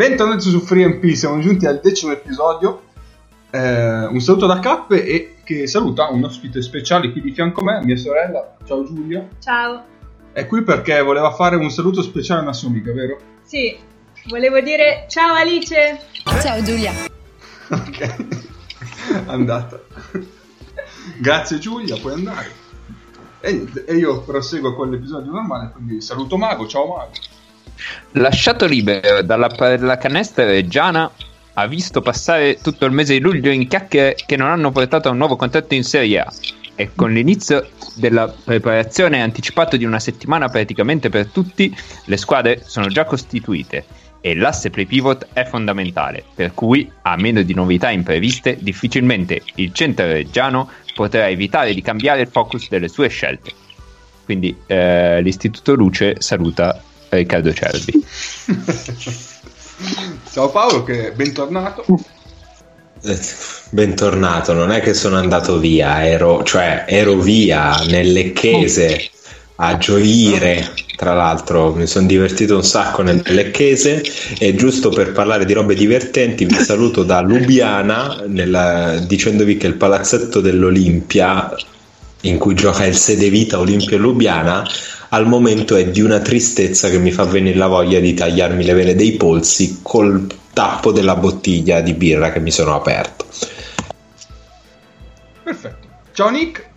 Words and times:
Bentornati 0.00 0.48
su 0.48 0.60
FreeMP, 0.60 1.12
siamo 1.12 1.40
giunti 1.40 1.66
al 1.66 1.78
decimo 1.78 2.10
episodio. 2.12 2.84
Eh, 3.50 4.06
un 4.06 4.18
saluto 4.20 4.46
da 4.46 4.58
Cappe 4.58 5.04
e 5.04 5.34
che 5.44 5.66
saluta 5.66 6.08
un 6.08 6.24
ospite 6.24 6.62
speciale 6.62 7.12
qui 7.12 7.20
di 7.20 7.32
fianco 7.32 7.60
a 7.60 7.64
me, 7.64 7.84
mia 7.84 7.98
sorella. 7.98 8.56
Ciao 8.64 8.82
Giulia. 8.82 9.28
Ciao. 9.40 9.84
È 10.32 10.46
qui 10.46 10.62
perché 10.62 11.02
voleva 11.02 11.32
fare 11.32 11.56
un 11.56 11.68
saluto 11.68 12.00
speciale 12.00 12.40
a 12.40 12.44
una 12.44 12.54
sua 12.54 12.70
amica, 12.70 12.94
vero? 12.94 13.18
Sì, 13.42 13.76
volevo 14.28 14.60
dire 14.60 15.04
ciao 15.06 15.34
Alice. 15.34 16.00
Ciao 16.40 16.62
Giulia. 16.62 16.92
ok, 17.68 18.24
andata. 19.26 19.82
Grazie 21.18 21.58
Giulia, 21.58 21.98
puoi 21.98 22.14
andare. 22.14 22.50
E, 23.40 23.66
e 23.84 23.96
io 23.96 24.22
proseguo 24.22 24.74
con 24.74 24.88
l'episodio 24.88 25.30
normale, 25.30 25.72
quindi 25.72 26.00
saluto 26.00 26.38
Mago, 26.38 26.66
ciao 26.66 26.86
Mago. 26.86 27.12
Lasciato 28.12 28.66
libero 28.66 29.22
dalla 29.22 29.48
pallacanestro 29.48 30.44
Reggiana, 30.44 31.10
ha 31.54 31.66
visto 31.66 32.00
passare 32.00 32.58
tutto 32.62 32.86
il 32.86 32.92
mese 32.92 33.14
di 33.14 33.20
luglio 33.20 33.50
in 33.50 33.66
chiacchiere 33.66 34.16
che 34.24 34.36
non 34.36 34.48
hanno 34.48 34.70
portato 34.70 35.08
a 35.08 35.10
un 35.10 35.18
nuovo 35.18 35.36
contratto 35.36 35.74
in 35.74 35.84
Serie 35.84 36.20
A. 36.20 36.32
E 36.74 36.90
con 36.94 37.12
l'inizio 37.12 37.68
della 37.96 38.28
preparazione 38.28 39.20
anticipato 39.20 39.76
di 39.76 39.84
una 39.84 39.98
settimana 39.98 40.48
praticamente 40.48 41.10
per 41.10 41.26
tutti, 41.26 41.76
le 42.04 42.16
squadre 42.16 42.62
sono 42.64 42.86
già 42.86 43.04
costituite 43.04 43.84
e 44.22 44.34
l'asse 44.34 44.70
play 44.70 44.86
pivot 44.86 45.28
è 45.32 45.44
fondamentale, 45.44 46.24
per 46.34 46.52
cui, 46.54 46.90
a 47.02 47.16
meno 47.16 47.42
di 47.42 47.54
novità 47.54 47.90
impreviste, 47.90 48.56
difficilmente 48.60 49.42
il 49.56 49.72
centro 49.72 50.06
reggiano 50.06 50.70
potrà 50.94 51.28
evitare 51.28 51.74
di 51.74 51.82
cambiare 51.82 52.22
il 52.22 52.28
focus 52.28 52.68
delle 52.68 52.88
sue 52.88 53.08
scelte. 53.08 53.52
Quindi 54.24 54.56
eh, 54.66 55.20
l'Istituto 55.22 55.74
Luce 55.74 56.16
saluta 56.18 56.80
Riccardo 57.10 57.52
Cervi. 57.52 58.04
Ciao 60.32 60.50
Paolo, 60.50 60.82
che 60.84 61.12
bentornato. 61.12 61.84
Eh, 63.02 63.18
Bentornato, 63.70 64.52
non 64.52 64.72
è 64.72 64.80
che 64.80 64.94
sono 64.94 65.16
andato 65.16 65.58
via, 65.58 66.04
ero, 66.04 66.42
cioè, 66.42 66.84
ero 66.88 67.16
via 67.16 67.76
nel 67.88 68.12
Lecchese 68.12 69.10
a 69.56 69.78
gioire. 69.78 70.72
Tra 70.96 71.14
l'altro 71.14 71.72
mi 71.72 71.86
sono 71.86 72.06
divertito 72.06 72.56
un 72.56 72.64
sacco 72.64 73.02
nel 73.02 73.22
Lecchese 73.24 74.02
e 74.38 74.54
giusto 74.54 74.90
per 74.90 75.12
parlare 75.12 75.44
di 75.46 75.52
robe 75.54 75.74
divertenti 75.74 76.44
vi 76.44 76.56
saluto 76.56 77.04
da 77.04 77.20
Lubiana 77.20 78.24
nella- 78.26 78.98
dicendovi 78.98 79.56
che 79.56 79.66
il 79.66 79.76
palazzetto 79.76 80.40
dell'Olimpia 80.40 81.54
in 82.22 82.36
cui 82.36 82.54
gioca 82.54 82.84
il 82.84 82.96
Sedevita 82.96 83.58
Olimpia 83.58 83.96
Lubiana 83.96 84.68
al 85.12 85.26
momento 85.26 85.76
è 85.76 85.88
di 85.88 86.00
una 86.00 86.20
tristezza 86.20 86.88
che 86.88 86.98
mi 86.98 87.10
fa 87.10 87.24
venire 87.24 87.56
la 87.56 87.66
voglia 87.66 87.98
di 87.98 88.14
tagliarmi 88.14 88.64
le 88.64 88.74
vene 88.74 88.94
dei 88.94 89.12
polsi 89.12 89.80
col 89.82 90.26
tappo 90.52 90.92
della 90.92 91.16
bottiglia 91.16 91.80
di 91.80 91.94
birra 91.94 92.30
che 92.30 92.40
mi 92.40 92.50
sono 92.50 92.74
aperto. 92.74 93.24
Perfetto. 95.42 95.88
Ciao 96.12 96.30
Nick. 96.30 96.68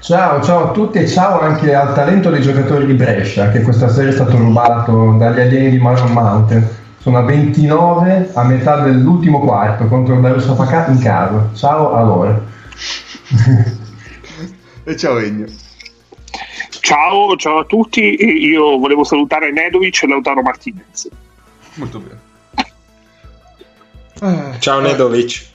Ciao, 0.00 0.42
ciao 0.42 0.70
a 0.70 0.72
tutti 0.72 0.98
e 0.98 1.06
ciao 1.06 1.38
anche 1.40 1.72
al 1.72 1.94
talento 1.94 2.28
dei 2.28 2.42
giocatori 2.42 2.86
di 2.86 2.94
Brescia 2.94 3.50
che 3.50 3.62
questa 3.62 3.88
sera 3.88 4.08
è 4.08 4.12
stato 4.12 4.36
rubato 4.36 5.14
dagli 5.16 5.38
alieni 5.38 5.70
di 5.70 5.78
Maron 5.78 6.10
Mountain. 6.10 6.68
Sono 6.98 7.18
a 7.18 7.22
29 7.22 8.30
a 8.32 8.42
metà 8.44 8.80
dell'ultimo 8.80 9.38
quarto 9.40 9.86
contro 9.86 10.14
il 10.14 10.20
Darussafaka 10.20 10.88
in 10.88 10.98
casa. 10.98 11.50
Ciao 11.54 11.92
a 11.92 12.02
loro. 12.02 12.46
E 14.84 14.96
ciao 14.96 15.18
Egno. 15.18 15.46
Ciao, 16.82 17.36
ciao 17.36 17.58
a 17.58 17.64
tutti. 17.64 18.00
Io 18.00 18.76
volevo 18.76 19.04
salutare 19.04 19.52
Nedovic 19.52 20.02
e 20.02 20.08
Lautaro 20.08 20.42
Martinez. 20.42 21.08
Molto 21.74 22.00
bene. 22.00 22.20
Eh, 24.20 24.58
Ciao 24.58 24.80
eh, 24.80 24.82
Nedovic. 24.82 25.46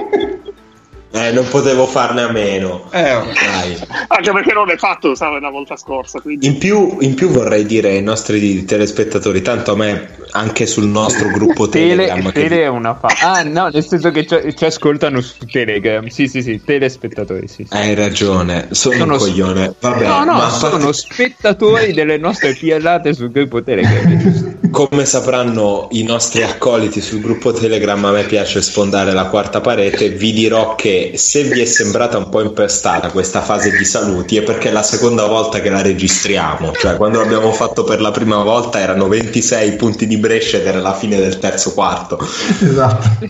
Eh, 1.12 1.32
non 1.32 1.48
potevo 1.48 1.86
farne 1.88 2.22
a 2.22 2.32
meno. 2.32 2.90
Eh. 2.92 3.02
Dai. 3.02 3.78
Anche 4.08 4.32
perché 4.32 4.54
non 4.54 4.68
l'hai 4.68 4.78
fatto, 4.78 5.16
sai, 5.16 5.40
la 5.40 5.50
volta 5.50 5.76
scorsa. 5.78 6.20
Quindi... 6.20 6.46
In 6.48 6.58
più, 6.58 6.98
in 7.00 7.14
più 7.16 7.30
vorrei 7.30 7.66
dire 7.66 7.92
ai 7.92 8.04
nostri 8.04 8.66
telespettatori, 8.66 9.42
tanto 9.42 9.72
a 9.72 9.76
me 9.76 10.16
anche 10.32 10.66
sul 10.66 10.86
nostro 10.86 11.30
gruppo 11.30 11.70
Tele, 11.70 12.06
Telegram 12.08 12.32
che- 12.32 12.42
tele 12.42 12.62
è 12.64 12.68
una 12.68 12.94
fa. 12.96 13.08
Ah, 13.22 13.44
no, 13.44 13.70
nel 13.70 13.86
senso 13.86 14.12
che 14.12 14.26
ci, 14.28 14.56
ci 14.56 14.66
ascoltano 14.66 15.22
su 15.22 15.46
Telegram. 15.50 16.06
Sì, 16.08 16.28
sì, 16.28 16.42
sì, 16.42 16.62
telespettatori. 16.64 17.48
Sì, 17.48 17.66
sì. 17.68 17.76
Hai 17.76 17.96
ragione, 17.96 18.68
sono, 18.72 18.96
Sono 18.98 19.14
un 19.14 19.20
coglione. 19.20 19.74
Vabbè, 19.80 20.06
no, 20.06 20.24
no, 20.26 20.50
sono 20.50 20.78
parte- 20.78 20.94
spettatori 20.94 21.94
delle 21.94 22.18
nostre 22.18 22.54
piallate 22.54 23.14
sul 23.14 23.32
gruppo 23.32 23.64
Telegram. 23.64 24.70
come 24.70 25.06
sapranno 25.06 25.88
i 25.92 26.04
nostri 26.04 26.44
accoliti 26.44 27.02
sul 27.02 27.22
gruppo 27.22 27.54
Telegram, 27.54 28.04
a 28.06 28.12
me 28.12 28.24
piace 28.24 28.62
sfondare 28.62 29.14
la 29.14 29.26
quarta 29.26 29.62
parete. 29.62 30.10
Vi 30.10 30.34
dirò 30.34 30.76
che 30.76 30.97
se 31.16 31.44
vi 31.44 31.62
è 31.62 31.66
sembrata 31.66 32.18
un 32.18 32.30
po' 32.30 32.42
impestata 32.42 33.12
questa 33.12 33.42
fase 33.42 33.72
di 33.72 33.86
saluti 33.86 34.38
è 34.38 34.44
perché 34.44 34.70
è 34.70 34.72
la 34.72 34.84
seconda 34.84 35.26
volta 35.26 35.60
che 35.60 35.70
la 35.70 35.82
registriamo. 35.82 36.72
Cioè, 36.74 36.96
quando 36.96 37.20
l'abbiamo 37.20 37.52
fatto 37.52 37.84
per 37.84 38.02
la 38.02 38.12
prima 38.12 38.42
volta 38.44 38.80
erano 38.80 39.08
26 39.08 39.76
punti 39.76 40.08
di 40.08 40.18
Brescia 40.18 40.58
ed 40.58 40.68
era 40.68 40.80
la 40.80 40.94
fine 40.94 41.18
del 41.18 41.40
terzo 41.40 41.74
quarto. 41.74 42.20
Esatto. 42.20 43.30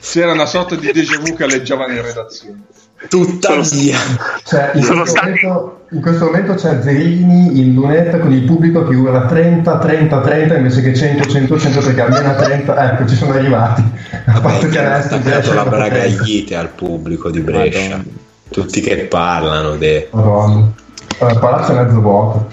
C'era 0.00 0.32
una 0.32 0.46
sorta 0.46 0.74
di 0.74 0.90
déjà 0.92 1.18
vu 1.18 1.34
che 1.34 1.44
alleggiava 1.44 1.90
in 1.90 2.02
redazione. 2.02 2.62
Tuttavia, 3.08 3.98
Cioè, 4.44 4.70
in, 4.74 4.82
Sono 4.82 5.00
questo 5.02 5.18
stati- 5.18 5.44
momento, 5.44 5.80
in 5.90 6.00
questo 6.00 6.24
momento 6.24 6.54
c'è 6.54 6.80
Zerini 6.82 7.60
in 7.60 7.74
lunetta 7.74 8.18
con 8.18 8.32
il 8.32 8.42
pubblico 8.42 8.86
che 8.86 8.94
urla 8.94 9.26
30, 9.26 9.78
30, 9.78 10.20
30 10.20 10.56
invece 10.56 10.82
che 10.82 10.94
100, 10.94 11.28
100, 11.28 11.58
100 11.58 11.80
perché 11.80 12.00
almeno 12.00 12.34
30, 12.34 12.92
ecco 12.92 13.06
ci 13.08 13.14
sono 13.16 13.32
arrivati. 13.34 13.82
A 14.26 14.32
vabbè, 14.32 14.40
parte 14.40 14.68
che 14.68 14.78
ha 14.78 15.18
Brescia 15.18 15.54
la 15.54 15.62
è 15.62 15.64
dopo 15.64 15.70
30. 15.70 15.76
bragaglite 15.76 16.54
al 16.56 16.68
pubblico 16.68 17.30
di 17.30 17.40
Brescia. 17.40 17.80
Madonna. 17.88 18.04
Tutti 18.48 18.80
che 18.80 18.96
parlano 19.04 19.76
de... 19.76 20.08
Madonna. 20.12 20.72
Allora, 21.18 21.38
palazzo 21.38 21.72
è 21.72 21.82
mezzo 21.84 22.00
vuoto. 22.00 22.50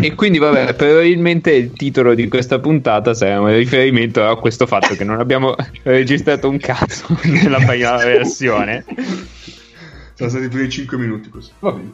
E 0.00 0.14
quindi, 0.14 0.38
vabbè, 0.38 0.72
probabilmente 0.74 1.52
il 1.52 1.72
titolo 1.72 2.14
di 2.14 2.28
questa 2.28 2.58
puntata 2.58 3.12
sarà 3.12 3.40
un 3.40 3.54
riferimento 3.54 4.26
a 4.26 4.38
questo 4.38 4.66
fatto 4.66 4.94
che 4.94 5.04
non 5.04 5.20
abbiamo 5.20 5.54
registrato 5.84 6.48
un 6.48 6.58
cazzo 6.58 7.06
nella 7.24 7.58
prima 7.58 7.96
versione. 7.96 8.84
Sono 10.16 10.30
stati 10.30 10.46
i 10.46 10.48
primi 10.48 10.70
5 10.70 10.96
minuti 10.96 11.28
così. 11.28 11.50
Va 11.58 11.72
bene. 11.72 11.92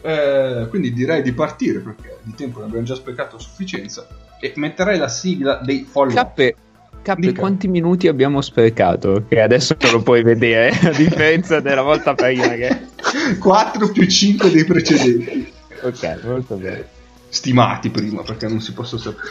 Eh, 0.00 0.66
quindi 0.70 0.94
direi 0.94 1.22
di 1.22 1.32
partire 1.32 1.80
perché 1.80 2.18
di 2.22 2.34
tempo 2.34 2.60
ne 2.60 2.66
abbiamo 2.66 2.86
già 2.86 2.94
sprecato 2.94 3.36
a 3.36 3.38
sufficienza. 3.38 4.06
E 4.40 4.54
metterei 4.56 4.96
la 4.96 5.08
sigla 5.08 5.60
dei 5.62 5.86
follow 5.88 6.14
Cappe, 6.14 6.54
Cappe, 7.02 7.34
quanti 7.34 7.68
minuti 7.68 8.08
abbiamo 8.08 8.40
sprecato? 8.40 9.24
Che 9.28 9.40
adesso 9.40 9.76
lo 9.92 10.02
puoi 10.02 10.22
vedere, 10.22 10.70
a 10.70 10.90
differenza 10.90 11.60
della 11.60 11.82
volta 11.82 12.14
prima 12.14 12.48
che... 12.48 12.86
4 13.38 13.90
più 13.90 14.06
5 14.06 14.50
dei 14.50 14.64
precedenti. 14.64 15.52
Ok, 15.82 16.20
molto 16.24 16.56
bene. 16.56 16.86
Stimati 17.28 17.90
prima 17.90 18.22
perché 18.22 18.48
non 18.48 18.60
si 18.60 18.72
possono 18.72 19.00
sapere. 19.00 19.28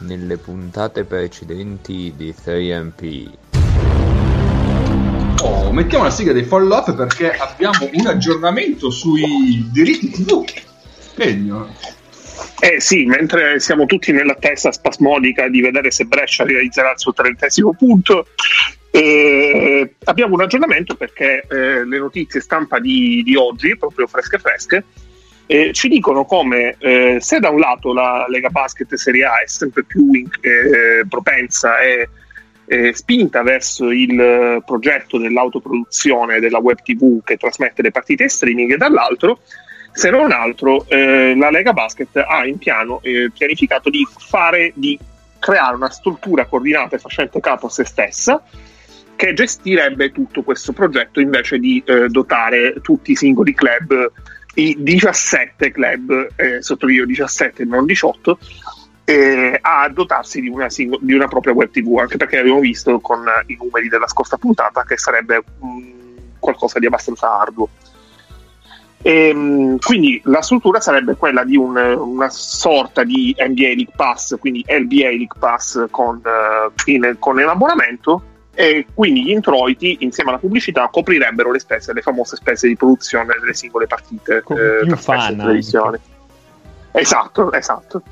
Nelle 0.00 0.38
puntate 0.38 1.04
precedenti 1.04 2.14
di 2.16 2.34
3MP 2.34 3.28
Oh, 5.42 5.72
mettiamo 5.72 6.04
la 6.04 6.10
sigla 6.10 6.32
dei 6.32 6.44
follow 6.44 6.76
up 6.76 6.94
perché 6.94 7.32
abbiamo 7.32 7.88
un 7.92 8.06
aggiornamento 8.06 8.90
sui 8.90 9.66
diritti 9.72 10.10
TV. 10.10 10.44
Egno. 11.16 11.74
Eh 12.58 12.78
sì, 12.80 13.06
mentre 13.06 13.58
siamo 13.58 13.86
tutti 13.86 14.12
nell'attesa 14.12 14.70
spasmodica 14.70 15.48
di 15.48 15.62
vedere 15.62 15.90
se 15.90 16.04
Brescia 16.04 16.44
realizzerà 16.44 16.90
il 16.90 16.98
suo 16.98 17.14
trentesimo 17.14 17.72
punto, 17.72 18.26
eh, 18.90 19.94
abbiamo 20.04 20.34
un 20.34 20.42
aggiornamento 20.42 20.94
perché 20.94 21.46
eh, 21.48 21.86
le 21.86 21.98
notizie 21.98 22.40
stampa 22.40 22.78
di, 22.78 23.22
di 23.24 23.34
oggi, 23.34 23.78
proprio 23.78 24.06
fresche 24.06 24.38
fresche, 24.38 24.84
eh, 25.46 25.72
ci 25.72 25.88
dicono 25.88 26.26
come 26.26 26.76
eh, 26.78 27.16
se 27.18 27.38
da 27.40 27.48
un 27.48 27.60
lato 27.60 27.94
la 27.94 28.26
Lega 28.28 28.50
Basket 28.50 28.92
Serie 28.94 29.24
A 29.24 29.40
è 29.42 29.46
sempre 29.46 29.84
più 29.84 30.12
in- 30.12 30.28
eh, 30.42 31.04
propensa 31.08 31.80
e 31.80 32.08
eh, 32.70 32.94
spinta 32.94 33.42
verso 33.42 33.90
il 33.90 34.18
eh, 34.20 34.62
progetto 34.64 35.18
dell'autoproduzione 35.18 36.38
della 36.38 36.58
web 36.58 36.80
TV 36.80 37.20
che 37.24 37.36
trasmette 37.36 37.82
le 37.82 37.90
partite 37.90 38.22
in 38.22 38.28
streaming, 38.28 38.72
e 38.72 38.76
dall'altro 38.76 39.40
se 39.90 40.08
non 40.08 40.30
altro 40.30 40.86
eh, 40.86 41.34
la 41.36 41.50
Lega 41.50 41.72
Basket 41.72 42.16
ha 42.16 42.46
in 42.46 42.58
piano 42.58 43.00
eh, 43.02 43.28
pianificato 43.36 43.90
di 43.90 44.06
fare 44.16 44.70
di 44.76 44.96
creare 45.40 45.74
una 45.74 45.90
struttura 45.90 46.46
coordinata 46.46 46.94
e 46.94 47.00
facente 47.00 47.40
capo 47.40 47.66
a 47.66 47.70
se 47.70 47.84
stessa 47.84 48.40
che 49.16 49.32
gestirebbe 49.32 50.12
tutto 50.12 50.44
questo 50.44 50.72
progetto 50.72 51.18
invece 51.18 51.58
di 51.58 51.82
eh, 51.84 52.06
dotare 52.06 52.74
tutti 52.82 53.10
i 53.10 53.16
singoli 53.16 53.52
club 53.52 54.12
i 54.54 54.76
17 54.78 55.72
club 55.72 56.28
eh, 56.36 56.62
sottolineo 56.62 57.04
17 57.04 57.62
e 57.62 57.64
non 57.64 57.84
18 57.84 58.38
eh, 59.04 59.58
a 59.60 59.88
dotarsi 59.88 60.40
di 60.40 60.48
una, 60.48 60.66
di 60.68 61.12
una 61.14 61.26
propria 61.28 61.52
web 61.52 61.70
tv 61.70 61.98
anche 61.98 62.16
perché 62.16 62.38
abbiamo 62.38 62.60
visto 62.60 63.00
con 63.00 63.24
i 63.46 63.56
numeri 63.60 63.88
della 63.88 64.06
scorsa 64.06 64.36
puntata 64.36 64.84
che 64.84 64.96
sarebbe 64.98 65.42
mh, 65.58 66.38
qualcosa 66.38 66.78
di 66.78 66.86
abbastanza 66.86 67.40
arduo 67.40 67.68
E, 69.02 69.32
mh, 69.32 69.78
quindi 69.78 70.20
la 70.24 70.42
struttura 70.42 70.78
sarebbe 70.78 71.16
quella 71.16 71.42
di 71.42 71.56
un- 71.56 71.76
una 71.76 72.28
sorta 72.28 73.02
di 73.02 73.34
NBA 73.38 73.68
League 73.74 73.92
Pass, 73.96 74.36
quindi 74.38 74.62
LBA 74.68 75.08
League 75.08 75.38
Pass 75.38 75.86
con, 75.90 76.20
eh, 76.24 76.90
in- 76.92 77.16
con 77.18 77.36
l'abbonamento 77.36 78.22
e 78.52 78.86
quindi 78.92 79.24
gli 79.24 79.30
introiti 79.30 79.96
insieme 80.00 80.30
alla 80.30 80.38
pubblicità 80.38 80.88
coprirebbero 80.92 81.50
le 81.50 81.60
spese, 81.60 81.94
le 81.94 82.02
famose 82.02 82.36
spese 82.36 82.68
di 82.68 82.76
produzione 82.76 83.34
delle 83.40 83.54
singole 83.54 83.86
partite 83.86 84.36
eh, 84.36 84.42
trasmesse 84.42 85.02
fan 85.02 85.36
televisione. 85.38 86.00
Esatto, 86.92 87.52
esatto. 87.52 88.02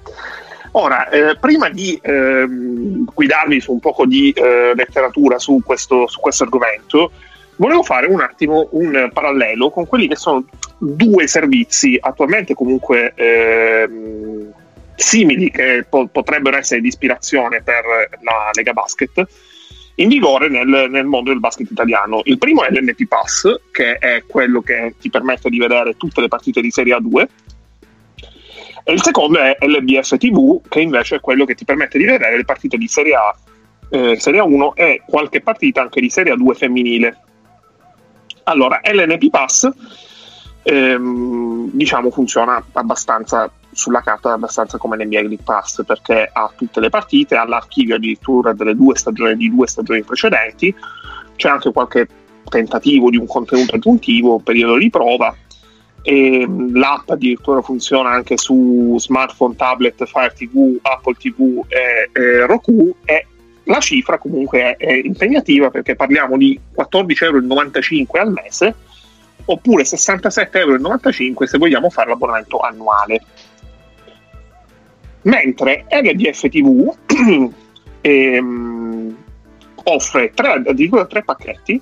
Ora, 0.72 1.08
eh, 1.08 1.36
prima 1.36 1.68
di 1.70 1.98
ehm, 2.00 3.04
guidarvi 3.12 3.60
su 3.60 3.72
un 3.72 3.80
poco 3.80 4.06
di 4.06 4.30
eh, 4.30 4.72
letteratura 4.74 5.38
su 5.38 5.60
questo, 5.64 6.06
su 6.06 6.20
questo 6.20 6.44
argomento, 6.44 7.12
volevo 7.56 7.82
fare 7.82 8.06
un 8.06 8.20
attimo 8.20 8.68
un 8.72 9.10
parallelo 9.12 9.70
con 9.70 9.86
quelli 9.86 10.08
che 10.08 10.16
sono 10.16 10.44
due 10.78 11.26
servizi 11.26 11.98
attualmente 12.00 12.54
comunque 12.54 13.12
ehm, 13.14 14.52
simili 14.94 15.50
che 15.50 15.84
po- 15.88 16.06
potrebbero 16.06 16.56
essere 16.56 16.80
di 16.80 16.88
ispirazione 16.88 17.62
per 17.62 17.84
la 18.22 18.50
Lega 18.52 18.72
Basket 18.72 19.26
in 19.96 20.08
vigore 20.08 20.48
nel, 20.48 20.88
nel 20.90 21.06
mondo 21.06 21.30
del 21.30 21.40
basket 21.40 21.70
italiano. 21.70 22.20
Il 22.24 22.38
primo 22.38 22.64
è 22.64 22.70
l'NP 22.70 23.06
Pass, 23.08 23.60
che 23.72 23.94
è 23.94 24.22
quello 24.26 24.60
che 24.60 24.94
ti 25.00 25.10
permette 25.10 25.48
di 25.48 25.58
vedere 25.58 25.96
tutte 25.96 26.20
le 26.20 26.28
partite 26.28 26.60
di 26.60 26.70
Serie 26.70 26.96
A2 26.96 27.26
e 28.88 28.94
il 28.94 29.02
secondo 29.02 29.38
è 29.38 29.54
LBF 29.60 30.16
TV, 30.16 30.62
che 30.66 30.80
invece 30.80 31.16
è 31.16 31.20
quello 31.20 31.44
che 31.44 31.54
ti 31.54 31.66
permette 31.66 31.98
di 31.98 32.06
vedere 32.06 32.38
le 32.38 32.44
partite 32.46 32.78
di 32.78 32.88
Serie 32.88 33.14
A, 33.16 33.36
eh, 33.90 34.18
Serie 34.18 34.40
A1 34.40 34.70
e 34.72 35.02
qualche 35.06 35.42
partita 35.42 35.82
anche 35.82 36.00
di 36.00 36.08
Serie 36.08 36.32
A2 36.32 36.54
femminile. 36.54 37.18
Allora, 38.44 38.80
LNP 38.82 39.28
Pass 39.28 39.68
ehm, 40.62 41.68
diciamo 41.70 42.10
funziona 42.10 42.64
abbastanza 42.72 43.52
sulla 43.70 44.00
carta 44.00 44.32
abbastanza 44.32 44.78
come 44.78 44.96
l'NBA 44.96 45.20
League 45.20 45.44
Pass 45.44 45.84
perché 45.84 46.30
ha 46.32 46.50
tutte 46.56 46.80
le 46.80 46.88
partite, 46.88 47.36
ha 47.36 47.46
l'archivio 47.46 47.96
addirittura 47.96 48.54
delle 48.54 48.74
due 48.74 48.96
stagioni 48.96 49.36
di 49.36 49.50
due 49.50 49.66
stagioni 49.66 50.02
precedenti, 50.02 50.74
c'è 51.36 51.50
anche 51.50 51.70
qualche 51.72 52.08
tentativo 52.48 53.10
di 53.10 53.18
un 53.18 53.26
contenuto 53.26 53.74
aggiuntivo, 53.74 54.38
periodo 54.38 54.78
di 54.78 54.88
prova 54.88 55.36
e 56.02 56.46
mh, 56.46 56.76
l'app 56.76 57.10
addirittura 57.10 57.62
funziona 57.62 58.10
anche 58.10 58.36
su 58.36 58.96
smartphone, 58.98 59.56
tablet, 59.56 60.04
Fire 60.06 60.32
TV, 60.34 60.78
Apple 60.82 61.14
TV 61.14 61.64
e, 61.68 62.10
e 62.12 62.46
Roku 62.46 62.94
e 63.04 63.26
la 63.64 63.80
cifra 63.80 64.18
comunque 64.18 64.76
è, 64.76 64.76
è 64.76 64.92
impegnativa 64.92 65.70
perché 65.70 65.94
parliamo 65.94 66.36
di 66.36 66.58
14,95 66.74 67.22
euro 67.24 68.20
al 68.20 68.32
mese 68.32 68.74
oppure 69.44 69.82
67,95 69.82 70.56
euro 70.58 71.46
se 71.46 71.58
vogliamo 71.58 71.90
fare 71.90 72.08
l'abbonamento 72.10 72.58
annuale. 72.60 73.20
Mentre 75.22 75.84
LDF 75.88 76.48
TV 76.48 76.94
ehm, 78.00 79.16
offre 79.84 80.32
tre, 80.34 80.52
addirittura 80.52 81.06
tre 81.06 81.22
pacchetti 81.22 81.80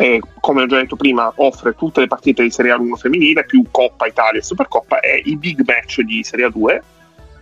eh, 0.00 0.18
come 0.40 0.62
ho 0.62 0.66
già 0.66 0.78
detto 0.78 0.96
prima, 0.96 1.30
offre 1.36 1.74
tutte 1.74 2.00
le 2.00 2.06
partite 2.06 2.42
di 2.42 2.50
Serie 2.50 2.72
A1 2.72 2.94
femminile, 2.94 3.44
più 3.44 3.62
Coppa 3.70 4.06
Italia 4.06 4.40
e 4.40 4.42
Supercoppa 4.42 5.00
e 5.00 5.20
i 5.26 5.36
big 5.36 5.60
match 5.66 6.00
di 6.00 6.24
Serie 6.24 6.46
A2. 6.46 6.80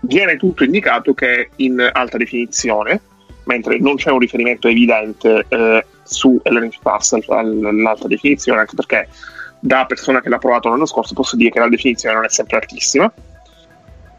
Viene 0.00 0.36
tutto 0.36 0.64
indicato 0.64 1.14
che 1.14 1.34
è 1.34 1.48
in 1.56 1.88
alta 1.92 2.16
definizione, 2.16 3.00
mentre 3.44 3.78
non 3.78 3.94
c'è 3.94 4.10
un 4.10 4.18
riferimento 4.18 4.66
evidente 4.66 5.44
eh, 5.48 5.86
su 6.02 6.40
LNF 6.42 6.78
Pass 6.82 7.16
all'alta 7.28 8.08
definizione, 8.08 8.58
anche 8.58 8.74
perché 8.74 9.08
da 9.60 9.84
persona 9.86 10.20
che 10.20 10.28
l'ha 10.28 10.38
provato 10.38 10.68
l'anno 10.68 10.86
scorso 10.86 11.14
posso 11.14 11.36
dire 11.36 11.50
che 11.50 11.60
la 11.60 11.68
definizione 11.68 12.16
non 12.16 12.24
è 12.24 12.28
sempre 12.28 12.56
altissima. 12.56 13.12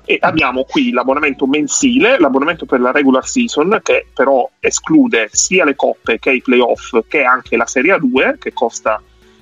E 0.10 0.18
abbiamo 0.22 0.64
qui 0.64 0.90
l'abbonamento 0.90 1.46
mensile, 1.46 2.18
l'abbonamento 2.18 2.66
per 2.66 2.80
la 2.80 2.90
regular 2.90 3.28
season, 3.28 3.80
che 3.84 4.08
però 4.12 4.50
esclude 4.60 5.30
sia 5.32 5.64
le 5.64 5.76
coppe 5.76 6.18
che 6.18 6.32
i 6.32 6.42
playoff, 6.42 6.98
che 7.08 7.22
anche 7.22 7.56
la 7.56 7.68
Serie 7.68 7.96
A2, 7.96 8.40
che 8.40 8.52
costa 8.52 9.00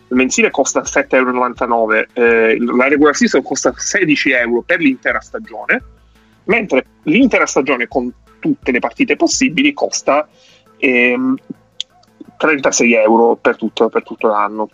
il 0.09 0.15
mensile 0.17 0.51
costa 0.51 0.81
7,99 0.81 1.09
euro, 1.15 2.07
eh, 2.11 2.57
la 2.59 2.89
regular 2.89 3.15
season 3.15 3.43
costa 3.43 3.73
16 3.73 4.31
euro 4.31 4.61
per 4.61 4.79
l'intera 4.79 5.21
stagione, 5.21 5.81
mentre 6.43 6.85
l'intera 7.03 7.45
stagione 7.45 7.87
con 7.87 8.13
tutte 8.37 8.71
le 8.73 8.79
partite 8.79 9.15
possibili 9.15 9.71
costa 9.71 10.27
ehm, 10.79 11.37
36 12.35 12.93
euro 12.93 13.37
per 13.37 13.55
tutto, 13.55 13.87
per 13.87 14.03
tutto 14.03 14.27
l'anno. 14.27 14.69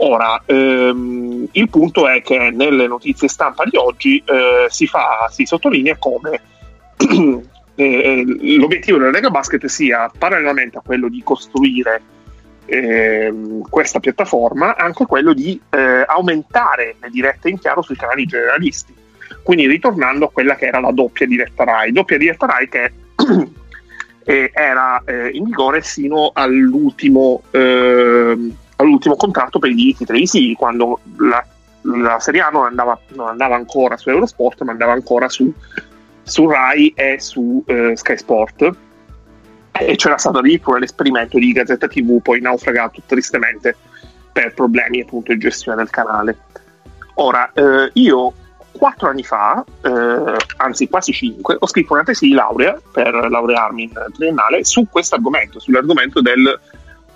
Ora, 0.00 0.40
ehm, 0.46 1.48
il 1.52 1.68
punto 1.70 2.06
è 2.06 2.22
che 2.22 2.50
nelle 2.50 2.86
notizie 2.86 3.28
stampa 3.28 3.64
di 3.64 3.76
oggi 3.76 4.22
eh, 4.24 4.66
si, 4.68 4.86
fa, 4.86 5.28
si 5.30 5.44
sottolinea 5.44 5.96
come 5.98 6.40
eh, 7.74 8.24
l'obiettivo 8.58 8.98
della 8.98 9.10
Lega 9.10 9.30
Basket 9.30 9.64
sia, 9.66 10.10
parallelamente 10.16 10.78
a 10.78 10.82
quello 10.84 11.08
di 11.08 11.20
costruire 11.24 12.00
ehm, 12.66 13.62
questa 13.68 13.98
piattaforma, 13.98 14.76
anche 14.76 15.04
quello 15.04 15.32
di 15.32 15.60
eh, 15.70 16.04
aumentare 16.06 16.94
le 17.00 17.10
dirette 17.10 17.48
in 17.48 17.58
chiaro 17.58 17.82
sui 17.82 17.96
canali 17.96 18.24
generalisti. 18.24 18.94
Quindi 19.42 19.66
ritornando 19.66 20.26
a 20.26 20.30
quella 20.30 20.54
che 20.54 20.66
era 20.66 20.78
la 20.78 20.92
doppia 20.92 21.26
diretta 21.26 21.64
RAI, 21.64 21.90
doppia 21.90 22.18
diretta 22.18 22.46
RAI 22.46 22.68
che 22.68 22.92
eh, 24.24 24.50
era 24.54 25.02
eh, 25.04 25.30
in 25.32 25.42
vigore 25.44 25.82
sino 25.82 26.30
all'ultimo 26.34 27.42
ehm, 27.50 28.56
all'ultimo 28.78 29.16
contratto 29.16 29.58
per 29.58 29.70
i 29.70 29.74
diritti 29.74 30.04
televisivi, 30.04 30.54
quando 30.54 31.00
la, 31.18 31.44
la 31.82 32.18
Serie 32.20 32.40
A 32.40 32.48
non 32.48 32.64
andava, 32.64 32.98
non 33.14 33.28
andava, 33.28 33.56
ancora 33.56 33.96
su 33.96 34.08
Eurosport, 34.08 34.62
ma 34.62 34.72
andava 34.72 34.92
ancora 34.92 35.28
su, 35.28 35.52
su 36.22 36.48
Rai 36.48 36.92
e 36.94 37.18
su 37.20 37.62
eh, 37.66 37.96
Sky 37.96 38.16
Sport. 38.16 38.76
E 39.72 39.96
c'era 39.96 40.18
stato 40.18 40.38
addirittura 40.38 40.78
l'esperimento 40.78 41.38
di 41.38 41.52
Gazzetta 41.52 41.88
TV, 41.88 42.20
poi 42.20 42.40
naufragato 42.40 43.02
tristemente 43.06 43.76
per 44.32 44.54
problemi 44.54 45.00
appunto 45.00 45.32
di 45.32 45.38
gestione 45.38 45.78
del 45.78 45.90
canale. 45.90 46.38
Ora, 47.14 47.50
eh, 47.52 47.90
io 47.94 48.32
quattro 48.72 49.08
anni 49.08 49.24
fa, 49.24 49.64
eh, 49.82 50.36
anzi 50.58 50.88
quasi 50.88 51.12
cinque, 51.12 51.56
ho 51.58 51.66
scritto 51.66 51.94
una 51.94 52.04
tesi 52.04 52.26
di 52.26 52.32
laurea 52.32 52.80
per 52.92 53.12
laurearmi 53.12 53.82
in 53.82 53.92
triennale 54.14 54.64
su 54.64 54.86
questo 54.88 55.16
argomento, 55.16 55.58
sull'argomento 55.58 56.20
del 56.20 56.58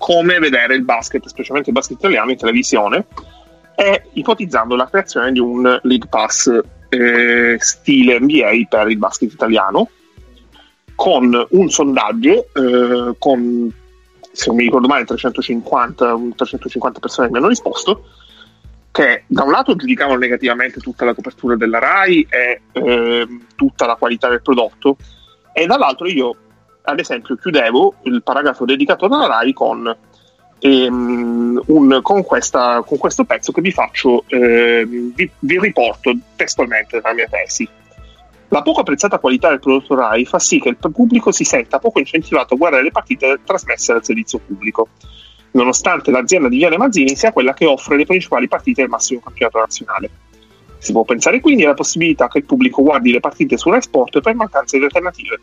come 0.03 0.37
vedere 0.37 0.75
il 0.75 0.83
basket, 0.83 1.25
specialmente 1.27 1.69
il 1.69 1.75
basket 1.75 1.97
italiano, 1.97 2.29
in 2.29 2.35
televisione 2.35 3.05
e 3.73 4.09
ipotizzando 4.11 4.75
la 4.75 4.85
creazione 4.89 5.31
di 5.31 5.39
un 5.39 5.61
League 5.81 6.09
Pass 6.09 6.51
eh, 6.89 7.55
stile 7.57 8.19
NBA 8.19 8.65
per 8.67 8.89
il 8.89 8.97
basket 8.97 9.31
italiano 9.31 9.89
con 10.93 11.47
un 11.51 11.69
sondaggio 11.69 12.47
eh, 12.53 13.15
con 13.17 13.73
se 14.29 14.47
non 14.47 14.57
mi 14.57 14.63
ricordo 14.63 14.87
male 14.87 15.05
350, 15.05 16.05
350 16.35 16.99
persone 16.99 17.27
che 17.27 17.31
mi 17.31 17.39
hanno 17.39 17.47
risposto 17.47 18.09
che 18.91 19.23
da 19.27 19.43
un 19.43 19.51
lato 19.51 19.73
giudicavano 19.77 20.19
negativamente 20.19 20.81
tutta 20.81 21.05
la 21.05 21.13
copertura 21.13 21.55
della 21.55 21.79
RAI 21.79 22.27
e 22.29 22.61
eh, 22.73 23.27
tutta 23.55 23.85
la 23.85 23.95
qualità 23.95 24.27
del 24.27 24.41
prodotto 24.41 24.97
e 25.53 25.65
dall'altro 25.65 26.07
io 26.07 26.35
ad 26.83 26.99
esempio 26.99 27.35
chiudevo 27.35 27.95
il 28.03 28.23
paragrafo 28.23 28.65
dedicato 28.65 29.05
alla 29.05 29.27
RAI 29.27 29.53
con, 29.53 29.95
ehm, 30.59 31.61
un, 31.65 31.99
con, 32.01 32.23
questa, 32.23 32.83
con, 32.85 32.97
questo 32.97 33.23
pezzo 33.23 33.51
che 33.51 33.61
vi 33.61 33.71
faccio, 33.71 34.23
eh, 34.27 34.85
vi, 34.85 35.29
vi, 35.39 35.59
riporto 35.59 36.13
testualmente 36.35 36.99
dalla 36.99 37.13
mia 37.13 37.27
tesi. 37.29 37.67
La 38.49 38.61
poco 38.61 38.81
apprezzata 38.81 39.17
qualità 39.17 39.49
del 39.49 39.59
prodotto 39.59 39.95
RAI 39.95 40.25
fa 40.25 40.39
sì 40.39 40.59
che 40.59 40.69
il 40.69 40.77
pubblico 40.77 41.31
si 41.31 41.43
senta 41.43 41.79
poco 41.79 41.99
incentivato 41.99 42.53
a 42.53 42.57
guardare 42.57 42.83
le 42.83 42.91
partite 42.91 43.39
trasmesse 43.43 43.93
dal 43.93 44.03
servizio 44.03 44.39
pubblico, 44.39 44.89
nonostante 45.51 46.11
l'azienda 46.11 46.49
di 46.49 46.57
Viale 46.57 46.77
Mazzini 46.77 47.15
sia 47.15 47.31
quella 47.31 47.53
che 47.53 47.65
offre 47.65 47.97
le 47.97 48.05
principali 48.05 48.47
partite 48.47 48.81
del 48.81 48.89
massimo 48.89 49.21
campionato 49.21 49.59
nazionale. 49.59 50.09
Si 50.77 50.91
può 50.91 51.03
pensare 51.03 51.39
quindi 51.39 51.63
alla 51.63 51.73
possibilità 51.73 52.27
che 52.27 52.39
il 52.39 52.43
pubblico 52.43 52.83
guardi 52.83 53.11
le 53.11 53.21
partite 53.21 53.57
su 53.57 53.69
Rai 53.69 53.81
Sport 53.81 54.19
per 54.19 54.35
mancanza 54.35 54.77
di 54.77 54.83
alternative. 54.83 55.39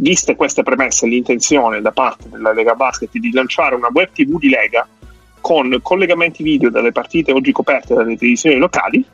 Viste 0.00 0.36
queste 0.36 0.62
premesse 0.62 1.06
e 1.06 1.08
l'intenzione 1.08 1.80
da 1.80 1.90
parte 1.90 2.28
della 2.28 2.52
Lega 2.52 2.74
Basket 2.74 3.10
di 3.10 3.32
lanciare 3.32 3.74
una 3.74 3.88
web 3.92 4.08
TV 4.12 4.38
di 4.38 4.48
Lega 4.48 4.86
con 5.40 5.76
collegamenti 5.82 6.44
video 6.44 6.70
delle 6.70 6.92
partite 6.92 7.32
oggi 7.32 7.50
coperte 7.50 7.94
dalle 7.94 8.16
televisioni 8.16 8.56
locali, 8.58 9.04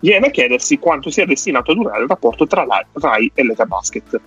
viene 0.00 0.26
a 0.26 0.30
chiedersi 0.30 0.78
quanto 0.78 1.08
sia 1.08 1.24
destinato 1.24 1.70
a 1.70 1.74
durare 1.74 2.02
il 2.02 2.08
rapporto 2.08 2.46
tra 2.46 2.66
RAI 2.92 3.30
e 3.34 3.44
Lega 3.44 3.64
Basket. 3.64 4.20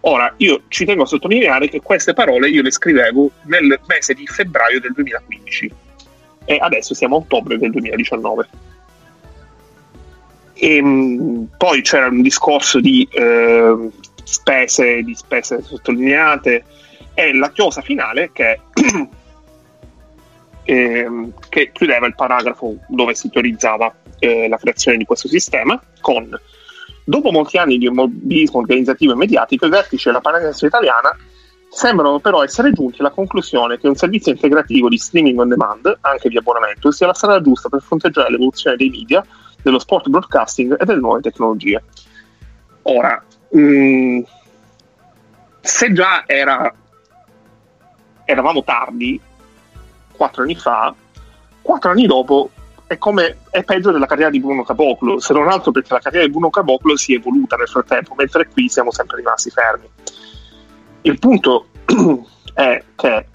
Ora, 0.00 0.34
io 0.38 0.62
ci 0.66 0.84
tengo 0.84 1.04
a 1.04 1.06
sottolineare 1.06 1.68
che 1.68 1.80
queste 1.80 2.12
parole 2.12 2.48
io 2.48 2.62
le 2.62 2.72
scrivevo 2.72 3.30
nel 3.44 3.78
mese 3.86 4.14
di 4.14 4.26
febbraio 4.26 4.80
del 4.80 4.94
2015 4.94 5.72
e 6.44 6.58
adesso 6.60 6.92
siamo 6.92 7.16
a 7.16 7.18
ottobre 7.20 7.56
del 7.56 7.70
2019. 7.70 8.48
E, 10.54 10.82
mh, 10.82 11.48
poi 11.56 11.82
c'era 11.82 12.08
un 12.08 12.20
discorso 12.20 12.80
di 12.80 13.08
eh, 13.12 13.90
spese, 14.24 15.02
di 15.02 15.14
spese 15.14 15.62
sottolineate 15.62 16.64
e 17.14 17.34
la 17.34 17.50
chiosa 17.52 17.80
finale 17.80 18.30
che 18.32 18.60
ehm, 20.64 21.32
che 21.48 21.70
chiudeva 21.72 22.06
il 22.06 22.14
paragrafo 22.14 22.76
dove 22.88 23.14
si 23.14 23.30
teorizzava 23.30 23.94
eh, 24.18 24.48
la 24.48 24.56
creazione 24.56 24.96
di 24.96 25.04
questo 25.04 25.28
sistema 25.28 25.80
con 26.00 26.28
dopo 27.04 27.30
molti 27.30 27.58
anni 27.58 27.78
di 27.78 27.86
immobilismo 27.86 28.60
organizzativo 28.60 29.12
e 29.12 29.16
mediatico 29.16 29.66
i 29.66 29.70
vertici 29.70 30.08
della 30.08 30.20
pallacanestro 30.20 30.66
italiana 30.66 31.16
sembrano 31.74 32.20
però 32.20 32.42
essere 32.42 32.72
giunti 32.72 33.00
alla 33.00 33.10
conclusione 33.10 33.78
che 33.78 33.88
un 33.88 33.96
servizio 33.96 34.32
integrativo 34.32 34.88
di 34.88 34.96
streaming 34.96 35.38
on 35.38 35.48
demand, 35.48 35.98
anche 36.02 36.28
di 36.28 36.36
abbonamento, 36.36 36.92
sia 36.92 37.08
la 37.08 37.14
strada 37.14 37.40
giusta 37.40 37.68
per 37.68 37.82
fronteggiare 37.82 38.30
l'evoluzione 38.30 38.76
dei 38.76 38.90
media, 38.90 39.24
dello 39.60 39.80
sport 39.80 40.08
broadcasting 40.08 40.80
e 40.80 40.84
delle 40.84 41.00
nuove 41.00 41.20
tecnologie. 41.20 41.82
Ora, 42.82 43.22
mh, 43.58 44.22
se 45.60 45.92
già 45.92 46.24
era, 46.26 46.72
eravamo 48.24 48.64
tardi, 48.64 49.20
quattro 50.12 50.42
anni 50.42 50.54
fa, 50.54 50.94
quattro 51.62 51.90
anni 51.90 52.06
dopo 52.06 52.50
è 52.86 52.98
come 52.98 53.38
è 53.50 53.64
peggio 53.64 53.90
della 53.90 54.06
carriera 54.06 54.30
di 54.30 54.40
Bruno 54.40 54.62
Caboclo, 54.62 55.18
se 55.18 55.32
non 55.32 55.48
altro 55.48 55.72
perché 55.72 55.94
la 55.94 56.00
carriera 56.00 56.26
di 56.26 56.32
Bruno 56.32 56.50
Caboclo 56.50 56.96
si 56.96 57.14
è 57.14 57.16
evoluta 57.16 57.56
nel 57.56 57.68
frattempo, 57.68 58.14
mentre 58.14 58.48
qui 58.48 58.68
siamo 58.68 58.92
sempre 58.92 59.16
rimasti 59.16 59.50
fermi. 59.50 59.88
Il 61.02 61.18
punto 61.18 61.68
è 62.54 62.82
che 62.94 63.26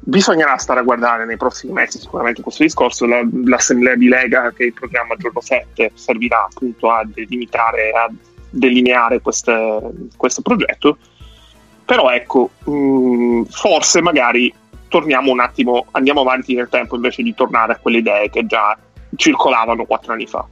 bisognerà 0.00 0.56
stare 0.56 0.80
a 0.80 0.84
guardare 0.84 1.26
nei 1.26 1.36
prossimi 1.36 1.72
mesi 1.72 1.98
sicuramente 1.98 2.40
questo 2.40 2.62
discorso, 2.62 3.06
la, 3.06 3.20
l'assemblea 3.44 3.94
di 3.94 4.08
Lega 4.08 4.52
che 4.52 4.64
il 4.64 4.72
programma 4.72 5.16
giorno 5.16 5.40
7 5.40 5.92
servirà 5.94 6.46
appunto 6.50 6.90
a 6.90 7.04
delimitare, 7.04 7.90
a 7.90 8.10
delineare 8.50 9.20
queste, 9.20 9.80
questo 10.16 10.42
progetto, 10.42 10.98
però 11.84 12.10
ecco, 12.10 12.50
mh, 12.64 13.44
forse 13.44 14.00
magari 14.02 14.52
torniamo 14.88 15.30
un 15.30 15.40
attimo, 15.40 15.86
andiamo 15.92 16.20
avanti 16.20 16.54
nel 16.54 16.68
tempo 16.68 16.96
invece 16.96 17.22
di 17.22 17.34
tornare 17.34 17.72
a 17.72 17.78
quelle 17.78 17.98
idee 17.98 18.30
che 18.30 18.46
già 18.46 18.76
circolavano 19.16 19.84
quattro 19.84 20.12
anni 20.12 20.26
fa. 20.26 20.46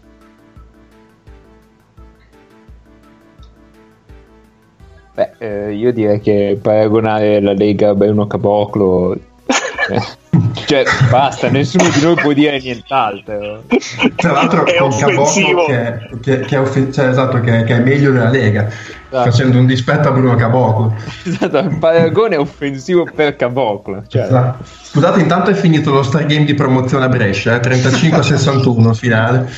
Beh, 5.15 5.33
eh, 5.39 5.73
io 5.75 5.93
direi 5.93 6.21
che 6.21 6.59
paragonare 6.61 7.41
la 7.41 7.53
Lega 7.53 7.91
a 7.91 7.95
Bruno 7.95 8.27
Caboclo... 8.27 9.15
eh, 9.89 10.25
cioè, 10.65 10.85
basta, 11.11 11.51
nessuno 11.51 11.89
di 11.91 12.01
noi 12.01 12.15
può 12.15 12.33
dire 12.33 12.59
nient'altro. 12.59 13.65
Tra 14.17 14.33
l'altro 14.33 14.65
È 14.65 14.77
con. 14.77 14.97
Caboclo 14.97 15.67
che, 15.67 16.09
che, 16.23 16.41
che 16.41 16.57
è 16.57 16.61
offe- 16.61 16.91
cioè, 16.93 17.09
esatto, 17.09 17.41
che, 17.41 17.65
che 17.65 17.75
è 17.77 17.81
meglio 17.81 18.13
della 18.13 18.31
Lega, 18.31 18.67
Esatto. 18.67 19.31
facendo 19.31 19.59
un 19.59 19.67
dispetto 19.67 20.09
a 20.09 20.13
Bruno 20.13 20.35
Caboclo. 20.35 20.95
Esatto, 21.25 21.59
il 21.59 21.77
paragone 21.79 22.37
è 22.37 22.39
offensivo 22.39 23.05
per 23.15 23.37
Caboclo. 23.37 24.05
Cioè, 24.07 24.23
Esatto. 24.23 24.65
Scusate, 24.83 25.21
intanto 25.21 25.51
è 25.51 25.55
finito 25.55 25.93
lo 25.93 26.03
Star 26.03 26.25
Game 26.27 26.45
di 26.45 26.55
promozione 26.55 27.05
a 27.05 27.09
Brescia, 27.09 27.61
eh, 27.61 27.61
35-61 27.61 28.95
finale. 28.95 29.51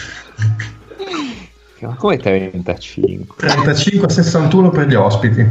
ma 1.81 1.95
come 1.95 2.17
35? 2.17 3.37
35-61 3.49 4.71
per 4.71 4.87
gli 4.88 4.95
ospiti. 4.95 5.47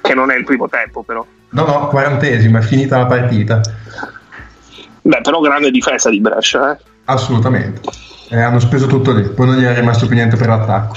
Che 0.00 0.14
non 0.14 0.30
è 0.30 0.36
il 0.36 0.44
primo 0.44 0.68
tempo, 0.68 1.02
però. 1.02 1.26
No, 1.48 1.64
no, 1.64 1.88
quarantesima, 1.88 2.58
è 2.60 2.62
finita 2.62 2.98
la 2.98 3.06
partita. 3.06 3.60
Beh, 5.06 5.20
però 5.20 5.38
grande 5.40 5.70
difesa 5.70 6.10
di 6.10 6.20
Brescia, 6.20 6.76
eh. 6.76 6.82
Assolutamente. 7.04 7.80
Eh, 8.28 8.40
hanno 8.40 8.58
speso 8.58 8.88
tutto 8.88 9.12
lì, 9.12 9.22
poi 9.22 9.46
non 9.46 9.56
gli 9.56 9.62
è 9.62 9.72
rimasto 9.72 10.06
più 10.06 10.16
niente 10.16 10.36
per 10.36 10.48
l'attacco. 10.48 10.94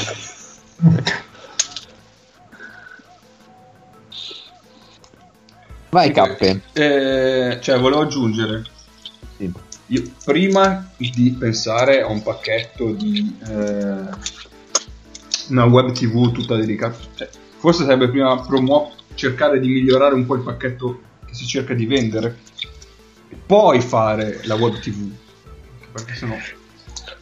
Vai 5.90 6.12
Cappe. 6.12 6.62
Eh, 6.74 7.60
cioè, 7.62 7.80
volevo 7.80 8.02
aggiungere. 8.02 8.64
Sì. 9.38 9.52
Io, 9.88 10.04
prima 10.24 10.90
di 10.98 11.36
pensare 11.38 12.02
a 12.02 12.08
un 12.08 12.24
pacchetto 12.24 12.92
di 12.94 13.38
eh, 13.48 14.10
una 15.50 15.66
web 15.66 15.92
tv 15.92 16.32
tutta 16.32 16.56
dedicata, 16.56 16.98
cioè, 17.16 17.30
forse 17.58 17.84
sarebbe 17.84 18.10
prima 18.10 18.42
promuo- 18.42 18.92
cercare 19.14 19.60
di 19.60 19.68
migliorare 19.68 20.16
un 20.16 20.26
po' 20.26 20.36
il 20.36 20.42
pacchetto 20.42 21.02
che 21.26 21.34
si 21.36 21.46
cerca 21.46 21.76
di 21.76 21.86
vendere, 21.86 22.38
poi 23.46 23.82
fare 23.82 24.42
la 24.44 24.56
web 24.56 24.80
tv, 24.80 25.12
perché 25.92 26.14
sennò 26.16 26.36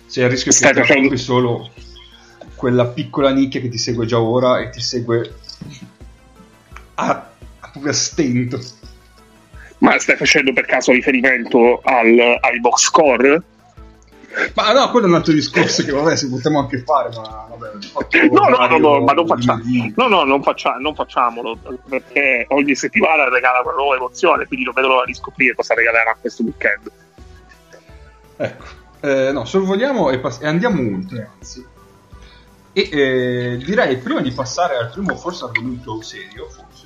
c'è 0.10 0.24
il 0.24 0.30
rischio 0.30 0.52
che 0.52 0.58
Stai 0.58 1.10
ti 1.10 1.18
solo 1.18 1.70
quella 2.56 2.88
piccola 2.88 3.32
nicchia 3.32 3.60
che 3.60 3.70
ti 3.70 3.78
segue 3.78 4.06
già 4.06 4.20
ora 4.20 4.60
e 4.60 4.70
ti 4.70 4.82
segue 4.82 5.36
a, 6.96 7.10
a 7.60 7.70
proprio 7.70 7.92
a 7.92 7.96
stento. 7.96 8.60
Ma 9.80 10.00
stai 10.00 10.16
facendo 10.16 10.54
per 10.54 10.66
caso 10.66 10.92
riferimento 10.92 11.82
al, 11.84 12.38
ai 12.42 12.60
box 12.60 12.82
score? 12.82 13.44
Ma 14.54 14.72
no, 14.72 14.90
quello 14.92 15.06
è 15.06 15.10
un 15.10 15.16
altro 15.16 15.34
discorso 15.34 15.84
che 15.84 15.92
vabbè, 15.92 16.16
si 16.16 16.30
potremmo 16.30 16.60
anche 16.60 16.80
fare, 16.84 17.10
ma 17.16 17.48
vabbè. 17.50 18.28
No, 18.30 18.48
no, 18.48 18.68
no, 18.68 18.78
no, 18.78 19.00
ma 19.02 19.14
non 19.14 19.26
facciamo. 19.26 19.64
No, 19.96 20.08
no, 20.08 20.24
non, 20.24 20.44
faccia- 20.44 20.78
non 20.80 20.94
facciamolo 20.94 21.58
perché 21.88 22.46
ogni 22.50 22.76
settimana 22.76 23.30
regala 23.30 23.62
una 23.62 23.74
nuova 23.74 23.96
emozione, 23.96 24.46
quindi 24.46 24.66
non 24.66 24.74
vedo 24.76 24.88
l'ora 24.88 25.06
di 25.06 25.14
scoprire 25.14 25.56
cosa 25.56 25.74
regalerà 25.74 26.16
questo 26.20 26.44
weekend. 26.44 26.92
Ecco, 28.38 28.66
eh, 29.02 29.32
no, 29.32 29.46
sorvoliamo 29.46 30.10
e, 30.12 30.20
pass- 30.20 30.42
e 30.42 30.48
andiamo 30.48 30.82
oltre, 30.96 31.30
anzi. 31.40 31.66
E 32.74 32.90
eh, 32.92 33.58
direi 33.58 33.98
prima 33.98 34.22
di 34.22 34.32
passare 34.32 34.78
al 34.78 34.92
primo 34.92 35.16
forse 35.16 35.46
argomento 35.46 36.00
serio, 36.04 36.48
forse, 36.48 36.86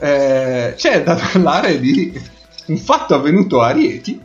eh, 0.00 0.74
c'è 0.76 1.02
da 1.04 1.14
parlare 1.14 1.78
di 1.78 2.20
un 2.66 2.76
fatto 2.78 3.14
avvenuto 3.14 3.60
a 3.60 3.70
Rieti, 3.70 4.20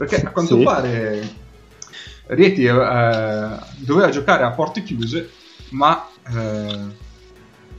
perché 0.00 0.24
a 0.24 0.30
quanto 0.30 0.56
Sì. 0.56 0.62
pare 0.62 1.34
Rieti 2.28 2.64
eh, 2.64 3.58
doveva 3.76 4.08
giocare 4.08 4.44
a 4.44 4.50
porte 4.52 4.82
chiuse, 4.82 5.30
ma 5.70 6.08
eh, 6.26 6.78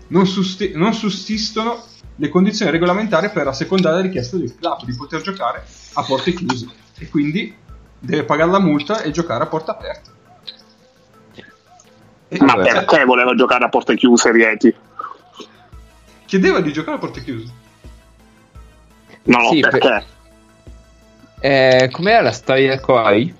non, 0.08 0.28
susti- 0.28 0.74
non 0.76 0.94
sussistono 0.94 1.84
le 2.18 2.30
condizioni 2.30 2.70
regolamentari 2.70 3.32
per 3.32 3.48
assecondare 3.48 3.96
la 3.96 4.02
richiesta 4.04 4.38
del 4.38 4.54
club 4.56 4.84
di 4.84 4.94
poter 4.96 5.22
giocare 5.22 5.66
a 5.94 6.04
porte 6.04 6.34
chiuse 6.34 6.68
e 7.00 7.10
quindi 7.10 7.56
deve 7.98 8.24
pagare 8.24 8.52
la 8.52 8.60
multa 8.60 9.02
e 9.02 9.10
giocare 9.10 9.44
a 9.44 9.48
porta 9.48 9.72
aperta. 9.72 10.12
E- 12.28 12.38
Ma 12.40 12.54
Vabbè. 12.54 12.72
perché 12.72 13.04
voleva 13.04 13.34
giocare 13.34 13.66
a 13.66 13.70
porte 13.70 13.96
chiuse 13.96 14.32
Rieti? 14.32 14.76
Chiedeva 16.26 16.60
di 16.62 16.72
giocare 16.72 16.98
a 16.98 17.00
porte 17.00 17.24
chiuse. 17.24 17.52
No, 19.24 19.38
no, 19.40 19.50
Sì, 19.50 19.60
per- 19.62 19.72
perché? 19.72 20.06
Eh, 21.42 21.90
com'era 21.92 22.22
la 22.22 22.32
storia 22.32 22.80
Cori? 22.80 23.34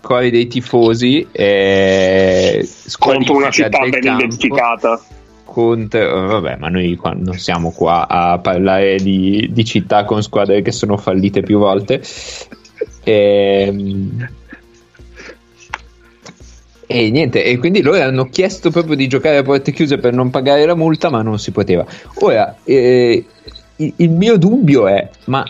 Cori 0.00 0.30
dei 0.30 0.46
tifosi 0.46 1.26
eh, 1.32 2.68
Contro 2.98 3.36
una 3.36 3.50
città 3.50 3.78
ben 3.80 3.90
campo 4.00 4.22
identificata. 4.24 5.00
contro- 5.44 6.00
eh, 6.00 6.26
vabbè, 6.26 6.56
ma 6.56 6.68
noi 6.68 6.94
qua 6.96 7.14
non 7.16 7.34
siamo 7.38 7.70
qua 7.72 8.06
a 8.08 8.38
parlare 8.38 8.96
di, 8.96 9.48
di 9.50 9.64
città 9.64 10.04
con 10.04 10.22
squadre 10.22 10.62
che 10.62 10.72
sono 10.72 10.96
fallite 10.96 11.42
più 11.42 11.58
volte. 11.58 12.02
Ehm, 13.04 14.28
E, 16.90 17.10
niente, 17.10 17.44
e 17.44 17.58
quindi 17.58 17.82
loro 17.82 18.00
hanno 18.00 18.30
chiesto 18.30 18.70
proprio 18.70 18.96
di 18.96 19.08
giocare 19.08 19.36
a 19.36 19.42
porte 19.42 19.72
chiuse 19.72 19.98
per 19.98 20.14
non 20.14 20.30
pagare 20.30 20.64
la 20.64 20.74
multa, 20.74 21.10
ma 21.10 21.20
non 21.20 21.38
si 21.38 21.50
poteva. 21.50 21.84
Ora, 22.20 22.56
eh, 22.64 23.22
il, 23.76 23.92
il 23.96 24.10
mio 24.10 24.38
dubbio 24.38 24.86
è: 24.86 25.06
ma 25.26 25.44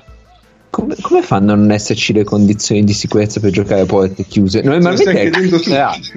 come, 0.78 0.94
come 1.00 1.22
fanno 1.22 1.52
a 1.52 1.56
non 1.56 1.72
esserci 1.72 2.12
le 2.12 2.22
condizioni 2.22 2.84
di 2.84 2.92
sicurezza 2.92 3.40
per 3.40 3.50
giocare 3.50 3.80
a 3.80 3.86
porte 3.86 4.22
chiuse? 4.22 4.62
Normalmente 4.62 5.10
è 5.10 5.22
il. 5.40 6.16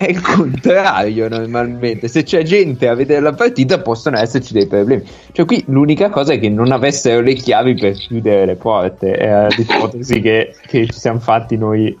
È 0.00 0.08
il 0.08 0.22
contrario 0.22 1.28
normalmente, 1.28 2.08
se 2.08 2.22
c'è 2.22 2.42
gente 2.42 2.88
a 2.88 2.94
vedere 2.94 3.20
la 3.20 3.34
partita 3.34 3.80
possono 3.80 4.16
esserci 4.16 4.54
dei 4.54 4.66
problemi. 4.66 5.06
Cioè 5.30 5.44
qui 5.44 5.62
l'unica 5.66 6.08
cosa 6.08 6.32
è 6.32 6.40
che 6.40 6.48
non 6.48 6.72
avessero 6.72 7.20
le 7.20 7.34
chiavi 7.34 7.74
per 7.74 7.92
chiudere 7.92 8.46
le 8.46 8.56
porte, 8.56 9.12
è 9.12 9.48
l'ipotesi 9.54 10.22
che, 10.22 10.54
che 10.66 10.86
ci 10.86 10.98
siamo 10.98 11.18
fatti 11.18 11.58
noi 11.58 11.94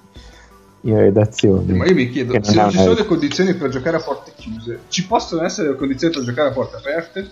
in 0.80 0.98
redazione. 0.98 1.74
Ma 1.74 1.84
io 1.84 1.94
mi 1.94 2.08
chiedo, 2.08 2.42
se 2.42 2.54
non 2.54 2.70
ci 2.70 2.78
sono 2.78 2.94
le 2.94 3.04
condizioni 3.04 3.52
per 3.52 3.68
giocare 3.68 3.98
a 3.98 4.00
porte 4.00 4.32
chiuse, 4.34 4.80
ci 4.88 5.06
possono 5.06 5.42
essere 5.44 5.68
le 5.68 5.76
condizioni 5.76 6.14
per 6.14 6.24
giocare 6.24 6.48
a 6.48 6.52
porte 6.52 6.76
aperte? 6.76 7.30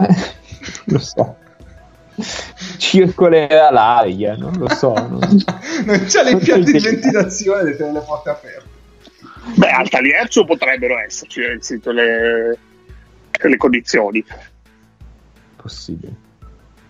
Eh, 0.00 0.14
lo 0.92 0.98
so. 0.98 1.36
Circolerà 2.78 3.70
l'aria, 3.70 4.36
non 4.36 4.52
lo 4.56 4.68
so. 4.68 4.94
non- 4.94 5.18
non 5.84 6.04
c'è 6.06 6.30
impianti 6.30 6.72
di 6.72 6.78
ventilazione 6.78 7.64
di 7.64 7.76
tenere 7.76 7.98
le 7.98 8.04
porte 8.04 8.30
aperte. 8.30 8.74
Beh, 9.54 9.70
al 9.70 9.88
Taliercio 9.88 10.44
potrebbero 10.44 10.98
esserci, 10.98 11.40
nel 11.40 11.62
senso, 11.62 11.92
le, 11.92 12.58
le 13.30 13.56
condizioni. 13.56 14.24
Possibile. 15.56 16.24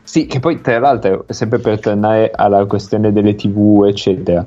Sì, 0.03 0.27
che 0.27 0.39
poi 0.39 0.61
tra 0.61 0.79
l'altro, 0.79 1.27
sempre 1.29 1.59
per 1.59 1.81
tornare 1.81 2.31
alla 2.35 2.65
questione 2.65 3.13
delle 3.13 3.35
TV, 3.35 3.85
eccetera, 3.87 4.45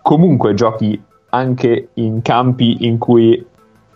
comunque 0.00 0.54
giochi 0.54 1.00
anche 1.30 1.88
in 1.94 2.22
campi 2.22 2.86
in 2.86 2.98
cui 2.98 3.44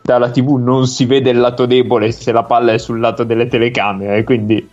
dalla 0.03 0.31
TV 0.31 0.57
non 0.57 0.87
si 0.87 1.05
vede 1.05 1.31
il 1.31 1.39
lato 1.39 1.67
debole 1.67 2.13
se 2.13 2.33
la 2.33 2.45
palla 2.45 2.73
è 2.73 2.79
sul 2.79 3.01
lato 3.01 3.25
delle 3.25 3.47
telecamere, 3.47 4.25
quindi 4.25 4.69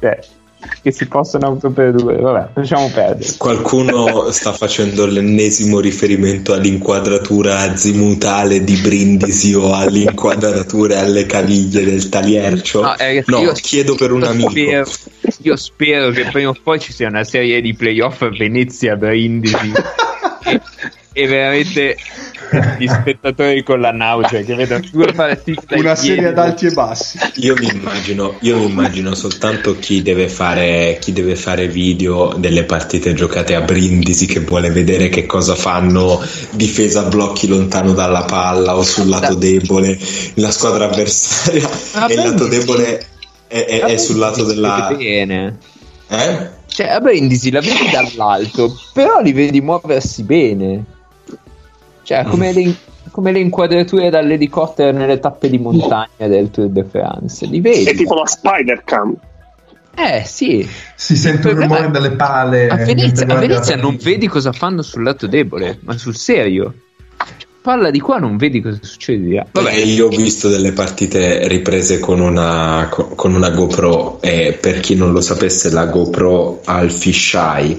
eh, 0.00 0.22
che 0.82 0.90
si 0.92 1.06
possono 1.06 1.46
autoprodurre. 1.46 2.16
Vabbè, 2.16 2.48
lasciamo 2.54 2.90
perdere. 2.92 3.34
Qualcuno 3.36 4.30
sta 4.32 4.52
facendo 4.52 5.06
l'ennesimo 5.06 5.80
riferimento 5.80 6.52
all'inquadratura 6.52 7.60
azimutale 7.60 8.64
di 8.64 8.76
Brindisi 8.76 9.54
o 9.54 9.72
all'inquadratura 9.72 11.00
alle 11.00 11.26
caviglie 11.26 11.84
del 11.84 12.08
taliercio. 12.08 12.80
No, 12.82 12.96
eh, 12.98 13.22
No, 13.26 13.40
io- 13.40 13.52
chiedo 13.52 13.94
per 13.94 14.12
un 14.12 14.24
amico. 14.24 14.50
Spero, 14.50 14.86
io 15.42 15.56
spero 15.56 16.10
che 16.10 16.24
prima 16.30 16.50
o 16.50 16.56
poi 16.62 16.80
ci 16.80 16.92
sia 16.92 17.08
una 17.08 17.24
serie 17.24 17.60
di 17.60 17.74
playoff 17.74 18.28
Venezia-Brindisi 18.28 19.72
e, 20.44 20.60
e 21.12 21.26
veramente 21.26 21.96
gli 22.78 22.86
spettatori 22.88 23.62
con 23.62 23.80
la 23.80 23.92
nausea 23.92 24.42
che 24.42 24.54
vedono 24.54 24.84
due 24.90 25.12
dai 25.12 25.36
Una 25.70 25.94
serie 25.94 26.28
ad 26.28 26.38
alti 26.38 26.66
e 26.66 26.70
bassi. 26.70 27.18
Io 27.36 27.54
mi 27.58 27.68
immagino, 27.72 28.36
io 28.40 28.58
mi 28.58 28.66
immagino 28.66 29.14
soltanto 29.14 29.78
chi 29.78 30.02
deve, 30.02 30.28
fare, 30.28 30.98
chi 31.00 31.12
deve 31.12 31.36
fare 31.36 31.68
video 31.68 32.34
delle 32.36 32.64
partite 32.64 33.14
giocate 33.14 33.54
a 33.54 33.60
Brindisi 33.60 34.26
che 34.26 34.40
vuole 34.40 34.70
vedere 34.70 35.08
che 35.08 35.26
cosa 35.26 35.54
fanno 35.54 36.20
difesa 36.50 37.00
a 37.00 37.08
blocchi 37.08 37.46
lontano 37.48 37.92
dalla 37.92 38.22
palla 38.22 38.76
o 38.76 38.82
sul 38.82 39.08
lato 39.08 39.34
debole. 39.34 39.98
La 40.34 40.50
squadra 40.50 40.86
avversaria 40.86 41.68
Ah, 41.92 42.06
e 42.08 42.14
il 42.14 42.20
lato 42.22 42.46
debole 42.46 43.06
è, 43.46 43.64
è- 43.64 43.80
è 43.80 43.96
sul 43.96 44.18
lato 44.18 44.44
della... 44.44 44.94
bene 44.96 45.58
Eh? 46.08 46.50
cioè 46.66 46.88
a 46.88 47.00
Brindisi 47.00 47.50
la 47.50 47.60
vedi 47.60 47.90
dall'alto 47.90 48.78
però 48.92 49.20
li 49.20 49.32
vedi 49.32 49.60
muoversi 49.60 50.22
bene 50.22 50.84
cioè 52.08 52.24
come 52.24 52.52
le, 52.54 52.74
come 53.10 53.32
le 53.32 53.38
inquadrature 53.40 54.08
dall'elicottero 54.08 54.96
nelle 54.96 55.18
tappe 55.18 55.50
di 55.50 55.58
montagna 55.58 56.26
del 56.26 56.50
Tour 56.50 56.68
de 56.70 56.82
France 56.84 57.44
li 57.44 57.60
vedi 57.60 57.84
È 57.84 57.94
tipo 57.94 58.14
la 58.14 58.24
Spider 58.26 58.82
Cam. 58.82 59.14
eh 59.94 60.22
sì 60.24 60.66
Si 60.96 61.16
sente 61.16 61.48
il 61.48 61.54
problema 61.56 61.74
rumore 61.80 61.88
è- 61.88 62.00
delle 62.00 62.16
pale. 62.16 62.68
a 62.68 62.76
Venezia, 62.76 63.26
mentre 63.26 63.36
a 63.36 63.40
Venezia 63.40 63.76
non 63.76 63.98
vedi 64.00 64.26
cosa 64.26 64.52
fanno 64.52 64.80
sul 64.80 65.02
lato 65.02 65.26
debole 65.26 65.80
ma 65.82 65.98
sul 65.98 66.16
serio 66.16 66.72
parla 67.60 67.90
di 67.90 68.00
qua 68.00 68.16
non 68.16 68.38
vedi 68.38 68.62
cosa 68.62 68.78
succede 68.80 69.22
di 69.24 69.34
là. 69.34 69.44
Vabbè, 69.50 69.74
io 69.74 70.06
ho 70.06 70.08
visto 70.08 70.48
delle 70.48 70.72
partite 70.72 71.46
riprese 71.46 71.98
con 71.98 72.20
una, 72.20 72.88
co- 72.90 73.08
con 73.08 73.34
una 73.34 73.50
GoPro 73.50 74.22
e 74.22 74.56
per 74.58 74.80
chi 74.80 74.94
non 74.94 75.12
lo 75.12 75.20
sapesse 75.20 75.68
la 75.70 75.84
GoPro 75.84 76.62
ha 76.64 76.80
il 76.80 76.90
fisheye. 76.90 77.78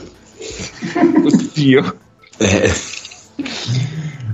oddio 1.23 1.95
Eh, 2.37 2.71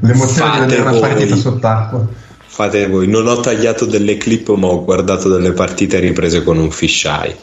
L'emozione 0.05 0.51
di 0.51 0.57
Fate 0.57 0.59
vedere 0.65 0.81
una 0.81 0.91
voi. 0.91 0.99
partita 0.99 1.35
sott'acqua. 1.35 2.07
fate 2.45 2.87
voi, 2.87 3.07
non 3.07 3.27
ho 3.27 3.39
tagliato 3.39 3.85
delle 3.85 4.17
clip 4.17 4.49
ma 4.55 4.67
ho 4.67 4.83
guardato 4.83 5.29
delle 5.29 5.51
partite 5.51 5.99
riprese 5.99 6.43
con 6.43 6.57
un 6.57 6.69
fisheye. 6.71 7.37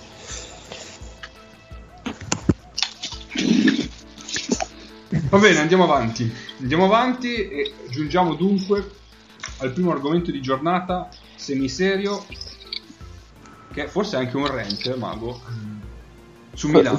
Va 5.28 5.38
bene, 5.38 5.58
andiamo 5.58 5.84
avanti. 5.84 6.30
Andiamo 6.60 6.84
avanti 6.84 7.34
e 7.34 7.72
giungiamo 7.90 8.34
dunque 8.34 8.90
al 9.58 9.72
primo 9.72 9.90
argomento 9.90 10.30
di 10.30 10.40
giornata, 10.40 11.08
semiserio, 11.34 12.24
che 13.72 13.88
forse 13.88 14.16
è 14.16 14.20
anche 14.20 14.36
un 14.36 14.46
rant, 14.46 14.86
eh, 14.86 14.94
Mago, 14.94 15.40
su 16.54 16.68
Milano. 16.68 16.98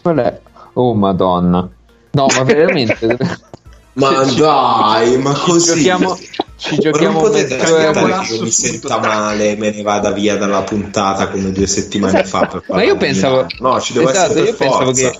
Qual 0.00 0.16
è? 0.16 0.40
Oh 0.74 0.94
madonna. 0.94 1.68
No, 2.12 2.26
ma 2.34 2.42
veramente. 2.44 3.18
Ma 3.94 4.24
Ci- 4.26 4.36
dai, 4.36 5.18
ma 5.18 5.34
ci 5.34 5.40
così 5.40 5.74
giochiamo, 5.82 6.18
ci 6.56 6.78
giochiamo 6.78 7.20
non 7.20 7.30
potete 7.30 7.58
aspettare 7.58 8.24
che 8.24 8.34
io 8.34 8.42
mi 8.42 8.50
senta 8.50 8.98
male 8.98 9.50
e 9.50 9.56
me 9.56 9.70
ne 9.70 9.82
vada 9.82 10.12
via 10.12 10.36
dalla 10.36 10.62
puntata 10.62 11.28
come 11.28 11.50
due 11.50 11.66
settimane 11.66 12.22
fa 12.24 12.46
per 12.46 12.62
Ma 12.68 12.82
io 12.84 12.96
pensavo. 12.96 13.46
No 13.58 13.80
ci 13.80 13.92
deve 13.92 14.10
esatto, 14.10 14.32
essere 14.32 14.54
pensavo 14.54 14.84
forza. 14.84 15.10
che. 15.10 15.18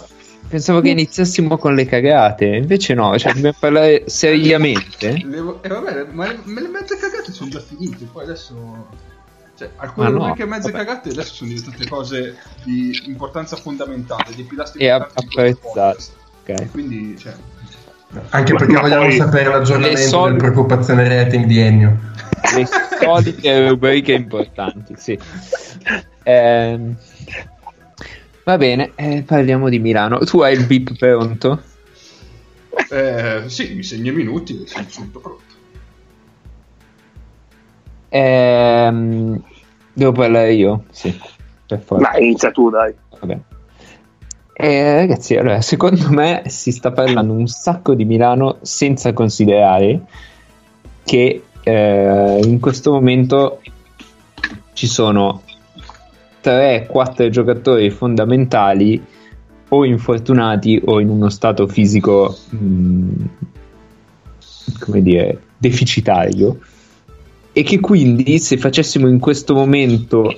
Pensavo 0.50 0.80
che 0.80 0.88
iniziassimo 0.88 1.58
con 1.58 1.76
le 1.76 1.86
cagate, 1.86 2.44
invece 2.44 2.94
no, 2.94 3.16
cioè 3.16 3.32
dobbiamo 3.32 3.56
parlare 3.56 4.02
seriamente. 4.06 5.22
Le- 5.24 5.58
e 5.60 5.68
vabbè, 5.68 6.06
ma 6.10 6.26
le, 6.26 6.40
mezze 6.44 6.96
cagate 6.96 7.30
sono 7.30 7.50
già 7.50 7.60
finite, 7.60 8.04
poi 8.10 8.24
adesso... 8.24 8.88
Cioè, 9.56 9.70
alcune 9.76 10.08
Ma 10.08 10.12
no, 10.12 10.18
rubriche 10.24 10.46
mezze 10.46 10.72
vabbè. 10.72 10.84
cagate 10.84 11.10
adesso 11.10 11.34
sono 11.34 11.50
diventate 11.50 11.86
cose 11.86 12.36
di 12.64 13.00
importanza 13.06 13.54
fondamentale, 13.54 14.34
dei 14.34 14.42
pilastri 14.42 14.80
E 14.80 14.88
apprezzate. 14.88 16.02
Ok. 16.42 16.70
Quindi, 16.72 17.16
cioè, 17.16 17.32
Anche 18.30 18.52
Ma- 18.52 18.58
perché 18.58 18.72
ma 18.74 18.80
vogliamo 18.80 19.02
poi- 19.04 19.16
sapere 19.16 19.50
l'aggiornamento 19.50 20.00
solite- 20.00 20.26
delle 20.36 20.50
preoccupazioni 20.50 21.08
rating 21.08 21.44
di 21.46 21.58
Ennio. 21.60 21.98
Le 22.54 22.66
solite 23.00 23.68
rubriche 23.68 24.12
importanti, 24.12 24.94
sì. 24.96 25.16
Ehm, 26.24 26.96
va 28.44 28.56
bene, 28.58 28.92
eh, 28.96 29.22
parliamo 29.24 29.68
di 29.68 29.78
Milano. 29.78 30.18
Tu 30.18 30.40
hai 30.40 30.54
il 30.54 30.66
beep 30.66 30.96
pronto? 30.96 31.62
eh, 32.90 33.44
sì, 33.46 33.74
mi 33.74 33.82
segno 33.84 34.10
i 34.10 34.14
minuti 34.14 34.60
e 34.62 34.66
sono 34.66 34.86
subito 34.88 35.20
pronto. 35.20 35.44
Ehm, 38.08 39.40
devo 39.92 40.12
parlare 40.12 40.52
io? 40.54 40.84
Sì, 40.90 41.16
per 41.66 41.80
forza. 41.80 42.10
Dai, 42.10 42.24
inizia 42.24 42.50
tu, 42.50 42.70
dai. 42.70 42.92
Vabbè. 43.20 43.38
Eh, 44.62 44.92
ragazzi, 44.94 45.36
allora, 45.36 45.62
secondo 45.62 46.10
me 46.10 46.42
si 46.48 46.70
sta 46.70 46.92
parlando 46.92 47.32
un 47.32 47.46
sacco 47.46 47.94
di 47.94 48.04
Milano 48.04 48.58
senza 48.60 49.14
considerare 49.14 50.02
che 51.02 51.44
eh, 51.62 52.40
in 52.44 52.60
questo 52.60 52.92
momento 52.92 53.62
ci 54.74 54.86
sono 54.86 55.44
3-4 56.44 57.30
giocatori 57.30 57.88
fondamentali 57.88 59.02
o 59.68 59.86
infortunati 59.86 60.78
o 60.84 61.00
in 61.00 61.08
uno 61.08 61.30
stato 61.30 61.66
fisico 61.66 62.36
mh, 62.50 63.24
come 64.78 65.00
dire 65.00 65.40
deficitario 65.56 66.58
e 67.52 67.62
che 67.62 67.80
quindi 67.80 68.38
se 68.38 68.58
facessimo 68.58 69.08
in 69.08 69.20
questo 69.20 69.54
momento 69.54 70.34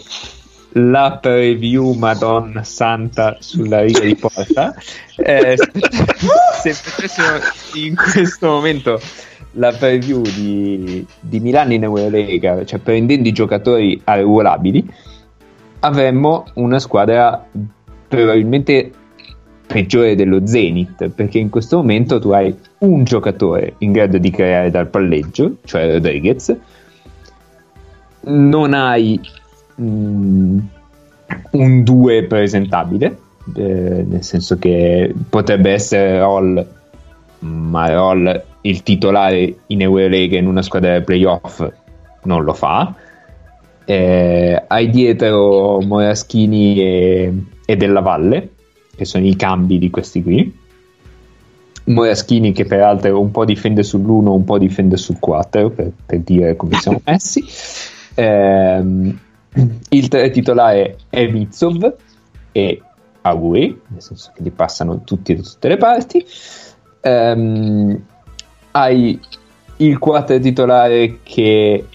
la 0.75 1.19
preview 1.21 1.93
Madonna 1.93 2.63
Santa 2.63 3.37
sulla 3.41 3.81
riga 3.81 4.01
di 4.01 4.17
porta. 4.17 4.75
Eh, 5.17 5.57
se 6.61 6.73
facessimo 6.73 7.27
in 7.75 7.95
questo 7.95 8.47
momento 8.47 9.01
la 9.53 9.73
preview 9.73 10.23
di, 10.23 11.07
di 11.21 11.41
Milano 11.41 11.75
in 11.75 11.83
Eurolega 11.83 12.65
cioè 12.65 12.79
prendendo 12.79 13.29
i 13.29 13.33
giocatori 13.33 14.01
arruolabili 14.03 14.89
avremmo 15.81 16.47
una 16.55 16.79
squadra 16.79 17.45
probabilmente 18.09 18.91
peggiore 19.67 20.15
dello 20.15 20.47
Zenith 20.47 21.09
perché 21.11 21.39
in 21.39 21.51
questo 21.51 21.77
momento 21.79 22.19
tu 22.19 22.31
hai 22.31 22.55
un 22.79 23.05
giocatore 23.05 23.75
in 23.79 23.93
grado 23.93 24.19
di 24.19 24.31
creare 24.31 24.71
dal 24.71 24.89
palleggio 24.89 25.57
cioè 25.65 25.93
Rodriguez. 25.93 26.55
Non 28.25 28.75
hai 28.75 29.21
mm, 29.81 30.59
un 31.53 31.83
2 31.83 32.25
presentabile 32.25 33.19
eh, 33.55 34.05
nel 34.09 34.23
senso 34.23 34.59
che 34.59 35.13
potrebbe 35.29 35.73
essere 35.73 36.19
Roll 36.19 36.67
ma 37.41 37.93
Roll 37.93 38.45
il 38.63 38.83
titolare 38.83 39.57
in 39.67 39.81
Eurolega 39.81 40.39
in 40.39 40.47
una 40.47 40.63
squadra 40.63 41.01
playoff 41.01 41.69
non 42.25 42.45
lo 42.45 42.53
fa. 42.53 42.95
Eh, 43.85 44.65
hai 44.65 44.91
dietro 44.91 45.81
Moraschini 45.81 46.81
e, 46.81 47.33
e 47.65 47.77
Della 47.77 48.01
Valle 48.01 48.51
che 48.95 49.05
sono 49.05 49.27
i 49.27 49.35
cambi 49.35 49.79
di 49.79 49.91
questi 49.91 50.23
qui. 50.23 50.61
Moraschini 51.85 52.53
che 52.53 52.65
peraltro 52.65 53.19
un 53.19 53.33
po' 53.33 53.45
difende 53.45 53.83
sull'1 53.83 54.29
un 54.29 54.45
po' 54.45 54.59
difende 54.59 54.97
sul 54.97 55.19
4 55.19 55.71
per, 55.71 55.91
per 56.07 56.21
dire 56.21 56.55
come 56.57 56.75
siamo 56.77 57.01
messi. 57.05 57.45
Ehm, 58.15 59.19
il 59.91 60.09
titolare 60.09 60.97
è 61.09 61.27
Mitsov 61.27 61.95
e 62.53 62.83
Aue 63.23 63.81
nel 63.87 64.03
senso 64.03 64.33
che 64.35 64.43
li 64.43 64.51
passano 64.51 65.03
tutti 65.05 65.35
da 65.35 65.43
tutte 65.43 65.69
le 65.69 65.77
parti. 65.77 66.25
Ehm, 67.01 68.05
hai 68.73 69.21
il 69.77 69.99
4 69.99 70.39
titolare 70.39 71.19
che 71.23 71.87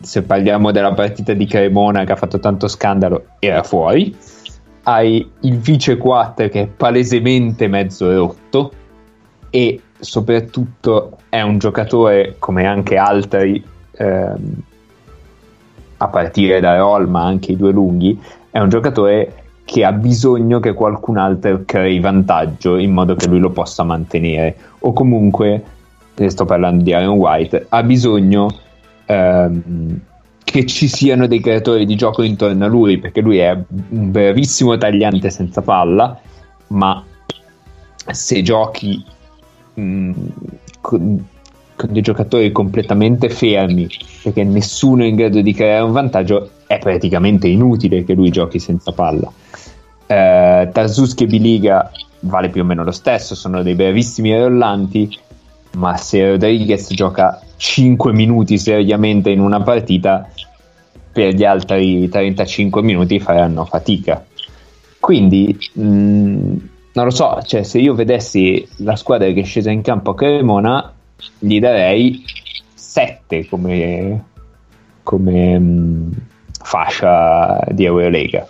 se 0.00 0.22
parliamo 0.22 0.72
della 0.72 0.94
partita 0.94 1.32
di 1.32 1.46
Cremona 1.46 2.04
che 2.04 2.12
ha 2.12 2.16
fatto 2.16 2.38
tanto 2.38 2.68
scandalo 2.68 3.26
era 3.38 3.62
fuori. 3.62 4.14
Hai 4.82 5.28
il 5.40 5.58
vice 5.58 5.96
4 5.96 6.48
che 6.48 6.62
è 6.62 6.66
palesemente 6.66 7.68
mezzo 7.68 8.12
rotto 8.12 8.72
e 9.50 9.80
soprattutto 9.98 11.18
è 11.28 11.40
un 11.40 11.58
giocatore 11.58 12.36
come 12.38 12.66
anche 12.66 12.96
altri 12.96 13.62
ehm, 13.92 14.62
a 15.98 16.08
partire 16.08 16.60
da 16.60 16.76
Roll 16.76 17.08
ma 17.08 17.24
anche 17.24 17.52
i 17.52 17.56
due 17.56 17.72
lunghi 17.72 18.20
è 18.50 18.58
un 18.58 18.68
giocatore 18.68 19.44
che 19.64 19.84
ha 19.84 19.92
bisogno 19.92 20.60
che 20.60 20.74
qualcun 20.74 21.18
altro 21.18 21.62
crei 21.64 21.98
vantaggio 21.98 22.76
in 22.76 22.92
modo 22.92 23.16
che 23.16 23.26
lui 23.26 23.40
lo 23.40 23.50
possa 23.50 23.82
mantenere. 23.82 24.56
O 24.80 24.92
comunque 24.92 25.62
sto 26.28 26.44
parlando 26.44 26.84
di 26.84 26.92
Aaron 26.92 27.18
White 27.18 27.66
ha 27.68 27.82
bisogno 27.82 28.48
ehm, 29.04 30.00
che 30.44 30.64
ci 30.66 30.86
siano 30.86 31.26
dei 31.26 31.40
creatori 31.40 31.84
di 31.84 31.96
gioco 31.96 32.22
intorno 32.22 32.64
a 32.64 32.68
lui, 32.68 32.98
perché 32.98 33.20
lui 33.20 33.38
è 33.38 33.50
un 33.50 34.10
bravissimo 34.12 34.78
tagliante 34.78 35.28
senza 35.30 35.60
palla, 35.60 36.18
ma 36.68 37.02
se 38.06 38.42
giochi 38.42 39.04
mh, 39.74 40.12
con, 40.80 41.26
con 41.76 41.92
dei 41.92 42.02
giocatori 42.02 42.50
completamente 42.50 43.28
fermi, 43.28 43.86
perché 44.22 44.42
nessuno 44.42 45.04
è 45.04 45.06
in 45.06 45.14
grado 45.14 45.40
di 45.40 45.52
creare 45.52 45.84
un 45.84 45.92
vantaggio, 45.92 46.50
è 46.66 46.78
praticamente 46.78 47.46
inutile 47.46 48.02
che 48.04 48.14
lui 48.14 48.30
giochi 48.30 48.58
senza 48.58 48.92
palla. 48.92 49.30
Eh, 50.06 50.68
Tarzuski 50.72 51.24
e 51.24 51.26
Biliga 51.26 51.90
vale 52.20 52.48
più 52.48 52.62
o 52.62 52.64
meno 52.64 52.82
lo 52.82 52.90
stesso, 52.90 53.34
sono 53.34 53.62
dei 53.62 53.74
bravissimi 53.74 54.36
rollanti, 54.36 55.16
ma 55.74 55.96
se 55.96 56.30
Rodriguez 56.30 56.92
gioca 56.92 57.40
5 57.56 58.12
minuti 58.12 58.58
seriamente 58.58 59.30
in 59.30 59.40
una 59.40 59.62
partita, 59.62 60.28
per 61.12 61.34
gli 61.34 61.44
altri 61.44 62.08
35 62.08 62.82
minuti 62.82 63.20
faranno 63.20 63.64
fatica. 63.64 64.24
Quindi, 64.98 65.56
mh, 65.74 65.82
non 66.92 67.04
lo 67.04 67.10
so, 67.10 67.40
cioè, 67.44 67.62
se 67.62 67.78
io 67.78 67.94
vedessi 67.94 68.66
la 68.78 68.96
squadra 68.96 69.30
che 69.30 69.40
è 69.40 69.44
scesa 69.44 69.70
in 69.70 69.82
campo 69.82 70.10
a 70.10 70.14
Cremona, 70.14 70.95
gli 71.46 71.60
darei 71.60 72.24
7 72.74 73.48
come, 73.48 74.24
come 75.02 75.58
mh, 75.58 76.10
fascia 76.62 77.60
di 77.70 77.84
Eurolega 77.84 78.46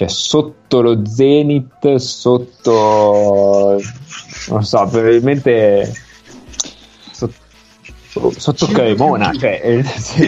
cioè 0.00 0.08
sotto 0.08 0.80
lo 0.80 1.04
Zenith, 1.04 1.96
sotto 1.96 3.78
non 4.48 4.64
so, 4.64 4.88
probabilmente 4.90 5.92
sotto, 7.10 8.32
sotto 8.34 8.66
Cremona. 8.68 9.30
Cioè, 9.32 9.60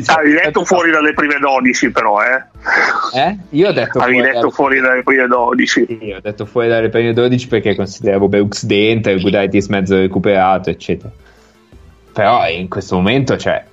Avevi 0.07 0.35
detto 0.35 0.67
fuori 0.67 0.91
dalle 0.91 1.15
prime 1.15 1.39
12, 1.39 1.91
però, 1.91 2.19
eh? 2.23 2.45
eh? 3.19 3.39
Io 3.51 3.69
ho 3.69 3.73
detto 3.73 3.99
Avevi 3.99 4.19
fuori, 4.19 4.33
detto 4.33 4.51
fuori 4.51 4.81
dalle 4.81 5.03
prime 5.03 5.27
12. 5.27 5.87
Sì, 5.89 6.13
ho 6.15 6.21
detto 6.21 6.45
fuori 6.45 6.69
dalle 6.69 6.91
prime 6.91 7.15
12 7.15 7.49
perché 7.49 7.75
consideravo 7.75 8.29
Beux 8.29 8.67
dentro, 8.67 9.15
Gudaitis 9.15 9.69
mezzo 9.69 9.97
recuperato, 9.97 10.69
eccetera. 10.69 11.11
Però 12.13 12.49
in 12.49 12.69
questo 12.69 12.97
momento, 12.97 13.37
cioè, 13.37 13.65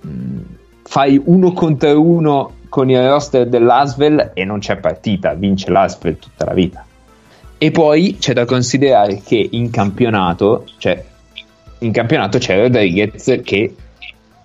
mh, 0.00 0.40
fai 0.82 1.20
uno 1.24 1.52
contro 1.52 2.00
uno 2.00 2.52
con 2.68 2.90
il 2.90 3.08
roster 3.08 3.48
dell'Asvel 3.48 4.32
e 4.34 4.44
non 4.44 4.58
c'è 4.58 4.76
partita, 4.76 5.34
vince 5.34 5.70
l'Asvel 5.70 6.18
tutta 6.18 6.44
la 6.44 6.54
vita. 6.54 6.84
E 7.56 7.70
poi 7.70 8.16
c'è 8.18 8.32
da 8.32 8.44
considerare 8.44 9.22
che 9.24 9.48
in 9.52 9.70
campionato, 9.70 10.66
cioè 10.78 11.02
in 11.78 11.92
campionato 11.92 12.38
c'è 12.38 12.60
Rodriguez 12.60 13.40
che 13.42 13.74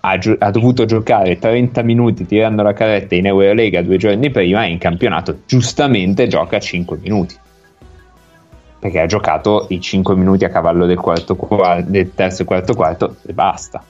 ha, 0.00 0.18
gio- 0.18 0.36
ha, 0.38 0.50
dovuto 0.50 0.84
giocare 0.84 1.38
30 1.38 1.82
minuti 1.82 2.24
tirando 2.24 2.62
la 2.62 2.72
carretta 2.72 3.14
in 3.14 3.26
Eurolega 3.26 3.82
due 3.82 3.98
giorni 3.98 4.30
prima 4.30 4.64
e 4.64 4.70
in 4.70 4.78
campionato 4.78 5.40
giustamente 5.46 6.26
gioca 6.26 6.58
5 6.58 6.98
minuti 7.02 7.36
perché 8.80 8.98
ha 9.00 9.06
giocato 9.06 9.66
i 9.68 9.80
5 9.80 10.16
minuti 10.16 10.44
a 10.44 10.48
cavallo 10.48 10.86
del, 10.86 10.98
quarto, 10.98 11.36
del 11.84 12.12
terzo 12.14 12.42
e 12.42 12.44
quarto 12.44 12.74
quarto 12.74 13.16
e 13.26 13.32
basta 13.32 13.84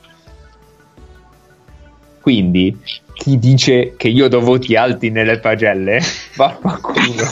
quindi 2.21 2.79
chi 3.15 3.39
dice 3.39 3.95
che 3.97 4.09
io 4.09 4.29
do 4.29 4.41
voti 4.41 4.77
alti 4.77 5.11
nelle 5.11 5.39
pagelle, 5.39 6.01
vaffanculo. 6.37 7.01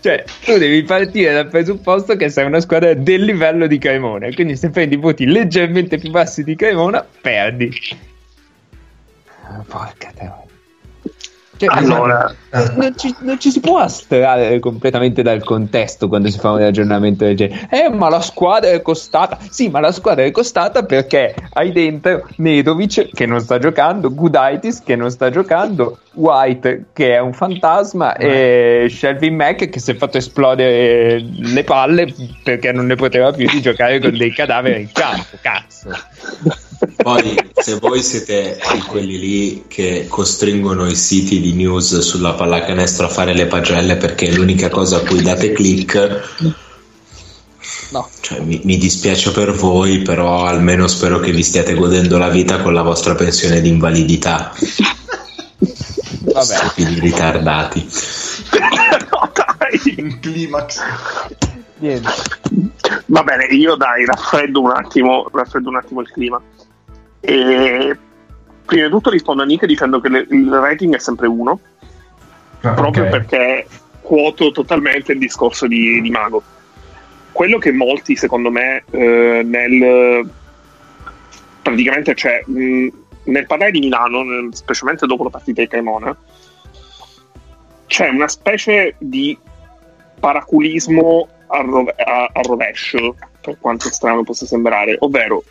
cioè, 0.00 0.24
tu 0.44 0.56
devi 0.58 0.82
partire 0.82 1.32
dal 1.34 1.48
presupposto 1.48 2.16
che 2.16 2.28
sei 2.30 2.46
una 2.46 2.60
squadra 2.60 2.94
del 2.94 3.24
livello 3.24 3.66
di 3.66 3.78
Cremona. 3.78 4.28
Quindi, 4.32 4.56
se 4.56 4.70
prendi 4.70 4.96
voti 4.96 5.26
leggermente 5.26 5.98
più 5.98 6.10
bassi 6.10 6.44
di 6.44 6.56
Cremona, 6.56 7.06
perdi. 7.20 7.70
Porca 9.66 10.10
te. 10.14 10.30
Cioè, 11.58 11.68
allora, 11.76 12.24
non, 12.24 12.36
non, 12.50 12.94
ci, 12.96 13.14
non, 13.20 13.38
ci, 13.38 13.50
si 13.50 13.60
può 13.60 13.78
astrarre 13.78 14.58
completamente 14.58 15.22
dal 15.22 15.44
contesto 15.44 16.08
quando 16.08 16.28
si 16.30 16.38
fa 16.38 16.50
un 16.50 16.58
ragionamento 16.58 17.24
del 17.24 17.36
genere. 17.36 17.68
Eh, 17.70 17.88
ma 17.90 18.08
la 18.08 18.20
squadra 18.20 18.70
è 18.70 18.82
costata. 18.82 19.38
Sì, 19.48 19.68
ma 19.68 19.80
la 19.80 19.92
squadra 19.92 20.24
è 20.24 20.30
costata 20.30 20.82
perché 20.82 21.34
hai 21.52 21.70
dentro 21.70 22.26
Nedovic 22.36 23.10
che 23.12 23.26
non 23.26 23.40
sta 23.40 23.58
giocando, 23.58 24.12
Gudaitis 24.12 24.82
che 24.82 24.96
non 24.96 25.10
sta 25.10 25.30
giocando, 25.30 25.98
White 26.14 26.86
che 26.92 27.14
è 27.14 27.20
un 27.20 27.32
fantasma 27.32 28.16
e 28.16 28.88
Shelvin 28.90 29.36
Mack 29.36 29.68
che 29.68 29.78
si 29.78 29.92
è 29.92 29.94
fatto 29.94 30.18
esplodere 30.18 31.20
le 31.20 31.62
palle 31.64 32.12
perché 32.42 32.72
non 32.72 32.86
ne 32.86 32.96
poteva 32.96 33.30
più 33.30 33.48
di 33.48 33.60
giocare 33.60 34.00
con 34.00 34.16
dei 34.16 34.32
cadaveri 34.32 34.80
in 34.82 34.92
campo. 34.92 35.36
Cazzo. 35.40 35.90
Poi, 36.96 37.38
se 37.54 37.78
voi 37.78 38.02
siete 38.02 38.58
quelli 38.88 39.18
lì 39.18 39.64
che 39.68 40.06
costringono 40.08 40.86
i 40.86 40.94
siti 40.94 41.40
di 41.40 41.52
news 41.52 41.98
sulla 41.98 42.32
pallacanestro 42.40 43.04
a 43.04 43.10
fare 43.10 43.34
le 43.34 43.44
pagelle 43.44 43.96
perché 43.96 44.28
è 44.28 44.32
l'unica 44.32 44.70
cosa 44.70 44.96
a 44.96 45.00
cui 45.00 45.20
date 45.20 45.52
click, 45.52 46.38
no. 47.90 48.08
Cioè, 48.20 48.40
mi, 48.40 48.62
mi, 48.64 48.78
dispiace 48.78 49.30
per 49.30 49.52
voi, 49.52 50.00
però 50.00 50.46
almeno 50.46 50.86
spero 50.86 51.18
che 51.18 51.32
vi 51.32 51.42
stiate 51.42 51.74
godendo 51.74 52.16
la 52.16 52.30
vita 52.30 52.62
con 52.62 52.72
la 52.72 52.80
vostra 52.80 53.14
pensione 53.14 53.60
di 53.60 53.68
invalidità. 53.68 54.54
Vabbè. 56.32 56.40
Stupidi 56.40 56.98
ritardati. 56.98 57.86
no, 59.10 59.32
dai. 59.34 59.94
In 59.98 60.18
climax. 60.18 60.80
Niente. 61.76 62.08
Va 63.04 63.22
bene, 63.22 63.44
io 63.50 63.74
dai, 63.74 64.06
raffreddo 64.06 64.62
un 64.62 64.70
attimo, 64.70 65.28
raffreddo 65.30 65.68
un 65.68 65.76
attimo 65.76 66.00
il 66.00 66.10
clima. 66.10 66.40
E 67.20 67.98
prima 68.64 68.86
di 68.86 68.90
tutto 68.90 69.10
rispondo 69.10 69.42
a 69.42 69.44
Nick 69.44 69.66
dicendo 69.66 70.00
che 70.00 70.08
le, 70.08 70.26
il 70.30 70.48
rating 70.50 70.94
è 70.94 70.98
sempre 70.98 71.26
uno, 71.26 71.60
ah, 72.60 72.72
proprio 72.72 73.06
okay. 73.06 73.18
perché 73.18 73.66
quoto 74.00 74.50
totalmente 74.50 75.12
il 75.12 75.18
discorso 75.18 75.66
di, 75.66 76.00
di, 76.00 76.10
Mago. 76.10 76.42
Quello 77.32 77.58
che 77.58 77.72
molti, 77.72 78.16
secondo 78.16 78.50
me, 78.50 78.84
eh, 78.90 79.42
nel 79.44 80.28
praticamente 81.62 82.14
cioè, 82.14 82.42
mh, 82.44 82.88
nel 83.24 83.46
parlare 83.46 83.70
di 83.70 83.80
Milano, 83.80 84.22
nel, 84.22 84.54
specialmente 84.54 85.06
dopo 85.06 85.24
la 85.24 85.30
partita 85.30 85.60
di 85.60 85.68
Cremona, 85.68 86.16
c'è 87.86 88.08
una 88.08 88.28
specie 88.28 88.96
di 88.98 89.38
paraculismo 90.18 91.28
a, 91.46 91.60
rove- 91.62 91.94
a, 91.96 92.30
a 92.32 92.40
rovescio, 92.42 93.14
per 93.40 93.58
quanto 93.60 93.90
strano 93.90 94.22
possa 94.22 94.46
sembrare, 94.46 94.96
ovvero 94.98 95.42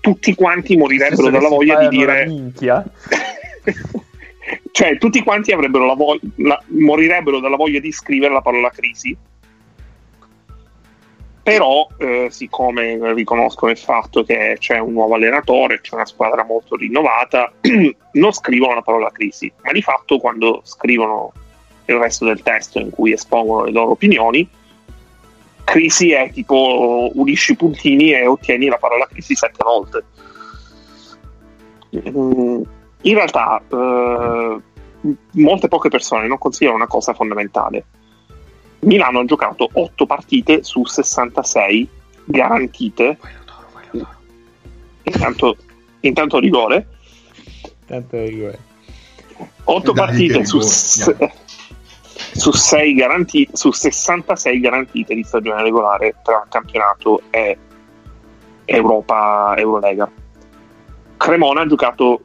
tutti 0.00 0.34
quanti 0.34 0.76
morirebbero 0.76 1.30
dalla 1.30 1.48
voglia 1.48 1.78
di 1.86 1.96
dire 1.96 2.26
minchia 2.26 2.84
cioè 4.70 4.98
tutti 4.98 5.22
quanti 5.22 5.52
avrebbero 5.52 5.86
la 5.86 5.94
voglia 5.94 6.62
morirebbero 6.66 7.40
dalla 7.40 7.56
voglia 7.56 7.80
di 7.80 7.92
scrivere 7.92 8.32
la 8.32 8.40
parola 8.40 8.70
crisi 8.70 9.16
però 11.42 11.86
eh, 11.98 12.28
siccome 12.30 13.14
riconoscono 13.14 13.70
il 13.70 13.78
fatto 13.78 14.22
che 14.22 14.56
c'è 14.58 14.78
un 14.78 14.92
nuovo 14.92 15.14
allenatore 15.14 15.80
c'è 15.80 15.94
una 15.94 16.06
squadra 16.06 16.44
molto 16.44 16.76
rinnovata 16.76 17.52
non 18.12 18.32
scrivono 18.32 18.74
la 18.74 18.82
parola 18.82 19.10
crisi 19.10 19.50
ma 19.62 19.72
di 19.72 19.82
fatto 19.82 20.18
quando 20.18 20.60
scrivono 20.64 21.32
il 21.86 21.96
resto 21.96 22.26
del 22.26 22.42
testo 22.42 22.78
in 22.78 22.90
cui 22.90 23.12
espongono 23.12 23.64
le 23.64 23.72
loro 23.72 23.92
opinioni 23.92 24.48
crisi 25.68 26.12
è 26.12 26.30
tipo 26.32 27.10
unisci 27.12 27.52
i 27.52 27.56
puntini 27.56 28.12
e 28.12 28.26
ottieni 28.26 28.68
la 28.68 28.78
parola 28.78 29.06
crisi 29.06 29.34
sette 29.34 29.62
volte. 29.62 30.04
In 33.02 33.14
realtà 33.14 33.60
eh, 33.68 34.58
molte 35.32 35.68
poche 35.68 35.88
persone 35.88 36.26
non 36.26 36.38
considerano 36.38 36.78
una 36.78 36.88
cosa 36.88 37.14
fondamentale. 37.14 37.84
Milano 38.80 39.20
ha 39.20 39.24
giocato 39.24 39.68
8 39.72 40.06
partite 40.06 40.62
su 40.62 40.84
66 40.84 41.88
garantite. 42.24 43.18
Intanto, 45.02 45.56
intanto 46.00 46.38
rigore. 46.38 46.86
Intanto 47.80 48.16
rigore. 48.24 48.58
8 49.64 49.92
partite 49.92 50.44
su, 50.44 50.60
su, 50.60 51.14
garanti- 52.94 53.48
su 53.52 53.70
66 53.70 54.60
garantite 54.60 55.14
di 55.14 55.22
stagione 55.22 55.62
regolare 55.62 56.16
tra 56.22 56.44
campionato 56.48 57.22
e 57.30 57.56
Europa 58.64 59.54
Eurolega. 59.56 60.10
Cremona 61.16 61.62
ha 61.62 61.66
giocato 61.66 62.22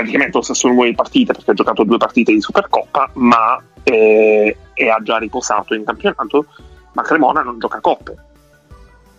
praticamente 0.00 0.36
lo 0.36 0.42
stesso 0.42 0.68
numero 0.68 0.88
di 0.88 0.94
partite 0.94 1.32
perché 1.32 1.50
ha 1.50 1.54
giocato 1.54 1.84
due 1.84 1.98
partite 1.98 2.32
di 2.32 2.40
Supercoppa 2.40 3.10
ma 3.14 3.62
eh, 3.82 4.56
e 4.72 4.88
ha 4.88 4.98
già 5.02 5.18
riposato 5.18 5.74
in 5.74 5.84
campionato 5.84 6.46
ma 6.92 7.02
Cremona 7.02 7.42
non 7.42 7.58
gioca 7.58 7.80
coppe. 7.80 8.16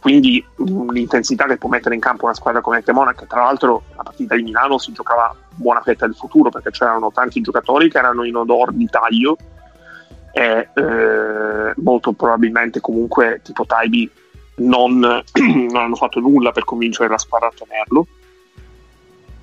Quindi 0.02 0.44
l'intensità 0.58 1.46
che 1.46 1.58
può 1.58 1.70
mettere 1.70 1.94
in 1.94 2.02
campo 2.02 2.26
una 2.26 2.34
squadra 2.34 2.60
come 2.62 2.82
Cremona 2.82 3.14
che 3.14 3.28
tra 3.28 3.44
l'altro 3.44 3.84
la 3.96 4.04
partita 4.04 4.36
di 4.36 4.42
Milano 4.42 4.80
si 4.80 4.92
giocava 4.92 5.34
buona 5.54 5.82
fetta 5.82 6.08
del 6.08 6.16
futuro 6.16 6.50
perché 6.50 6.72
c'erano 6.72 7.12
tanti 7.12 7.40
giocatori 7.42 7.90
che 7.90 8.00
erano 8.00 8.24
in 8.24 8.36
odor 8.36 8.74
di 8.74 8.88
taglio 8.88 9.38
e 10.34 10.70
eh, 10.74 11.74
molto 11.76 12.14
probabilmente 12.14 12.80
comunque 12.80 13.42
tipo 13.44 13.66
Taibi 13.66 14.10
non, 14.56 14.98
non 15.00 15.76
hanno 15.76 15.96
fatto 15.96 16.20
nulla 16.20 16.52
per 16.52 16.64
convincere 16.64 17.10
la 17.10 17.20
squadra 17.20 17.50
a 17.50 17.54
tenerlo 17.56 18.08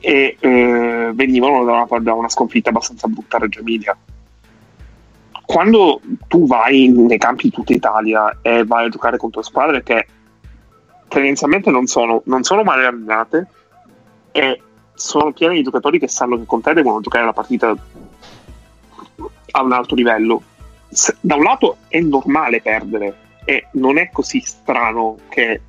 e 0.01 0.37
eh, 0.39 1.11
venivano 1.15 1.65
da 1.65 1.73
una, 1.73 1.99
da 2.01 2.15
una, 2.15 2.29
sconfitta 2.29 2.71
abbastanza 2.71 3.09
brutta 3.09 3.37
a 3.37 3.41
Reggio 3.41 3.61
Emilia. 3.61 3.97
Quando 5.45 6.01
tu 6.29 6.47
vai 6.47 6.89
nei 6.89 7.19
campi 7.19 7.45
di 7.45 7.51
tutta 7.51 7.73
Italia 7.73 8.39
e 8.43 8.65
vai 8.65 8.87
a 8.87 8.89
giocare 8.91 9.17
contro 9.17 9.43
squadre 9.43 9.83
che 9.83 10.07
tendenzialmente 11.09 11.71
non 11.71 11.87
sono, 11.87 12.23
non 12.27 12.43
sono 12.43 12.63
male 12.63 12.87
allenate 12.87 13.47
e 14.33 14.61
sono 14.93 15.33
piene 15.33 15.55
di 15.55 15.63
giocatori 15.63 15.99
che 15.99 16.09
sanno 16.09 16.37
che 16.37 16.45
con 16.45 16.61
te 16.61 16.75
devono 16.75 17.01
giocare 17.01 17.25
la 17.25 17.33
partita 17.33 17.75
a 19.51 19.63
un 19.63 19.73
alto 19.73 19.95
livello. 19.95 20.43
Da 21.21 21.37
un 21.37 21.43
lato 21.43 21.79
è 21.89 22.01
normale 22.01 22.61
perdere 22.61 23.27
e 23.45 23.69
non 23.73 23.99
è 23.99 24.11
così 24.13 24.41
strano 24.41 25.17
che 25.29 25.63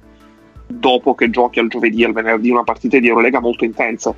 dopo 0.72 1.16
che 1.16 1.30
giochi 1.30 1.60
al 1.60 1.68
giovedì 1.68 2.04
e 2.04 2.06
al 2.06 2.14
venerdì 2.14 2.52
una 2.52 2.64
partita 2.64 3.00
di 3.00 3.08
Eurolega 3.08 3.40
molto 3.40 3.66
intensa. 3.66 4.14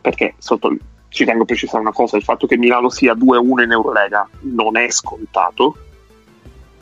Perché 0.00 0.34
sotto, 0.38 0.74
ci 1.08 1.24
tengo 1.24 1.42
a 1.42 1.46
precisare 1.46 1.80
una 1.80 1.92
cosa: 1.92 2.16
il 2.16 2.24
fatto 2.24 2.46
che 2.46 2.56
Milano 2.56 2.88
sia 2.88 3.14
2-1 3.14 3.62
in 3.62 3.72
Eurolega 3.72 4.28
non 4.40 4.76
è 4.78 4.90
scontato, 4.90 5.76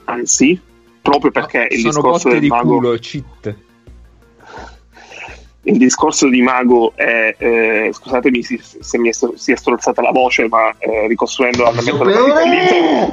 anzi, 0.05 0.61
proprio 1.03 1.33
perché 1.33 1.59
no, 1.59 1.77
il 1.77 1.83
discorso 1.83 2.29
del 2.29 2.41
di 2.41 2.49
mago. 2.49 2.77
Culo, 2.77 2.97
cheat. 2.99 3.57
Il 5.63 5.77
discorso 5.77 6.29
di 6.29 6.41
Mago 6.41 6.93
è, 6.95 7.35
eh, 7.37 7.91
scusatemi 7.93 8.43
se, 8.43 8.59
se 8.63 8.97
mi 8.97 9.11
è, 9.11 9.13
si 9.13 9.53
è 9.53 9.57
strozzata 9.57 10.01
la 10.01 10.13
voce, 10.13 10.49
ma 10.49 10.75
eh, 10.79 11.07
ricostruendo 11.09 11.65
l'andamento 11.65 12.05
della 12.05 12.23
partita 12.23 13.13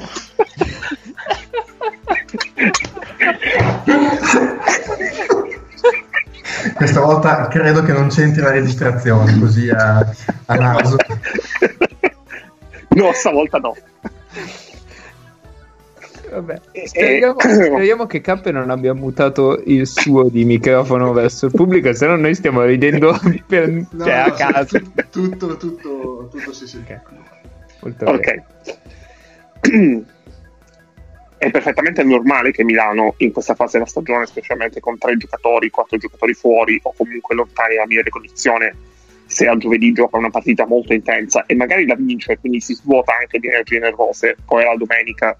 Questa 6.73 6.99
volta 6.99 7.47
credo 7.47 7.81
che 7.81 7.91
non 7.91 8.09
c'entri 8.09 8.41
la 8.41 8.51
registrazione 8.51 9.37
così 9.39 9.69
a, 9.69 9.97
a 10.45 10.55
naso. 10.55 10.97
No, 12.89 13.11
stavolta 13.13 13.57
no. 13.57 13.75
Vabbè, 16.29 16.59
speriamo, 16.85 17.35
speriamo, 17.39 18.05
che 18.05 18.21
Cappe 18.21 18.51
non 18.51 18.69
abbia 18.69 18.93
mutato 18.93 19.61
il 19.65 19.87
suo 19.87 20.29
di 20.29 20.43
microfono 20.43 21.13
verso 21.13 21.45
il 21.47 21.51
pubblico, 21.53 21.93
se 21.93 22.07
no 22.07 22.15
noi 22.15 22.35
stiamo 22.35 22.63
ridendo 22.63 23.17
per, 23.47 23.69
no, 23.69 24.03
cioè, 24.03 24.13
a 24.13 24.31
caso. 24.31 24.79
Tutto, 25.09 25.57
tutto, 25.57 26.29
tutto 26.31 26.53
si 26.53 26.67
sente. 26.67 27.01
Okay. 27.79 28.43
ok. 29.61 30.03
è 31.37 31.51
perfettamente 31.51 32.03
normale 32.03 32.51
che 32.51 32.63
Milano 32.63 33.15
in 33.17 33.31
questa 33.31 33.55
fase 33.55 33.77
della 33.77 33.89
stagione, 33.89 34.25
specialmente 34.25 34.79
con 34.79 34.97
tre 34.97 35.17
giocatori, 35.17 35.69
quattro 35.69 35.97
giocatori 35.97 36.33
fuori 36.33 36.79
o 36.83 36.93
comunque 36.95 37.35
lontani 37.35 37.75
dalla 37.75 37.87
mia 37.87 38.01
ricognizione, 38.01 38.75
se 39.25 39.47
a 39.47 39.57
giovedì 39.57 39.91
gioca 39.91 40.17
una 40.17 40.29
partita 40.29 40.65
molto 40.65 40.93
intensa 40.93 41.45
e 41.45 41.55
magari 41.55 41.85
la 41.85 41.95
vince, 41.95 42.37
quindi 42.39 42.61
si 42.61 42.73
svuota 42.73 43.17
anche 43.19 43.39
di 43.39 43.47
energie 43.47 43.79
nervose, 43.79 44.37
poi 44.45 44.63
la 44.63 44.75
domenica 44.75 45.37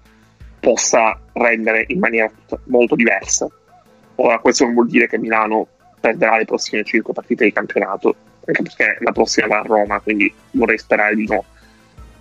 possa 0.60 1.18
rendere 1.32 1.84
in 1.88 1.98
maniera 1.98 2.30
molto 2.64 2.94
diversa. 2.94 3.48
Ora, 4.16 4.38
questo 4.38 4.64
non 4.64 4.74
vuol 4.74 4.88
dire 4.88 5.06
che 5.06 5.18
Milano 5.18 5.68
perderà 6.00 6.36
le 6.36 6.44
prossime 6.44 6.84
5 6.84 7.12
partite 7.12 7.44
di 7.44 7.52
campionato, 7.52 8.14
anche 8.44 8.62
perché 8.62 8.96
la 9.00 9.12
prossima 9.12 9.46
va 9.46 9.58
a 9.60 9.62
Roma, 9.62 10.00
quindi 10.00 10.32
vorrei 10.52 10.78
sperare 10.78 11.14
di 11.14 11.26
no. 11.26 11.44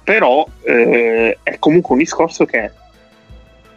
Però 0.04 0.48
eh, 0.64 1.40
è 1.42 1.58
comunque 1.58 1.94
un 1.94 2.00
discorso 2.00 2.46
che 2.46 2.72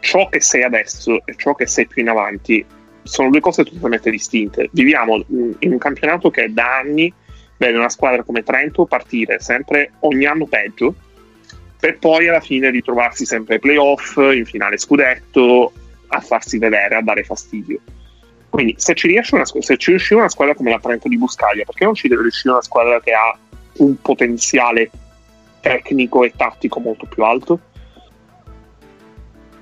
ciò 0.01 0.29
che 0.29 0.41
sei 0.41 0.63
adesso 0.63 1.21
e 1.25 1.35
ciò 1.37 1.55
che 1.55 1.67
sei 1.67 1.87
più 1.87 2.03
in 2.03 2.09
avanti 2.09 2.65
sono 3.03 3.31
due 3.31 3.41
cose 3.41 3.65
totalmente 3.65 4.11
distinte. 4.11 4.69
Viviamo 4.73 5.25
in 5.29 5.73
un 5.73 5.79
campionato 5.79 6.31
che 6.31 6.53
da 6.53 6.79
anni 6.79 7.13
vede 7.57 7.79
una 7.79 7.89
squadra 7.89 8.23
come 8.23 8.43
Trento 8.43 8.85
partire 8.85 9.41
sempre 9.41 9.93
ogni 10.01 10.27
anno 10.27 10.47
peggio 10.47 10.95
per 11.79 11.99
poi 11.99 12.29
alla 12.29 12.41
fine 12.41 12.71
ritrovarsi 12.71 13.25
sempre 13.25 13.55
ai 13.55 13.61
playoff, 13.61 14.17
in 14.17 14.45
finale 14.45 14.79
scudetto, 14.79 15.73
a 16.09 16.21
farsi 16.21 16.59
vedere, 16.59 16.97
a 16.97 17.03
dare 17.03 17.23
fastidio. 17.23 17.79
Quindi 18.49 18.75
se 18.79 18.95
ci, 18.95 19.07
riesce 19.07 19.35
una, 19.35 19.45
se 19.45 19.77
ci 19.77 19.91
riusciva 19.91 20.21
una 20.21 20.29
squadra 20.29 20.55
come 20.55 20.71
la 20.71 20.81
Trento 20.81 21.09
di 21.09 21.17
Buscaglia, 21.17 21.65
perché 21.65 21.85
non 21.85 21.95
ci 21.95 22.09
deve 22.09 22.23
riuscire 22.23 22.53
una 22.53 22.63
squadra 22.63 23.01
che 23.01 23.13
ha 23.13 23.37
un 23.75 24.01
potenziale 24.01 24.91
tecnico 25.61 26.25
e 26.25 26.33
tattico 26.37 26.81
molto 26.81 27.07
più 27.07 27.23
alto? 27.23 27.61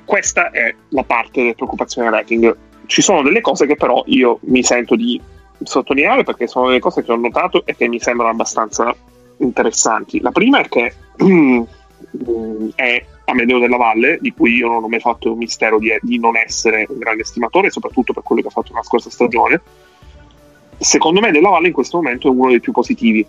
Questa 0.07 0.51
è 0.51 0.75
la 0.90 1.03
parte 1.03 1.42
delle 1.42 1.55
preoccupazioni 1.55 2.09
rating. 2.09 2.57
Ci 2.87 3.03
sono 3.03 3.23
delle 3.23 3.42
cose 3.42 3.66
che 3.66 3.77
però 3.77 4.03
io 4.07 4.38
mi 4.42 4.62
sento 4.62 4.95
di 4.95 5.21
sottolineare 5.62 6.23
perché 6.23 6.47
sono 6.47 6.69
delle 6.69 6.79
cose 6.79 7.03
che 7.03 7.12
ho 7.12 7.16
notato 7.16 7.66
e 7.66 7.75
che 7.77 7.88
mi 7.88 7.99
sembrano 7.99 8.31
abbastanza 8.31 8.95
interessanti. 9.38 10.21
La 10.21 10.31
prima 10.31 10.61
è 10.61 10.69
che 10.69 10.95
è 12.75 13.05
Amedeo 13.25 13.59
della 13.59 13.77
Valle, 13.77 14.19
di 14.21 14.33
cui 14.33 14.55
io 14.55 14.69
non 14.69 14.85
ho 14.85 14.88
mai 14.88 15.01
fatto 15.01 15.33
un 15.33 15.38
mistero 15.38 15.79
di, 15.79 15.90
di 16.01 16.19
non 16.19 16.37
essere 16.37 16.87
un 16.88 16.99
grande 16.99 17.25
stimatore, 17.25 17.71
soprattutto 17.71 18.12
per 18.12 18.23
quello 18.23 18.42
che 18.42 18.49
ha 18.49 18.53
fatto 18.53 18.73
la 18.73 18.83
scorsa 18.85 19.11
stagione. 19.11 19.61
Secondo 20.79 21.21
me 21.21 21.33
Della 21.33 21.49
Valle 21.49 21.69
in 21.69 21.73
questo 21.73 21.97
momento 21.97 22.29
è 22.29 22.31
uno 22.31 22.51
dei 22.51 22.61
più 22.61 22.73
positivi, 22.73 23.27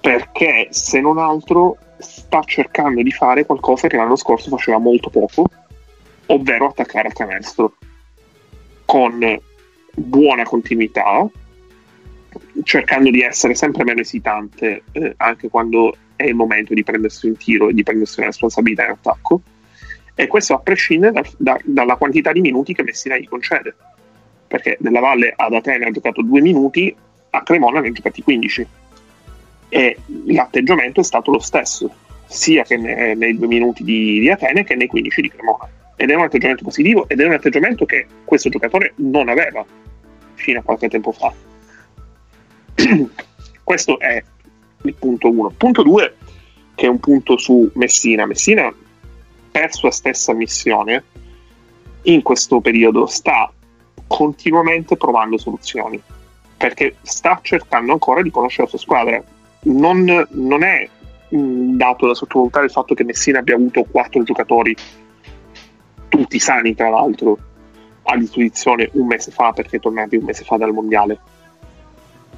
perché 0.00 0.68
se 0.70 1.00
non 1.00 1.18
altro 1.18 1.76
sta 1.98 2.42
cercando 2.42 3.02
di 3.02 3.12
fare 3.12 3.46
qualcosa 3.46 3.88
che 3.88 3.96
l'anno 3.96 4.16
scorso 4.16 4.48
faceva 4.48 4.78
molto 4.78 5.10
poco, 5.10 5.46
ovvero 6.26 6.68
attaccare 6.68 7.08
a 7.08 7.12
canestro 7.12 7.74
con 8.84 9.40
buona 9.94 10.44
continuità, 10.44 11.28
cercando 12.62 13.10
di 13.10 13.22
essere 13.22 13.54
sempre 13.54 13.84
meno 13.84 14.00
esitante 14.00 14.82
eh, 14.92 15.14
anche 15.16 15.48
quando 15.48 15.96
è 16.16 16.24
il 16.24 16.34
momento 16.34 16.74
di 16.74 16.82
prendersi 16.82 17.26
un 17.26 17.36
tiro 17.36 17.68
e 17.68 17.74
di 17.74 17.82
prendersi 17.82 18.18
una 18.18 18.28
responsabilità 18.28 18.84
in 18.84 18.90
attacco. 18.90 19.40
E 20.14 20.26
questo 20.28 20.54
a 20.54 20.60
prescindere 20.60 21.12
da, 21.12 21.24
da, 21.36 21.60
dalla 21.62 21.96
quantità 21.96 22.32
di 22.32 22.40
minuti 22.40 22.72
che 22.72 22.82
Messina 22.82 23.18
gli 23.18 23.28
concede. 23.28 23.74
Perché 24.48 24.76
Della 24.80 25.00
Valle 25.00 25.34
ad 25.36 25.52
Atene 25.52 25.86
ha 25.86 25.90
giocato 25.90 26.22
due 26.22 26.40
minuti, 26.40 26.94
a 27.30 27.42
Cremona 27.42 27.80
ne 27.80 27.88
ha 27.88 27.92
giocati 27.92 28.22
15. 28.22 28.66
E 29.68 29.98
l'atteggiamento 30.26 31.00
è 31.00 31.04
stato 31.04 31.30
lo 31.30 31.40
stesso, 31.40 31.90
sia 32.26 32.62
che 32.62 32.78
ne, 32.78 33.14
nei 33.14 33.36
due 33.36 33.46
minuti 33.46 33.84
di, 33.84 34.20
di 34.20 34.30
Atene 34.30 34.64
che 34.64 34.74
nei 34.74 34.86
15 34.86 35.20
di 35.20 35.28
Cremona 35.28 35.68
ed 35.96 36.10
è 36.10 36.14
un 36.14 36.22
atteggiamento 36.22 36.62
positivo 36.62 37.08
ed 37.08 37.20
è 37.20 37.26
un 37.26 37.32
atteggiamento 37.32 37.86
che 37.86 38.06
questo 38.24 38.50
giocatore 38.50 38.92
non 38.96 39.28
aveva 39.28 39.64
fino 40.34 40.60
a 40.60 40.62
qualche 40.62 40.88
tempo 40.88 41.12
fa. 41.12 41.32
questo 43.64 43.98
è 43.98 44.22
il 44.82 44.94
punto 44.94 45.30
1. 45.30 45.54
Punto 45.56 45.82
2, 45.82 46.16
che 46.74 46.86
è 46.86 46.88
un 46.88 47.00
punto 47.00 47.38
su 47.38 47.70
Messina. 47.74 48.26
Messina, 48.26 48.72
per 49.50 49.74
sua 49.74 49.90
stessa 49.90 50.34
missione, 50.34 51.02
in 52.02 52.22
questo 52.22 52.60
periodo 52.60 53.06
sta 53.06 53.50
continuamente 54.06 54.96
provando 54.96 55.38
soluzioni, 55.38 56.00
perché 56.56 56.96
sta 57.02 57.40
cercando 57.42 57.92
ancora 57.92 58.22
di 58.22 58.30
conoscere 58.30 58.64
la 58.64 58.68
sua 58.68 58.78
squadra. 58.78 59.22
Non, 59.62 60.28
non 60.30 60.62
è 60.62 60.88
dato 61.28 62.06
da 62.06 62.14
sottovalutare 62.14 62.66
il 62.66 62.70
fatto 62.70 62.94
che 62.94 63.02
Messina 63.02 63.40
abbia 63.40 63.56
avuto 63.56 63.82
quattro 63.84 64.22
giocatori 64.22 64.76
tutti 66.16 66.38
sani 66.38 66.74
tra 66.74 66.88
l'altro 66.88 67.38
a 68.04 68.16
disposizione 68.16 68.88
un 68.92 69.06
mese 69.06 69.30
fa 69.30 69.52
perché 69.52 69.78
tornati 69.78 70.16
un 70.16 70.24
mese 70.24 70.44
fa 70.44 70.56
dal 70.56 70.72
mondiale. 70.72 71.18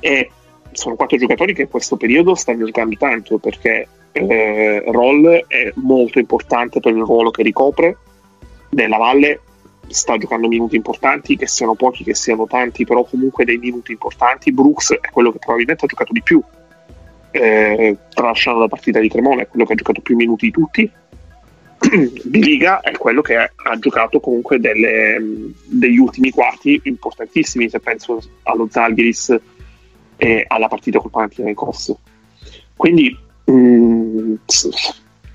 E 0.01 0.31
sono 0.73 0.95
quattro 0.95 1.17
giocatori 1.17 1.55
che 1.55 1.62
in 1.62 1.69
questo 1.69 1.97
periodo 1.97 2.35
stanno 2.35 2.64
giocando 2.64 2.97
tanto 2.97 3.38
perché 3.38 3.88
eh, 4.12 4.83
Roll 4.87 5.45
è 5.47 5.73
molto 5.77 6.19
importante 6.19 6.81
per 6.81 6.95
il 6.95 7.03
ruolo 7.03 7.31
che 7.31 7.43
ricopre. 7.43 7.99
Della 8.71 8.97
Valle 8.97 9.41
sta 9.88 10.17
giocando 10.19 10.49
minuti 10.49 10.77
importanti 10.77 11.37
che 11.37 11.47
siano 11.47 11.75
pochi 11.75 12.05
che 12.05 12.14
siano 12.14 12.47
tanti 12.47 12.85
però 12.85 13.05
comunque 13.05 13.45
dei 13.45 13.59
minuti 13.59 13.93
importanti. 13.93 14.53
Brooks 14.53 14.99
è 15.01 15.11
quello 15.11 15.31
che 15.33 15.38
probabilmente 15.38 15.85
ha 15.85 15.88
giocato 15.88 16.12
di 16.12 16.23
più 16.23 16.43
eh, 17.31 17.97
tralasciando 18.09 18.61
la 18.61 18.69
partita 18.69 19.01
di 19.01 19.09
Cremona 19.09 19.43
è 19.43 19.49
quello 19.49 19.64
che 19.67 19.73
ha 19.73 19.77
giocato 19.77 20.01
più 20.01 20.17
minuti 20.17 20.47
di 20.47 20.53
tutti 20.53 20.91
di 22.24 22.42
Liga 22.42 22.81
è 22.81 22.92
quello 22.92 23.22
che 23.22 23.37
ha 23.37 23.79
giocato 23.79 24.20
comunque 24.20 24.59
delle, 24.59 25.16
degli 25.64 25.98
ultimi 25.98 26.31
quarti 26.31 26.81
importantissimi, 26.85 27.68
se 27.68 27.81
penso 27.81 28.20
allo 28.44 28.68
Zalgiris 28.70 29.37
e 30.16 30.44
alla 30.46 30.68
partita 30.68 30.98
col 30.98 31.11
Panathinaikos. 31.11 31.94
Quindi 32.77 33.16
mh, 33.44 33.53
mm, 33.53 34.35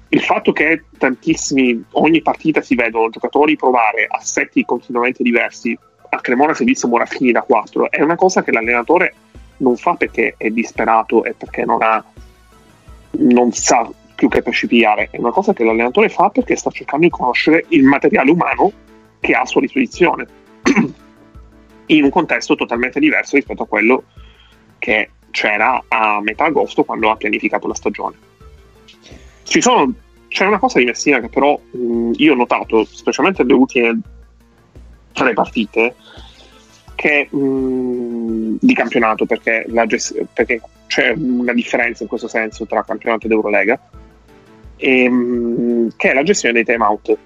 il 0.10 0.22
fatto 0.22 0.52
che 0.52 0.84
tantissimi, 0.98 1.84
ogni 1.92 2.22
partita 2.22 2.62
si 2.62 2.76
vedono 2.76 3.10
giocatori 3.10 3.56
provare 3.56 4.06
assetti 4.08 4.64
continuamente 4.64 5.24
diversi, 5.24 5.78
a 6.10 6.22
Cremona 6.22 6.54
si 6.54 6.62
è 6.62 6.66
visto 6.66 6.88
Morafini 6.88 7.32
da 7.32 7.42
4, 7.42 7.90
è 7.90 8.02
una 8.02 8.16
cosa 8.16 8.44
che 8.44 8.52
l'allenatore 8.52 9.16
non 9.58 9.76
fa 9.78 9.96
perché 9.96 10.36
è 10.38 10.50
disperato 10.50 11.24
e 11.24 11.34
perché 11.34 11.66
non 11.66 11.82
ha 11.82 12.04
non 13.16 13.52
sa 13.52 13.88
più 14.16 14.30
che 14.30 14.42
per 14.42 14.54
scipiare, 14.54 15.10
è 15.12 15.18
una 15.18 15.32
cosa 15.32 15.54
che 15.54 15.64
l'allenatore 15.64 16.10
fa 16.10 16.30
perché 16.30 16.56
sta 16.56 16.70
cercando 16.70 17.06
di 17.06 17.12
conoscere 17.12 17.66
il 17.70 17.84
materiale 17.84 18.32
umano 18.32 18.72
che 19.20 19.34
ha 19.34 19.42
a 19.42 19.46
sua 19.46 19.62
disposizione. 19.62 20.28
in 21.88 22.04
un 22.04 22.10
contesto 22.10 22.56
totalmente 22.56 23.00
diverso 23.00 23.36
rispetto 23.36 23.64
a 23.64 23.68
quello 23.68 24.04
che 24.80 25.10
c'era 25.32 25.84
a 25.88 26.22
metà 26.22 26.46
agosto 26.46 26.84
quando 26.84 27.10
ha 27.10 27.16
pianificato 27.16 27.68
la 27.68 27.74
stagione. 27.74 28.16
Sono, 29.44 29.94
c'è 30.28 30.46
una 30.46 30.60
cosa 30.60 30.80
di 30.80 30.86
Messina 30.86 31.20
che 31.20 31.30
però 31.30 31.60
mh, 31.72 32.12
io 32.16 32.34
ho 32.34 32.36
notato, 32.36 32.86
specialmente 32.86 33.44
nelle 33.44 33.56
ultime 33.56 34.00
tre 35.12 35.34
partite, 35.34 35.96
che, 36.96 37.28
mh, 37.30 38.58
di 38.60 38.74
campionato, 38.74 39.26
perché, 39.26 39.66
gest- 39.88 40.26
perché, 40.34 40.62
c'è 40.88 41.14
una 41.16 41.54
differenza 41.54 42.04
in 42.04 42.10
questo 42.10 42.28
senso 42.28 42.68
tra 42.68 42.84
campionato 42.84 43.26
ed 43.26 43.32
Eurolega, 43.32 43.80
e, 44.78 45.10
mh, 45.10 45.94
che 45.96 46.12
è 46.12 46.14
la 46.14 46.24
gestione 46.24 46.54
dei 46.54 46.66
time 46.66 46.86
out. 46.86 47.18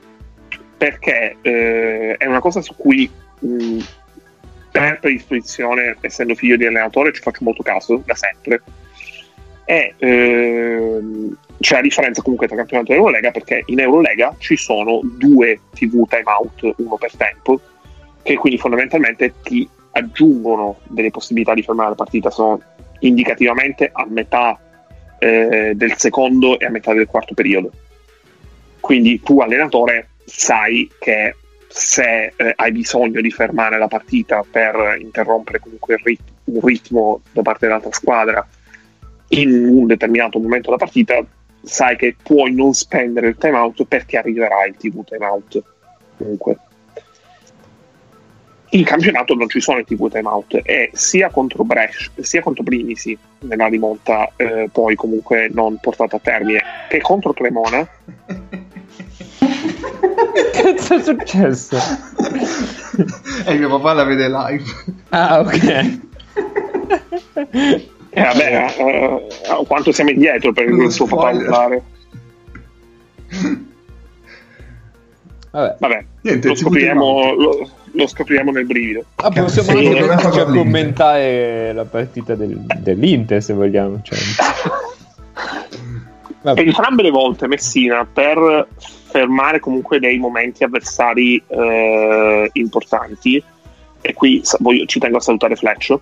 Perché 0.78 1.38
eh, 1.42 2.16
è 2.18 2.26
una 2.26 2.40
cosa 2.40 2.62
su 2.62 2.76
cui 2.76 3.10
mh, 3.40 3.80
per 4.72 5.00
predisposizione, 5.00 5.98
essendo 6.02 6.36
figlio 6.36 6.56
di 6.56 6.66
allenatore, 6.66 7.12
ci 7.12 7.22
faccio 7.22 7.44
molto 7.44 7.64
caso 7.64 8.02
da 8.06 8.16
sempre. 8.16 8.62
E 9.66 9.96
ehm, 9.98 11.36
c'è 11.60 11.76
la 11.76 11.82
differenza 11.82 12.22
comunque 12.22 12.48
tra 12.48 12.56
campionato 12.56 12.92
e 12.92 12.96
Eurolega 12.96 13.32
perché 13.32 13.64
in 13.66 13.80
Eurolega 13.80 14.36
ci 14.38 14.56
sono 14.56 15.02
due 15.04 15.60
TV 15.74 16.08
timeout, 16.08 16.76
uno 16.78 16.96
per 16.96 17.16
tempo, 17.16 17.60
che 18.22 18.36
quindi 18.36 18.60
fondamentalmente 18.60 19.34
ti 19.42 19.68
aggiungono 19.92 20.78
delle 20.84 21.10
possibilità 21.10 21.54
di 21.54 21.64
fermare 21.64 21.90
la 21.90 21.96
partita, 21.96 22.30
sono 22.30 22.62
indicativamente 23.00 23.90
a 23.92 24.06
metà 24.08 24.60
eh, 25.20 25.74
del 25.76 25.98
secondo 25.98 26.60
e 26.60 26.66
a 26.66 26.70
metà 26.70 26.94
del 26.94 27.08
quarto 27.08 27.34
periodo. 27.34 27.72
Quindi 28.80 29.22
tu 29.22 29.40
allenatore 29.40 30.10
sai 30.26 30.90
che 31.00 31.36
se 31.68 32.34
eh, 32.36 32.54
hai 32.56 32.72
bisogno 32.72 33.22
di 33.22 33.32
fermare 33.32 33.78
la 33.78 33.88
partita 33.88 34.44
per 34.50 34.98
interrompere 35.00 35.60
comunque 35.60 36.00
rit- 36.04 36.22
un 36.46 36.62
ritmo 36.62 37.22
da 37.32 37.42
parte 37.42 37.66
dell'altra 37.66 37.92
squadra 37.92 38.48
in 39.30 39.66
un 39.66 39.86
determinato 39.88 40.40
momento 40.40 40.68
della 40.68 40.78
partita, 40.78 41.24
sai 41.62 41.98
che 41.98 42.16
puoi 42.22 42.54
non 42.54 42.74
spendere 42.74 43.28
il 43.28 43.38
timeout 43.38 43.84
perché 43.86 44.18
arriverà 44.18 44.66
il 44.66 44.78
TV 44.78 45.04
timeout 45.04 45.62
comunque 46.18 46.58
in 48.72 48.84
campionato 48.84 49.34
non 49.34 49.48
ci 49.48 49.62
sono 49.62 49.80
i 49.80 49.86
TV 49.86 50.10
timeout 50.10 50.62
e 50.64 50.90
sia 50.94 51.30
contro 51.30 51.64
Brescia 51.64 52.12
sia 52.20 52.42
contro 52.42 52.64
Brindisi 52.64 53.18
nella 53.40 53.68
rimonta 53.68 54.30
eh, 54.36 54.70
poi 54.72 54.96
comunque 54.96 55.50
non 55.52 55.78
portata 55.80 56.18
a 56.18 56.20
termine 56.20 56.62
che 56.90 57.02
contro 57.02 57.34
Cremona. 57.34 57.88
Che 60.38 60.52
cazzo 60.52 60.96
è 60.96 61.02
successo? 61.02 61.78
e 63.46 63.58
mio 63.58 63.70
papà 63.70 63.94
la 63.94 64.04
vede 64.04 64.28
live. 64.28 64.64
Ah 65.10 65.40
ok. 65.40 66.00
E 68.10 68.22
eh, 68.22 68.24
vabbè 68.24 68.76
eh, 68.78 69.28
eh, 69.28 69.66
quanto 69.68 69.92
siamo 69.92 70.10
indietro 70.10 70.52
per 70.54 70.70
il 70.70 70.92
suo 70.92 71.06
papà 71.06 71.32
entrare 71.32 71.84
vabbè, 75.52 75.76
vabbè 75.80 76.06
Niente, 76.22 76.48
lo 76.48 76.56
scopriremo 76.56 77.34
lo, 77.34 77.70
lo 77.98 78.08
scopriremo 78.08 78.52
nel 78.52 78.66
brivido. 78.66 79.04
Ah, 79.16 79.30
possiamo 79.30 79.78
sì, 79.78 79.88
anche 79.88 80.40
a 80.40 80.46
commentare 80.46 81.74
la 81.74 81.86
partita 81.86 82.36
del, 82.36 82.58
dell'Inter 82.78 83.42
se 83.42 83.54
vogliamo. 83.54 84.02
Cioè. 84.04 84.18
Entrambe 86.56 87.04
le 87.04 87.10
volte 87.10 87.48
Messina 87.48 88.06
per 88.06 88.68
fermare 88.78 89.60
comunque 89.60 90.00
dei 90.00 90.18
momenti 90.18 90.64
avversari 90.64 91.42
eh, 91.48 92.50
importanti, 92.54 93.44
e 94.02 94.14
qui 94.14 94.42
voglio, 94.60 94.86
ci 94.86 95.00
tengo 95.00 95.18
a 95.18 95.22
salutare 95.22 95.56
Fletch, 95.56 95.96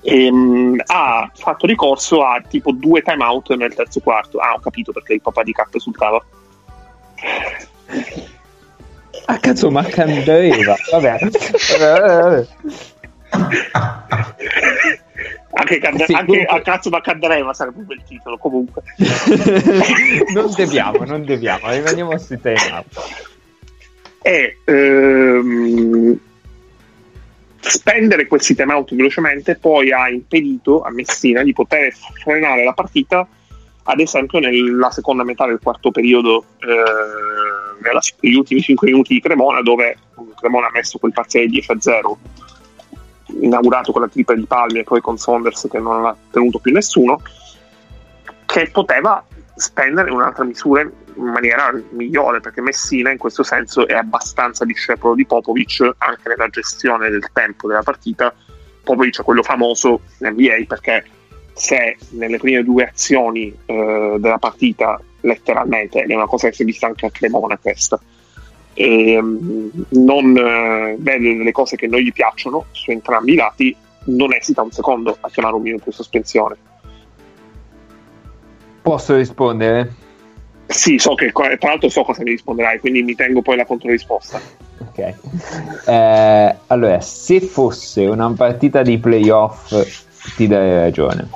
ehm, 0.00 0.82
ha 0.86 1.30
fatto 1.34 1.66
ricorso 1.66 2.24
a 2.24 2.42
tipo 2.48 2.72
due 2.72 3.02
timeout 3.02 3.54
nel 3.54 3.74
terzo 3.74 4.00
quarto. 4.00 4.38
Ah, 4.38 4.54
ho 4.54 4.60
capito 4.60 4.92
perché 4.92 5.14
il 5.14 5.20
papà 5.20 5.42
di 5.42 5.52
Cap 5.52 5.74
esultava. 5.74 6.24
Ah, 9.26 9.38
cazzo, 9.38 9.70
ma 9.70 9.82
Candreva. 9.84 10.76
Vabbè. 10.90 11.18
anche, 15.54 15.78
Cand- 15.78 16.04
sì, 16.04 16.12
anche 16.12 16.44
a 16.44 16.60
cazzo 16.60 16.88
da 16.88 17.00
Candreva 17.00 17.52
sarebbe 17.54 17.78
un 17.78 17.86
bel 17.86 18.02
titolo 18.06 18.36
comunque 18.36 18.82
non 20.34 20.52
deviamo 20.54 21.04
non 21.04 21.24
deviamo 21.24 21.70
rimaniamo 21.70 22.18
sui 22.18 22.40
tema 22.40 22.84
e 24.20 24.58
ehm, 24.64 26.18
spendere 27.60 28.26
questi 28.26 28.54
time 28.54 28.72
out 28.72 28.94
velocemente 28.94 29.56
poi 29.56 29.92
ha 29.92 30.08
impedito 30.08 30.82
a 30.82 30.90
Messina 30.90 31.42
di 31.42 31.52
poter 31.52 31.92
frenare 32.22 32.64
la 32.64 32.72
partita 32.72 33.26
ad 33.84 34.00
esempio 34.00 34.38
nella 34.38 34.90
seconda 34.90 35.24
metà 35.24 35.46
del 35.46 35.60
quarto 35.62 35.90
periodo 35.90 36.44
eh, 36.58 38.20
negli 38.20 38.34
ultimi 38.34 38.60
5 38.60 38.90
minuti 38.90 39.14
di 39.14 39.20
Cremona 39.20 39.60
dove 39.62 39.98
Cremona 40.38 40.68
ha 40.68 40.72
messo 40.72 40.98
quel 40.98 41.12
parziale 41.12 41.46
10 41.46 41.72
a 41.72 41.80
0 41.80 42.18
inaugurato 43.40 43.92
con 43.92 44.02
la 44.02 44.08
tripla 44.08 44.34
di 44.34 44.46
Palmi 44.46 44.80
e 44.80 44.84
poi 44.84 45.00
con 45.00 45.18
Saunders 45.18 45.66
che 45.70 45.78
non 45.78 46.06
ha 46.06 46.16
tenuto 46.30 46.58
più 46.58 46.72
nessuno 46.72 47.20
che 48.46 48.68
poteva 48.70 49.24
spendere 49.54 50.10
un'altra 50.10 50.44
misura 50.44 50.82
in 50.82 50.92
maniera 51.24 51.72
migliore 51.90 52.40
perché 52.40 52.60
Messina 52.60 53.10
in 53.10 53.18
questo 53.18 53.42
senso 53.42 53.86
è 53.86 53.94
abbastanza 53.94 54.64
discepolo 54.64 55.14
di 55.14 55.26
Popovic 55.26 55.94
anche 55.98 56.28
nella 56.28 56.48
gestione 56.48 57.10
del 57.10 57.28
tempo 57.32 57.68
della 57.68 57.82
partita. 57.82 58.34
Popovic 58.82 59.20
è 59.20 59.24
quello 59.24 59.42
famoso 59.42 60.00
in 60.18 60.28
NBA 60.28 60.64
perché 60.66 61.04
se 61.54 61.96
nelle 62.10 62.38
prime 62.38 62.64
due 62.64 62.84
azioni 62.84 63.54
eh, 63.66 64.16
della 64.18 64.38
partita, 64.38 65.00
letteralmente, 65.20 66.02
è 66.02 66.14
una 66.14 66.26
cosa 66.26 66.48
che 66.48 66.54
si 66.54 66.62
è 66.62 66.64
vista 66.64 66.86
anche 66.86 67.06
a 67.06 67.10
Cremona 67.10 67.58
questa, 67.58 68.00
e, 68.74 69.18
um, 69.18 69.70
non 69.90 70.36
eh, 70.36 70.96
vede 70.98 71.36
delle 71.36 71.52
cose 71.52 71.76
che 71.76 71.86
non 71.86 72.00
gli 72.00 72.12
piacciono 72.12 72.66
su 72.72 72.90
entrambi 72.90 73.32
i 73.32 73.36
lati, 73.36 73.76
non 74.04 74.32
esita 74.32 74.62
un 74.62 74.70
secondo 74.70 75.16
a 75.20 75.28
chiamare 75.28 75.54
un 75.54 75.62
minuto 75.62 75.84
di 75.86 75.92
sospensione. 75.92 76.56
Posso 78.80 79.14
rispondere? 79.14 79.94
Sì, 80.66 80.98
so 80.98 81.14
che 81.14 81.30
tra 81.30 81.56
l'altro 81.60 81.88
so 81.88 82.02
cosa 82.02 82.22
mi 82.22 82.30
risponderai, 82.30 82.80
quindi 82.80 83.02
mi 83.02 83.14
tengo 83.14 83.42
poi 83.42 83.56
la 83.56 83.66
controrisposta. 83.66 84.40
Ok. 84.78 85.14
Eh, 85.86 86.56
allora, 86.66 87.00
se 87.00 87.40
fosse 87.40 88.06
una 88.06 88.32
partita 88.32 88.82
di 88.82 88.98
playoff, 88.98 89.72
ti 90.36 90.46
darei 90.46 90.74
ragione 90.74 91.28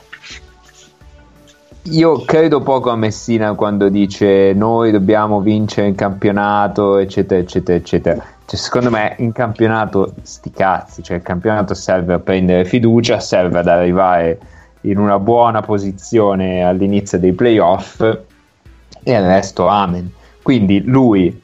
io 1.91 2.23
credo 2.25 2.61
poco 2.61 2.91
a 2.91 2.97
Messina 2.97 3.55
quando 3.55 3.89
dice 3.89 4.53
noi 4.55 4.91
dobbiamo 4.91 5.41
vincere 5.41 5.89
in 5.89 5.95
campionato, 5.95 6.99
eccetera, 6.99 7.41
eccetera, 7.41 7.79
eccetera. 7.79 8.25
Cioè, 8.45 8.59
secondo 8.59 8.91
me 8.91 9.15
in 9.19 9.33
campionato 9.33 10.15
sti 10.23 10.51
cazzi, 10.51 11.03
cioè 11.03 11.17
il 11.17 11.23
campionato 11.23 11.75
serve 11.75 12.15
a 12.15 12.19
prendere 12.19 12.65
fiducia, 12.65 13.21
serve 13.21 13.61
ad 13.61 13.69
arrivare 13.69 14.39
in 14.83 14.99
una 14.99 15.19
buona 15.19 15.63
posizione 15.63 16.65
all'inizio 16.65 17.19
dei 17.19 17.33
playoff 17.33 18.01
e 18.01 19.13
il 19.13 19.27
resto 19.27 19.67
amen. 19.67 20.11
Quindi 20.43 20.83
lui 20.85 21.43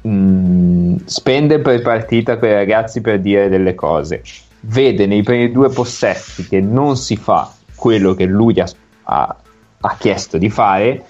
mh, 0.00 0.10
mm, 0.10 0.96
spende 1.04 1.58
per 1.58 1.82
partita 1.82 2.38
quei 2.38 2.52
ragazzi 2.52 3.00
per 3.00 3.20
dire 3.20 3.48
delle 3.48 3.74
cose, 3.74 4.22
vede 4.60 5.06
nei 5.06 5.22
primi 5.22 5.50
due 5.50 5.68
possessi 5.68 6.46
che 6.48 6.60
non 6.60 6.96
si 6.96 7.16
fa 7.16 7.50
quello 7.74 8.14
che 8.14 8.24
lui 8.26 8.58
ha, 8.60 8.68
ha 9.04 9.36
ha 9.80 9.96
chiesto 9.98 10.38
di 10.38 10.50
fare, 10.50 11.04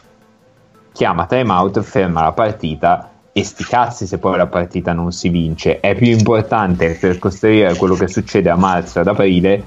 chiama 0.92 1.26
timeout, 1.26 1.80
ferma 1.80 2.22
la 2.22 2.32
partita 2.32 3.10
e 3.32 3.44
sti 3.44 3.64
cazzi 3.64 4.06
se 4.06 4.18
poi 4.18 4.36
la 4.36 4.46
partita 4.46 4.92
non 4.92 5.12
si 5.12 5.28
vince. 5.28 5.80
È 5.80 5.94
più 5.94 6.08
importante 6.08 6.96
per 7.00 7.18
costruire 7.18 7.74
quello 7.76 7.94
che 7.94 8.08
succede 8.08 8.50
a 8.50 8.56
marzo 8.56 9.00
ad 9.00 9.08
aprile 9.08 9.64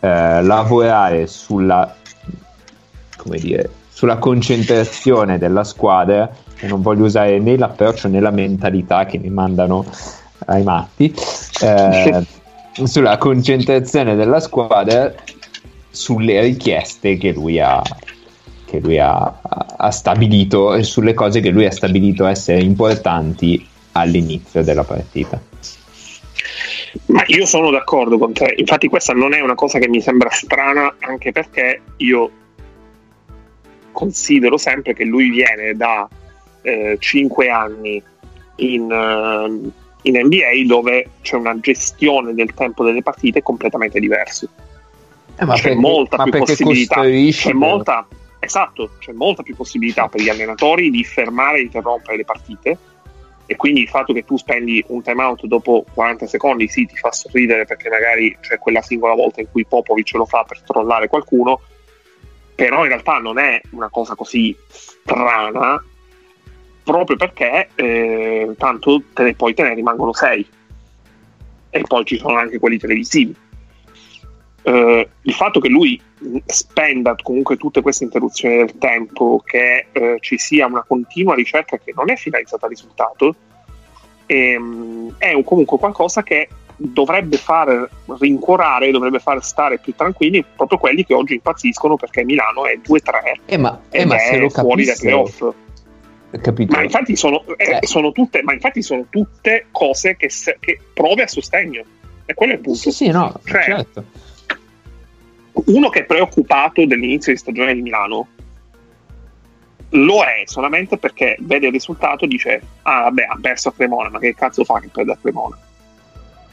eh, 0.00 0.42
lavorare 0.42 1.26
sulla, 1.26 1.94
dire, 3.24 3.70
sulla 3.88 4.18
concentrazione 4.18 5.38
della 5.38 5.64
squadra 5.64 6.30
e 6.58 6.66
non 6.66 6.82
voglio 6.82 7.04
usare 7.04 7.38
né 7.38 7.56
l'approccio 7.56 8.08
né 8.08 8.20
la 8.20 8.30
mentalità 8.30 9.06
che 9.06 9.18
mi 9.18 9.30
mandano 9.30 9.84
ai 10.46 10.62
matti 10.62 11.14
eh, 11.62 12.26
sulla 12.84 13.16
concentrazione 13.16 14.14
della 14.14 14.40
squadra 14.40 15.12
sulle 15.90 16.40
richieste 16.40 17.16
che 17.16 17.32
lui 17.32 17.60
ha, 17.60 17.80
che 18.74 18.80
lui 18.80 18.98
ha, 18.98 19.40
ha 19.76 19.90
stabilito, 19.90 20.82
sulle 20.82 21.14
cose 21.14 21.40
che 21.40 21.50
lui 21.50 21.66
ha 21.66 21.70
stabilito 21.70 22.26
essere 22.26 22.60
importanti 22.60 23.66
all'inizio 23.92 24.62
della 24.62 24.84
partita. 24.84 25.40
Ma 27.06 27.22
io 27.26 27.44
sono 27.46 27.70
d'accordo 27.70 28.18
con 28.18 28.32
te, 28.32 28.54
infatti 28.56 28.88
questa 28.88 29.12
non 29.12 29.34
è 29.34 29.40
una 29.40 29.54
cosa 29.54 29.78
che 29.78 29.88
mi 29.88 30.00
sembra 30.00 30.30
strana, 30.30 30.94
anche 31.00 31.32
perché 31.32 31.80
io 31.98 32.30
considero 33.92 34.56
sempre 34.56 34.94
che 34.94 35.04
lui 35.04 35.30
viene 35.30 35.74
da 35.74 36.08
eh, 36.62 36.96
5 36.98 37.48
anni 37.48 38.02
in, 38.56 38.82
uh, 38.82 39.72
in 40.02 40.20
NBA 40.24 40.66
dove 40.66 41.10
c'è 41.22 41.36
una 41.36 41.58
gestione 41.60 42.34
del 42.34 42.54
tempo 42.54 42.84
delle 42.84 43.02
partite 43.02 43.42
completamente 43.42 44.00
diversa. 44.00 44.46
Eh, 44.46 45.46
c'è 45.46 45.46
perché- 45.46 45.74
molta 45.74 46.22
più 46.22 46.38
possibilità. 46.38 47.02
C'è 47.02 47.52
molta, 47.52 48.06
esatto, 48.44 48.92
c'è 48.98 49.12
molta 49.12 49.42
più 49.42 49.54
possibilità 49.56 50.08
per 50.08 50.20
gli 50.20 50.28
allenatori 50.28 50.90
di 50.90 51.04
fermare 51.04 51.58
e 51.58 51.62
interrompere 51.62 52.16
le 52.16 52.24
partite. 52.24 52.78
E 53.46 53.56
quindi 53.56 53.82
il 53.82 53.88
fatto 53.88 54.14
che 54.14 54.24
tu 54.24 54.38
spendi 54.38 54.82
un 54.88 55.02
timeout 55.02 55.44
dopo 55.44 55.84
40 55.92 56.26
secondi, 56.26 56.66
sì, 56.66 56.86
ti 56.86 56.96
fa 56.96 57.12
sorridere 57.12 57.66
perché 57.66 57.90
magari 57.90 58.36
c'è 58.40 58.58
quella 58.58 58.80
singola 58.80 59.14
volta 59.14 59.42
in 59.42 59.50
cui 59.50 59.66
Popovic 59.66 60.14
lo 60.14 60.24
fa 60.24 60.44
per 60.44 60.62
trollare 60.62 61.08
qualcuno, 61.08 61.60
però 62.54 62.82
in 62.82 62.88
realtà 62.88 63.18
non 63.18 63.38
è 63.38 63.60
una 63.70 63.90
cosa 63.90 64.14
così 64.14 64.56
strana, 64.68 65.82
proprio 66.82 67.16
perché 67.16 67.68
eh, 67.74 68.54
tanto 68.56 69.02
te 69.12 69.22
ne, 69.22 69.34
poi 69.34 69.52
te 69.52 69.62
ne 69.62 69.74
rimangono 69.74 70.14
6 70.14 70.48
e 71.70 71.80
poi 71.82 72.04
ci 72.04 72.18
sono 72.18 72.36
anche 72.36 72.58
quelli 72.58 72.78
televisivi. 72.78 73.34
Eh, 74.62 75.08
il 75.20 75.34
fatto 75.34 75.60
che 75.60 75.68
lui 75.68 76.00
spenda 76.46 77.14
comunque 77.22 77.56
tutte 77.56 77.80
queste 77.82 78.04
interruzioni 78.04 78.56
del 78.56 78.78
tempo, 78.78 79.42
che 79.44 79.86
eh, 79.92 80.16
ci 80.20 80.38
sia 80.38 80.66
una 80.66 80.82
continua 80.86 81.34
ricerca 81.34 81.78
che 81.78 81.92
non 81.94 82.10
è 82.10 82.16
finalizzata 82.16 82.64
al 82.66 82.70
risultato, 82.70 83.34
ehm, 84.26 85.14
è 85.18 85.32
un- 85.32 85.44
comunque 85.44 85.78
qualcosa 85.78 86.22
che 86.22 86.48
dovrebbe 86.76 87.36
far 87.36 87.88
rincuorare, 88.18 88.90
dovrebbe 88.90 89.20
far 89.20 89.42
stare 89.44 89.78
più 89.78 89.94
tranquilli 89.94 90.44
proprio 90.56 90.78
quelli 90.78 91.04
che 91.04 91.14
oggi 91.14 91.34
impazziscono 91.34 91.96
perché 91.96 92.24
Milano 92.24 92.66
è 92.66 92.78
2-3 92.82 93.40
Eh, 93.46 93.56
ma, 93.58 93.80
eh, 93.90 94.04
ma 94.04 94.18
se 94.18 94.30
è 94.30 94.38
lo 94.38 94.48
fuori 94.48 94.84
dai 94.84 94.96
playoff. 94.98 95.52
capito? 96.40 96.74
Ma 96.74 96.82
infatti 96.82 97.14
sono, 97.14 97.44
eh, 97.56 97.78
Eh. 97.80 97.86
sono 97.86 98.10
tutte, 98.10 98.42
ma 98.42 98.52
infatti 98.52 98.82
sono 98.82 99.06
tutte 99.08 99.66
cose 99.70 100.16
che, 100.16 100.28
se- 100.30 100.56
che 100.58 100.80
prove 100.92 101.22
a 101.22 101.28
sostegno. 101.28 101.84
E 102.26 102.34
quello 102.34 102.52
è 102.52 102.56
il 102.56 102.60
punto. 102.62 102.78
Sì, 102.78 102.90
sì, 102.90 103.08
no, 103.10 103.38
Cioè, 103.44 103.62
certo. 103.62 104.04
Uno 105.66 105.88
che 105.88 106.00
è 106.00 106.04
preoccupato 106.04 106.84
dell'inizio 106.84 107.32
di 107.32 107.38
stagione 107.38 107.74
di 107.74 107.82
Milano 107.82 108.28
lo 109.90 110.22
è 110.22 110.42
solamente 110.46 110.96
perché 110.96 111.36
vede 111.40 111.66
il 111.66 111.72
risultato 111.72 112.24
e 112.24 112.28
dice 112.28 112.60
ah 112.82 113.02
vabbè 113.02 113.26
ha 113.28 113.38
perso 113.40 113.68
a 113.68 113.72
Cremona 113.72 114.08
ma 114.08 114.18
che 114.18 114.34
cazzo 114.34 114.64
fa 114.64 114.80
che 114.80 114.88
perde 114.92 115.12
a 115.12 115.18
Cremona 115.20 115.56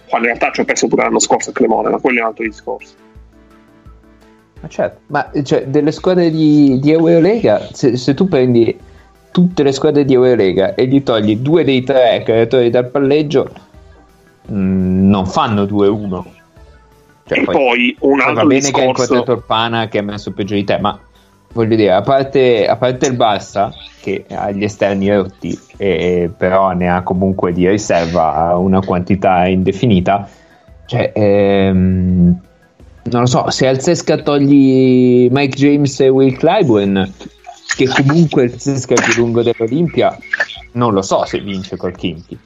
quando 0.07 0.27
in 0.27 0.33
realtà 0.33 0.53
ci 0.53 0.61
ho 0.61 0.65
perso 0.65 0.87
pure 0.87 1.03
l'anno 1.03 1.19
scorso 1.19 1.49
a 1.49 1.53
Cremona 1.53 1.89
ma 1.89 1.97
quello 1.97 2.19
è 2.19 2.21
un 2.21 2.27
altro 2.27 2.43
discorso 2.43 2.93
Ma 4.61 4.67
certo, 4.67 4.99
ma 5.07 5.31
cioè, 5.43 5.65
delle 5.65 5.91
squadre 5.91 6.29
di, 6.29 6.79
di 6.79 6.91
Eurolega, 6.91 7.67
se, 7.71 7.97
se 7.97 8.13
tu 8.13 8.27
prendi 8.27 8.77
tutte 9.31 9.63
le 9.63 9.71
squadre 9.71 10.05
di 10.05 10.13
Eurolega 10.13 10.75
e 10.75 10.85
gli 10.85 11.01
togli 11.01 11.37
due 11.37 11.63
dei 11.63 11.83
tre 11.83 12.21
creatori 12.23 12.69
dal 12.69 12.89
palleggio, 12.89 13.49
mh, 14.45 15.07
non 15.09 15.25
fanno 15.25 15.63
2-1. 15.63 16.23
Cioè, 17.31 17.39
e 17.39 17.45
poi, 17.45 17.95
un 17.99 18.17
poi 18.17 18.19
altro 18.19 18.33
va 18.33 18.45
bene 18.45 18.71
che 18.71 18.81
hai 18.81 18.87
discorso 18.87 19.13
incontrato 19.13 19.31
il 19.31 19.43
Pana 19.45 19.87
che 19.87 19.97
ha 19.99 20.03
messo 20.03 20.33
peggio 20.33 20.53
di 20.53 20.65
te, 20.65 20.77
ma 20.79 20.99
voglio 21.53 21.75
dire, 21.77 21.93
a 21.93 22.01
parte, 22.01 22.67
a 22.67 22.75
parte 22.75 23.07
il 23.07 23.15
Barça 23.15 23.71
che 24.01 24.25
ha 24.29 24.51
gli 24.51 24.63
esterni 24.63 25.13
rotti, 25.13 25.57
e, 25.77 26.29
però 26.35 26.71
ne 26.71 26.89
ha 26.89 27.03
comunque 27.03 27.53
di 27.53 27.69
riserva 27.69 28.57
una 28.57 28.81
quantità 28.81 29.47
indefinita, 29.47 30.27
cioè, 30.85 31.13
ehm, 31.15 32.39
non 33.03 33.21
lo 33.21 33.27
so, 33.27 33.49
se 33.49 33.65
al 33.65 33.79
Sesca 33.79 34.17
togli 34.17 35.29
Mike 35.31 35.55
James 35.55 35.99
e 36.01 36.09
Will 36.09 36.35
Clyburn, 36.35 37.13
che 37.77 37.87
comunque 37.87 38.43
il 38.43 38.59
Sesca 38.59 38.95
è 38.95 39.01
più 39.01 39.21
lungo 39.21 39.41
dell'Olimpia, 39.41 40.17
non 40.73 40.93
lo 40.93 41.01
so 41.01 41.23
se 41.25 41.39
vince 41.39 41.77
col 41.77 41.95
Kimchi. 41.95 42.37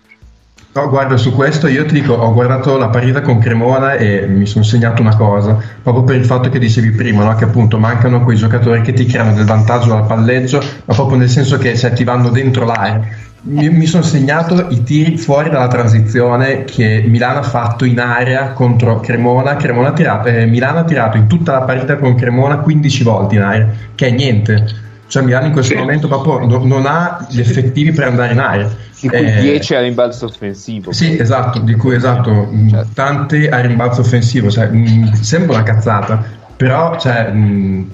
No, 0.75 0.89
guarda, 0.89 1.15
su 1.15 1.31
questo 1.33 1.69
io 1.69 1.85
ti 1.85 1.93
dico, 1.93 2.15
ho 2.15 2.33
guardato 2.33 2.75
la 2.75 2.89
partita 2.89 3.21
con 3.21 3.39
Cremona 3.39 3.93
e 3.93 4.27
mi 4.27 4.45
sono 4.45 4.65
segnato 4.65 5.01
una 5.01 5.15
cosa, 5.15 5.57
proprio 5.81 6.03
per 6.03 6.17
il 6.17 6.25
fatto 6.25 6.49
che 6.49 6.59
dicevi 6.59 6.91
prima, 6.91 7.23
no? 7.23 7.33
che 7.35 7.45
appunto 7.45 7.79
mancano 7.79 8.21
quei 8.25 8.35
giocatori 8.35 8.81
che 8.81 8.91
ti 8.91 9.05
creano 9.05 9.33
del 9.33 9.45
vantaggio 9.45 9.87
dal 9.87 10.05
palleggio, 10.05 10.61
ma 10.83 10.93
proprio 10.93 11.17
nel 11.17 11.29
senso 11.29 11.57
che 11.57 11.77
cioè, 11.77 11.93
ti 11.93 12.03
vanno 12.03 12.27
dentro 12.27 12.65
l'area. 12.65 12.99
Mi, 13.43 13.69
mi 13.69 13.85
sono 13.85 14.03
segnato 14.03 14.67
i 14.69 14.83
tiri 14.83 15.15
fuori 15.17 15.49
dalla 15.49 15.69
transizione 15.69 16.65
che 16.65 17.05
Milano 17.07 17.39
ha 17.39 17.43
fatto 17.43 17.85
in 17.85 17.97
area 17.97 18.51
contro 18.51 18.99
Cremona. 18.99 19.55
Cremona 19.55 19.93
tirato, 19.93 20.27
eh, 20.27 20.45
Milano 20.45 20.79
ha 20.79 20.83
tirato 20.83 21.15
in 21.15 21.27
tutta 21.27 21.53
la 21.53 21.61
partita 21.61 21.95
con 21.95 22.15
Cremona 22.15 22.57
15 22.57 23.03
volte 23.05 23.35
in 23.35 23.41
area, 23.43 23.69
che 23.95 24.07
è 24.07 24.11
niente. 24.11 24.83
Cioè 25.07 25.23
Milano 25.23 25.45
in 25.45 25.51
questo 25.51 25.73
Sì. 25.73 25.79
momento 25.79 26.07
proprio 26.07 26.45
no- 26.47 26.65
non 26.65 26.85
ha 26.87 27.25
gli 27.29 27.39
effettivi 27.39 27.91
per 27.91 28.07
andare 28.07 28.33
in 28.33 28.39
area. 28.39 28.69
Di 28.99 29.07
cui 29.07 29.17
Eh, 29.17 29.39
10 29.41 29.75
a 29.75 29.81
rimbalzo 29.81 30.25
offensivo. 30.25 30.91
sì, 30.91 31.17
esatto, 31.19 31.59
di 31.59 31.75
cui 31.75 31.95
esatto, 31.95 32.31
mh, 32.49 32.69
Certo. 32.69 32.87
tante 32.93 33.49
a 33.49 33.59
rimbalzo 33.59 34.01
offensivo, 34.01 34.49
cioè, 34.49 34.67
mh, 34.67 35.13
sembra 35.13 35.55
una 35.57 35.63
cazzata, 35.63 36.23
però 36.55 36.97
cioè, 36.97 37.29
mh, 37.31 37.89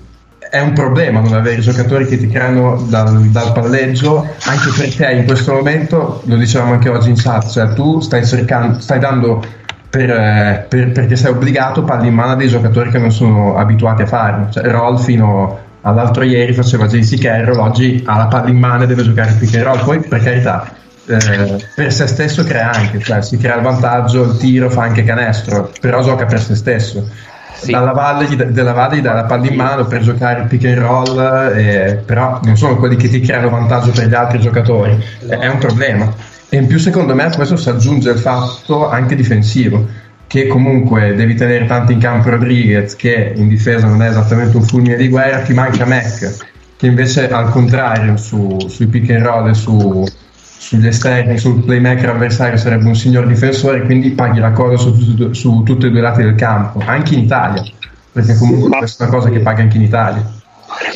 è 0.49 0.59
un 0.59 0.74
problema 0.74 1.20
non 1.20 1.34
avere 1.34 1.59
giocatori 1.62 2.05
che 2.05 2.18
ti 2.18 2.28
creano 2.28 2.82
dal, 2.88 3.24
dal 3.28 3.51
palleggio, 3.51 4.20
anche 4.45 4.70
perché 4.78 5.12
in 5.12 5.26
questo 5.26 5.53
momento, 5.53 6.22
lo 6.26 6.36
dicevamo 6.36 6.74
anche 6.74 6.89
oggi 6.89 7.09
in 7.09 7.16
chat, 7.18 7.49
cioè 7.49 7.74
tu 7.74 7.99
stai 7.99 8.26
cercando, 8.26 8.80
stai 8.80 8.99
dando 8.99 9.43
per, 9.89 10.09
eh, 10.09 10.66
per- 10.70 10.91
perché 10.93 11.16
sei 11.18 11.32
obbligato 11.32 11.84
palli 11.84 12.07
in 12.07 12.14
mano 12.14 12.32
a 12.32 12.36
dei 12.36 12.47
giocatori 12.47 12.89
che 12.89 12.97
non 12.99 13.12
sono 13.12 13.57
abituati 13.57 14.03
a 14.03 14.05
farlo, 14.07 14.49
cioè 14.49 14.64
Roll 14.70 14.97
fino 14.97 15.61
all'altro 15.82 16.23
ieri 16.23 16.53
faceva 16.53 16.88
JC 16.88 17.19
Carroll, 17.19 17.59
oggi 17.59 18.03
ha 18.05 18.17
la 18.17 18.27
palla 18.27 18.49
in 18.49 18.57
mano 18.57 18.84
e 18.84 18.88
deve 18.88 19.03
giocare 19.03 19.32
il 19.32 19.38
pick 19.38 19.55
and 19.55 19.63
roll, 19.63 19.84
poi 19.84 19.99
per 19.99 20.21
carità 20.21 20.79
eh, 21.07 21.67
per 21.75 21.91
se 21.91 22.07
stesso 22.07 22.43
crea 22.43 22.71
anche, 22.71 22.99
cioè 22.99 23.21
si 23.21 23.38
crea 23.38 23.55
il 23.55 23.63
vantaggio, 23.63 24.23
il 24.23 24.38
tiro, 24.38 24.69
fa 24.69 24.84
anche 24.84 25.03
canestro, 25.03 25.71
però 25.79 26.01
gioca 26.01 26.25
per 26.25 26.41
se 26.41 26.55
stesso. 26.55 27.07
Sì. 27.53 27.71
Dalla 27.71 27.91
valle, 27.91 28.25
gli, 28.25 28.36
della 28.36 28.73
valle 28.73 28.97
gli 28.97 29.01
dà 29.01 29.13
la 29.13 29.25
palla 29.25 29.45
in 29.45 29.55
mano 29.55 29.86
per 29.86 30.01
giocare 30.01 30.41
il 30.41 30.47
pick 30.47 30.65
and 30.65 30.77
roll, 30.77 31.19
eh, 31.55 32.01
però 32.03 32.39
non 32.43 32.57
sono 32.57 32.77
quelli 32.77 32.95
che 32.95 33.07
ti 33.07 33.19
creano 33.19 33.49
vantaggio 33.49 33.91
per 33.91 34.07
gli 34.07 34.15
altri 34.15 34.39
giocatori, 34.39 34.97
è 35.27 35.47
un 35.47 35.57
problema. 35.57 36.11
E 36.49 36.57
in 36.57 36.67
più 36.67 36.79
secondo 36.79 37.13
me 37.15 37.23
a 37.23 37.29
questo 37.29 37.55
si 37.55 37.69
aggiunge 37.69 38.09
il 38.09 38.17
fatto 38.17 38.89
anche 38.89 39.15
difensivo, 39.15 39.88
che 40.32 40.47
comunque 40.47 41.13
devi 41.13 41.36
tenere 41.36 41.65
tanto 41.65 41.91
in 41.91 41.99
campo 41.99 42.29
Rodriguez, 42.29 42.95
che 42.95 43.34
in 43.36 43.49
difesa 43.49 43.86
non 43.86 44.01
è 44.01 44.07
esattamente 44.07 44.55
un 44.55 44.63
fulmine 44.63 44.95
di 44.95 45.09
guerra, 45.09 45.41
ti 45.41 45.51
manca 45.53 45.86
Mac, 45.86 46.47
che 46.77 46.88
invece 46.88 47.29
al 47.29 47.49
contrario 47.49 48.15
su- 48.15 48.69
sui 48.69 48.88
pick 48.88 49.09
and 49.09 49.25
roll 49.25 49.49
e 49.49 49.53
su, 49.53 50.07
sugli 50.23 50.88
esterni, 50.88 51.38
sul 51.38 51.61
playmaker 51.65 52.11
avversario 52.11 52.55
sarebbe 52.55 52.86
un 52.86 52.95
signor 52.95 53.27
difensore, 53.27 53.82
quindi 53.82 54.11
paghi 54.11 54.39
la 54.39 54.53
cosa 54.53 54.77
su, 54.77 55.34
su- 55.34 55.63
tutti 55.63 55.88
e 55.88 55.89
due 55.89 55.99
i 55.99 56.01
lati 56.01 56.23
del 56.23 56.36
campo, 56.36 56.82
anche 56.86 57.13
in 57.13 57.23
Italia, 57.23 57.65
perché 58.13 58.38
comunque 58.38 58.69
Ma- 58.69 58.77
questa 58.77 59.03
è 59.03 59.07
una 59.09 59.17
cosa 59.17 59.29
che 59.29 59.39
paga 59.39 59.63
anche 59.63 59.75
in 59.75 59.84
Italia. 59.84 60.32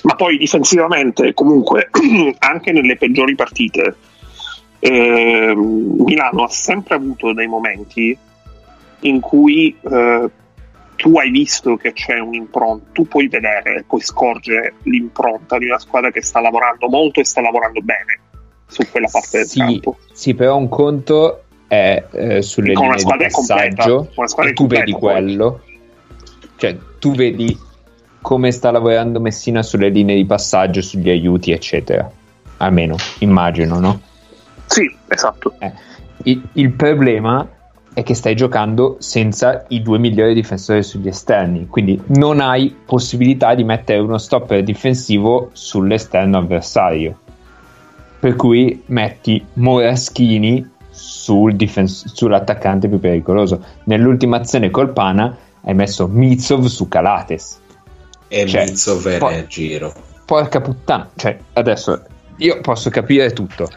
ma 0.03 0.15
poi 0.15 0.37
difensivamente 0.37 1.33
comunque 1.33 1.89
anche 2.39 2.71
nelle 2.71 2.95
peggiori 2.95 3.35
partite 3.35 3.95
ehm, 4.79 6.03
Milano 6.05 6.43
ha 6.43 6.49
sempre 6.49 6.95
avuto 6.95 7.33
dei 7.33 7.47
momenti 7.47 8.17
in 9.07 9.19
cui 9.19 9.75
eh, 9.81 10.29
tu 10.95 11.17
hai 11.17 11.29
visto 11.29 11.75
che 11.75 11.93
c'è 11.93 12.19
un'impronta, 12.19 12.85
tu 12.91 13.07
puoi 13.07 13.27
vedere, 13.27 13.83
puoi 13.87 14.01
scorgere 14.01 14.75
l'impronta 14.83 15.57
di 15.57 15.65
una 15.65 15.79
squadra 15.79 16.11
che 16.11 16.21
sta 16.21 16.39
lavorando 16.41 16.87
molto 16.87 17.19
e 17.19 17.25
sta 17.25 17.41
lavorando 17.41 17.81
bene 17.81 18.19
su 18.67 18.81
quella 18.89 19.07
parte 19.11 19.39
del 19.39 19.47
Sì, 19.47 19.59
campo. 19.59 19.97
sì, 20.11 20.33
però 20.33 20.57
un 20.57 20.69
conto 20.69 21.43
è 21.67 22.03
eh, 22.11 22.41
sulle 22.41 22.73
Con 22.73 22.85
linee 22.85 22.97
di 22.97 23.03
completa, 23.31 23.75
passaggio 23.75 24.11
squadra 24.25 24.51
e 24.51 24.53
tu 24.53 24.67
vedi 24.67 24.91
completa, 24.91 25.19
quello. 25.19 25.61
Cioè, 26.57 26.77
tu 26.99 27.11
vedi 27.13 27.57
come 28.21 28.51
sta 28.51 28.71
lavorando 28.71 29.19
Messina 29.19 29.61
sulle 29.61 29.89
linee 29.89 30.15
di 30.15 30.25
passaggio, 30.25 30.81
sugli 30.81 31.09
aiuti, 31.09 31.51
eccetera. 31.51 32.09
Almeno, 32.57 32.95
immagino, 33.19 33.79
no? 33.79 34.01
Sì, 34.65 34.89
esatto. 35.09 35.53
Eh, 35.59 35.71
il, 36.23 36.41
il 36.53 36.71
problema 36.71 37.47
è 37.95 38.03
che 38.03 38.13
stai 38.13 38.35
giocando 38.35 38.97
senza 38.99 39.63
i 39.69 39.81
due 39.81 39.97
migliori 39.97 40.33
difensori 40.33 40.83
sugli 40.83 41.07
esterni, 41.07 41.67
quindi 41.67 41.97
non 42.07 42.41
hai 42.41 42.75
possibilità 42.85 43.55
di 43.55 43.63
mettere 43.63 43.99
uno 43.99 44.17
stopper 44.17 44.63
difensivo 44.63 45.49
sull'esterno 45.53 46.37
avversario. 46.37 47.17
Per 48.19 48.35
cui 48.35 48.83
metti 48.87 49.41
Moraschini 49.53 50.71
sul 50.89 51.55
difens- 51.55 52.11
sull'attaccante 52.13 52.89
più 52.89 52.99
pericoloso. 52.99 53.63
Nell'ultima 53.85 54.37
azione 54.37 54.69
col 54.69 54.91
Pana 54.91 55.33
hai 55.61 55.73
messo 55.73 56.05
Mitsov 56.07 56.65
su 56.65 56.89
Calates. 56.89 57.61
E 58.27 58.45
Cioè, 58.45 58.65
Mizzo 58.65 58.99
era 59.07 59.19
poi- 59.19 59.37
a 59.37 59.47
giro. 59.47 59.93
Porca 60.25 60.59
puttana, 60.59 61.09
cioè 61.15 61.37
adesso 61.53 62.01
io 62.37 62.59
posso 62.59 62.89
capire 62.89 63.31
tutto, 63.31 63.69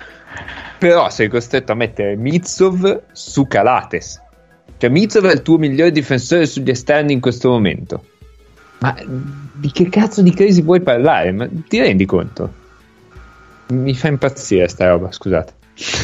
però 0.78 1.10
sei 1.10 1.28
costretto 1.28 1.72
a 1.72 1.74
mettere 1.74 2.16
Mitsov 2.16 3.02
su 3.12 3.46
Calates. 3.46 4.20
Cioè 4.76 4.90
Mitsov 4.90 5.26
è 5.26 5.32
il 5.32 5.42
tuo 5.42 5.58
migliore 5.58 5.90
difensore 5.90 6.46
sugli 6.46 6.70
esterni 6.70 7.12
in 7.12 7.20
questo 7.20 7.48
momento. 7.50 8.04
Ma 8.78 8.94
di 9.52 9.72
che 9.72 9.88
cazzo 9.88 10.22
di 10.22 10.32
crisi 10.32 10.62
puoi 10.62 10.80
parlare? 10.80 11.32
Ma 11.32 11.48
ti 11.68 11.80
rendi 11.80 12.06
conto? 12.06 12.52
Mi 13.68 13.94
fa 13.94 14.08
impazzire 14.08 14.68
sta 14.68 14.86
roba, 14.88 15.10
scusate. 15.10 15.52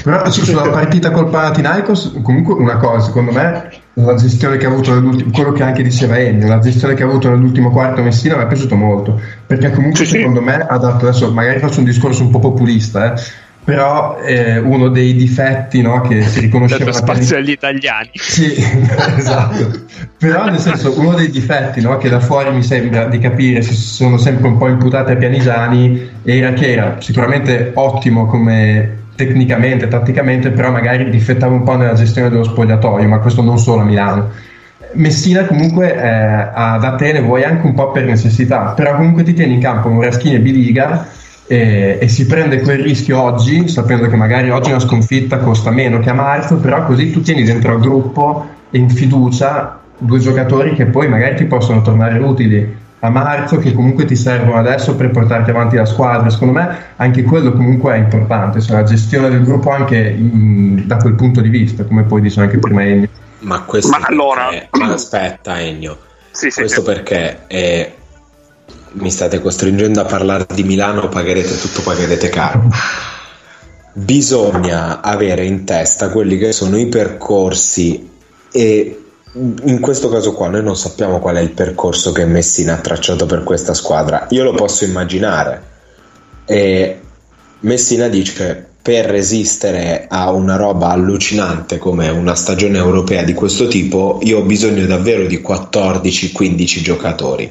Però 0.05 0.31
su- 0.31 0.45
sulla 0.45 0.69
partita 0.69 1.11
col 1.11 1.31
Panathinaikos, 1.31 2.21
comunque 2.23 2.55
una 2.55 2.77
cosa, 2.77 3.07
secondo 3.07 3.33
me, 3.33 3.71
la 3.95 4.15
gestione 4.15 4.57
che 4.57 4.67
ha 4.67 4.69
avuto 4.71 4.93
nell'ultimo, 4.93 5.31
quello 5.33 5.53
che 5.53 5.63
anche 5.65 5.83
diceva 5.83 6.17
Ennio, 6.19 6.47
la 6.47 6.61
gestione 6.61 6.95
che 6.95 7.03
ha 7.03 7.07
avuto 7.07 7.29
nell'ultimo 7.29 7.71
quarto 7.71 8.03
Messina 8.03 8.37
mi 8.37 8.45
è 8.45 8.47
piaciuto 8.47 8.77
molto, 8.77 9.21
perché 9.47 9.71
comunque 9.71 10.05
Sì, 10.05 10.11
sì. 10.13 10.17
secondo 10.19 10.41
me 10.43 10.55
ha 10.55 10.79
dato, 10.79 11.09
adesso 11.09 11.33
magari 11.33 11.59
faccio 11.59 11.81
un 11.81 11.87
discorso 11.87 12.23
un 12.23 12.31
po' 12.31 12.39
populista, 12.39 13.15
eh, 13.15 13.21
però 13.65 14.21
eh, 14.21 14.59
uno 14.59 14.89
dei 14.89 15.15
difetti 15.15 15.81
no, 15.81 16.03
che 16.03 16.23
si 16.23 16.41
riconosceva 16.41 16.85
dato 16.93 16.97
spazio 16.97 17.39
agli 17.39 17.51
italiani. 17.51 18.11
sì, 18.13 18.55
esatto. 19.17 19.83
Però 20.19 20.45
nel 20.45 20.59
senso, 20.59 20.99
uno 20.99 21.15
dei 21.15 21.31
difetti 21.31 21.81
no, 21.81 21.97
che 21.97 22.11
da 22.11 22.21
fuori 22.21 22.53
mi 22.53 22.63
sembra 22.63 23.07
di 23.07 23.19
capire 23.19 23.63
si 23.63 23.75
sono 23.75 24.19
sempre 24.19 24.47
un 24.47 24.59
po' 24.59 24.69
imputate 24.69 25.13
a 25.13 25.17
Pianigiani 25.17 26.11
era 26.23 26.53
che 26.53 26.73
era 26.73 26.97
sicuramente 27.01 27.73
ottimo 27.75 28.27
come 28.27 29.03
tecnicamente, 29.15 29.89
tatticamente, 29.89 30.51
però 30.51 30.71
magari 30.71 31.09
difettava 31.09 31.55
un 31.55 31.63
po' 31.63 31.77
nella 31.77 31.95
gestione 31.95 32.29
dello 32.29 32.45
spogliatoio, 32.45 33.09
ma 33.09 33.19
questo 33.19 33.43
non 33.43 33.59
solo 33.59 33.83
a 33.83 33.85
Milano. 33.85 34.31
Messina 34.95 35.45
comunque 35.45 35.95
eh, 35.95 35.99
ad 35.99 36.85
Atene 36.85 37.21
vuoi 37.21 37.45
anche 37.45 37.67
un 37.67 37.75
po' 37.75 37.91
per 37.91 38.05
necessità, 38.05 38.73
però 38.77 38.95
comunque 38.97 39.23
ti 39.23 39.33
tieni 39.33 39.55
in 39.55 39.61
campo 39.61 39.89
Moraschini 39.89 40.35
e 40.37 40.41
Biliga 40.41 41.07
e, 41.47 41.99
e 42.01 42.09
si 42.09 42.27
prende 42.27 42.61
quel 42.61 42.79
rischio 42.83 43.21
oggi, 43.21 43.69
sapendo 43.69 44.09
che 44.09 44.17
magari 44.17 44.51
oggi 44.51 44.71
una 44.71 44.81
sconfitta 44.81 45.39
costa 45.39 45.71
meno 45.71 45.99
che 46.01 46.11
a 46.11 46.15
marzo, 46.15 46.57
però 46.57 46.85
così 46.87 47.11
tu 47.11 47.21
tieni 47.21 47.43
dentro 47.45 47.73
al 47.73 47.81
gruppo 47.81 48.47
e 48.71 48.79
in 48.79 48.89
fiducia 48.91 49.81
due 49.99 50.19
giocatori 50.19 50.75
che 50.75 50.87
poi 50.87 51.09
magari 51.09 51.37
ti 51.37 51.45
possono 51.45 51.83
tornare 51.83 52.19
utili 52.19 52.83
a 53.01 53.11
marzo, 53.11 53.59
che 53.59 53.75
comunque 53.75 54.07
ti 54.07 54.17
servono 54.17 54.57
adesso 54.59 54.97
per 54.97 55.11
portarti 55.11 55.51
avanti 55.51 55.77
la 55.77 55.85
squadra. 55.85 56.31
Secondo 56.31 56.55
me 56.55 56.77
anche 56.97 57.23
quello 57.23 57.53
comunque 57.53 57.93
è 57.95 57.99
importante, 57.99 58.63
cioè 58.63 58.77
la 58.77 58.83
gestione 58.85 59.29
del 59.29 59.45
gruppo 59.45 59.69
anche 59.71 59.97
in- 59.99 60.85
da 60.87 60.97
quel 60.97 61.15
punto 61.15 61.43
di 61.43 61.51
vista, 61.51 61.85
come 61.85 62.05
poi 62.05 62.23
dice 62.23 62.41
anche 62.41 62.59
prima 62.59 62.83
Ennio. 62.83 63.09
Ma 63.41 63.61
questo 63.61 63.91
Ma 63.91 63.99
perché- 63.99 64.13
allora- 64.13 64.49
ma 64.71 64.93
aspetta 64.95 65.61
Ennio, 65.61 65.99
Sì, 66.31 66.49
sì, 66.51 66.61
questo 66.61 66.81
sì. 66.81 66.87
perché 66.87 67.41
eh, 67.47 67.93
mi 68.95 69.11
state 69.11 69.41
costringendo 69.41 70.01
a 70.01 70.05
parlare 70.05 70.47
di 70.53 70.63
Milano, 70.63 71.09
pagherete 71.09 71.59
tutto, 71.59 71.83
pagherete 71.83 72.29
caro. 72.29 72.69
Bisogna 73.93 75.01
avere 75.01 75.45
in 75.45 75.65
testa 75.65 76.11
quelli 76.11 76.37
che 76.37 76.53
sono 76.53 76.77
i 76.77 76.87
percorsi 76.87 78.11
e 78.51 78.99
in 79.37 79.81
questo 79.81 80.09
caso 80.09 80.33
qua 80.33 80.49
noi 80.49 80.63
non 80.63 80.77
sappiamo 80.77 81.19
qual 81.19 81.37
è 81.37 81.41
il 81.41 81.51
percorso 81.51 82.13
che 82.13 82.25
Messina 82.25 82.75
ha 82.75 82.81
tracciato 82.81 83.27
per 83.27 83.43
questa 83.43 83.75
squadra. 83.75 84.27
Io 84.31 84.45
lo 84.45 84.53
posso 84.53 84.85
immaginare. 84.85 85.73
E 86.47 87.01
Messina 87.61 88.09
dice 88.09 88.69
per 88.81 89.07
resistere 89.07 90.07
a 90.09 90.31
una 90.31 90.57
roba 90.57 90.89
allucinante 90.91 91.79
come 91.79 92.11
una 92.11 92.35
stagione 92.35 92.77
europea 92.77 93.23
di 93.25 93.33
questo 93.33 93.67
tipo, 93.67 94.19
io 94.23 94.41
ho 94.41 94.43
bisogno 94.43 94.85
davvero 94.87 95.27
di 95.27 95.43
14-15 95.43 96.83
giocatori. 96.83 97.51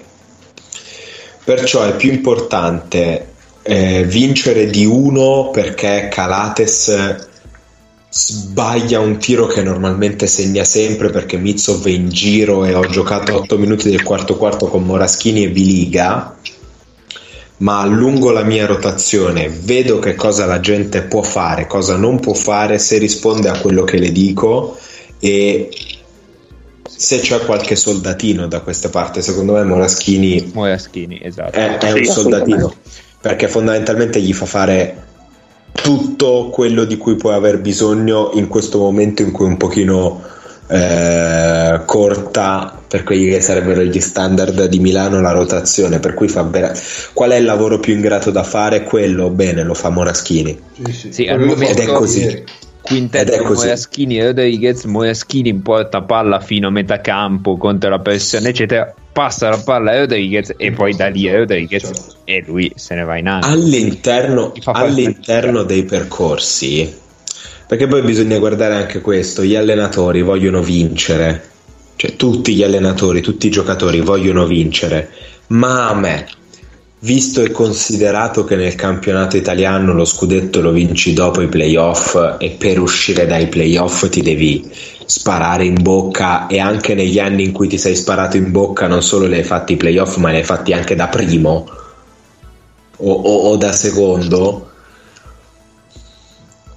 Perciò 1.44 1.84
è 1.84 1.96
più 1.96 2.12
importante 2.12 3.28
eh, 3.64 4.04
vincere 4.06 4.70
di 4.70 4.86
uno 4.86 5.50
perché 5.52 6.10
Calates 6.12 7.28
sbaglia 8.10 9.00
un 9.00 9.18
tiro 9.18 9.48
che 9.48 9.64
normalmente 9.64 10.28
segna 10.28 10.64
sempre 10.64 11.10
perché 11.10 11.38
Mitsov 11.38 11.86
è 11.88 11.90
in 11.90 12.10
giro 12.10 12.64
e 12.64 12.76
ho 12.76 12.86
giocato 12.86 13.36
8 13.36 13.58
minuti 13.58 13.90
del 13.90 14.04
quarto 14.04 14.38
quarto 14.38 14.68
con 14.68 14.84
Moraschini 14.84 15.46
e 15.46 15.50
Biliga 15.50 16.38
ma 17.58 17.80
allungo 17.80 18.32
la 18.32 18.44
mia 18.44 18.66
rotazione, 18.66 19.48
vedo 19.50 20.00
che 20.00 20.16
cosa 20.16 20.46
la 20.46 20.60
gente 20.60 21.04
può 21.04 21.22
fare, 21.22 21.66
cosa 21.66 21.96
non 21.96 22.20
può 22.20 22.34
fare, 22.34 22.78
se 22.78 22.98
risponde 22.98 23.48
a 23.48 23.60
quello 23.60 23.84
che 23.84 23.98
le 23.98 24.12
dico 24.12 24.78
e 25.20 25.70
se 27.04 27.20
c'è 27.20 27.40
qualche 27.40 27.76
soldatino 27.76 28.48
da 28.48 28.62
queste 28.62 28.88
parti, 28.88 29.22
secondo 29.22 29.54
me 29.54 29.64
Moraschini 29.64 30.52
Moraschini, 30.54 31.20
esatto. 31.22 31.52
è, 31.52 31.78
è 31.78 31.92
Sì, 31.92 31.98
un 31.98 32.06
soldatino 32.06 32.74
perché 33.20 33.50
fondamentalmente 33.50 34.22
gli 34.22 34.32
fa 34.32 34.46
fare 34.46 35.04
tutto 35.74 36.50
quello 36.50 36.86
di 36.86 36.96
cui 36.96 37.18
puoi 37.18 37.34
aver 37.34 37.60
bisogno 37.60 38.32
in 38.36 38.48
questo 38.48 38.80
momento 38.80 39.22
in 39.22 39.32
cui 39.32 39.46
è 39.46 39.50
un 39.50 39.58
pochino 39.58 40.22
eh, 40.68 41.82
corta 41.86 42.80
per 42.88 43.04
quelli 43.04 43.32
che 43.32 43.42
sarebbero 43.42 43.82
gli 43.82 44.00
standard 44.00 44.66
di 44.68 44.80
Milano 44.80 45.20
la 45.20 45.32
rotazione 45.32 46.00
per 46.00 46.14
cui 46.14 46.30
fa 46.30 46.44
vera- 46.44 46.72
qual 47.12 47.32
è 47.32 47.36
il 47.36 47.44
lavoro 47.44 47.80
più 47.80 47.94
ingrato 47.94 48.32
da 48.32 48.44
fare? 48.44 48.84
Quello 48.84 49.30
bene 49.30 49.64
lo 49.64 49.74
fa 49.74 49.90
Moraschini. 49.90 50.58
Sì, 51.10 51.28
al 51.28 51.42
Ed 51.42 51.80
è 51.80 51.86
così. 51.88 52.44
Quintetto. 52.84 53.44
Moraschini 53.44 54.20
e 54.20 54.26
Rodriguez, 54.28 54.84
Moraschini 54.84 55.54
porta 55.56 56.02
palla 56.02 56.40
fino 56.40 56.68
a 56.68 56.72
metà 56.72 57.00
campo 57.02 57.58
contro 57.58 57.90
la 57.90 58.00
pressione, 58.00 58.50
eccetera. 58.50 58.94
Passa 59.14 59.50
la 59.50 59.62
palla 59.64 59.92
a 59.92 60.00
Rodriguez 60.00 60.54
e 60.58 60.72
poi 60.72 60.96
da 60.96 61.08
lì 61.08 61.30
a 61.30 61.38
Rodriguez 61.38 61.84
Certo. 61.84 62.16
e 62.26 62.44
lui 62.46 62.72
se 62.76 62.96
ne 62.96 63.04
va 63.04 63.18
in 63.18 63.28
alto. 63.28 63.48
all'interno, 63.48 64.54
all'interno 64.66 65.64
dei 65.64 65.84
percorsi 65.84 67.02
perché 67.68 67.88
poi 67.88 68.02
bisogna 68.02 68.40
guardare 68.40 68.74
anche 68.74 69.02
questo 69.02 69.44
gli 69.44 69.56
allenatori 69.56 70.24
vogliono 70.24 70.62
vincere 70.62 71.44
cioè 71.96 72.16
tutti 72.16 72.56
gli 72.56 72.64
allenatori 72.64 73.22
tutti 73.22 73.46
i 73.46 73.52
giocatori 73.52 74.00
vogliono 74.02 74.46
vincere 74.48 75.10
ma 75.48 75.90
a 75.90 75.94
me 75.94 76.26
visto 77.04 77.42
e 77.42 77.52
considerato 77.52 78.46
che 78.46 78.56
nel 78.56 78.76
campionato 78.76 79.36
italiano 79.36 79.94
lo 79.94 80.06
scudetto 80.06 80.62
lo 80.62 80.72
vinci 80.72 81.12
dopo 81.12 81.42
i 81.42 81.50
playoff 81.50 82.38
e 82.40 82.52
per 82.52 82.80
uscire 82.80 83.26
dai 83.26 83.48
playoff 83.48 84.08
ti 84.08 84.22
devi 84.22 84.72
sparare 85.06 85.66
in 85.66 85.82
bocca 85.82 86.48
e 86.48 86.60
anche 86.60 86.96
negli 86.96 87.20
anni 87.20 87.44
in 87.44 87.52
cui 87.52 87.68
ti 87.68 87.78
sei 87.78 87.96
sparato 87.98 88.38
in 88.38 88.52
bocca 88.52 88.88
non 88.88 89.04
solo 89.04 89.26
le 89.26 89.38
hai 89.38 89.44
fatti 89.44 89.74
i 89.74 89.78
playoff 89.78 90.16
ma 90.16 90.32
le 90.32 90.38
hai 90.38 90.44
fatti 90.44 90.72
anche 90.72 90.96
da 90.96 91.10
primo 91.10 91.68
o, 92.96 93.12
o- 93.12 93.50
o 93.50 93.56
da 93.58 93.74
secondo. 93.74 94.70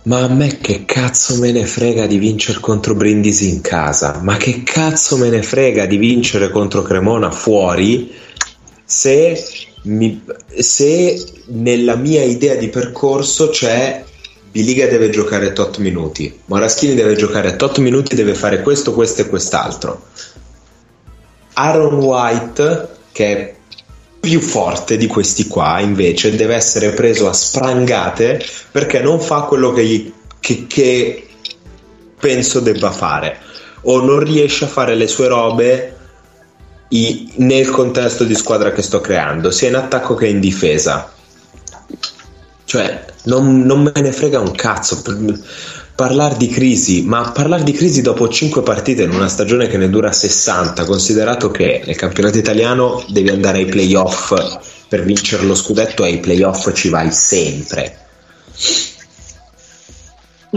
Ma 0.04 0.22
a 0.22 0.28
me 0.28 0.58
che 0.60 0.84
cazzo 0.84 1.36
me 1.38 1.50
ne 1.52 1.66
frega 1.66 2.06
di 2.06 2.18
vincere 2.18 2.58
contro 2.60 2.94
Brindisi 2.94 3.48
in 3.48 3.60
casa? 3.60 4.20
Ma 4.22 4.36
che 4.36 4.62
cazzo 4.62 5.16
me 5.16 5.28
ne 5.28 5.42
frega 5.42 5.84
di 5.86 5.96
vincere 5.96 6.50
contro 6.50 6.82
Cremona 6.82 7.30
fuori 7.32 8.12
se, 8.84 9.36
mi- 9.86 10.22
se 10.58 11.24
nella 11.46 11.96
mia 11.96 12.22
idea 12.22 12.54
di 12.54 12.68
percorso 12.68 13.48
c'è 13.50 14.04
Biliga 14.50 14.86
deve 14.86 15.10
giocare 15.10 15.52
tot 15.52 15.78
minuti 15.78 16.40
Moraschini 16.46 16.94
deve 16.94 17.14
giocare 17.14 17.56
tot 17.56 17.78
minuti 17.78 18.14
deve 18.14 18.34
fare 18.34 18.62
questo, 18.62 18.94
questo 18.94 19.22
e 19.22 19.28
quest'altro. 19.28 20.04
Aaron 21.54 21.94
White 21.94 22.88
che 23.12 23.26
è 23.36 23.54
più 24.18 24.40
forte 24.40 24.96
di 24.96 25.06
questi 25.06 25.46
qua 25.46 25.78
invece 25.80 26.34
deve 26.34 26.54
essere 26.54 26.90
preso 26.90 27.28
a 27.28 27.32
sprangate 27.32 28.44
perché 28.72 29.00
non 29.00 29.20
fa 29.20 29.42
quello 29.42 29.72
che, 29.72 29.84
gli- 29.84 30.12
che- 30.40 30.66
che 30.66 31.26
penso 32.18 32.60
debba 32.60 32.90
fare. 32.90 33.38
O 33.82 34.02
non 34.02 34.18
riesce 34.18 34.64
a 34.64 34.68
fare 34.68 34.94
le 34.96 35.06
sue 35.06 35.28
robe 35.28 35.95
i- 36.88 37.32
nel 37.36 37.68
contesto 37.70 38.24
di 38.24 38.34
squadra 38.34 38.72
che 38.72 38.82
sto 38.82 39.00
creando 39.00 39.50
sia 39.50 39.68
in 39.68 39.76
attacco 39.76 40.14
che 40.14 40.26
in 40.26 40.40
difesa. 40.40 41.12
Cioè 42.64 43.04
non, 43.24 43.60
non 43.62 43.82
me 43.82 43.92
ne 44.00 44.12
frega 44.12 44.40
un 44.40 44.52
cazzo. 44.52 45.02
Parlare 45.94 46.36
di 46.36 46.48
crisi 46.48 47.02
ma 47.02 47.30
parlare 47.30 47.62
di 47.62 47.72
crisi 47.72 48.02
dopo 48.02 48.28
5 48.28 48.62
partite 48.62 49.04
in 49.04 49.12
una 49.12 49.28
stagione 49.28 49.66
che 49.66 49.78
ne 49.78 49.88
dura 49.88 50.12
60 50.12 50.84
considerato 50.84 51.50
che 51.50 51.82
nel 51.86 51.96
campionato 51.96 52.36
italiano 52.36 53.02
devi 53.08 53.30
andare 53.30 53.58
ai 53.58 53.64
playoff 53.64 54.34
per 54.88 55.04
vincere 55.04 55.44
lo 55.44 55.54
scudetto 55.54 56.04
e 56.04 56.08
ai 56.08 56.18
playoff 56.18 56.70
ci 56.74 56.90
vai 56.90 57.10
sempre 57.10 57.96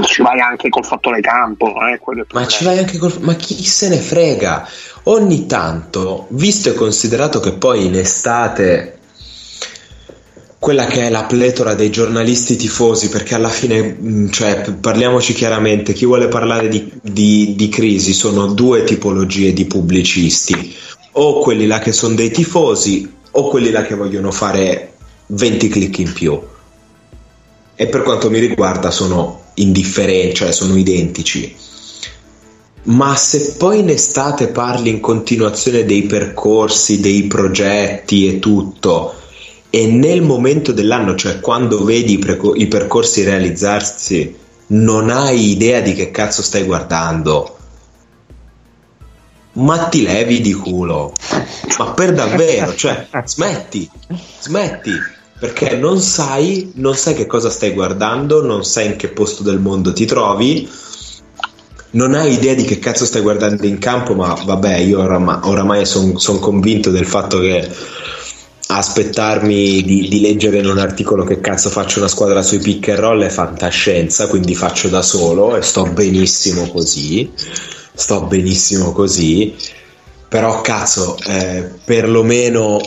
Ci 0.04 0.22
vai 0.22 0.40
anche 0.40 0.70
col 0.70 0.86
fattore 0.86 1.22
campo, 1.22 1.74
eh, 1.86 2.00
quello 2.00 2.26
Ma 2.34 2.48
ci 2.48 2.64
vai 2.64 2.78
anche 2.80 2.98
col... 2.98 3.16
Ma 3.22 3.36
chi 3.36 3.64
se 3.64 3.90
ne 3.90 3.98
frega? 3.98 4.68
Ogni 5.04 5.46
tanto, 5.46 6.28
visto 6.30 6.70
e 6.70 6.74
considerato 6.74 7.40
che 7.40 7.54
poi 7.54 7.86
in 7.86 7.96
estate 7.96 9.00
quella 10.60 10.86
che 10.86 11.04
è 11.04 11.10
la 11.10 11.24
pletora 11.24 11.74
dei 11.74 11.90
giornalisti 11.90 12.58
tifosi, 12.58 13.08
perché 13.08 13.34
alla 13.34 13.50
fine, 13.50 13.82
mh, 13.82 14.30
cioè, 14.30 14.72
parliamoci 14.74 15.34
chiaramente, 15.34 15.94
chi 15.94 16.06
vuole 16.06 16.28
parlare 16.28 16.68
di, 16.68 16.92
di- 17.02 17.54
di 17.56 17.70
crisi 17.70 18.14
sono 18.14 18.48
due 18.48 18.84
tipologie 18.84 19.54
di 19.54 19.66
pubblicisti, 19.66 20.76
o 21.14 21.40
quelli 21.40 21.66
là 21.66 21.80
che 21.80 21.94
sono 21.94 22.14
dei 22.14 22.30
tifosi, 22.30 23.10
o 23.32 23.48
quelli 23.48 23.72
là 23.72 23.84
che 23.84 23.96
vogliono 23.96 24.32
fare 24.32 24.94
20 25.28 25.68
click 25.70 25.98
in 26.00 26.14
più. 26.14 26.40
E 27.82 27.88
per 27.88 28.02
quanto 28.02 28.30
mi 28.30 28.40
riguarda 28.40 28.92
sono 28.92 29.52
indifferenti, 29.54 30.36
cioè 30.36 30.52
sono 30.52 30.76
identici. 30.76 31.56
Ma 32.84 33.16
se 33.16 33.54
poi 33.58 33.80
in 33.80 33.88
estate 33.88 34.48
parli 34.50 34.90
in 34.90 35.00
continuazione 35.00 35.86
dei 35.86 36.04
percorsi, 36.04 37.00
dei 37.00 37.24
progetti 37.28 38.28
e 38.28 38.40
tutto, 38.40 39.14
e 39.70 39.88
nel 39.88 40.22
momento 40.24 40.74
dell'anno, 40.74 41.16
cioè 41.16 41.40
quando 41.40 41.86
vedi 41.86 42.22
i, 42.56 42.68
percorsi 42.68 43.24
realizzarsi, 43.24 44.36
non 44.68 45.10
hai 45.10 45.52
idea 45.52 45.80
di 45.80 45.94
che 45.94 46.12
cazzo 46.12 46.42
stai 46.42 46.64
guardando, 46.64 47.58
ma 49.54 49.86
ti 49.86 50.02
levi 50.02 50.42
di 50.42 50.52
culo. 50.52 51.14
Ma 51.78 51.92
per 51.94 52.12
davvero, 52.12 52.76
cioè, 52.76 53.08
smetti, 53.24 53.90
smetti, 54.42 54.92
perché 55.40 55.76
non 55.78 56.02
sai, 56.02 56.72
non 56.76 56.96
sai 56.96 57.16
che 57.16 57.26
cosa 57.26 57.50
stai 57.50 57.72
guardando, 57.72 58.44
non 58.44 58.66
sai 58.66 58.88
in 58.88 58.96
che 58.98 59.08
posto 59.08 59.42
del 59.42 59.60
mondo 59.60 59.94
ti 59.94 60.06
trovi, 60.06 60.70
non 61.92 62.14
hai 62.14 62.34
idea 62.34 62.54
di 62.54 62.66
che 62.66 62.78
cazzo 62.78 63.06
stai 63.06 63.22
guardando 63.22 63.66
in 63.66 63.80
campo, 63.80 64.14
ma 64.14 64.34
vabbè, 64.34 64.76
io 64.78 65.00
oramai, 65.00 65.40
oramai 65.44 65.86
sono 65.86 66.20
son 66.20 66.40
convinto 66.40 66.92
del 66.92 67.06
fatto 67.06 67.40
che 67.40 67.68
aspettarmi 68.72 69.82
di, 69.82 70.08
di, 70.08 70.20
leggere 70.20 70.60
in 70.60 70.68
un 70.68 70.78
articolo 70.78 71.24
che 71.24 71.40
cazzo 71.40 71.70
faccio 71.70 71.98
una 72.00 72.08
squadra 72.08 72.44
sui 72.44 72.60
pick 72.60 72.90
and 72.90 73.00
roll 73.00 73.24
è 73.24 73.30
fantascienza, 73.30 74.28
quindi 74.28 74.54
faccio 74.54 74.90
da 74.90 75.02
solo 75.02 75.56
e 75.56 75.62
sto 75.64 75.84
benissimo 75.84 76.68
così. 76.70 77.32
Sto 77.94 78.26
benissimo 78.26 78.92
così. 78.92 79.56
Però 80.28 80.62
cazzo, 80.62 81.18
eh, 81.26 81.68
perlomeno 81.84 82.80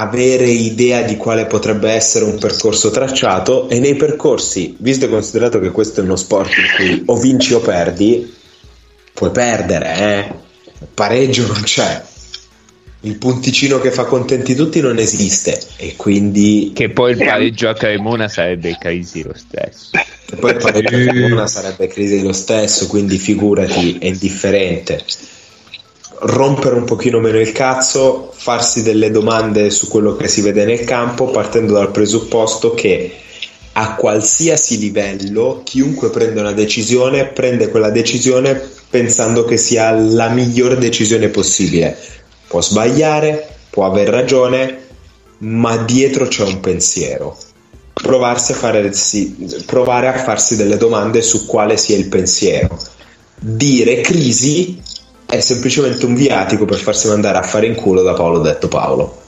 avere 0.00 0.46
idea 0.46 1.02
di 1.02 1.16
quale 1.16 1.46
potrebbe 1.46 1.90
essere 1.90 2.24
un 2.24 2.38
percorso 2.38 2.90
tracciato 2.90 3.68
e 3.68 3.78
nei 3.78 3.94
percorsi, 3.94 4.76
visto 4.78 5.06
e 5.06 5.08
considerato 5.08 5.58
che 5.58 5.70
questo 5.70 6.00
è 6.00 6.04
uno 6.04 6.16
sport 6.16 6.50
in 6.50 6.64
cui 6.76 7.02
o 7.06 7.16
vinci 7.16 7.54
o 7.54 7.60
perdi, 7.60 8.32
puoi 9.12 9.30
perdere, 9.30 9.96
eh? 9.96 10.34
pareggio 10.92 11.46
non 11.46 11.62
c'è. 11.62 12.02
Il 13.00 13.18
punticino 13.18 13.78
che 13.78 13.92
fa 13.92 14.04
contenti 14.04 14.54
tutti 14.54 14.80
non 14.80 14.98
esiste 14.98 15.60
e 15.76 15.94
quindi 15.96 16.72
che 16.74 16.90
poi 16.90 17.12
il 17.12 17.18
pareggio 17.18 17.68
a 17.68 17.74
Cremona 17.74 18.26
sarebbe 18.26 18.76
crisi 18.80 19.22
lo 19.22 19.34
stesso. 19.34 19.90
E 19.92 20.36
poi 20.36 20.52
il 20.52 20.56
pareggio 20.56 20.96
a 20.96 20.98
Cremona 20.98 21.46
sarebbe 21.46 21.86
crisi 21.86 22.20
lo 22.22 22.32
stesso 22.32 22.86
quindi 22.88 23.18
figurati 23.18 23.98
è 24.00 24.06
indifferente 24.06 25.04
rompere 26.20 26.74
un 26.74 26.84
pochino 26.84 27.18
meno 27.20 27.38
il 27.38 27.52
cazzo 27.52 28.32
farsi 28.34 28.82
delle 28.82 29.10
domande 29.10 29.70
su 29.70 29.88
quello 29.88 30.16
che 30.16 30.28
si 30.28 30.40
vede 30.40 30.64
nel 30.64 30.84
campo 30.84 31.26
partendo 31.26 31.72
dal 31.72 31.90
presupposto 31.90 32.74
che 32.74 33.12
a 33.72 33.94
qualsiasi 33.94 34.78
livello 34.78 35.60
chiunque 35.64 36.10
prende 36.10 36.40
una 36.40 36.52
decisione 36.52 37.26
prende 37.26 37.68
quella 37.68 37.90
decisione 37.90 38.60
pensando 38.88 39.44
che 39.44 39.56
sia 39.56 39.90
la 39.90 40.28
miglior 40.28 40.78
decisione 40.78 41.28
possibile 41.28 42.14
può 42.46 42.60
sbagliare, 42.60 43.48
può 43.70 43.86
aver 43.86 44.08
ragione, 44.08 44.84
ma 45.38 45.76
dietro 45.78 46.26
c'è 46.26 46.44
un 46.44 46.60
pensiero. 46.60 47.36
Provarsi 47.92 48.52
a 48.52 48.54
farsi, 48.54 49.62
provare 49.64 50.08
a 50.08 50.18
farsi 50.18 50.56
delle 50.56 50.76
domande 50.76 51.22
su 51.22 51.46
quale 51.46 51.76
sia 51.76 51.96
il 51.96 52.08
pensiero. 52.08 52.78
Dire 53.38 54.00
crisi 54.00 54.80
è 55.26 55.40
semplicemente 55.40 56.06
un 56.06 56.14
viatico 56.14 56.64
per 56.64 56.78
farsi 56.78 57.08
mandare 57.08 57.38
a 57.38 57.42
fare 57.42 57.66
in 57.66 57.74
culo 57.74 58.02
da 58.02 58.14
Paolo 58.14 58.38
detto 58.38 58.68
Paolo. 58.68 59.22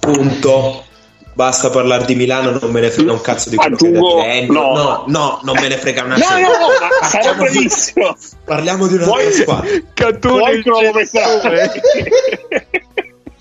Punto. 0.00 0.84
Basta 1.32 1.70
parlare 1.70 2.04
di 2.04 2.16
Milano, 2.16 2.58
non 2.58 2.72
me 2.72 2.80
ne 2.80 2.90
frega 2.90 3.12
un 3.12 3.20
cazzo 3.20 3.48
di 3.48 3.54
quello 3.54 3.76
Aggiungo, 3.76 4.16
che 4.16 4.26
è 4.26 4.46
no. 4.46 4.74
no, 4.74 5.04
no, 5.06 5.40
non 5.44 5.54
me 5.54 5.68
ne 5.68 5.76
frega 5.76 6.02
una 6.02 6.16
no, 6.16 6.26
no, 6.30 6.48
no, 6.48 7.06
sarà 7.06 7.34
bellissimo. 7.34 8.16
Parliamo 8.44 8.88
di 8.88 8.94
una 8.94 9.04
Puoi, 9.04 9.32
squadra. 9.32 9.70
Cronometrare. 9.94 11.70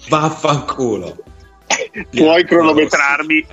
Vaffanculo. 0.09 1.17
Puoi 2.11 2.45
cronometrarmi. 2.45 3.47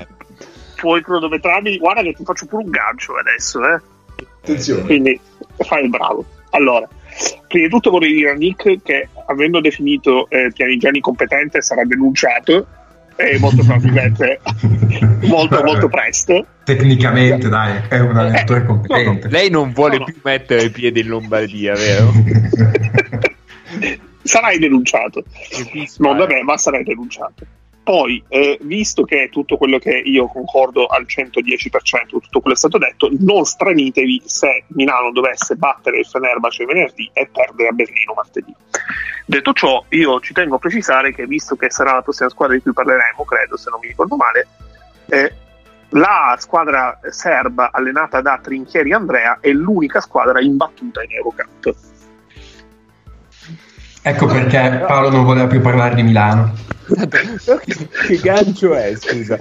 Puoi 0.77 1.03
cronometrarmi. 1.03 1.79
Guarda 1.79 2.03
che 2.03 2.13
ti 2.13 2.25
faccio 2.25 2.45
pure 2.45 2.65
un 2.65 2.71
gancio 2.71 3.17
adesso, 3.17 3.61
eh. 3.67 3.81
Attenzione. 4.43 4.83
Quindi 4.83 5.19
fai 5.57 5.85
il 5.85 5.89
bravo. 5.89 6.23
Allora, 6.51 6.87
prima 7.49 7.67
di 7.67 7.71
tutto 7.71 7.91
vorrei 7.91 8.13
dire 8.13 8.31
a 8.31 8.35
Nick 8.35 8.83
che 8.83 9.09
avendo 9.27 9.61
definito 9.61 10.29
eh, 10.29 10.51
Pianigiani 10.53 11.01
competente 11.01 11.63
sarà 11.63 11.85
denunciato 11.85 12.67
e 13.17 13.39
molto 13.41 13.63
probabilmente 13.63 14.41
molto 15.27 15.63
molto 15.63 15.89
presto. 15.89 16.47
Tecnicamente 16.65 17.49
dai 17.49 17.83
è 17.89 17.99
un 18.01 18.17
allenatore 18.17 18.61
eh, 18.61 18.65
competente. 18.65 19.29
no, 19.29 19.33
lei 19.33 19.51
non 19.51 19.73
vuole 19.73 19.99
no, 19.99 20.05
più 20.05 20.19
mettere 20.23 20.65
i 20.65 20.71
piedi 20.71 21.01
in 21.01 21.09
Lombardia 21.09 21.75
vero? 21.75 22.13
sarai 24.23 24.59
denunciato. 24.59 25.25
No 25.99 26.15
vabbè 26.15 26.43
ma 26.43 26.57
sarai 26.57 26.83
denunciato 26.83 27.47
poi, 27.85 28.25
eh, 28.29 28.59
visto 28.63 29.05
che 29.05 29.29
tutto 29.31 29.59
quello 29.59 29.79
che 29.79 29.91
io 29.91 30.27
concordo 30.27 30.87
al 30.87 31.05
110%, 31.07 32.09
tutto 32.09 32.41
quello 32.41 32.55
è 32.55 32.59
stato 32.59 32.79
detto, 32.79 33.11
non 33.21 33.45
stranitevi 33.45 34.23
se 34.25 34.65
Milano 34.69 35.13
dovesse 35.13 35.55
battere 35.55 35.99
il 35.99 36.07
Fenerbahce 36.07 36.65
venerdì 36.65 37.11
e 37.13 37.29
perdere 37.31 37.69
a 37.69 37.73
Berlino 37.73 38.15
martedì. 38.15 38.55
Detto 39.27 39.53
ciò, 39.53 39.85
io 39.91 40.19
ci 40.21 40.33
tengo 40.33 40.57
a 40.57 40.59
precisare 40.59 41.13
che, 41.13 41.27
visto 41.27 41.57
che 41.57 41.71
sarà 41.71 41.93
la 41.93 42.03
prossima 42.03 42.31
squadra 42.31 42.57
di 42.57 42.63
cui 42.63 42.73
parleremo, 42.73 43.23
credo, 43.23 43.59
se 43.59 43.69
non 43.69 43.81
mi 43.81 43.89
ricordo 43.89 44.17
male, 44.17 44.47
eh, 45.11 45.35
la 45.91 46.37
squadra 46.39 46.99
serba 47.11 47.69
allenata 47.71 48.23
da 48.23 48.41
Trinchieri 48.43 48.95
Andrea 48.95 49.39
è 49.41 49.51
l'unica 49.51 50.01
squadra 50.01 50.41
imbattuta 50.41 51.03
in 51.03 51.13
Eurocup. 51.13 51.75
Ecco 54.07 54.27
perché 54.27 54.85
Paolo 54.87 55.11
non 55.11 55.25
voleva 55.25 55.47
più 55.47 55.61
parlare 55.61 55.95
di 55.95 56.03
Milano. 56.03 56.73
Che, 58.07 58.21
gancio 58.23 58.75
è, 58.75 58.95
scusa? 58.97 59.39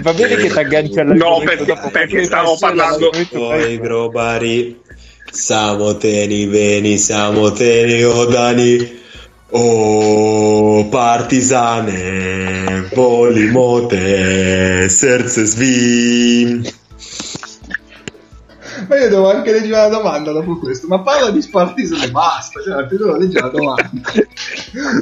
Va 0.00 0.12
bene 0.12 0.36
che 0.36 0.48
ti 0.48 0.58
aggancia 0.58 1.00
alla 1.00 1.14
No, 1.14 1.40
perché, 1.44 1.74
perché 1.90 2.24
stavo 2.24 2.56
parlando. 2.58 3.10
Poi 3.30 3.78
grobari, 3.78 4.80
siamo 5.30 5.96
teni, 5.96 6.46
veni, 6.46 6.98
siamo 6.98 7.52
teni, 7.52 8.02
odani. 8.02 8.96
Oh, 9.50 10.84
partisane, 10.90 11.96
polimote, 12.92 14.88
serze 14.90 15.44
svim. 15.46 16.62
Ma 18.86 18.96
io 18.96 19.08
devo 19.08 19.30
anche 19.30 19.52
leggere 19.52 19.70
la 19.70 19.88
domanda 19.88 20.32
dopo 20.32 20.58
questo. 20.58 20.86
Ma 20.86 21.00
parla 21.00 21.30
di 21.30 21.42
Spartisan 21.42 22.02
e 22.02 22.10
basta. 22.10 22.60
Cioè, 22.60 22.84
devo 22.84 23.16
leggere 23.16 23.44
la 23.44 23.50
domanda. 23.50 23.90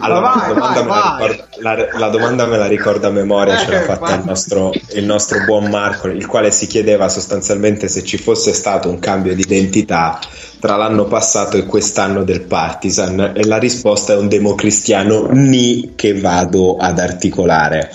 Allora, 0.01 0.20
vai, 0.20 0.39
la, 0.39 0.55
domanda 0.55 0.83
vai, 0.83 1.01
vai. 1.18 1.31
Ricorda, 1.31 1.47
la, 1.59 1.99
la, 1.99 2.09
domanda 2.09 2.47
me 2.47 2.57
la 2.57 2.66
ricorda 2.66 3.09
a 3.09 3.11
memoria, 3.11 3.55
eh, 3.55 3.64
ce 3.64 3.70
l'ha 3.70 3.83
fatta 3.83 4.14
il 4.14 4.24
nostro, 4.24 4.72
il 4.95 5.05
nostro 5.05 5.45
buon 5.45 5.68
Marco, 5.68 6.09
il 6.09 6.27
quale 6.27 6.51
si 6.51 6.66
chiedeva 6.66 7.09
sostanzialmente 7.09 7.89
se 7.89 8.05
ci 8.05 8.16
fosse 8.16 8.53
stato 8.53 8.89
un 8.89 9.01
cambio 9.01 9.35
di 9.35 9.41
identità 9.43 10.20
tra 10.61 10.77
l'anno 10.77 11.05
passato 11.05 11.57
e 11.57 11.66
quest'anno 11.66 12.22
del 12.24 12.43
Partisan 12.43 13.33
e 13.35 13.45
la 13.45 13.59
risposta 13.59 14.14
è 14.14 14.16
un 14.16 14.29
democristiano 14.29 15.29
ni 15.33 15.93
che 15.95 16.18
vado 16.18 16.77
ad 16.77 16.99
articolare. 16.99 17.91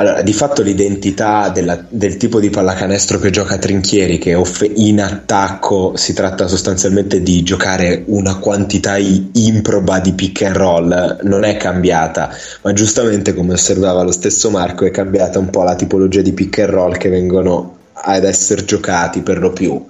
Allora, 0.00 0.22
di 0.22 0.32
fatto 0.32 0.62
l'identità 0.62 1.48
della, 1.48 1.84
del 1.88 2.18
tipo 2.18 2.38
di 2.38 2.50
pallacanestro 2.50 3.18
che 3.18 3.30
gioca 3.30 3.58
Trinchieri, 3.58 4.18
che 4.18 4.40
in 4.76 5.00
attacco 5.00 5.96
si 5.96 6.12
tratta 6.12 6.46
sostanzialmente 6.46 7.20
di 7.20 7.42
giocare 7.42 8.04
una 8.06 8.38
quantità 8.38 8.96
improba 8.96 9.98
di 9.98 10.12
pick 10.12 10.42
and 10.42 10.54
roll, 10.54 11.18
non 11.22 11.42
è 11.42 11.56
cambiata, 11.56 12.32
ma 12.62 12.72
giustamente 12.72 13.34
come 13.34 13.54
osservava 13.54 14.04
lo 14.04 14.12
stesso 14.12 14.50
Marco 14.50 14.84
è 14.84 14.92
cambiata 14.92 15.40
un 15.40 15.50
po' 15.50 15.64
la 15.64 15.74
tipologia 15.74 16.22
di 16.22 16.32
pick 16.32 16.60
and 16.60 16.70
roll 16.70 16.96
che 16.96 17.08
vengono 17.08 17.76
ad 17.94 18.22
essere 18.22 18.64
giocati 18.64 19.22
per 19.22 19.40
lo 19.40 19.50
più. 19.50 19.84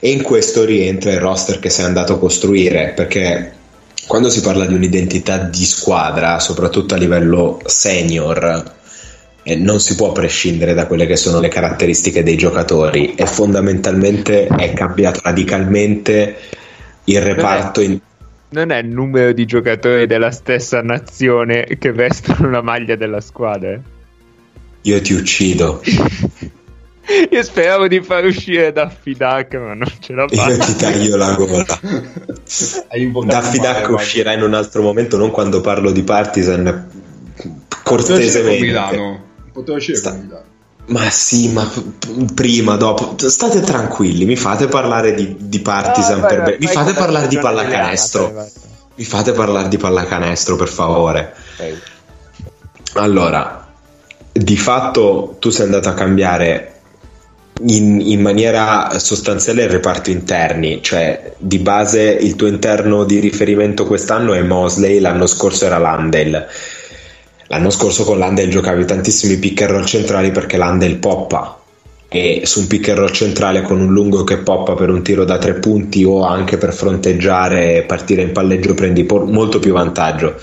E 0.00 0.10
in 0.10 0.20
questo 0.20 0.66
rientra 0.66 1.12
il 1.12 1.20
roster 1.20 1.60
che 1.60 1.70
si 1.70 1.80
è 1.80 1.84
andato 1.84 2.12
a 2.12 2.18
costruire, 2.18 2.92
perché 2.94 3.52
quando 4.06 4.28
si 4.28 4.42
parla 4.42 4.66
di 4.66 4.74
un'identità 4.74 5.38
di 5.38 5.64
squadra, 5.64 6.38
soprattutto 6.40 6.92
a 6.92 6.98
livello 6.98 7.58
senior, 7.64 8.74
non 9.54 9.78
si 9.78 9.94
può 9.94 10.10
prescindere 10.10 10.74
da 10.74 10.86
quelle 10.86 11.06
che 11.06 11.16
sono 11.16 11.38
le 11.38 11.48
caratteristiche 11.48 12.24
dei 12.24 12.36
giocatori 12.36 13.14
e 13.14 13.26
fondamentalmente 13.26 14.46
è 14.46 14.72
cambiato 14.72 15.20
radicalmente 15.22 16.36
il 17.04 17.20
reparto 17.20 17.80
in 17.80 18.00
non 18.48 18.70
è 18.70 18.78
il 18.78 18.88
numero 18.88 19.32
di 19.32 19.44
giocatori 19.44 20.06
della 20.06 20.30
stessa 20.30 20.80
nazione 20.80 21.66
che 21.78 21.92
vestono 21.92 22.46
una 22.46 22.62
maglia 22.62 22.94
della 22.94 23.20
squadra. 23.20 23.78
Io 24.82 25.00
ti 25.00 25.12
uccido. 25.12 25.82
Io 27.30 27.42
speravo 27.42 27.86
di 27.86 28.00
far 28.00 28.24
uscire 28.24 28.72
Daffy 28.72 29.14
Duck, 29.16 29.54
ma 29.54 29.74
non 29.74 29.92
ce 30.00 30.12
la 30.12 30.26
faccio. 30.28 30.50
Io 30.50 30.58
ti 30.58 30.76
taglio 30.76 31.16
la 31.16 31.34
gola. 31.34 31.64
Daffy 33.26 33.58
Duck 33.58 33.88
uscirà 33.90 34.32
in 34.32 34.42
un 34.42 34.54
altro 34.54 34.82
momento, 34.82 35.16
non 35.16 35.30
quando 35.30 35.60
parlo 35.60 35.92
di 35.92 36.02
Partisan. 36.02 36.88
Cortesemente 37.82 39.25
poteva 39.56 39.78
scegliere 39.78 40.00
Sta... 40.00 40.44
Ma 40.88 41.10
sì, 41.10 41.48
ma 41.48 41.64
p- 41.64 42.32
prima, 42.32 42.76
dopo, 42.76 43.16
state 43.18 43.60
tranquilli, 43.60 44.24
mi 44.24 44.36
fate 44.36 44.68
parlare 44.68 45.14
di, 45.14 45.34
di 45.36 45.58
Partisan 45.58 46.22
ah, 46.22 46.26
per 46.26 46.42
me. 46.42 46.56
Mi 46.60 46.66
fate 46.66 46.92
parlare 46.92 47.26
di 47.26 47.38
pallacanestro. 47.38 48.46
Mi 48.94 49.04
fate 49.04 49.32
parlare 49.32 49.68
di 49.68 49.78
pallacanestro, 49.78 50.54
per 50.54 50.68
favore. 50.68 51.34
Okay. 51.54 51.76
Allora, 52.94 53.66
di 54.32 54.56
fatto 54.56 55.36
tu 55.40 55.50
sei 55.50 55.64
andato 55.64 55.88
a 55.88 55.94
cambiare 55.94 56.76
in, 57.62 58.00
in, 58.00 58.20
maniera 58.20 58.98
sostanziale 58.98 59.64
il 59.64 59.70
reparto 59.70 60.10
interni, 60.10 60.82
cioè 60.82 61.32
di 61.38 61.58
base 61.58 62.02
il 62.02 62.36
tuo 62.36 62.46
interno 62.46 63.04
di 63.04 63.18
riferimento 63.18 63.86
quest'anno 63.86 64.34
è 64.34 64.42
Mosley, 64.42 65.00
l'anno 65.00 65.26
scorso 65.26 65.64
era 65.64 65.78
Landel. 65.78 66.46
L'anno 67.48 67.70
scorso 67.70 68.04
con 68.04 68.18
Landel 68.18 68.50
giocavi 68.50 68.84
tantissimi 68.84 69.36
pick 69.36 69.62
and 69.62 69.70
roll 69.70 69.84
centrali 69.84 70.30
perché 70.32 70.56
Landel 70.56 70.96
poppa 70.96 71.60
e 72.08 72.42
su 72.44 72.60
un 72.60 72.66
pick 72.66 72.88
and 72.88 72.98
roll 72.98 73.10
centrale 73.10 73.62
con 73.62 73.80
un 73.80 73.92
lungo 73.92 74.24
che 74.24 74.38
poppa 74.38 74.74
per 74.74 74.90
un 74.90 75.02
tiro 75.02 75.24
da 75.24 75.38
tre 75.38 75.54
punti 75.54 76.04
o 76.04 76.24
anche 76.24 76.56
per 76.56 76.72
fronteggiare 76.72 77.76
e 77.76 77.82
partire 77.82 78.22
in 78.22 78.32
palleggio 78.32 78.74
prendi 78.74 79.04
por- 79.04 79.26
molto 79.26 79.58
più 79.58 79.72
vantaggio. 79.72 80.34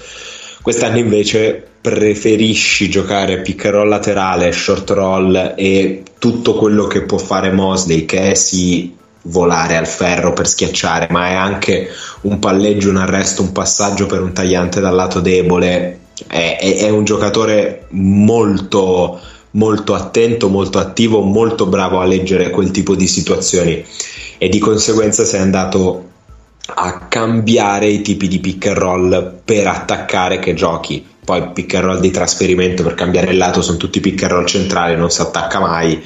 Quest'anno 0.61 0.97
invece 0.97 1.61
preferisci 1.81 2.89
giocare 2.89 3.41
pick 3.41 3.65
and 3.65 3.73
roll 3.73 3.89
laterale, 3.89 4.53
short 4.53 4.89
roll 4.91 5.53
e 5.57 6.03
tutto 6.17 6.55
quello 6.55 6.87
che 6.87 7.01
può 7.01 7.17
fare 7.17 7.51
Mosley, 7.51 8.05
che 8.05 8.31
è 8.31 8.33
sì 8.33 8.95
volare 9.23 9.75
al 9.75 9.87
ferro 9.87 10.31
per 10.31 10.47
schiacciare, 10.47 11.07
ma 11.09 11.27
è 11.27 11.33
anche 11.33 11.89
un 12.21 12.39
palleggio, 12.39 12.89
un 12.89 12.97
arresto, 12.97 13.41
un 13.41 13.51
passaggio 13.51 14.05
per 14.05 14.21
un 14.21 14.31
tagliante 14.31 14.79
dal 14.79 14.95
lato 14.95 15.19
debole. 15.19 15.99
È, 16.27 16.57
è, 16.59 16.77
è 16.77 16.89
un 16.89 17.03
giocatore 17.03 17.87
molto, 17.89 19.19
molto 19.51 19.93
attento, 19.93 20.49
molto 20.49 20.79
attivo, 20.79 21.21
molto 21.21 21.65
bravo 21.65 21.99
a 21.99 22.05
leggere 22.05 22.49
quel 22.49 22.71
tipo 22.71 22.95
di 22.95 23.07
situazioni 23.07 23.83
e 24.37 24.49
di 24.49 24.59
conseguenza 24.59 25.25
sei 25.25 25.41
andato 25.41 26.09
a 26.65 27.07
cambiare 27.07 27.87
i 27.87 28.01
tipi 28.01 28.27
di 28.27 28.39
pick 28.39 28.67
and 28.67 28.77
roll 28.77 29.41
per 29.43 29.67
attaccare 29.67 30.39
che 30.39 30.53
giochi 30.53 31.11
poi 31.23 31.51
pick 31.51 31.73
and 31.75 31.85
roll 31.85 31.99
di 31.99 32.11
trasferimento 32.11 32.83
per 32.83 32.95
cambiare 32.95 33.31
il 33.31 33.37
lato 33.37 33.61
sono 33.61 33.77
tutti 33.77 33.99
pick 33.99 34.23
and 34.23 34.31
roll 34.31 34.45
centrali, 34.45 34.95
non 34.95 35.09
si 35.09 35.21
attacca 35.21 35.59
mai. 35.59 36.03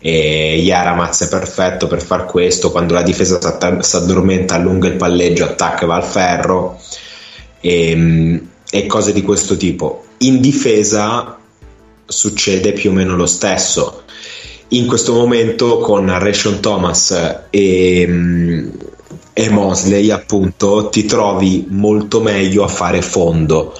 E 0.00 0.60
Yaramaz 0.62 1.22
è 1.24 1.28
perfetto 1.28 1.86
per 1.86 2.02
far 2.02 2.26
questo. 2.26 2.70
Quando 2.70 2.94
la 2.94 3.02
difesa 3.02 3.40
si 3.80 3.96
addormenta, 3.96 4.54
allunga 4.54 4.88
il 4.88 4.96
palleggio, 4.96 5.44
attacca 5.44 5.84
e 5.84 5.86
va 5.86 5.96
al 5.96 6.04
ferro 6.04 6.80
e, 7.60 7.90
ehm, 7.90 8.48
e 8.70 8.86
cose 8.86 9.12
di 9.12 9.22
questo 9.22 9.56
tipo. 9.56 10.04
In 10.18 10.40
difesa 10.40 11.38
succede 12.04 12.72
più 12.72 12.90
o 12.90 12.92
meno 12.92 13.16
lo 13.16 13.26
stesso. 13.26 14.02
In 14.68 14.86
questo 14.86 15.14
momento 15.14 15.78
con 15.78 16.06
Rashon 16.06 16.60
Thomas 16.60 17.46
e, 17.50 18.70
e 19.32 19.50
Mosley, 19.50 20.10
appunto, 20.10 20.88
ti 20.90 21.04
trovi 21.04 21.66
molto 21.70 22.20
meglio 22.20 22.64
a 22.64 22.68
fare 22.68 23.00
fondo 23.00 23.74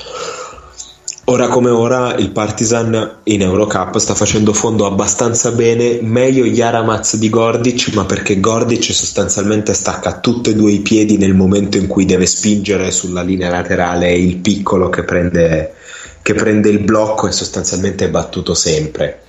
Ora 1.31 1.49
come 1.49 1.69
ora 1.69 2.15
il 2.15 2.31
Partizan 2.31 3.19
in 3.25 3.43
Eurocup 3.43 3.99
sta 3.99 4.15
facendo 4.15 4.55
fondo 4.55 4.87
abbastanza 4.87 5.53
bene, 5.53 5.99
meglio 6.01 6.47
Yaramaz 6.47 7.17
di 7.17 7.29
Gordic, 7.29 7.93
ma 7.93 8.07
perché 8.07 8.41
Gordic 8.41 8.85
sostanzialmente 8.95 9.75
stacca 9.75 10.21
tutti 10.21 10.49
e 10.49 10.55
due 10.55 10.73
i 10.73 10.81
piedi 10.81 11.19
nel 11.19 11.35
momento 11.35 11.77
in 11.77 11.87
cui 11.87 12.07
deve 12.07 12.25
spingere 12.25 12.91
sulla 12.91 13.21
linea 13.21 13.51
laterale 13.51 14.11
il 14.15 14.37
piccolo 14.37 14.89
che 14.89 15.05
prende, 15.05 15.75
che 16.23 16.33
prende 16.33 16.71
il 16.71 16.79
blocco 16.79 17.29
e 17.29 17.33
sostanzialmente 17.33 18.07
è 18.07 18.11
battuto 18.11 18.55
sempre. 18.55 19.21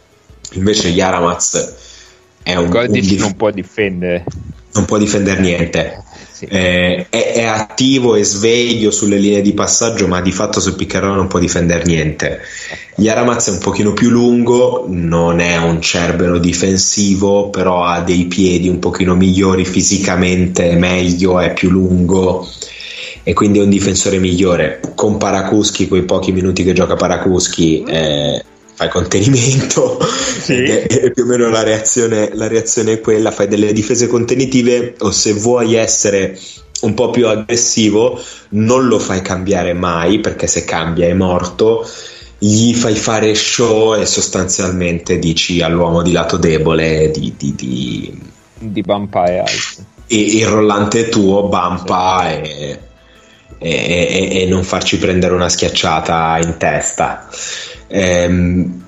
Invece 0.54 0.88
Yaramaz 0.88 1.74
è 2.42 2.56
un... 2.56 2.70
Gordic 2.70 3.04
un 3.04 3.10
dif- 3.10 3.20
non 3.20 3.36
può 3.36 3.52
difendere. 3.52 4.24
Non 4.72 4.86
può 4.86 4.98
difendere 4.98 5.42
niente 5.42 6.04
sì. 6.40 6.46
eh, 6.46 7.08
è, 7.10 7.34
è, 7.34 7.44
attivo 7.44 8.16
e 8.16 8.24
sveglio 8.24 8.92
sulle 8.92 9.18
linee 9.18 9.42
di 9.42 9.54
passaggio, 9.54 10.08
ma 10.08 10.22
di 10.22 10.32
fatto 10.32 10.62
sul 10.62 10.76
piccarone 10.76 11.16
non 11.16 11.28
può 11.28 11.38
difendere 11.38 11.84
niente. 11.84 12.40
Yaramaz 12.96 13.50
è 13.50 13.52
un 13.52 13.58
pochino 13.58 13.92
più 13.92 14.10
lungo, 14.10 14.86
non 14.88 15.42
è 15.42 15.58
un 15.58 15.82
cerbero 15.82 16.38
difensivo, 16.38 17.50
però 17.50 17.84
ha 17.84 18.00
dei 18.00 18.26
piedi 18.26 18.70
un 18.70 18.80
pochino 18.80 19.16
migliori 19.16 19.66
fisicamente, 19.66 20.76
meglio, 20.76 21.40
è 21.42 21.52
più 21.52 21.70
lungo 21.70 22.48
e 23.24 23.34
quindi 23.34 23.60
è 23.60 23.64
un 23.64 23.70
difensore 23.70 24.18
migliore. 24.18 24.80
Con 24.96 25.18
Parakuschi, 25.18 25.90
quei 25.90 26.04
pochi 26.04 26.32
minuti 26.32 26.64
che 26.64 26.72
gioca 26.72 26.96
Parakuschi, 26.96 27.84
eh, 27.84 28.44
fai 28.80 28.88
contenimento 28.88 30.00
sì. 30.40 30.64
è, 30.64 30.88
è, 30.88 31.12
più 31.12 31.24
o 31.24 31.26
meno 31.26 31.50
la 31.50 31.64
reazione, 31.64 32.30
la 32.34 32.48
reazione 32.48 32.94
è 32.94 33.02
quella, 33.02 33.30
fai 33.30 33.50
delle 33.50 33.74
difese 33.74 34.08
contenitive 34.08 34.96
o 35.00 35.12
se 35.12 35.34
vuoi 35.34 35.76
essere 35.76 36.40
un 36.82 36.94
po' 36.94 37.10
più 37.10 37.28
aggressivo 37.28 38.18
non 38.52 38.88
lo 38.88 38.98
fai 38.98 39.22
cambiare 39.22 39.74
mai 39.74 40.22
perché 40.22 40.48
se 40.48 40.64
cambia 40.64 41.08
è 41.08 41.14
morto 41.14 41.86
gli 42.38 42.74
fai 42.74 42.96
fare 42.96 43.36
show 43.36 44.00
e 44.00 44.06
sostanzialmente 44.06 45.20
dici 45.20 45.62
all'uomo 45.62 46.02
di 46.02 46.14
lato 46.14 46.38
debole 46.38 47.12
di, 47.12 47.34
di, 47.36 47.54
di, 47.54 48.22
di 48.60 48.82
bumpa 48.82 49.26
e 49.26 49.40
altro 49.40 49.84
il 50.08 50.48
rollante 50.48 51.10
tuo 51.10 51.50
bumpa 51.50 52.32
e, 52.32 52.80
e, 53.58 53.70
e, 53.70 54.42
e 54.42 54.46
non 54.46 54.64
farci 54.64 54.98
prendere 54.98 55.34
una 55.34 55.50
schiacciata 55.50 56.40
in 56.42 56.56
testa 56.58 57.28
Ehm, 57.90 58.84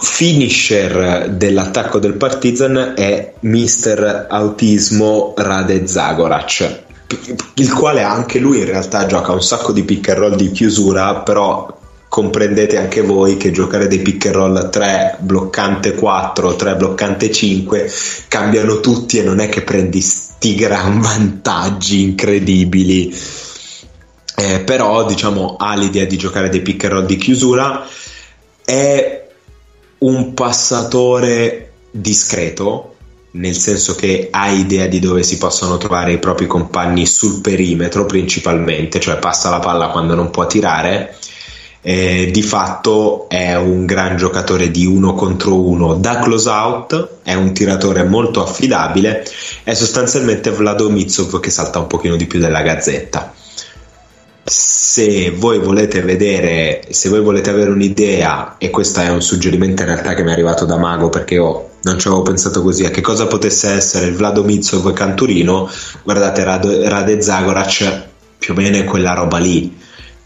finisher 0.00 1.30
dell'attacco 1.30 1.98
del 1.98 2.14
Partizan 2.14 2.94
è 2.96 3.34
Mister 3.40 4.26
Autismo 4.28 5.32
Rade 5.36 5.86
Zagorac 5.86 6.84
il 7.54 7.72
quale 7.72 8.02
anche 8.02 8.38
lui 8.38 8.58
in 8.58 8.64
realtà 8.64 9.06
gioca 9.06 9.32
un 9.32 9.42
sacco 9.42 9.72
di 9.72 9.84
pick 9.84 10.08
and 10.08 10.18
roll 10.18 10.34
di 10.34 10.50
chiusura 10.50 11.20
però 11.20 11.78
comprendete 12.08 12.78
anche 12.78 13.02
voi 13.02 13.36
che 13.36 13.52
giocare 13.52 13.86
dei 13.86 14.00
pick 14.00 14.26
and 14.26 14.34
roll 14.34 14.70
3 14.70 15.18
bloccante 15.20 15.94
4 15.94 16.56
3 16.56 16.76
bloccante 16.76 17.30
5 17.30 17.90
cambiano 18.28 18.80
tutti 18.80 19.18
e 19.18 19.22
non 19.22 19.38
è 19.38 19.48
che 19.48 19.62
prendi 19.62 20.00
sti 20.00 20.54
gran 20.56 21.00
vantaggi 21.00 22.02
incredibili 22.02 23.14
eh, 24.36 24.60
però 24.60 25.06
diciamo 25.06 25.56
ha 25.58 25.74
l'idea 25.74 26.04
di 26.04 26.18
giocare 26.18 26.50
dei 26.50 26.60
pick 26.60 26.84
and 26.84 26.92
roll 26.92 27.06
di 27.06 27.16
chiusura. 27.16 27.86
È 28.64 29.26
un 29.98 30.34
passatore 30.34 31.72
discreto 31.90 32.92
nel 33.32 33.54
senso 33.54 33.94
che 33.94 34.28
ha 34.30 34.48
idea 34.48 34.86
di 34.86 34.98
dove 34.98 35.22
si 35.22 35.36
possono 35.38 35.76
trovare 35.78 36.12
i 36.12 36.18
propri 36.18 36.46
compagni 36.46 37.06
sul 37.06 37.40
perimetro 37.40 38.06
principalmente 38.06 38.98
cioè 38.98 39.18
passa 39.18 39.50
la 39.50 39.58
palla 39.58 39.88
quando 39.88 40.14
non 40.14 40.30
può 40.30 40.46
tirare. 40.46 41.16
Eh, 41.80 42.30
di 42.32 42.42
fatto 42.42 43.28
è 43.28 43.54
un 43.54 43.86
gran 43.86 44.16
giocatore 44.16 44.72
di 44.72 44.84
uno 44.84 45.14
contro 45.14 45.54
uno. 45.54 45.94
Da 45.94 46.18
close 46.18 46.48
out, 46.48 47.08
è 47.22 47.34
un 47.34 47.52
tiratore 47.52 48.02
molto 48.02 48.42
affidabile, 48.42 49.24
è 49.62 49.72
sostanzialmente 49.72 50.50
Vlado 50.50 50.90
Mitsov 50.90 51.38
che 51.38 51.50
salta 51.50 51.78
un 51.78 51.86
pochino 51.86 52.16
di 52.16 52.26
più 52.26 52.40
della 52.40 52.62
gazzetta 52.62 53.32
se 54.48 55.32
voi 55.32 55.58
volete 55.58 56.02
vedere, 56.02 56.84
se 56.90 57.08
voi 57.08 57.20
volete 57.20 57.50
avere 57.50 57.70
un'idea, 57.70 58.54
e 58.58 58.70
questo 58.70 59.00
è 59.00 59.08
un 59.08 59.20
suggerimento 59.20 59.82
in 59.82 59.88
realtà 59.88 60.14
che 60.14 60.22
mi 60.22 60.28
è 60.30 60.32
arrivato 60.32 60.64
da 60.64 60.76
Mago 60.76 61.08
perché 61.08 61.34
io 61.34 61.70
non 61.82 61.98
ci 61.98 62.06
avevo 62.06 62.22
pensato 62.22 62.62
così, 62.62 62.84
a 62.84 62.90
che 62.90 63.00
cosa 63.00 63.26
potesse 63.26 63.70
essere 63.70 64.06
il 64.06 64.14
Vlado 64.14 64.44
Mitsov 64.44 64.92
Canturino, 64.92 65.68
guardate 66.04 66.44
Rade, 66.44 66.88
Rade 66.88 67.20
Zagorac 67.20 68.04
più 68.38 68.54
o 68.54 68.56
meno 68.56 68.76
è 68.76 68.84
quella 68.84 69.14
roba 69.14 69.38
lì. 69.38 69.76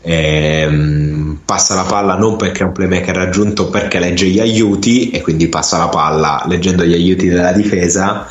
Ehm, 0.02 1.40
passa 1.44 1.74
la 1.74 1.82
palla 1.82 2.14
non 2.16 2.36
perché 2.36 2.62
è 2.62 2.66
un 2.66 2.72
playmaker 2.72 3.14
raggiunto, 3.14 3.70
perché 3.70 3.98
legge 3.98 4.26
gli 4.26 4.40
aiuti 4.40 5.10
e 5.10 5.22
quindi 5.22 5.48
passa 5.48 5.78
la 5.78 5.88
palla 5.88 6.44
leggendo 6.46 6.84
gli 6.84 6.92
aiuti 6.92 7.26
della 7.28 7.52
difesa, 7.52 8.26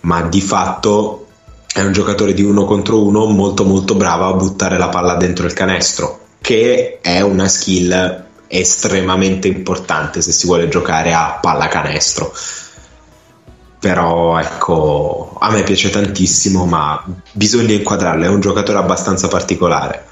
ma 0.00 0.22
di 0.22 0.40
fatto 0.40 1.25
è 1.76 1.82
un 1.82 1.92
giocatore 1.92 2.32
di 2.32 2.42
uno 2.42 2.64
contro 2.64 3.04
uno 3.04 3.26
molto 3.26 3.62
molto 3.62 3.96
bravo 3.96 4.24
a 4.24 4.32
buttare 4.32 4.78
la 4.78 4.88
palla 4.88 5.16
dentro 5.16 5.44
il 5.44 5.52
canestro, 5.52 6.20
che 6.40 7.00
è 7.02 7.20
una 7.20 7.48
skill 7.48 8.24
estremamente 8.46 9.46
importante 9.48 10.22
se 10.22 10.32
si 10.32 10.46
vuole 10.46 10.68
giocare 10.68 11.12
a 11.12 11.38
pallacanestro. 11.38 12.32
Però 13.78 14.38
ecco, 14.38 15.36
a 15.38 15.50
me 15.50 15.64
piace 15.64 15.90
tantissimo, 15.90 16.64
ma 16.64 17.04
bisogna 17.32 17.74
inquadrarlo, 17.74 18.24
è 18.24 18.28
un 18.28 18.40
giocatore 18.40 18.78
abbastanza 18.78 19.28
particolare. 19.28 20.04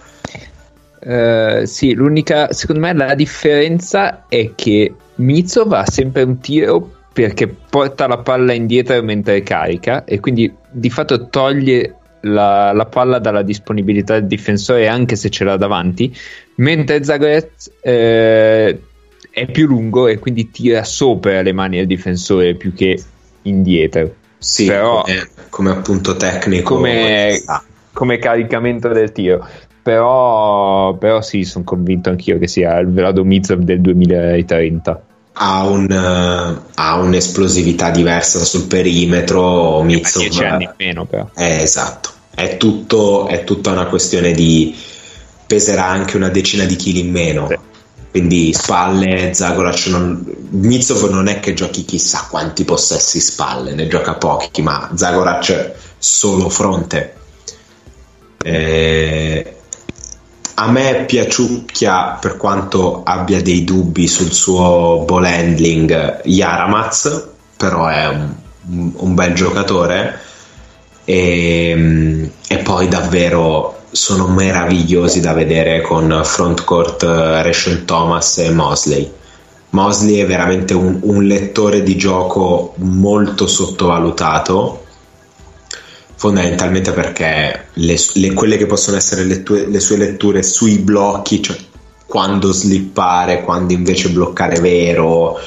Uh, 1.01 1.65
sì, 1.65 1.95
l'unica, 1.95 2.53
secondo 2.53 2.83
me, 2.83 2.93
la 2.93 3.15
differenza 3.15 4.25
è 4.29 4.53
che 4.55 4.95
Mizov 5.15 5.73
ha 5.73 5.87
sempre 5.87 6.25
un 6.25 6.39
tiro 6.41 6.94
perché 7.15 7.47
porta 7.47 8.09
la 8.09 8.19
palla 8.19 8.53
indietro 8.53 9.01
mentre 9.01 9.45
carica 9.45 10.03
e 10.05 10.19
quindi 10.19 10.53
di 10.69 10.91
fatto 10.91 11.29
toglie 11.29 11.95
la, 12.23 12.73
la, 12.73 12.87
palla 12.87 13.21
dalla 13.21 13.43
disponibilità 13.43 14.15
del 14.15 14.27
difensore 14.27 14.89
anche 14.89 15.15
se 15.15 15.31
ce 15.31 15.45
l'ha 15.45 15.57
davanti, 15.57 16.15
mentre 16.57 17.05
Zagoret 17.05 17.71
eh, 17.83 18.81
è 19.31 19.47
più 19.47 19.69
lungo 19.69 20.09
e 20.09 20.19
quindi 20.19 20.51
tira 20.51 20.83
sopra 20.83 21.41
le 21.41 21.53
mani 21.53 21.77
del 21.77 21.87
difensore 21.87 22.55
più 22.55 22.75
che 22.75 23.01
indietro. 23.43 24.15
Sì, 24.39 24.67
Però, 24.67 25.03
come, 25.03 25.29
come 25.51 25.71
appunto 25.71 26.17
tecnico. 26.17 26.75
Come, 26.75 27.41
come, 27.93 28.19
caricamento 28.19 28.89
del 28.89 29.13
tiro. 29.13 29.47
Però, 29.83 30.95
però 30.95 31.23
sì, 31.23 31.45
sono 31.45 31.63
convinto 31.63 32.11
anch'io 32.11 32.39
che 32.39 32.49
sia 32.49 32.77
il 32.79 32.89
Vlado 32.89 33.25
Mizov 33.25 33.61
del 33.61 33.81
2030. 33.81 35.05
Ha, 35.35 35.65
un, 35.65 35.91
eh, 35.91 36.71
ha 36.75 36.95
un'esplosività 36.97 37.91
diversa 37.91 38.45
sul 38.45 38.67
perimetro. 38.67 39.83
Mizzo, 39.83 40.21
10 40.21 40.45
anni 40.45 40.65
in 40.65 40.75
meno, 40.77 41.05
però. 41.07 41.29
Eh, 41.35 41.63
esatto, 41.63 42.11
è, 42.35 42.57
tutto, 42.57 43.27
è 43.27 43.45
tutta 43.45 43.71
una 43.71 43.87
questione 43.87 44.33
di 44.33 44.77
peserà 45.47 45.87
anche 45.87 46.17
una 46.17 46.29
decina 46.29 46.65
di 46.65 46.77
chili 46.77 47.01
in 47.01 47.11
meno. 47.11 47.47
Sì. 47.49 47.59
Quindi 48.11 48.53
spalle, 48.53 49.35
Zagorac 49.35 49.87
non, 49.87 50.25
Mitsov 50.51 51.11
non 51.11 51.27
è 51.27 51.41
che 51.41 51.53
giochi 51.53 51.85
chissà 51.85 52.29
quanti 52.31 52.65
possessi 52.65 53.19
spalle, 53.19 53.75
ne 53.75 53.89
gioca 53.89 54.15
pochi, 54.15 54.63
ma 54.63 54.89
Zagorac 54.95 55.73
solo 55.99 56.49
fronte. 56.49 57.17
Eh, 58.41 59.57
a 60.55 60.71
me 60.71 61.05
piaciucchia 61.07 62.19
per 62.21 62.37
quanto 62.37 63.03
abbia 63.05 63.43
dei 63.43 63.65
dubbi 63.65 64.07
sul 64.07 64.33
suo 64.33 65.05
ball 65.07 65.25
handling 65.25 66.21
Yaramaz, 66.25 67.29
però 67.57 67.87
è 67.87 68.07
un, 68.07 68.93
un 68.95 69.15
bel 69.15 69.35
giocatore 69.35 70.21
e, 71.05 72.31
e 72.47 72.57
poi 72.59 72.89
davvero 72.89 73.83
sono 73.91 74.27
meravigliosi 74.27 75.21
da 75.21 75.33
vedere 75.33 75.81
con 75.81 76.21
frontcourt 76.25 77.03
uh, 77.03 77.43
Rashon 77.43 77.85
Thomas 77.85 78.39
e 78.39 78.51
Mosley. 78.51 79.13
Mosley 79.71 80.17
è 80.17 80.27
veramente 80.27 80.75
un, 80.75 80.99
un, 81.03 81.25
lettore 81.25 81.83
di 81.83 81.97
gioco 81.97 82.75
molto 82.77 83.47
sottovalutato, 83.47 84.84
fondamentalmente 86.17 86.93
perché 86.93 87.67
le, 87.73 87.97
le, 88.15 88.33
quelle 88.33 88.57
che 88.57 88.67
possono 88.67 88.97
essere 88.97 89.25
le, 89.25 89.43
tue, 89.43 89.67
le, 89.67 89.81
sue 89.81 89.97
letture 89.97 90.43
sui 90.43 90.79
blocchi, 90.79 91.43
cioè 91.43 91.57
quando 92.07 92.53
slippare, 92.53 93.43
quando 93.43 93.73
invece 93.73 94.11
bloccare 94.11 94.61
vero, 94.61 95.39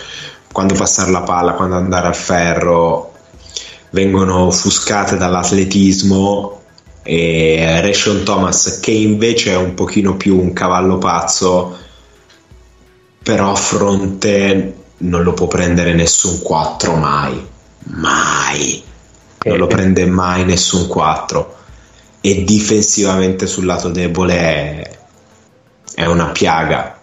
quando 0.51 0.73
passare 0.73 1.11
la 1.11 1.21
palla, 1.21 1.53
quando 1.53 1.75
andare 1.75 2.07
al 2.07 2.15
ferro, 2.15 3.13
vengono 3.91 4.45
offuscate 4.45 5.17
dall'atletismo 5.17 6.61
e 7.03 7.79
Rashon 7.81 8.23
Thomas 8.23 8.79
che 8.81 8.91
invece 8.91 9.53
è 9.53 9.55
un 9.55 9.73
pochino 9.73 10.17
più 10.17 10.37
un 10.37 10.51
cavallo 10.51 10.97
pazzo 10.97 11.77
però 13.23 13.51
a 13.51 13.55
fronte 13.55 14.75
non 14.97 15.23
lo 15.23 15.31
può 15.31 15.47
prendere 15.47 15.93
nessun 15.93 16.41
4 16.41 16.95
mai 16.95 17.47
mai 17.83 18.83
non 19.47 19.57
lo 19.57 19.67
prende 19.67 20.05
mai 20.05 20.45
nessun 20.45 20.87
4 20.87 21.55
e 22.21 22.43
difensivamente 22.43 23.47
sul 23.47 23.65
lato 23.65 23.89
debole 23.89 24.35
è, 24.35 24.97
è 25.95 26.05
una 26.05 26.27
piaga. 26.27 26.99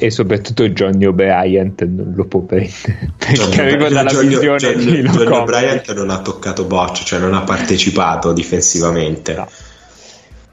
E 0.00 0.10
soprattutto 0.12 0.68
Johnny 0.68 1.06
O'Brien 1.06 1.74
non 1.76 2.12
lo 2.14 2.24
può 2.24 2.40
prendere. 2.40 3.14
Perché 3.18 3.60
arriva 3.60 3.88
dalla 3.88 4.10
Johnny, 4.10 4.28
visione 4.28 4.58
Johnny, 4.58 5.02
Johnny 5.02 5.26
O'Brien 5.26 5.82
non 5.94 6.10
ha 6.10 6.20
toccato 6.20 6.64
boccia 6.64 7.02
cioè 7.02 7.18
non 7.18 7.34
ha 7.34 7.40
partecipato 7.40 8.32
difensivamente. 8.32 9.34
No. 9.34 9.48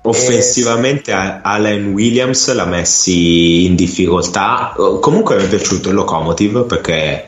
offensivamente 0.01 1.11
Allen 1.11 1.93
Williams 1.93 2.51
l'ha 2.53 2.65
messi 2.65 3.65
in 3.65 3.75
difficoltà. 3.75 4.73
Comunque 4.99 5.35
mi 5.35 5.43
è 5.43 5.47
piaciuto 5.47 5.89
il 5.89 5.95
Locomotive 5.95 6.63
perché 6.63 7.27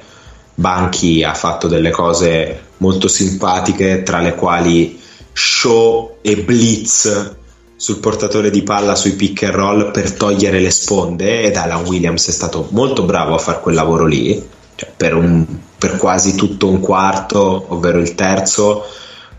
Banchi 0.56 1.24
ha 1.24 1.36
fatto 1.36 1.68
delle 1.68 1.92
cose 1.92 2.67
molto 2.78 3.08
simpatiche 3.08 4.04
tra 4.04 4.20
le 4.20 4.36
quali 4.36 5.00
show 5.34 6.18
e 6.22 6.38
blitz 6.38 7.36
sul 7.76 8.00
portatore 8.00 8.50
di 8.50 8.64
palla 8.64 8.96
sui 8.96 9.14
pick 9.14 9.44
and 9.44 9.54
roll 9.54 9.92
per 9.92 10.14
togliere 10.14 10.60
le 10.60 10.72
sponde 10.72 11.44
ed 11.44 11.56
Alan 11.56 11.86
Williams 11.86 12.28
è 12.28 12.32
stato 12.32 12.68
molto 12.72 13.04
bravo 13.04 13.36
a 13.36 13.38
fare 13.38 13.60
quel 13.60 13.76
lavoro 13.76 14.06
lì 14.06 14.56
cioè 14.78 14.92
per, 14.96 15.16
un, 15.16 15.46
per 15.78 15.98
quasi 15.98 16.36
tutto 16.36 16.70
un 16.70 16.80
quarto 16.80 17.66
ovvero 17.70 17.98
il 18.00 18.16
terzo. 18.16 18.86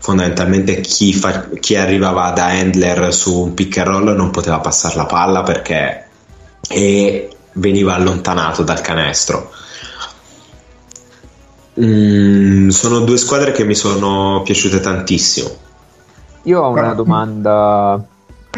Fondamentalmente 0.01 0.79
chi, 0.79 1.13
fa, 1.13 1.49
chi, 1.59 1.75
arrivava 1.75 2.29
da 2.31 2.47
handler 2.47 3.13
su 3.13 3.37
un 3.37 3.53
pick 3.53 3.77
and 3.79 3.87
roll 3.87 4.15
non 4.15 4.31
poteva 4.31 4.59
passare 4.59 4.95
la 4.95 5.05
palla 5.05 5.43
perché 5.43 6.07
e 6.69 7.29
veniva 7.53 7.95
allontanato 7.95 8.63
dal 8.63 8.79
canestro 8.79 9.51
mm, 11.81 12.69
sono 12.69 12.99
due 12.99 13.17
squadre 13.17 13.51
che 13.51 13.63
mi 13.63 13.75
sono 13.75 14.41
piaciute 14.43 14.79
tantissimo 14.79 15.49
io 16.43 16.61
ho 16.61 16.69
una 16.69 16.93
domanda 16.93 18.03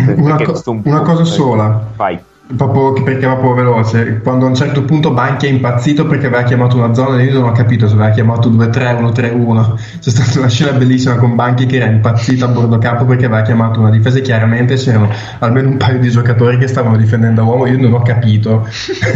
una, 0.08 0.42
co- 0.42 0.62
un 0.66 0.82
una 0.86 1.02
cosa 1.02 1.26
sola. 1.26 1.88
Vai. 1.96 2.20
Proprio, 2.56 3.04
perché 3.04 3.26
va 3.26 3.36
proprio 3.36 3.54
veloce. 3.64 4.20
Quando 4.22 4.46
a 4.46 4.50
un 4.50 4.56
certo 4.56 4.84
punto 4.84 5.12
Banchi 5.12 5.46
è 5.48 5.50
impazzito 5.50 6.06
perché 6.06 6.28
aveva 6.28 6.44
chiamato 6.44 6.76
una 6.78 6.94
zona, 6.94 7.22
io 7.22 7.34
non 7.34 7.50
ho 7.50 7.52
capito 7.52 7.88
se 7.88 7.94
aveva 7.94 8.10
chiamato 8.10 8.50
2-3-1, 8.50 9.12
3-1. 9.12 9.76
C'è 10.00 10.10
stata 10.10 10.40
una 10.40 10.48
scena 10.50 10.72
bellissima 10.78 11.16
con 11.16 11.36
Banchi 11.36 11.66
che 11.66 11.78
era 11.78 11.86
impazzito 11.86 12.46
a 12.46 12.48
bordo 12.50 12.78
campo 12.78 13.06
perché 13.06 13.26
aveva 13.26 13.42
chiamato 13.42 13.80
una 13.80 13.90
difesa. 13.90 14.18
E 14.18 14.22
chiaramente 14.22 14.76
c'erano 14.76 15.10
almeno 15.40 15.70
un 15.70 15.78
paio 15.78 16.00
di 16.00 16.10
giocatori 16.10 16.58
che 16.58 16.68
stavano 16.68 16.98
difendendo 16.98 17.42
a 17.42 17.46
uomo. 17.46 17.68
Io 17.68 17.78
non 17.80 17.94
ho 17.94 18.02
capito 18.02 18.68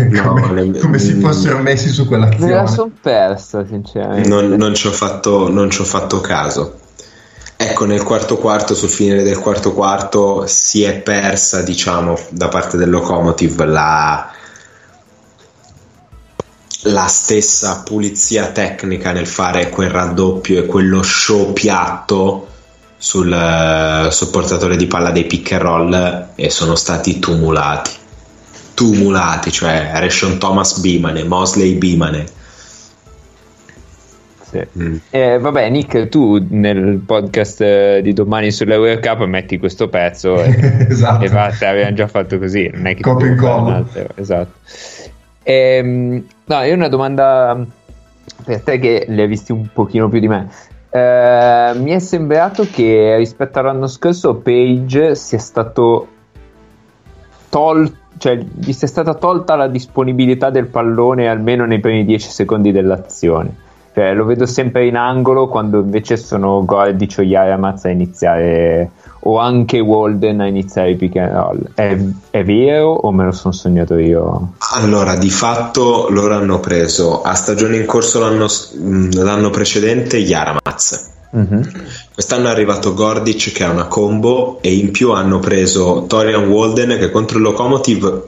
No, 0.09 0.33
come, 0.41 0.61
le- 0.63 0.79
come 0.79 0.97
si 0.99 1.13
fossero 1.19 1.59
messi 1.59 1.89
su 1.89 2.03
Me 2.03 2.07
quell'azione. 2.07 2.53
la 2.53 2.67
son 2.67 2.91
persa, 3.01 3.65
sinceramente. 3.65 4.27
non, 4.29 4.47
non 4.51 4.73
ci 4.73 4.87
ho 4.87 4.91
fatto, 4.91 5.49
non 5.51 5.69
ci 5.69 5.81
ho 5.81 5.85
fatto 5.85 6.21
caso. 6.21 6.79
Ecco, 7.57 7.85
nel 7.85 8.03
quarto 8.03 8.37
quarto, 8.37 8.75
sul 8.75 8.89
finire 8.89 9.23
del 9.23 9.39
quarto 9.39 9.73
quarto, 9.73 10.45
si 10.45 10.83
è 10.83 10.99
persa, 10.99 11.61
diciamo, 11.61 12.19
da 12.29 12.49
parte 12.49 12.75
del 12.75 12.89
Locomotive 12.89 13.65
la, 13.65 14.29
la 16.81 17.07
stessa 17.07 17.81
pulizia 17.83 18.47
tecnica 18.47 19.13
nel 19.13 19.25
fare 19.25 19.69
quel 19.69 19.89
raddoppio 19.89 20.59
e 20.59 20.65
quello 20.65 21.01
show 21.01 21.53
piatto 21.53 22.47
sul, 22.97 23.31
eh, 23.31 24.11
sul 24.11 24.29
portatore 24.29 24.75
di 24.75 24.87
palla 24.87 25.11
dei 25.11 25.25
pick 25.25 25.53
and 25.53 25.61
roll 25.61 26.27
e 26.35 26.49
sono 26.49 26.75
stati 26.75 27.19
tumulati. 27.19 27.91
Tumulati, 28.73 29.51
cioè 29.53 29.91
Rashon 29.93 30.37
Thomas 30.37 30.79
Bimane, 30.79 31.23
Mosley 31.23 31.75
Bimane. 31.75 32.25
Sì. 34.55 34.83
Mm. 34.83 34.95
Eh, 35.09 35.39
vabbè, 35.39 35.69
Nick, 35.69 36.07
tu 36.07 36.43
nel 36.49 37.01
podcast 37.05 37.61
eh, 37.61 37.99
di 38.01 38.13
domani 38.13 38.51
sulla 38.51 38.77
World 38.77 39.05
Cup 39.05 39.25
metti 39.25 39.57
questo 39.57 39.89
pezzo 39.89 40.41
e, 40.41 40.87
esatto. 40.89 41.25
e 41.25 41.29
basta, 41.29 41.69
avevamo 41.69 41.95
già 41.95 42.07
fatto 42.07 42.39
così. 42.39 42.69
Non 42.73 42.87
è 42.87 42.95
che 42.95 43.09
e 43.09 43.27
incolla. 43.27 43.61
un 43.61 43.71
altro, 43.73 44.07
Esatto. 44.15 44.51
Ehm, 45.43 46.25
no, 46.45 46.61
io 46.61 46.73
una 46.73 46.87
domanda 46.87 47.63
per 48.43 48.61
te 48.61 48.79
che 48.79 49.05
li 49.07 49.21
hai 49.21 49.27
visti 49.27 49.51
un 49.51 49.67
pochino 49.71 50.07
più 50.09 50.19
di 50.19 50.27
me. 50.27 50.49
Eh, 50.89 51.71
mi 51.75 51.91
è 51.91 51.99
sembrato 51.99 52.65
che 52.71 53.15
rispetto 53.17 53.59
all'anno 53.59 53.87
scorso 53.87 54.35
Page 54.35 55.15
sia 55.15 55.39
stato 55.39 56.07
tolto 57.49 58.03
cioè 58.17 58.37
gli 58.37 58.71
sia 58.71 58.87
stata 58.87 59.13
tolta 59.13 59.55
la 59.55 59.67
disponibilità 59.67 60.49
del 60.49 60.67
pallone 60.67 61.27
almeno 61.27 61.65
nei 61.65 61.79
primi 61.79 62.05
10 62.05 62.29
secondi 62.29 62.71
dell'azione. 62.71 63.63
Cioè, 63.95 64.13
lo 64.13 64.25
vedo 64.25 64.45
sempre 64.45 64.87
in 64.87 64.97
angolo 64.97 65.47
quando 65.47 65.79
invece 65.79 66.17
sono 66.17 66.65
Gordic 66.65 67.15
o 67.19 67.21
Yaramaz 67.21 67.85
a 67.85 67.89
iniziare 67.89 68.91
o 69.21 69.39
anche 69.39 69.79
Walden 69.79 70.41
a 70.41 70.47
iniziare 70.47 70.91
i 70.91 70.95
pick 70.95 71.15
and 71.15 71.31
roll. 71.31 71.59
È, 71.73 71.97
è 72.29 72.43
vero 72.43 72.91
o 72.91 73.13
me 73.13 73.23
lo 73.23 73.31
sono 73.31 73.53
sognato 73.53 73.97
io? 73.97 74.55
Allora, 74.73 75.15
di 75.15 75.29
fatto 75.29 76.07
loro 76.09 76.35
hanno 76.35 76.59
preso 76.59 77.21
a 77.21 77.35
stagione 77.35 77.77
in 77.77 77.85
corso 77.85 78.19
l'anno, 78.19 78.47
l'anno 79.23 79.49
precedente 79.49 80.17
Yaramaz. 80.17 81.11
Mhm. 81.29 81.71
Quest'anno 82.13 82.47
è 82.47 82.51
arrivato 82.51 82.93
Gordic 82.93 83.53
che 83.53 83.63
ha 83.63 83.69
una 83.69 83.85
combo 83.85 84.57
e 84.59 84.73
in 84.73 84.91
più 84.91 85.13
hanno 85.13 85.39
preso 85.39 86.03
Torian 86.05 86.49
Walden 86.49 86.97
che 86.97 87.11
contro 87.11 87.37
il 87.37 87.43
Locomotive 87.45 88.23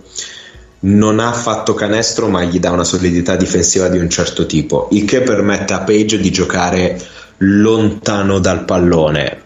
non 0.80 1.20
ha 1.20 1.32
fatto 1.32 1.74
canestro 1.74 2.28
ma 2.28 2.44
gli 2.44 2.60
dà 2.60 2.72
una 2.72 2.84
solidità 2.84 3.36
difensiva 3.36 3.88
di 3.88 3.98
un 3.98 4.10
certo 4.10 4.46
tipo, 4.46 4.88
il 4.92 5.06
che 5.06 5.22
permette 5.22 5.74
a 5.74 5.80
Page 5.80 6.20
di 6.20 6.32
giocare 6.32 7.00
lontano 7.38 8.40
dal 8.40 8.66
pallone. 8.66 9.44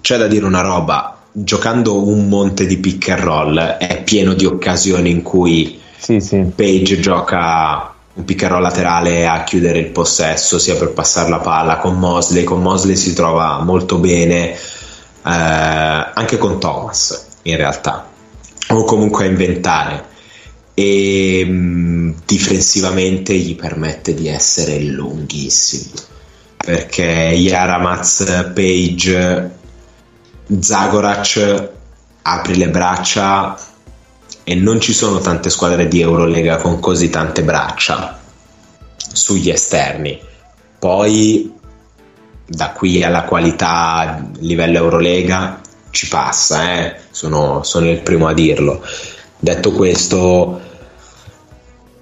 C'è 0.00 0.18
da 0.18 0.26
dire 0.26 0.44
una 0.44 0.60
roba, 0.60 1.16
giocando 1.32 2.06
un 2.06 2.28
monte 2.28 2.66
di 2.66 2.78
pick 2.78 3.10
and 3.10 3.20
roll 3.20 3.58
è 3.58 4.02
pieno 4.02 4.34
di 4.34 4.44
occasioni 4.44 5.10
in 5.10 5.22
cui 5.22 5.80
Sì, 5.98 6.20
sì. 6.20 6.52
Page 6.54 7.00
gioca 7.00 7.92
un 8.14 8.24
pick 8.24 8.44
and 8.44 8.52
roll 8.52 8.62
laterale 8.62 9.26
a 9.26 9.42
chiudere 9.44 9.78
il 9.78 9.90
possesso 9.90 10.58
sia 10.58 10.76
per 10.76 10.92
passare 10.92 11.28
la 11.28 11.38
palla 11.38 11.76
con 11.76 11.98
Mosley 11.98 12.44
con 12.44 12.62
Mosley 12.62 12.96
si 12.96 13.12
trova 13.12 13.60
molto 13.62 13.98
bene 13.98 14.52
eh, 14.52 14.58
anche 15.22 16.38
con 16.38 16.58
Thomas 16.58 17.26
in 17.42 17.56
realtà 17.56 18.08
o 18.68 18.84
comunque 18.84 19.24
a 19.24 19.28
inventare 19.28 20.04
e 20.78 21.42
mh, 21.42 22.22
difensivamente 22.26 23.34
gli 23.34 23.56
permette 23.56 24.12
di 24.12 24.28
essere 24.28 24.78
lunghissimo 24.80 26.14
perché 26.66 27.02
Yaramaz 27.02 28.50
Page 28.52 29.50
Zagorac 30.60 31.70
apri 32.22 32.56
le 32.56 32.68
braccia 32.68 33.56
e 34.42 34.54
non 34.56 34.80
ci 34.80 34.92
sono 34.92 35.20
tante 35.20 35.48
squadre 35.48 35.88
di 35.88 36.00
Eurolega 36.00 36.56
con 36.56 36.78
così 36.80 37.08
tante 37.08 37.42
braccia 37.42 38.18
sugli 38.96 39.48
esterni. 39.48 40.20
Poi 40.78 41.54
da 42.44 42.70
qui 42.70 43.02
alla 43.02 43.22
qualità 43.22 44.24
livello 44.40 44.78
Eurolega 44.78 45.60
ci 45.90 46.08
passa, 46.08 46.78
eh? 46.78 46.96
sono, 47.10 47.62
sono 47.62 47.88
il 47.88 48.00
primo 48.00 48.26
a 48.26 48.34
dirlo. 48.34 48.82
Detto 49.38 49.72
questo, 49.72 50.60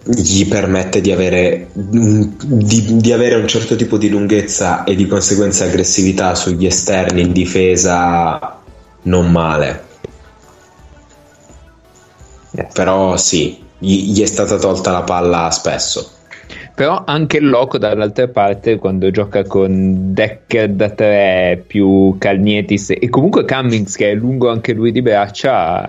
gli 0.05 0.47
permette 0.47 1.01
di 1.01 1.11
avere, 1.11 1.69
di, 1.73 2.97
di 2.97 3.13
avere, 3.13 3.37
un 3.37 3.49
certo 3.49 3.75
tipo 3.75 3.97
di 3.97 4.09
lunghezza 4.09 4.85
e 4.85 4.95
di 4.95 5.07
conseguenza 5.07 5.65
aggressività 5.65 6.35
sugli 6.35 6.67
esterni 6.67 7.23
in 7.23 7.33
difesa 7.33 8.61
non 9.03 9.31
male. 9.31 9.93
Yes. 12.51 12.73
Però 12.73 13.17
sì, 13.17 13.63
gli, 13.79 14.13
gli, 14.13 14.23
è 14.23 14.27
stata 14.27 14.59
tolta 14.59 14.93
la 14.93 15.03
palla 15.03 15.51
spesso. 15.51 16.11
Però 16.75 17.05
anche 17.07 17.39
il 17.39 17.49
Loco 17.49 17.79
dall'altra 17.79 18.29
parte 18.29 18.79
quando 18.79 19.11
gioca 19.11 19.45
con 19.45 20.13
Decker 20.13 20.71
da 20.71 20.91
3 20.91 21.65
più 21.67 22.17
Calnietis 22.19 22.91
e 22.91 23.09
comunque 23.09 23.45
Cummings 23.45 23.95
che 23.97 24.11
è 24.11 24.15
lungo 24.15 24.51
anche 24.51 24.73
lui 24.73 24.91
di 24.91 25.01
braccia 25.01 25.89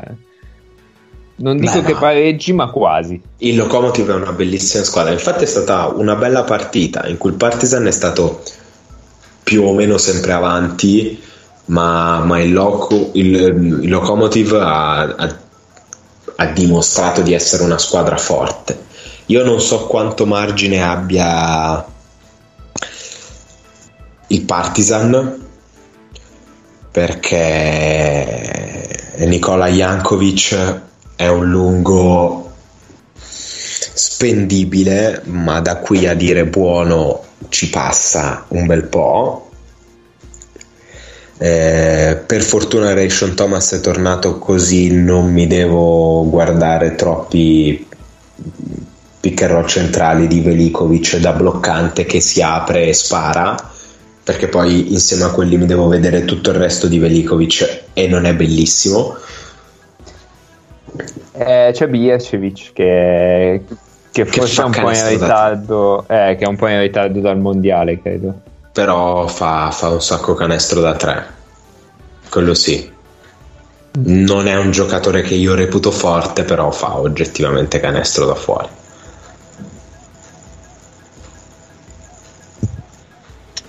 non 1.37 1.57
dico 1.57 1.81
Beh, 1.81 1.85
che 1.87 1.93
no. 1.93 1.99
pareggi, 1.99 2.53
ma 2.53 2.69
quasi. 2.69 3.21
Il 3.37 3.57
Locomotive 3.57 4.13
è 4.13 4.15
una 4.15 4.31
bellissima 4.31 4.83
squadra. 4.83 5.11
Infatti, 5.11 5.43
è 5.43 5.47
stata 5.47 5.87
una 5.87 6.15
bella 6.15 6.43
partita 6.43 7.05
in 7.07 7.17
cui 7.17 7.31
il 7.31 7.35
Partizan 7.35 7.85
è 7.87 7.91
stato 7.91 8.41
più 9.43 9.63
o 9.63 9.73
meno 9.73 9.97
sempre 9.97 10.31
avanti, 10.31 11.21
ma, 11.65 12.19
ma 12.19 12.39
il, 12.39 12.53
Loco, 12.53 13.09
il, 13.13 13.35
il, 13.35 13.89
Locomotive 13.89 14.59
ha, 14.59 15.01
ha, 15.01 15.37
ha 16.37 16.45
dimostrato 16.47 17.21
di 17.21 17.33
essere 17.33 17.63
una 17.63 17.77
squadra 17.77 18.17
forte. 18.17 18.83
Io 19.27 19.43
non 19.43 19.59
so 19.59 19.87
quanto 19.87 20.25
margine 20.25 20.83
abbia 20.83 21.85
il 24.27 24.41
Partizan 24.41 25.43
perché 26.91 28.45
Nicola 29.17 29.67
Jankovic 29.67 30.83
è 31.15 31.27
un 31.27 31.49
lungo 31.49 32.45
spendibile, 33.15 35.21
ma 35.25 35.61
da 35.61 35.77
qui 35.77 36.07
a 36.07 36.13
dire 36.13 36.45
buono 36.45 37.23
ci 37.49 37.69
passa 37.69 38.45
un 38.49 38.65
bel 38.65 38.83
po'. 38.83 39.49
Eh, 41.37 42.21
per 42.25 42.41
fortuna 42.41 42.93
Rayshon 42.93 43.35
Thomas 43.35 43.73
è 43.73 43.81
tornato 43.81 44.39
così 44.39 44.93
non 44.93 45.33
mi 45.33 45.47
devo 45.47 46.25
guardare 46.29 46.95
troppi 46.95 47.85
pick 49.19 49.41
and 49.41 49.51
roll 49.51 49.65
centrali 49.65 50.27
di 50.27 50.39
Velikovic 50.39 51.17
da 51.17 51.33
bloccante 51.33 52.05
che 52.05 52.21
si 52.21 52.41
apre 52.41 52.87
e 52.87 52.93
spara 52.93 53.53
perché 54.23 54.47
poi 54.47 54.93
insieme 54.93 55.25
a 55.25 55.31
quelli 55.31 55.57
mi 55.57 55.65
devo 55.65 55.89
vedere 55.89 56.23
tutto 56.23 56.51
il 56.51 56.55
resto 56.55 56.87
di 56.87 56.99
Velikovic 56.99 57.83
e 57.91 58.07
non 58.07 58.25
è 58.25 58.33
bellissimo 58.33 59.17
eh, 61.37 61.71
c'è 61.73 61.87
Bijacevic 61.87 62.73
che, 62.73 63.63
che, 64.11 64.25
forse 64.25 64.61
è 64.61 64.65
un 64.65 64.71
po' 64.71 64.91
in 64.91 65.07
ritardo, 65.07 66.05
eh, 66.07 66.35
che 66.37 66.45
è 66.45 66.47
un 66.47 66.55
po' 66.55 66.67
in 66.67 66.79
ritardo 66.79 67.19
dal 67.19 67.37
mondiale, 67.37 68.01
credo. 68.01 68.33
Però 68.71 69.27
fa, 69.27 69.71
fa 69.71 69.89
un 69.89 70.01
sacco 70.01 70.33
canestro 70.33 70.81
da 70.81 70.95
tre, 70.95 71.25
quello 72.29 72.53
sì. 72.53 72.93
Non 73.97 74.47
è 74.47 74.57
un 74.57 74.71
giocatore 74.71 75.21
che 75.21 75.35
io 75.35 75.55
reputo 75.55 75.89
forte, 75.89 76.43
però 76.43 76.69
fa 76.71 76.97
oggettivamente 76.97 77.79
canestro 77.79 78.25
da 78.25 78.35
fuori. 78.35 78.67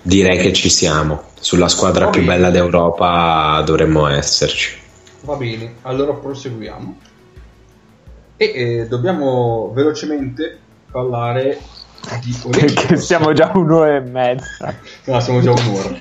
Direi 0.03 0.39
che 0.39 0.53
ci 0.53 0.69
siamo. 0.69 1.23
Sulla 1.39 1.69
squadra 1.69 2.09
più 2.09 2.25
bella 2.25 2.51
d'Europa 2.51 3.63
dovremmo 3.65 4.09
esserci. 4.09 4.79
Va 5.21 5.35
bene, 5.35 5.75
allora 5.83 6.13
proseguiamo. 6.13 6.99
E 8.37 8.53
eh, 8.55 8.87
dobbiamo 8.89 9.73
velocemente 9.75 10.59
parlare 10.91 11.59
di 12.21 12.37
Olympus. 12.45 12.73
Perché 12.75 12.97
siamo 12.97 13.33
già 13.33 13.53
un'ora 13.55 13.97
e 13.97 14.01
mezza. 14.01 14.75
No, 15.05 15.21
siamo 15.21 15.41
già 15.41 15.53
un'ora. 15.53 15.97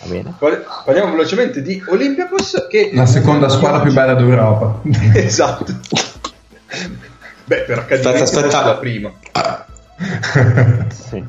Va 0.00 0.06
bene. 0.06 0.34
Parliamo 0.38 1.10
velocemente 1.12 1.62
di 1.62 1.82
Olympiacos 1.86 2.66
che 2.68 2.90
la 2.92 3.06
seconda 3.06 3.48
squadra 3.48 3.80
più 3.80 3.92
bella 3.92 4.14
d'Europa. 4.14 4.80
esatto. 5.14 5.66
Beh, 7.44 7.60
per 7.60 7.78
accadimento 7.78 8.22
aspetta, 8.22 8.64
la 8.64 8.76
prima. 8.76 9.12
sì. 10.88 11.24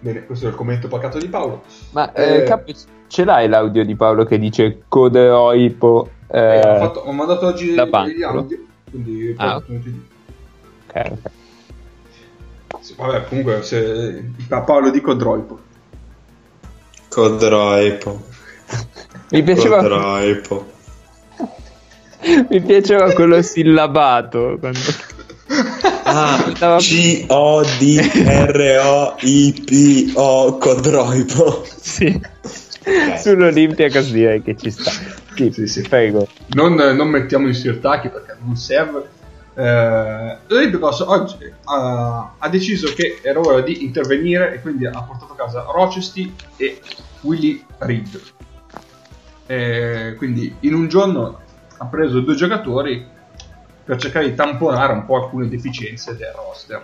Bene, 0.00 0.24
questo 0.24 0.46
è 0.46 0.48
il 0.48 0.56
commento 0.56 0.88
pacato 0.88 1.18
di 1.18 1.28
Paolo. 1.28 1.62
Ma 1.90 2.12
eh, 2.12 2.38
eh, 2.38 2.42
capi, 2.42 2.74
ce 3.06 3.24
l'hai 3.24 3.48
l'audio 3.48 3.84
di 3.84 3.94
Paolo 3.94 4.24
che 4.24 4.36
dice 4.36 4.82
code 4.88 5.28
oipo 5.28 6.10
eh, 6.32 6.60
ho, 6.60 6.78
fatto, 6.78 7.00
ho, 7.00 7.12
mandato 7.12 7.46
oggi 7.46 7.72
gli 7.72 7.78
audio, 7.78 8.58
quindi 8.90 9.34
ah, 9.36 9.56
ok, 9.56 9.64
ok. 10.86 11.30
Sì, 12.80 12.94
vabbè, 12.96 13.26
comunque 13.28 13.62
se 13.62 14.24
a 14.48 14.60
Paolo 14.62 14.90
dico 14.90 15.14
Droipo. 15.14 15.60
Codroipo. 17.08 18.22
Mi 19.30 19.42
piaceva 19.42 19.82
Codroipo. 19.82 20.70
Mi 22.48 22.60
piaceva 22.62 23.12
quello 23.12 23.42
sillabato 23.42 24.56
quando... 24.58 24.78
Ah, 26.04 26.42
C-O-D-R-O-I-P-O 26.78 27.28
Codroipo. 30.58 31.66
Sì. 31.78 32.20
Okay. 32.80 33.18
Sull'Olimpia 33.18 33.88
direi 33.88 34.42
che 34.42 34.56
ci 34.56 34.70
sta. 34.70 34.90
Sì, 35.34 35.50
sì, 35.52 35.66
sì. 35.66 35.82
Prego. 35.82 36.28
Non, 36.50 36.74
non, 36.74 37.08
mettiamo 37.08 37.46
in 37.46 37.54
sirtacchi 37.54 38.08
perché 38.08 38.36
non 38.40 38.56
serve. 38.56 39.08
Eh, 39.54 40.36
L'Olimpicos 40.46 41.00
oggi 41.00 41.44
uh, 41.44 41.54
ha 41.66 42.48
deciso 42.50 42.92
che 42.94 43.20
era 43.22 43.38
ora 43.38 43.60
di 43.60 43.84
intervenire 43.84 44.54
e 44.54 44.60
quindi 44.60 44.86
ha 44.86 45.02
portato 45.02 45.32
a 45.32 45.36
casa 45.36 45.66
Rochester 45.72 46.28
e 46.56 46.80
Willy 47.22 47.64
Reed. 47.78 48.20
Eh, 49.46 50.14
quindi 50.16 50.54
in 50.60 50.74
un 50.74 50.88
giorno 50.88 51.40
ha 51.76 51.86
preso 51.86 52.20
due 52.20 52.34
giocatori 52.34 53.04
per 53.84 53.96
cercare 53.96 54.28
di 54.28 54.34
tamponare 54.34 54.92
un 54.92 55.04
po' 55.04 55.16
alcune 55.16 55.48
deficienze 55.48 56.16
del 56.16 56.32
roster. 56.34 56.82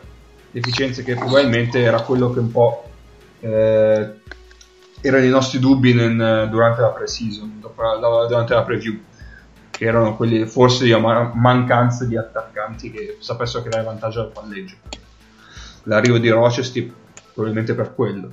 Deficienze 0.51 1.05
che 1.05 1.14
probabilmente 1.14 1.80
era 1.80 2.01
quello 2.03 2.30
che 2.32 2.38
un 2.40 2.51
po' 2.51 2.84
eh, 3.40 4.11
erano 5.01 5.24
i 5.24 5.28
nostri 5.28 5.59
dubbi 5.59 5.94
nel, 5.94 6.49
durante 6.51 6.80
la 6.80 6.88
pre-season, 6.88 7.61
durante 8.28 8.55
la 8.55 8.62
preview, 8.62 8.99
che 9.70 9.84
erano 9.84 10.16
quelli 10.16 10.44
forse 10.46 10.84
di 10.84 10.94
mancanza 10.94 12.05
di 12.05 12.16
attaccanti 12.16 12.90
che 12.90 13.16
sapessero 13.20 13.62
creare 13.62 13.84
vantaggio 13.84 14.20
al 14.20 14.32
palleggio. 14.32 14.76
L'arrivo 15.84 16.18
di 16.18 16.28
Rochester 16.28 16.90
probabilmente 17.32 17.74
per 17.74 17.94
quello. 17.94 18.30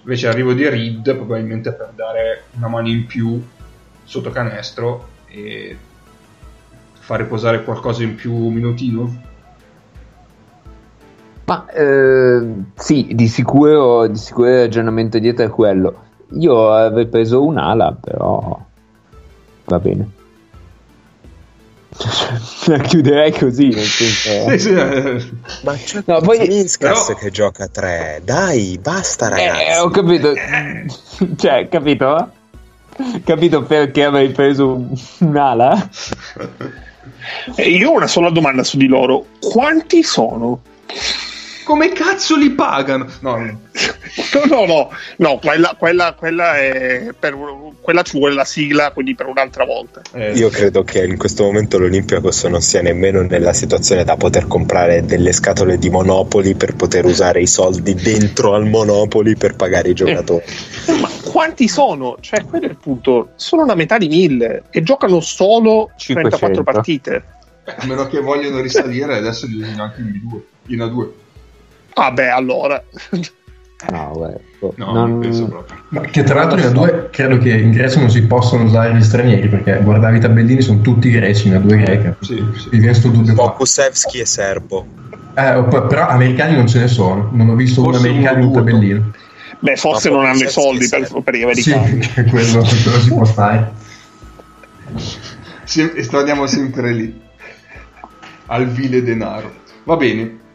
Invece 0.00 0.26
l'arrivo 0.26 0.54
di 0.54 0.66
Reed 0.66 1.14
probabilmente 1.14 1.72
per 1.72 1.92
dare 1.94 2.44
una 2.56 2.68
mano 2.68 2.88
in 2.88 3.06
più 3.06 3.44
sotto 4.04 4.30
canestro 4.30 5.08
e 5.26 5.76
far 6.98 7.20
riposare 7.20 7.62
qualcosa 7.62 8.02
in 8.02 8.14
più 8.14 8.34
minutino 8.48 9.26
ma 11.48 11.64
eh, 11.70 12.46
sì, 12.74 13.08
di 13.12 13.26
sicuro, 13.26 14.06
di 14.06 14.18
sicuro 14.18 14.48
il 14.50 14.58
ragionamento 14.58 15.18
dietro 15.18 15.46
è 15.46 15.48
quello. 15.48 16.04
Io 16.32 16.70
avrei 16.70 17.06
preso 17.06 17.42
un'ala, 17.42 17.96
però 17.98 18.60
va 19.64 19.78
bene. 19.78 20.10
La 22.66 22.78
chiuderei 22.80 23.32
così, 23.32 23.68
nel 23.68 23.82
senso... 23.82 24.50
sì, 24.50 24.58
sì. 24.58 25.36
Ma 25.64 25.72
c'è 25.72 26.02
no, 26.04 26.20
poi... 26.20 26.46
Minskas 26.46 27.06
però... 27.06 27.18
che 27.18 27.30
gioca 27.30 27.64
a 27.64 27.68
tre. 27.68 28.20
Dai, 28.22 28.78
basta 28.82 29.28
eh, 29.28 29.30
ragazzi. 29.30 29.62
Eh, 29.62 29.78
ho 29.78 29.88
capito. 29.88 30.34
cioè, 31.36 31.66
capito? 31.70 32.30
Capito 33.24 33.62
perché 33.62 34.04
avrei 34.04 34.28
preso 34.32 34.86
un'ala? 35.20 35.88
io 37.56 37.90
ho 37.90 37.94
una 37.94 38.06
sola 38.06 38.28
domanda 38.28 38.62
su 38.64 38.76
di 38.76 38.86
loro. 38.86 39.24
Quanti 39.40 40.02
sono? 40.02 40.60
Come 41.68 41.92
cazzo 41.92 42.34
li 42.34 42.48
pagano? 42.52 43.06
No, 43.20 43.36
no, 43.36 43.44
no, 44.48 44.64
no, 44.64 44.90
no 45.18 45.38
quella, 45.38 45.76
quella, 45.78 46.14
quella, 46.14 46.56
è 46.56 47.08
per, 47.18 47.36
quella 47.82 48.00
ci 48.00 48.16
vuole 48.16 48.32
la 48.32 48.46
sigla, 48.46 48.90
quindi 48.92 49.14
per 49.14 49.26
un'altra 49.26 49.66
volta. 49.66 50.00
Eh, 50.14 50.32
Io 50.32 50.48
credo 50.48 50.82
che 50.82 51.04
in 51.04 51.18
questo 51.18 51.44
momento 51.44 51.76
l'Olympiacos 51.78 52.44
non 52.44 52.62
sia 52.62 52.80
nemmeno 52.80 53.20
nella 53.20 53.52
situazione 53.52 54.02
da 54.02 54.16
poter 54.16 54.46
comprare 54.46 55.04
delle 55.04 55.30
scatole 55.32 55.76
di 55.76 55.90
Monopoli 55.90 56.54
per 56.54 56.74
poter 56.74 57.04
usare 57.04 57.42
i 57.42 57.46
soldi 57.46 57.92
dentro 57.92 58.54
al 58.54 58.64
Monopoli 58.64 59.36
per 59.36 59.54
pagare 59.54 59.90
i 59.90 59.94
giocatori. 59.94 60.42
Eh, 60.86 60.98
ma 61.00 61.10
quanti 61.30 61.68
sono? 61.68 62.16
Cioè, 62.18 62.46
quello 62.46 62.64
è 62.64 62.70
il 62.70 62.78
punto. 62.80 63.32
Sono 63.36 63.64
una 63.64 63.74
metà 63.74 63.98
di 63.98 64.08
mille 64.08 64.62
e 64.70 64.82
giocano 64.82 65.20
solo 65.20 65.90
500. 65.98 66.38
34 66.38 66.62
partite. 66.62 67.24
A 67.64 67.84
meno 67.84 68.06
che 68.06 68.20
vogliono 68.20 68.62
risalire, 68.62 69.18
adesso 69.18 69.44
li 69.44 69.56
usano 69.56 69.82
anche 69.82 70.00
in 70.00 70.06
B2, 70.06 70.40
in 70.68 70.78
A2. 70.78 71.26
Vabbè, 71.98 72.26
allora. 72.28 72.82
No, 73.90 74.10
guarda, 74.12 74.40
boh, 74.58 74.74
No, 74.76 74.92
non- 74.92 75.20
penso 75.20 75.46
proprio. 75.48 75.76
Ma 75.88 76.00
che 76.02 76.22
tra 76.24 76.34
l'altro 76.34 76.58
in 76.58 76.66
A2 76.66 77.10
credo 77.10 77.38
che 77.38 77.50
in 77.50 77.70
Grecia 77.70 78.00
non 78.00 78.10
si 78.10 78.22
possono 78.22 78.64
usare 78.64 78.94
gli 78.94 79.02
stranieri 79.02 79.48
perché 79.48 79.80
guardavi 79.82 80.16
i 80.16 80.20
tabellini 80.20 80.60
sono 80.60 80.80
tutti 80.80 81.10
greci 81.10 81.48
in 81.48 81.54
A2 81.54 81.76
greca. 81.82 82.16
Sì, 82.20 82.36
sì. 82.56 82.68
Mi 82.72 82.78
viene 82.78 82.94
sto 82.94 83.08
dubbio. 83.08 83.34
Pokusevski 83.34 84.18
e 84.18 84.26
Serbo. 84.26 84.86
Eh, 85.34 85.64
però 85.88 86.08
americani 86.08 86.56
non 86.56 86.66
ce 86.66 86.80
ne 86.80 86.88
sono, 86.88 87.30
non 87.32 87.48
ho 87.50 87.54
visto 87.54 87.80
un 87.84 87.92
Forse 87.92 88.08
americano 88.08 88.38
in 88.38 88.44
un 88.44 88.50
uno 88.50 88.58
o 88.58 88.62
due. 88.62 88.72
tabellino. 88.72 89.10
Beh, 89.60 89.76
forse 89.76 90.10
non 90.10 90.24
hanno 90.24 90.42
i 90.42 90.48
soldi 90.48 90.88
per, 90.88 91.08
per 91.22 91.34
gli 91.34 91.60
Sì, 91.60 91.72
americani. 91.72 92.08
quello, 92.30 92.58
quello 92.62 93.00
si 93.00 93.08
può 93.08 93.24
fare. 93.24 93.72
Sì, 95.64 95.88
e 95.90 96.06
torniamo 96.06 96.46
sempre 96.46 96.92
lì. 96.92 97.20
Al 98.46 98.66
vile 98.66 99.02
denaro. 99.02 99.52
Va 99.84 99.96
bene. 99.96 100.46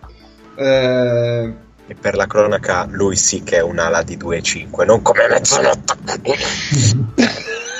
Eh, 0.55 1.53
E 1.85 1.95
per 1.95 2.15
la 2.15 2.27
cronaca, 2.27 2.87
lui 2.89 3.15
sì 3.15 3.43
che 3.43 3.57
è 3.57 3.61
un'ala 3.61 4.03
di 4.03 4.17
2,5, 4.17 4.85
non 4.85 5.01
come 5.01 5.27
mezzanotte. 5.29 5.95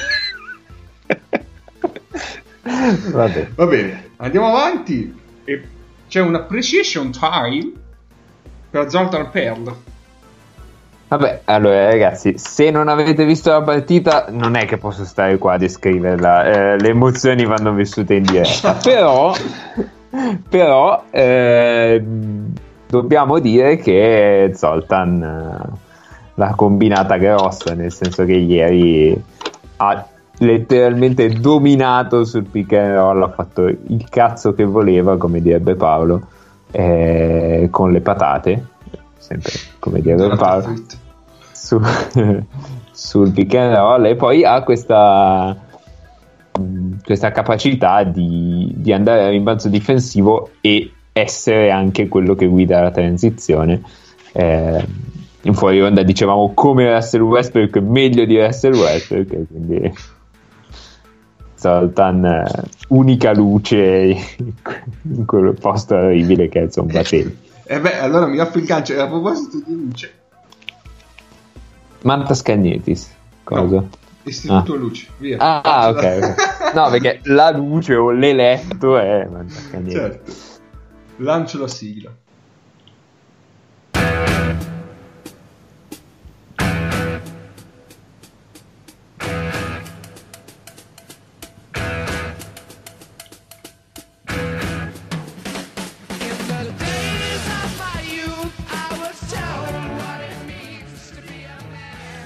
Vabbè. 3.12 3.50
va 3.56 3.66
bene, 3.66 4.10
andiamo 4.18 4.48
avanti. 4.48 5.22
E 5.46 5.68
c'è 6.08 6.22
un 6.22 6.36
appreciation 6.36 7.12
time 7.12 7.72
per 8.70 8.90
Zoltan 8.90 9.30
Perl. 9.30 9.76
Vabbè, 11.10 11.42
allora 11.46 11.86
ragazzi, 11.86 12.34
se 12.38 12.72
non 12.72 12.88
avete 12.88 13.24
visto 13.24 13.52
la 13.52 13.62
partita, 13.62 14.28
non 14.30 14.56
è 14.56 14.66
che 14.66 14.78
posso 14.78 15.06
stare 15.06 15.38
qua 15.38 15.54
a 15.54 15.58
descriverla, 15.58 16.46
eh, 16.46 16.80
le 16.80 16.88
emozioni 16.90 17.46
vanno 17.46 17.72
vissute 17.74 18.16
in 18.16 18.24
diretta. 18.24 18.74
Però, 18.82 19.36
però 20.50 21.06
eh, 21.12 22.04
dobbiamo 22.94 23.40
dire 23.40 23.78
che 23.78 24.52
Zoltan 24.54 25.24
eh, 25.24 25.78
l'ha 26.36 26.54
combinata 26.56 27.18
grossa, 27.18 27.74
nel 27.74 27.92
senso 27.92 28.24
che 28.24 28.34
ieri 28.34 29.20
ha 29.78 30.06
letteralmente 30.38 31.28
dominato 31.30 32.24
sul 32.24 32.44
pick 32.44 32.74
and 32.74 32.94
roll, 32.94 33.24
ha 33.24 33.30
fatto 33.30 33.66
il 33.66 34.08
cazzo 34.10 34.54
che 34.54 34.64
voleva, 34.64 35.18
come 35.18 35.42
direbbe 35.42 35.74
Paolo, 35.74 36.28
eh, 36.70 37.68
con 37.72 37.92
le 37.92 38.02
patate, 38.02 38.64
sempre 39.18 39.52
come 39.80 40.00
direbbe 40.00 40.36
Paolo 40.36 40.76
su- 41.52 41.82
sul 42.92 43.32
pick 43.32 43.56
and 43.56 43.76
roll 43.76 44.06
e 44.06 44.16
poi 44.16 44.46
ha 44.46 44.62
questa, 44.62 45.58
mh, 46.60 46.98
questa 47.04 47.32
capacità 47.32 48.04
di, 48.04 48.72
di 48.76 48.94
andare 48.94 49.24
a 49.26 49.30
rimbalzo 49.30 49.68
difensivo 49.68 50.52
e 50.62 50.92
essere 51.14 51.70
anche 51.70 52.08
quello 52.08 52.36
che 52.36 52.48
guida 52.48 52.82
la 52.82 52.92
transizione. 52.92 53.82
Eh, 54.34 54.86
in 55.42 55.54
fuori 55.54 55.82
onda 55.82 56.04
dicevamo 56.04 56.54
come 56.54 56.92
Russell 56.92 57.22
Westbrook, 57.22 57.78
meglio 57.78 58.26
di 58.26 58.44
Russell 58.44 58.74
Westbrook, 58.74 59.48
quindi 59.48 59.94
Zoltan, 61.56 62.26
eh, 62.26 62.64
unica 62.90 63.34
luce 63.34 64.16
in 65.04 65.26
quel 65.26 65.54
posto 65.60 65.96
orribile 65.96 66.50
che 66.50 66.60
è 66.60 66.64
il 66.64 66.72
Zombatelli. 66.72 67.38
E 67.66 67.80
beh, 67.80 68.00
allora 68.00 68.26
mi 68.26 68.40
offro 68.40 68.60
il 68.60 68.66
gancio. 68.66 68.94
E 68.94 69.00
a 69.00 69.08
proposito 69.08 69.62
di 69.66 69.74
luce, 69.74 70.14
Manta 72.02 72.34
Scagnetis, 72.34 73.10
cosa? 73.44 73.76
No. 73.76 73.90
Istituto 74.26 74.76
Luce, 74.76 75.08
via. 75.18 75.38
Ah, 75.38 75.90
ok. 75.90 76.72
No, 76.74 76.90
perché 76.90 77.20
la 77.24 77.52
luce 77.52 77.94
o 77.96 78.10
l'eletto 78.12 78.98
è. 78.98 79.28
ma 79.30 79.40
non 79.40 79.50
fa 79.50 79.78
niente. 79.78 79.92
Certo. 79.92 80.32
Lancio 81.18 81.60
la 81.60 81.68
sigla. 81.68 82.12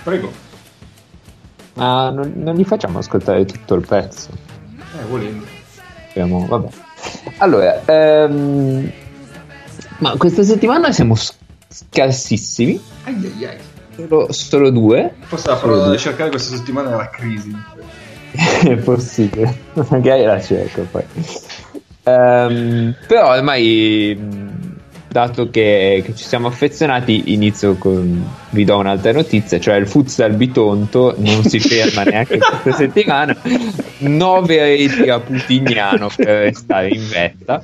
Prego. 0.04 0.32
Ma 1.74 2.10
non, 2.12 2.32
non 2.38 2.56
gli 2.56 2.64
facciamo 2.64 3.00
ascoltare 3.00 3.44
tutto 3.44 3.76
il 3.76 3.86
pezzo. 3.86 4.30
Eh, 4.98 5.04
volendo. 5.06 5.46
Speriamo- 6.10 6.46
vabbè. 6.48 6.87
Allora, 7.38 7.82
ehm, 7.86 8.92
ma 10.00 10.16
questa 10.18 10.44
settimana 10.44 10.92
siamo 10.92 11.16
scarsissimi. 11.68 12.82
Ai 13.04 13.16
ai 13.16 13.46
ai. 13.46 13.58
Solo, 13.96 14.32
solo 14.32 14.70
due. 14.70 15.14
Forse 15.22 15.50
la 15.50 15.56
parola 15.56 15.88
da 15.88 15.98
cercare 15.98 16.30
questa 16.30 16.56
settimana 16.56 16.94
è 16.94 16.96
la 16.96 17.10
crisi. 17.10 17.56
È 18.38 18.76
possibile, 18.76 19.56
magari 19.90 20.24
la 20.24 20.40
cerco 20.40 20.86
poi. 20.92 21.04
Ehm, 22.04 22.96
però 23.08 23.34
ormai, 23.36 24.16
dato 25.18 25.50
che, 25.50 26.04
che 26.06 26.14
ci 26.16 26.24
siamo 26.24 26.46
affezionati, 26.46 27.34
inizio 27.34 27.76
con. 27.76 28.24
Vi 28.52 28.64
do 28.64 28.78
un'altra 28.78 29.12
notizia: 29.12 29.60
cioè 29.60 29.76
il 29.76 29.88
futsal 29.88 30.34
Bitonto 30.34 31.16
non 31.18 31.44
si 31.44 31.58
ferma 31.60 32.04
neanche 32.04 32.38
questa 32.38 32.74
settimana. 32.74 33.36
9 34.00 34.58
reti 34.58 35.10
a 35.10 35.20
Putignano 35.20 36.10
per 36.16 36.44
restare 36.44 36.90
in 36.90 37.08
vetta. 37.10 37.64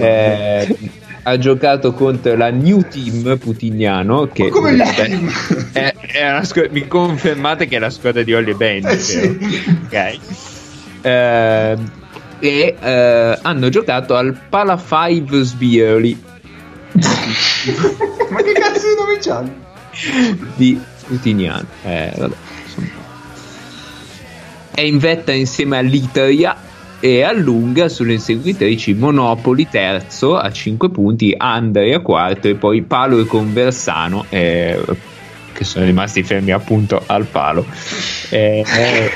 Eh, 0.00 0.76
ha 1.22 1.38
giocato 1.38 1.92
contro 1.92 2.34
la 2.34 2.50
New 2.50 2.82
Team 2.88 3.38
Putignano. 3.38 4.26
Che 4.26 4.48
come 4.48 4.74
vabbè, 4.74 4.94
Team? 4.94 5.32
è- 5.72 5.94
è 5.94 6.44
squ- 6.44 6.70
mi 6.72 6.88
confermate 6.88 7.68
che 7.68 7.76
è 7.76 7.78
la 7.78 7.90
squadra 7.90 8.24
di 8.24 8.34
Ollie 8.34 8.54
Band? 8.54 8.86
Eh, 8.86 8.98
sì. 8.98 9.38
Ok. 9.84 10.18
Eh, 11.02 11.76
e 12.40 12.74
eh, 12.80 13.38
hanno 13.42 13.68
giocato 13.68 14.16
al 14.16 14.36
Pala 14.48 14.76
5 14.76 15.42
Sbirli 15.44 16.28
Ma 18.30 18.42
che 18.42 18.52
cazzo 18.52 18.88
di 18.88 18.94
nome 18.98 19.18
c'hanno? 19.20 19.68
di 20.56 20.80
Putignano. 21.06 21.66
Eh, 21.82 22.12
vabbè. 22.16 22.34
È 24.72 24.80
in 24.80 24.98
vetta 24.98 25.32
insieme 25.32 25.78
all'Italia 25.78 26.56
e 27.00 27.22
allunga 27.22 27.88
sulle 27.88 28.12
inseguitrici 28.12 28.94
Monopoli 28.94 29.68
terzo 29.68 30.36
a 30.36 30.52
5 30.52 30.90
punti, 30.90 31.34
Andrea 31.36 31.98
quarto 32.00 32.46
e 32.46 32.54
poi 32.54 32.82
Palo 32.82 33.18
e 33.18 33.24
Conversano 33.24 34.26
eh, 34.28 34.80
che 35.52 35.64
sono 35.64 35.84
rimasti 35.84 36.22
fermi 36.22 36.52
appunto 36.52 37.02
al 37.04 37.26
palo. 37.26 37.66
Eh, 38.28 38.64
eh, 38.64 39.10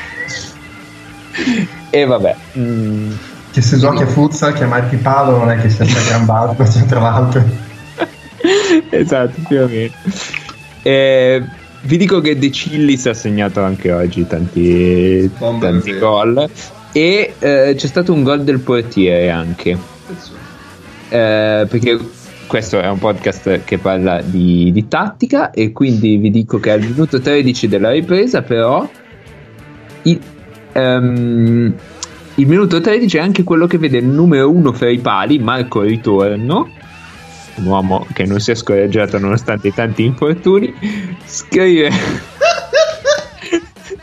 e 1.91 2.05
vabbè. 2.05 2.37
mm, 2.59 3.13
Che 3.53 3.63
se 3.63 3.79
giochi 3.79 4.03
a 4.03 4.07
futsal 4.07 4.53
chiamarti 4.55 4.97
palo 4.97 5.39
non 5.39 5.51
è 5.51 5.61
che 5.61 5.71
sia 5.71 5.85
una 5.85 6.03
gran 6.09 6.25
barba, 6.27 6.69
cioè, 6.69 6.85
tra 6.85 7.01
l'altro. 7.01 7.64
esatto, 8.91 9.41
più 9.49 9.61
o 9.63 9.67
meno. 9.67 9.93
Eh, 10.83 11.43
vi 11.83 11.97
dico 11.97 12.21
che 12.21 12.39
De 12.39 12.51
Cillis 12.51 13.07
ha 13.07 13.15
segnato 13.15 13.63
anche 13.63 13.93
oggi 13.93 14.27
tanti, 14.27 15.31
Bomber 15.39 15.71
tanti 15.71 15.99
gol. 15.99 16.49
E 16.93 17.35
eh, 17.39 17.75
c'è 17.77 17.87
stato 17.87 18.13
un 18.13 18.23
gol 18.23 18.45
del 18.45 18.61
portiere 18.61 19.31
anche. 19.31 19.77
Eh, 21.09 21.67
perché 21.69 21.99
questo 22.47 22.81
è 22.81 22.89
un 22.89 22.99
podcast 22.99 23.65
che 23.65 23.79
parla 23.79 24.21
di, 24.23 24.71
di 24.73 24.89
tattica. 24.89 25.51
E 25.51 25.73
quindi 25.73 26.17
vi 26.17 26.31
dico 26.31 26.59
che 26.59 26.71
al 26.71 26.81
minuto 26.81 27.21
13 27.21 27.69
della 27.69 27.91
ripresa, 27.91 28.43
però, 28.43 28.89
il, 30.03 30.21
ehm, 30.73 31.75
il 32.37 32.47
minuto 32.47 32.81
13 32.81 33.17
è 33.17 33.21
anche 33.21 33.43
quello 33.43 33.67
che 33.67 33.79
vede 33.79 33.99
il 33.99 34.07
numero 34.07 34.51
1 34.51 34.73
fra 34.73 34.91
i 34.91 34.99
pali, 34.99 35.39
Marco 35.39 35.81
Ritorno 35.81 36.83
un 37.57 37.67
uomo 37.67 38.07
che 38.13 38.25
non 38.25 38.41
si 38.41 38.51
è 38.51 38.55
scoraggiato 38.55 39.19
nonostante 39.19 39.69
i 39.69 39.75
tanti 39.75 40.05
infortuni, 40.05 40.75
scrive, 41.25 41.91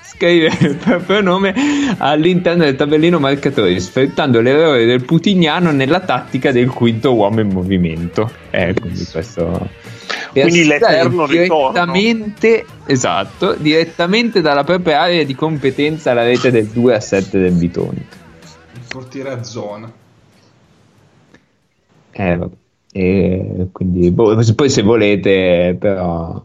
scrive 0.01 0.51
il 0.59 0.75
proprio 0.75 1.21
nome 1.21 1.53
all'interno 1.97 2.63
del 2.63 2.75
tabellino 2.75 3.19
marcatori, 3.19 3.79
sfruttando 3.79 4.41
l'errore 4.41 4.85
del 4.85 5.03
Putignano 5.03 5.71
nella 5.71 5.99
tattica 5.99 6.51
del 6.51 6.69
quinto 6.69 7.13
uomo 7.13 7.41
in 7.41 7.49
movimento. 7.49 8.31
Eh, 8.49 8.73
quindi 8.79 9.05
questo... 9.11 9.89
Quindi 10.31 10.65
l'eterno 10.65 11.25
ritorno. 11.25 11.91
direttamente, 11.91 12.65
esatto, 12.85 13.53
direttamente 13.55 14.39
dalla 14.39 14.63
propria 14.63 15.01
area 15.01 15.25
di 15.25 15.35
competenza 15.35 16.11
alla 16.11 16.23
rete 16.23 16.51
del 16.51 16.67
2 16.67 16.95
a 16.95 16.99
7 17.01 17.37
del 17.37 17.51
Bitonto. 17.51 18.01
Il 18.73 18.81
portiere 18.87 19.31
a 19.31 19.43
zona. 19.43 19.91
Eh, 22.11 22.37
vabbè. 22.37 22.60
E 22.93 23.67
quindi 23.71 24.11
boh, 24.11 24.37
poi 24.55 24.69
se 24.69 24.81
volete, 24.81 25.75
però 25.79 26.43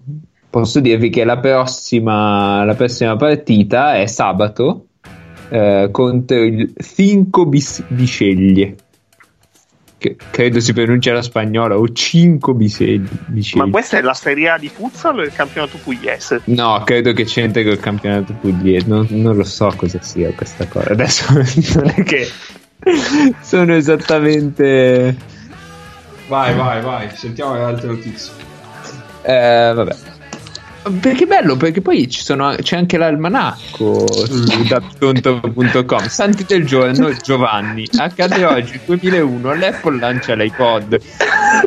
posso 0.49 0.81
dirvi 0.81 1.11
che 1.11 1.25
la 1.25 1.39
prossima, 1.39 2.65
la 2.65 2.75
prossima 2.75 3.17
partita 3.17 3.97
è 3.97 4.07
sabato 4.07 4.87
eh, 5.49 5.89
contro 5.91 6.43
il 6.43 6.73
Finco 6.77 7.47
Bis- 7.47 7.85
Bisceglie. 7.89 8.77
che 9.99 10.17
credo 10.31 10.61
si 10.61 10.73
pronuncia 10.73 11.13
la 11.13 11.23
spagnola, 11.23 11.77
o 11.77 11.91
5 11.91 12.55
Bisegli. 12.55 13.09
Ma 13.55 13.69
questa 13.69 13.99
è 13.99 14.03
la 14.03 14.15
Serie 14.15 14.51
A 14.51 14.59
di 14.59 14.69
futsal 14.69 15.19
o 15.19 15.23
il 15.23 15.33
campionato 15.33 15.79
pugliese? 15.83 16.43
No, 16.45 16.83
credo 16.85 17.13
che 17.13 17.25
c'entri 17.25 17.65
col 17.65 17.79
campionato 17.79 18.35
pugliese. 18.35 18.87
Non, 18.87 19.07
non, 19.11 19.37
lo 19.37 19.45
so 19.45 19.73
cosa 19.77 20.01
sia 20.03 20.33
questa 20.33 20.67
cosa. 20.67 20.91
Adesso 20.91 21.33
non 21.35 21.93
è 21.95 22.03
che 22.03 22.29
sono 23.41 23.75
esattamente. 23.75 25.35
Vai, 26.29 26.55
vai, 26.55 26.81
vai, 26.83 27.11
sentiamo 27.15 27.55
le 27.55 27.63
altre 27.63 27.89
notizie. 27.89 28.33
Eh, 29.23 29.73
vabbè. 29.75 29.97
Perché 31.01 31.27
bello, 31.27 31.57
perché 31.57 31.81
poi 31.81 32.09
sono, 32.11 32.55
c'è 32.61 32.77
anche 32.77 32.97
l'almanacco 32.97 34.07
su 34.25 34.63
dattonto.com. 34.69 36.07
Santi 36.07 36.45
del 36.45 36.65
giorno, 36.65 37.13
Giovanni. 37.13 37.89
Accade 37.97 38.45
oggi, 38.45 38.79
2001, 38.85 39.55
l'Apple 39.55 39.99
lancia 39.99 40.35
l'iPod. 40.35 41.01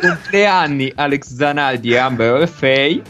Compleanni 0.00 0.90
Alex 0.94 1.34
Zanardi 1.34 1.90
e 1.90 1.96
Amber 1.98 2.32
Orfei. 2.32 3.02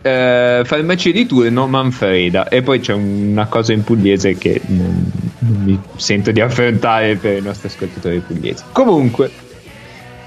Eh, 0.00 0.62
farmacia 0.64 1.10
di 1.10 1.26
turno 1.26 1.66
Manfreda. 1.66 2.48
E 2.48 2.62
poi 2.62 2.80
c'è 2.80 2.94
una 2.94 3.44
cosa 3.44 3.74
in 3.74 3.84
pugliese 3.84 4.38
che 4.38 4.62
non, 4.68 5.10
non 5.40 5.62
mi 5.64 5.78
sento 5.96 6.30
di 6.30 6.40
affrontare 6.40 7.16
per 7.16 7.36
i 7.36 7.42
nostri 7.42 7.68
ascoltatori 7.68 8.20
pugliesi. 8.20 8.62
Comunque, 8.72 9.30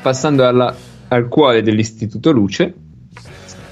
passando 0.01 0.45
alla, 0.47 0.73
al 1.07 1.27
cuore 1.27 1.61
dell'Istituto 1.61 2.31
Luce 2.31 2.73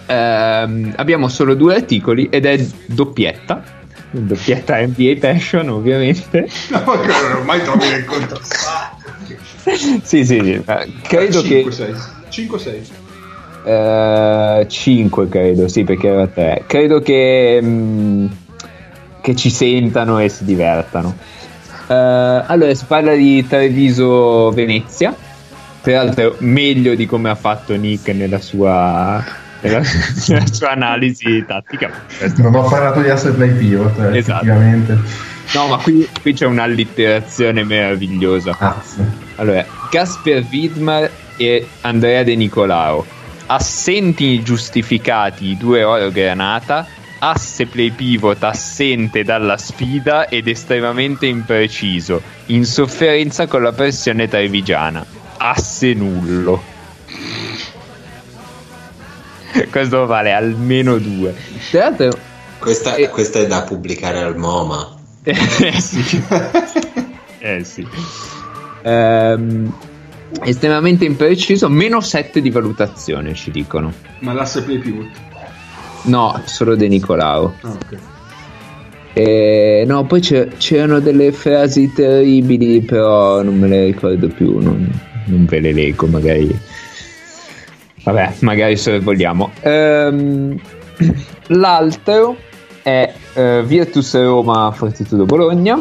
ehm, 0.08 0.94
abbiamo 0.96 1.28
solo 1.28 1.54
due 1.54 1.76
articoli 1.76 2.30
ed 2.32 2.46
è 2.46 2.66
doppietta. 2.86 3.76
Doppietta 4.10 4.78
NBA 4.80 5.18
Passion, 5.20 5.70
ovviamente. 5.70 6.48
No, 6.70 6.84
ormai 6.86 7.62
trovi 7.62 7.90
nel 7.90 8.06
contrastato. 8.06 8.96
sì, 10.04 10.24
sì, 10.24 10.26
sì. 10.26 10.64
Credo 11.04 11.42
5, 11.42 11.76
che. 11.76 11.94
5-6. 13.66 14.68
5 14.68 15.28
credo, 15.28 15.68
sì, 15.68 15.84
perché 15.84 16.08
era 16.08 16.26
3. 16.28 16.64
Credo 16.66 17.02
che, 17.02 17.60
mh, 17.62 17.68
mm, 17.68 18.28
che 19.22 19.36
ci 19.36 19.50
sentano 19.50 20.20
e 20.20 20.30
si 20.30 20.46
divertano. 20.46 21.16
Uh, 21.88 22.44
allora, 22.48 22.74
si 22.74 22.86
parla 22.86 23.14
di 23.14 23.46
Treviso 23.46 24.52
Venezia. 24.52 25.14
Tra 25.88 26.04
l'altro, 26.04 26.36
meglio 26.40 26.96
di 26.96 27.06
come 27.06 27.30
ha 27.30 27.36
fatto 27.36 27.74
Nick 27.78 28.10
nella 28.10 28.42
sua 28.42 29.24
nella, 29.62 29.82
sua 30.52 30.72
analisi 30.72 31.46
tattica. 31.48 31.90
Non 32.36 32.56
ho 32.56 32.68
parlato 32.68 33.00
di 33.00 33.08
asset 33.08 33.34
play 33.34 33.52
pivot, 33.52 33.98
eh, 33.98 34.18
esatto. 34.18 34.44
effettivamente. 34.44 35.00
No, 35.54 35.68
ma 35.68 35.78
qui, 35.78 36.06
qui, 36.22 36.34
c'è 36.34 36.46
un'allitterazione 36.46 37.64
meravigliosa. 37.64 38.54
Ah, 38.60 38.76
sì. 38.84 39.02
Allora, 39.36 39.66
Gasper 39.90 40.46
Widmar 40.52 41.10
e 41.38 41.66
Andrea 41.80 42.24
De 42.24 42.36
Nicolao. 42.36 43.06
Assenti 43.46 44.44
giustificati 44.44 45.52
i 45.52 45.58
due 45.58 45.84
oro 45.84 46.12
granata, 46.12 46.86
asse 47.20 47.66
play 47.66 47.92
pivot 47.92 48.44
assente 48.44 49.24
dalla 49.24 49.56
sfida 49.56 50.28
ed 50.28 50.50
estremamente 50.50 51.28
impreciso, 51.28 52.22
in 52.48 52.66
sofferenza 52.66 53.48
con 53.48 53.62
la 53.62 53.72
pressione 53.72 54.28
trevigiana. 54.28 55.27
Asse 55.38 55.94
nullo. 55.94 56.62
questo 59.72 60.06
vale 60.06 60.32
almeno 60.34 60.98
due. 60.98 61.36
Tra 61.70 61.90
l'altro, 61.90 62.18
questa, 62.60 62.96
eh, 62.96 63.10
questa, 63.10 63.40
è 63.40 63.48
da 63.48 63.64
pubblicare 63.64 64.20
al 64.20 64.38
MoMA. 64.38 64.96
eh 65.24 65.80
sì. 65.80 66.24
eh 67.40 67.64
sì. 67.64 67.88
Ehm, 68.84 69.74
estremamente 70.44 71.06
impreciso, 71.06 71.70
meno 71.70 72.02
7 72.02 72.42
di 72.42 72.50
valutazione 72.50 73.34
ci 73.34 73.52
dicono. 73.52 73.94
Ma 74.20 74.34
l'asse 74.34 74.64
play 74.64 74.80
pivot? 74.80 75.10
No, 76.04 76.42
solo 76.46 76.76
De 76.76 76.88
Nicolao. 76.88 77.54
Ah, 77.62 77.70
ok. 77.70 77.98
E, 79.14 79.84
no, 79.88 80.06
poi 80.06 80.22
c'erano 80.22 81.00
delle 81.00 81.32
frasi 81.32 81.92
terribili, 81.92 82.82
però 82.82 83.42
non 83.42 83.58
me 83.58 83.68
le 83.68 83.86
ricordo 83.86 84.28
più, 84.28 84.60
non, 84.60 84.88
non 85.28 85.46
ve 85.46 85.60
le 85.60 85.72
leggo, 85.72 86.08
magari 86.08 86.60
Vabbè, 88.08 88.36
magari 88.40 88.78
se 88.78 89.02
vogliamo. 89.02 89.52
Ehm, 89.60 90.58
l'altro 91.48 92.38
è 92.82 93.14
eh, 93.34 93.64
Virtus 93.66 94.16
Roma 94.16 94.72
Fortitudo 94.72 95.26
Bologna. 95.26 95.78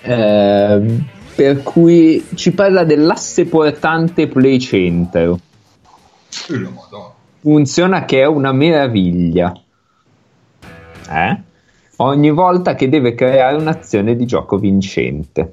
Ehm, 0.00 1.06
per 1.34 1.62
cui 1.62 2.24
ci 2.34 2.52
parla 2.52 2.84
dell'asse 2.84 3.44
portante 3.44 4.28
play 4.28 4.58
center. 4.58 5.34
Funziona 7.40 8.06
che 8.06 8.22
è 8.22 8.26
una 8.26 8.52
meraviglia. 8.52 9.52
Eh? 11.10 11.40
Ogni 11.96 12.30
volta 12.30 12.74
che 12.74 12.88
deve 12.88 13.14
creare 13.14 13.56
un'azione 13.56 14.16
di 14.16 14.24
gioco 14.24 14.56
vincente. 14.56 15.52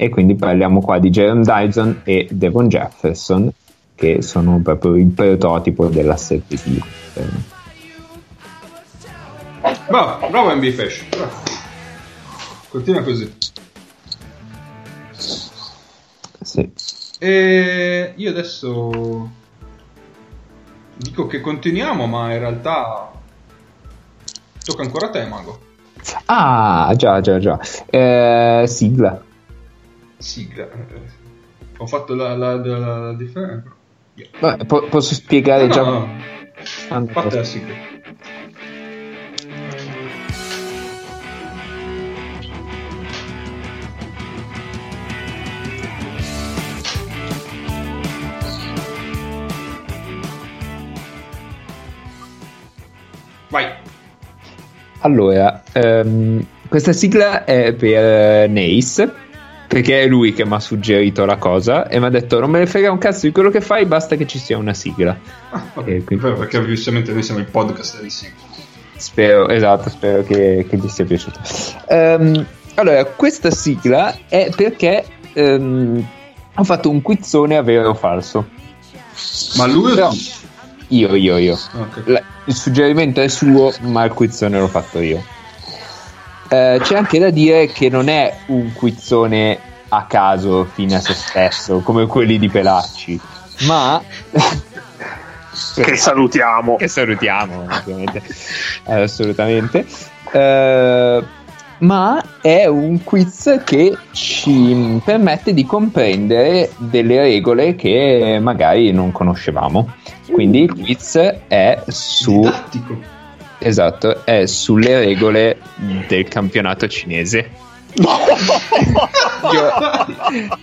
E 0.00 0.10
quindi 0.10 0.36
parliamo 0.36 0.80
qua 0.80 1.00
di 1.00 1.10
Jerome 1.10 1.42
Dyson 1.42 2.02
e 2.04 2.28
Devon 2.30 2.68
Jefferson 2.68 3.50
che 3.96 4.22
sono 4.22 4.60
proprio 4.62 4.94
il 4.94 5.08
prototipo 5.08 5.88
dell'assertivo. 5.88 6.86
Bravo, 9.88 10.28
bravo 10.28 10.54
MB 10.54 10.70
Fashion. 10.70 11.08
Bravo. 11.08 11.32
Continua 12.68 13.02
così. 13.02 13.34
Sì. 16.42 16.70
E 17.18 18.12
io 18.14 18.30
adesso 18.30 19.30
dico 20.96 21.26
che 21.26 21.40
continuiamo, 21.40 22.06
ma 22.06 22.32
in 22.32 22.38
realtà 22.38 23.10
tocca 24.64 24.82
ancora 24.82 25.06
a 25.06 25.10
te, 25.10 25.26
Mago. 25.26 25.58
Ah, 26.26 26.92
già, 26.96 27.20
già, 27.20 27.40
già. 27.40 27.58
Eh, 27.90 28.62
sigla. 28.68 29.26
Sigla. 30.18 30.68
Ho 31.78 31.86
fatto 31.86 32.14
la, 32.14 32.36
la, 32.36 32.56
la, 32.56 32.78
la 32.78 33.12
differenza. 33.14 33.72
Beh, 34.40 34.64
po- 34.66 34.88
posso 34.88 35.14
spiegare 35.14 35.66
no, 35.66 35.72
già. 35.72 35.82
No, 35.82 36.06
no. 36.06 37.06
Fantastico. 37.06 37.66
Vai. 53.50 53.72
Allora, 55.00 55.62
um, 55.74 56.44
questa 56.68 56.92
sigla 56.92 57.44
è 57.44 57.72
per 57.72 58.48
uh, 58.48 58.52
Nace 58.52 59.26
perché 59.68 60.02
è 60.02 60.06
lui 60.06 60.32
che 60.32 60.46
mi 60.46 60.54
ha 60.54 60.60
suggerito 60.60 61.26
la 61.26 61.36
cosa 61.36 61.88
e 61.88 62.00
mi 62.00 62.06
ha 62.06 62.08
detto 62.08 62.40
non 62.40 62.50
me 62.50 62.58
ne 62.58 62.66
frega 62.66 62.90
un 62.90 62.96
cazzo 62.96 63.26
di 63.26 63.32
quello 63.32 63.50
che 63.50 63.60
fai 63.60 63.84
basta 63.84 64.16
che 64.16 64.26
ci 64.26 64.38
sia 64.38 64.56
una 64.56 64.72
sigla. 64.72 65.16
Ah, 65.50 65.62
okay. 65.74 66.02
quindi... 66.02 66.32
perché 66.32 66.64
giustamente 66.64 67.12
noi 67.12 67.22
siamo 67.22 67.40
il 67.40 67.46
podcast 67.46 68.00
di 68.00 68.08
sigla 68.08 68.46
spero 68.96 69.48
esatto 69.48 69.90
spero 69.90 70.24
che, 70.24 70.66
che 70.68 70.78
ti 70.78 70.88
sia 70.88 71.04
piaciuto. 71.04 71.38
Um, 71.88 72.44
allora 72.74 73.04
questa 73.04 73.50
sigla 73.50 74.16
è 74.26 74.50
perché 74.56 75.04
um, 75.34 76.04
ho 76.54 76.64
fatto 76.64 76.90
un 76.90 77.02
quizzone 77.02 77.56
a 77.56 77.62
vero 77.62 77.90
o 77.90 77.94
falso. 77.94 78.48
Ma 79.56 79.66
lui 79.66 79.94
Però, 79.94 80.10
io 80.88 81.14
io 81.14 81.36
io. 81.36 81.58
Okay. 81.72 82.02
la, 82.06 82.22
il 82.46 82.54
suggerimento 82.54 83.20
è 83.20 83.28
suo 83.28 83.72
ma 83.82 84.04
il 84.04 84.12
quizzone 84.12 84.58
l'ho 84.58 84.68
fatto 84.68 85.00
io 85.00 85.36
eh, 86.48 86.78
c'è 86.82 86.96
anche 86.96 87.18
da 87.18 87.30
dire 87.30 87.66
che 87.66 87.88
non 87.88 88.08
è 88.08 88.34
un 88.46 88.72
quizzone 88.72 89.58
a 89.90 90.04
caso 90.06 90.64
fine 90.64 90.96
a 90.96 91.00
se 91.00 91.14
stesso 91.14 91.80
come 91.80 92.06
quelli 92.06 92.38
di 92.38 92.48
Pelacci, 92.48 93.20
ma 93.66 94.00
che 95.74 95.96
salutiamo. 95.96 96.76
Che 96.76 96.88
salutiamo, 96.88 97.66
ovviamente. 97.68 98.22
assolutamente. 98.84 99.86
Uh, 100.32 101.24
ma 101.80 102.22
è 102.40 102.66
un 102.66 103.02
quiz 103.04 103.62
che 103.64 103.96
ci 104.12 105.00
permette 105.04 105.54
di 105.54 105.64
comprendere 105.64 106.70
delle 106.76 107.20
regole 107.20 107.76
che 107.76 108.38
magari 108.40 108.90
non 108.92 109.12
conoscevamo. 109.12 109.94
Quindi 110.30 110.62
il 110.62 110.74
quiz 110.74 111.16
è 111.46 111.82
su. 111.86 112.40
Didattico 112.40 113.16
Esatto, 113.58 114.24
è 114.24 114.46
sulle 114.46 114.98
regole 115.00 115.58
del 116.06 116.28
campionato 116.28 116.86
cinese. 116.86 117.50
io, 117.98 119.72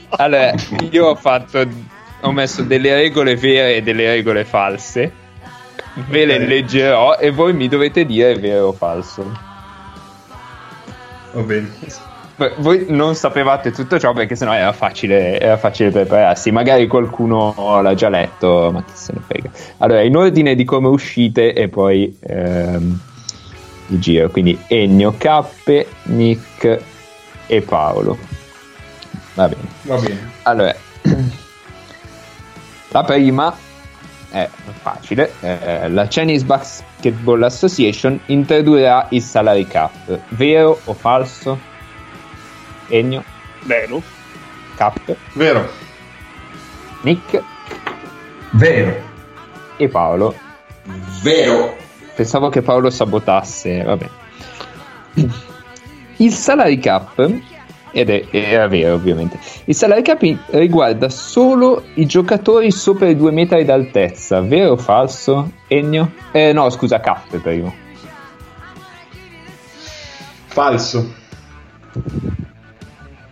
allora, 0.09 0.53
io 0.89 1.07
ho 1.07 1.15
fatto, 1.15 1.67
ho 2.21 2.31
messo 2.31 2.61
delle 2.61 2.93
regole 2.95 3.35
vere 3.35 3.75
e 3.75 3.81
delle 3.81 4.07
regole 4.07 4.45
false. 4.45 5.23
Ve 6.07 6.25
le 6.25 6.37
leggerò 6.39 7.17
e 7.17 7.31
voi 7.31 7.53
mi 7.53 7.67
dovete 7.67 8.05
dire 8.05 8.35
vero 8.35 8.67
o 8.67 8.73
falso. 8.73 9.39
Va 11.31 11.41
bene. 11.41 11.69
Voi 12.57 12.85
non 12.89 13.15
sapevate 13.15 13.71
tutto 13.71 13.97
ciò 13.97 14.11
perché 14.11 14.35
sennò 14.35 14.53
era 14.53 14.73
facile, 14.73 15.39
era 15.39 15.55
facile 15.55 15.89
prepararsi. 15.89 16.51
Magari 16.51 16.85
qualcuno 16.85 17.79
l'ha 17.81 17.93
già 17.93 18.09
letto, 18.09 18.71
ma 18.73 18.83
chi 18.83 18.91
se 18.93 19.13
ne 19.13 19.21
frega. 19.25 19.49
Allora, 19.77 20.01
in 20.01 20.17
ordine 20.17 20.53
di 20.53 20.65
come 20.65 20.89
uscite 20.89 21.53
e 21.53 21.69
poi 21.69 22.17
ehm, 22.19 22.99
di 23.87 23.99
giro. 23.99 24.29
Quindi 24.29 24.59
Ennio, 24.67 25.15
Cappe, 25.17 25.87
Nick 26.03 26.81
e 27.47 27.61
Paolo. 27.61 28.17
Va 29.35 29.47
bene. 29.47 29.67
Va 29.83 29.97
bene. 29.97 30.31
Allora, 30.43 30.75
la 32.89 33.03
prima 33.03 33.55
è 34.29 34.49
facile. 34.81 35.31
eh, 35.39 35.89
la 35.89 36.07
Chinese 36.07 36.43
Basketball 36.43 37.43
Association 37.43 38.19
introdurrà 38.25 39.07
il 39.11 39.21
salary 39.21 39.65
cap. 39.67 40.19
Vero 40.29 40.77
o 40.83 40.93
falso? 40.93 41.73
Ennio, 42.87 43.23
Vero? 43.63 44.01
Cap, 44.75 45.15
Vero. 45.33 45.67
Nick 47.01 47.41
Vero. 48.51 48.95
e 49.77 49.87
Paolo. 49.87 50.35
Vero. 51.21 51.75
Pensavo 52.15 52.49
che 52.49 52.61
Paolo 52.61 52.89
sabotasse, 52.89 53.83
vabbè. 53.83 54.09
Il 56.17 56.31
salary 56.31 56.79
cap, 56.79 57.17
ed 57.91 58.09
è, 58.09 58.25
era 58.31 58.67
vero 58.67 58.93
ovviamente, 58.95 59.37
il 59.65 59.75
salary 59.75 60.01
cap 60.01 60.21
riguarda 60.51 61.09
solo 61.09 61.83
i 61.95 62.05
giocatori 62.05 62.71
sopra 62.71 63.09
i 63.09 63.15
due 63.17 63.31
metri 63.31 63.65
d'altezza, 63.65 64.41
vero 64.41 64.71
o 64.71 64.77
falso? 64.77 65.51
Ennio? 65.67 66.13
Eh 66.31 66.53
no, 66.53 66.69
scusa, 66.69 66.99
Cap 66.99 67.37
prima. 67.39 67.71
Falso. 70.47 71.13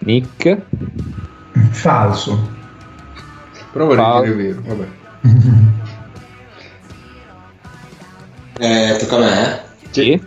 Nick? 0.05 0.61
Falso. 1.71 2.51
Vorrei 3.73 3.95
Fal- 3.95 4.23
dire 4.23 4.35
vero. 4.35 4.61
Vabbè. 4.65 4.87
Eh, 8.59 8.95
tocca 8.99 9.15
a 9.15 9.19
me? 9.19 9.51
eh? 9.55 9.59
Sì. 9.89 10.21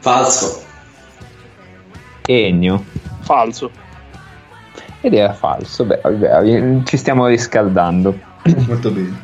Falso. 0.00 0.62
Ennio? 2.26 2.84
Falso. 3.22 3.70
Ed 5.00 5.14
era 5.14 5.32
falso, 5.32 5.84
beh, 5.84 6.00
vabbè, 6.02 6.82
ci 6.84 6.96
stiamo 6.98 7.26
riscaldando. 7.26 8.16
Molto 8.68 8.90
bene. 8.90 9.18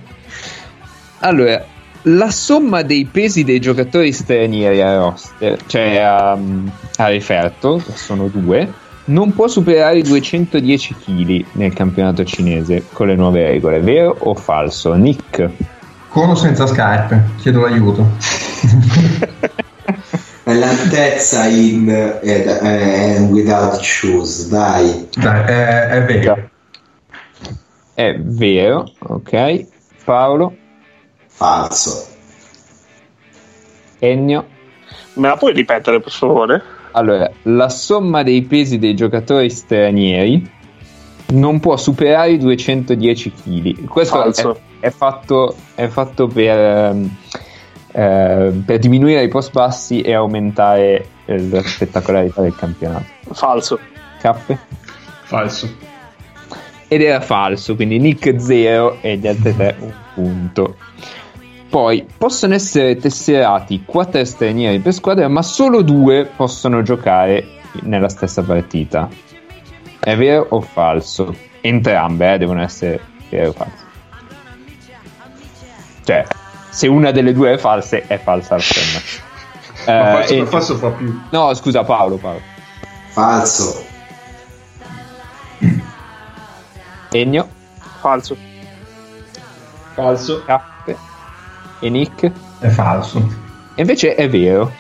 Allora, 1.21 1.63
la 2.03 2.31
somma 2.31 2.81
dei 2.83 3.05
pesi 3.05 3.45
dei 3.45 3.61
giocatori 3.61 4.11
stranieri 4.11 4.81
a 4.81 4.97
roster, 4.97 5.59
cioè 5.67 5.99
a, 5.99 6.33
a 6.33 7.09
referto, 7.09 7.77
che 7.77 7.95
sono 7.95 8.29
due, 8.29 8.73
non 9.11 9.33
può 9.35 9.49
superare 9.49 9.99
i 9.99 10.03
210 10.03 10.95
kg 10.95 11.45
nel 11.53 11.73
campionato 11.73 12.25
cinese 12.25 12.85
con 12.93 13.09
le 13.09 13.17
nuove 13.17 13.43
regole, 13.47 13.81
vero 13.81 14.17
o 14.19 14.35
falso? 14.35 14.95
Nick? 14.95 15.51
Con 16.09 16.31
o 16.31 16.35
senza 16.35 16.67
scarpe? 16.67 17.23
Chiedo 17.39 17.61
l'aiuto. 17.61 18.07
L'altezza 20.45 21.47
in 21.47 21.89
eh, 21.89 22.19
eh, 22.23 23.21
without 23.31 23.81
shoes, 23.81 24.49
dai. 24.49 25.09
Dai, 25.15 25.45
è, 25.45 25.87
è 25.89 26.05
vero. 26.05 26.51
È 27.95 28.19
vero, 28.19 28.91
ok. 28.99 29.67
Paolo? 30.05 30.57
Falso. 31.27 32.07
Ennio? 33.99 34.47
Me 35.15 35.29
la 35.29 35.37
puoi 35.37 35.53
ripetere, 35.53 36.01
per 36.01 36.11
favore? 36.11 36.79
Allora, 36.93 37.31
la 37.43 37.69
somma 37.69 38.23
dei 38.23 38.43
pesi 38.43 38.79
dei 38.79 38.95
giocatori 38.95 39.51
stranieri 39.51 40.59
non 41.33 41.61
può 41.61 41.77
superare 41.77 42.33
i 42.33 42.39
210 42.39 43.33
kg. 43.33 43.85
Questo 43.85 44.17
Falso. 44.17 44.61
è, 44.81 44.87
è 44.87 44.91
fatto, 44.91 45.55
è 45.75 45.87
fatto 45.87 46.27
per, 46.27 46.97
eh, 47.93 48.63
per 48.65 48.79
diminuire 48.79 49.23
i 49.23 49.29
post 49.29 49.53
bassi 49.53 50.01
e 50.01 50.15
aumentare 50.15 51.07
eh, 51.27 51.49
la 51.49 51.63
spettacolarità 51.63 52.43
del 52.43 52.55
campionato. 52.55 53.07
Falso. 53.33 53.79
Cappe? 54.21 54.59
Falso. 55.23 55.89
Ed 56.89 57.03
era 57.03 57.21
falso, 57.21 57.77
quindi 57.77 57.99
Nick 57.99 58.41
0 58.41 58.99
e 59.01 59.17
gli 59.17 59.29
altri 59.29 59.55
3 59.55 59.77
un 59.79 59.93
punto. 60.15 60.77
Poi 61.71 62.05
possono 62.19 62.55
essere 62.55 62.97
tesserati 62.97 63.85
4 63.85 64.25
stranieri 64.25 64.81
per 64.81 64.93
squadra, 64.93 65.29
ma 65.29 65.41
solo 65.41 65.83
due 65.83 66.29
possono 66.35 66.83
giocare 66.83 67.47
nella 67.83 68.09
stessa 68.09 68.43
partita. 68.43 69.09
È 70.01 70.17
vero 70.17 70.47
o 70.51 70.61
falso? 70.61 71.33
Entrambe 71.61 72.35
eh, 72.35 72.39
devono 72.39 72.61
essere 72.63 73.01
vero 73.29 73.51
o 73.51 73.53
falso. 73.53 73.85
Cioè, 76.03 76.27
se 76.71 76.89
una 76.89 77.13
delle 77.13 77.33
due 77.33 77.53
è 77.53 77.57
falsa, 77.59 77.99
è 78.05 78.19
falsa 78.19 78.57
la 78.57 78.61
seconda. 78.61 79.01
Ma 79.87 80.11
Eh, 80.11 80.13
falso 80.13 80.35
e- 80.35 80.39
per 80.39 80.47
falso 80.49 80.77
fa 80.77 80.89
più. 80.89 81.21
No, 81.31 81.55
scusa 81.55 81.85
Paolo, 81.85 82.17
Paolo. 82.17 82.41
Falso. 83.11 83.85
Ennio, 87.13 87.49
Falso. 88.01 88.37
Falso. 89.95 90.43
Cappe 90.45 90.70
e 91.81 91.91
Nick. 91.91 92.31
È 92.59 92.69
falso. 92.69 93.19
E 93.75 93.81
invece 93.83 94.15
è 94.15 94.29
vero. 94.29 94.73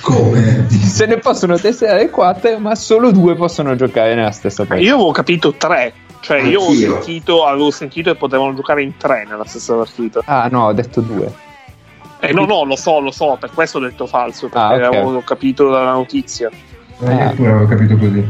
Come? 0.00 0.66
Se 0.70 1.04
ne 1.06 1.18
possono 1.18 1.58
tesserare 1.58 2.08
4, 2.10 2.58
ma 2.58 2.74
solo 2.74 3.10
due 3.12 3.34
possono 3.34 3.74
giocare 3.76 4.14
nella 4.14 4.30
stessa 4.30 4.62
Eh, 4.62 4.66
partita. 4.66 4.88
Io 4.88 4.94
avevo 4.94 5.10
capito 5.12 5.52
tre. 5.54 5.92
Cioè, 6.20 6.40
io 6.42 6.60
ho 6.60 6.68
Anch'io. 6.68 6.92
sentito, 6.94 7.44
avevo 7.46 7.70
sentito 7.70 8.10
che 8.12 8.16
potevano 8.18 8.54
giocare 8.54 8.82
in 8.82 8.96
tre 8.96 9.24
nella 9.28 9.44
stessa 9.44 9.74
partita. 9.74 10.22
Ah, 10.24 10.48
no, 10.50 10.64
ho 10.66 10.72
detto 10.72 11.00
due. 11.00 11.30
Eh, 12.20 12.32
no, 12.32 12.46
no, 12.46 12.64
lo 12.64 12.74
so, 12.76 12.98
lo 13.00 13.10
so, 13.12 13.36
per 13.38 13.50
questo 13.52 13.76
ho 13.78 13.80
detto 13.82 14.06
falso, 14.06 14.48
perché 14.48 14.84
Ah, 14.84 14.88
ok. 14.88 14.94
avevo 14.96 15.20
capito 15.22 15.70
dalla 15.70 15.92
notizia. 15.92 16.48
Eh, 17.00 17.14
Io 17.14 17.34
pure 17.34 17.50
avevo 17.50 17.66
capito 17.66 17.96
così. 17.98 18.28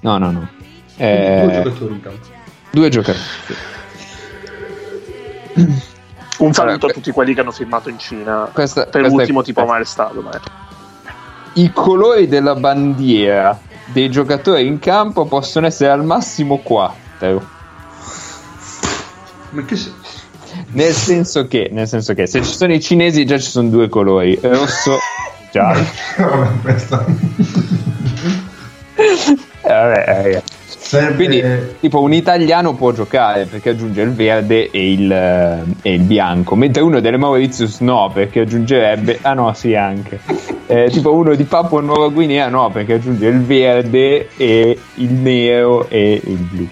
No, 0.00 0.18
no, 0.18 0.30
no. 0.32 0.48
Due 0.96 1.06
Eh, 1.06 1.60
giocatori 1.62 1.92
in 1.94 2.00
campo. 2.02 2.26
due 2.72 2.88
giocatori. 2.88 3.18
Un 6.40 6.52
saluto 6.54 6.72
Allora, 6.72 6.86
a 6.88 6.92
tutti 6.94 7.10
quelli 7.10 7.34
che 7.34 7.40
hanno 7.40 7.50
firmato 7.52 7.88
in 7.90 7.98
Cina. 7.98 8.48
Questa- 8.52 8.84
per 8.84 9.00
questa 9.02 9.16
l'ultimo 9.18 9.40
è- 9.40 9.44
tipo 9.44 9.64
mai 9.64 9.84
stato. 9.84 10.20
Ma... 10.22 10.30
I 11.54 11.70
colori 11.72 12.28
della 12.28 12.54
bandiera 12.54 13.58
dei 13.86 14.10
giocatori 14.10 14.66
in 14.66 14.78
campo 14.78 15.26
possono 15.26 15.66
essere 15.66 15.90
al 15.90 16.04
massimo 16.04 16.58
4. 16.58 17.42
Ma 19.50 19.64
che 19.64 19.76
se... 19.76 19.92
Nel 20.72 20.92
senso 20.92 21.46
che, 21.46 21.68
nel 21.72 21.86
senso 21.88 22.14
che 22.14 22.26
se 22.26 22.42
ci 22.42 22.52
sono 22.52 22.72
i 22.72 22.80
cinesi 22.80 23.24
già 23.26 23.38
ci 23.38 23.50
sono 23.50 23.68
due 23.68 23.88
colori, 23.88 24.38
rosso 24.42 24.94
e 24.94 25.48
giallo. 25.52 25.84
Vabbè. 26.16 26.76
Eh, 29.62 29.68
vabbè, 29.68 30.04
ragazzi. 30.22 30.54
Serve- 30.90 31.14
Quindi, 31.14 31.44
tipo, 31.78 32.00
un 32.00 32.12
italiano 32.12 32.74
può 32.74 32.90
giocare 32.90 33.44
perché 33.44 33.70
aggiunge 33.70 34.02
il 34.02 34.10
verde 34.12 34.70
e 34.72 34.90
il, 34.92 35.12
eh, 35.12 35.62
e 35.82 35.94
il 35.94 36.00
bianco, 36.02 36.56
mentre 36.56 36.82
uno 36.82 36.98
delle 36.98 37.16
Mauritius 37.16 37.78
no, 37.78 38.10
perché 38.12 38.40
aggiungerebbe. 38.40 39.20
Ah, 39.22 39.34
no, 39.34 39.52
sì, 39.54 39.76
anche. 39.76 40.18
Eh, 40.66 40.88
tipo, 40.90 41.12
uno 41.12 41.36
di 41.36 41.44
Papua 41.44 41.80
Nuova 41.80 42.08
Guinea 42.08 42.48
no, 42.48 42.70
perché 42.70 42.94
aggiunge 42.94 43.28
il 43.28 43.40
verde 43.40 44.30
e 44.36 44.76
il 44.94 45.12
nero 45.12 45.88
e 45.88 46.20
il 46.24 46.36
blu. 46.38 46.66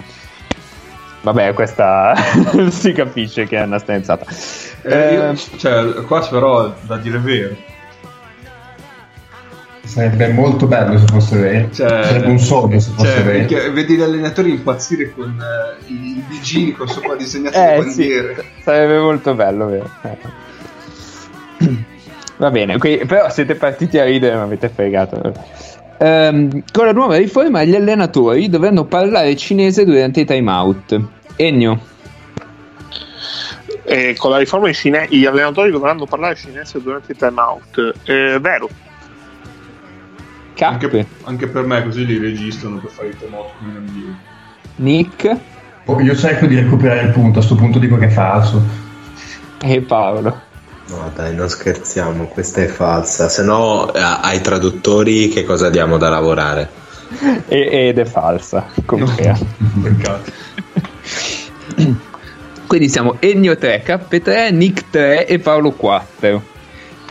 Vabbè, 1.20 1.52
questa 1.52 2.14
si 2.70 2.90
capisce 2.92 3.46
che 3.46 3.58
è 3.58 3.62
una 3.62 3.78
stenzata. 3.78 4.24
Eh, 4.82 5.12
io- 5.12 5.30
Eh, 5.30 5.36
cioè, 5.58 5.92
qua 6.04 6.26
però 6.28 6.74
da 6.80 6.96
dire 6.96 7.18
vero. 7.18 7.54
Sarebbe 9.88 10.28
molto 10.28 10.66
bello 10.66 10.98
se 10.98 11.06
fosse 11.06 11.38
vero. 11.38 11.70
Cioè, 11.72 11.88
Sarebbe 12.04 12.26
un 12.26 12.38
sogno 12.38 12.78
se 12.78 12.90
fosse 12.90 13.10
cioè, 13.10 13.22
vero. 13.46 13.72
vedi 13.72 13.96
gli 13.96 14.02
allenatori 14.02 14.50
impazzire 14.50 15.12
con 15.14 15.34
eh, 15.40 15.84
i 15.90 16.22
bigini 16.28 16.72
con 16.72 16.86
sopra 16.88 17.16
disegnate 17.16 17.58
le 17.58 17.74
Eh 17.74 17.78
bandiere. 17.78 18.34
sì, 18.38 18.62
sarebbe 18.62 18.98
molto 18.98 19.34
bello, 19.34 19.66
vero? 19.66 19.90
Eh. 20.02 20.16
Va 22.36 22.50
bene, 22.50 22.78
qui- 22.78 22.98
però 23.06 23.28
siete 23.30 23.54
partiti 23.56 23.98
a 23.98 24.04
ridere, 24.04 24.36
ma 24.36 24.42
avete 24.42 24.68
fregato. 24.68 25.32
Ehm, 25.98 26.62
con 26.70 26.84
la 26.84 26.92
nuova 26.92 27.16
riforma 27.16 27.64
gli 27.64 27.74
allenatori 27.74 28.48
dovranno 28.48 28.84
parlare 28.84 29.34
cinese 29.36 29.84
durante 29.84 30.20
i 30.20 30.24
time 30.26 30.50
out. 30.50 31.00
Ennio, 31.36 31.80
E 33.84 34.14
con 34.18 34.30
la 34.30 34.36
riforma 34.38 34.68
in 34.68 34.74
cine- 34.74 35.06
gli 35.08 35.24
allenatori 35.24 35.70
dovranno 35.70 36.04
parlare 36.04 36.34
cinese 36.36 36.80
durante 36.82 37.12
il 37.12 37.18
time 37.18 37.40
out. 37.40 37.94
Eh, 38.04 38.38
vero. 38.38 38.68
Anche, 40.66 41.06
anche 41.24 41.46
per 41.46 41.64
me 41.64 41.84
così 41.84 42.04
li 42.04 42.18
registrano 42.18 42.78
per 42.78 42.90
fare 42.90 43.08
i 43.08 43.16
temoti 43.18 43.50
come 43.58 43.70
in 43.72 43.84
NBA. 43.84 44.16
Nick 44.76 45.36
Oh, 45.90 46.00
io 46.02 46.14
cerco 46.14 46.44
di 46.44 46.54
recuperare 46.56 47.00
il 47.06 47.12
punto, 47.12 47.38
a 47.38 47.42
sto 47.42 47.54
punto 47.54 47.78
dico 47.78 47.96
che 47.96 48.06
è 48.06 48.10
falso. 48.10 48.60
e 49.62 49.80
Paolo. 49.80 50.40
No, 50.88 51.10
dai, 51.14 51.34
non 51.34 51.48
scherziamo, 51.48 52.24
questa 52.26 52.60
è 52.60 52.66
falsa. 52.66 53.30
Se 53.30 53.42
no, 53.42 53.84
a- 53.86 54.20
ai 54.20 54.42
traduttori 54.42 55.28
che 55.28 55.44
cosa 55.44 55.70
diamo 55.70 55.96
da 55.96 56.10
lavorare? 56.10 56.68
E- 57.48 57.88
ed 57.88 57.98
è 57.98 58.04
falsa, 58.04 58.66
confermo. 58.84 59.46
Peccato. 59.82 60.30
Quindi 62.66 62.88
siamo 62.90 63.16
Ennio 63.18 63.56
3, 63.56 63.82
K3, 63.82 64.52
Nick 64.54 64.90
3 64.90 65.26
e 65.26 65.38
Paolo 65.38 65.70
4. 65.70 66.42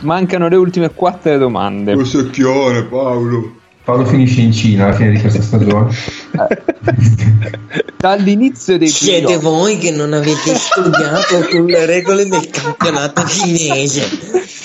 Mancano 0.01 0.47
le 0.47 0.55
ultime 0.55 0.91
4 0.91 1.37
domande. 1.37 1.93
Un 1.93 2.05
secchione, 2.05 2.83
Paolo. 2.83 3.55
Paolo 3.83 4.05
finisce 4.05 4.41
in 4.41 4.51
Cina 4.51 4.85
alla 4.85 4.93
fine 4.93 5.11
di 5.11 5.19
questa 5.19 5.41
stagione. 5.41 5.95
Dall'inizio 7.97 8.77
dei 8.77 8.89
Siete 8.89 9.37
playoff, 9.37 9.41
voi 9.41 9.77
che 9.77 9.91
non 9.91 10.13
avete 10.13 10.55
studiato 10.55 11.41
sulle 11.49 11.85
regole 11.85 12.27
del 12.27 12.49
campionato 12.49 13.25
cinese. 13.25 14.55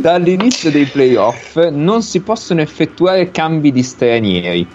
dall'inizio 0.00 0.70
dei 0.70 0.86
playoff 0.86 1.56
non 1.70 2.02
si 2.02 2.20
possono 2.20 2.60
effettuare 2.60 3.30
cambi 3.30 3.72
di 3.72 3.82
stranieri. 3.82 4.66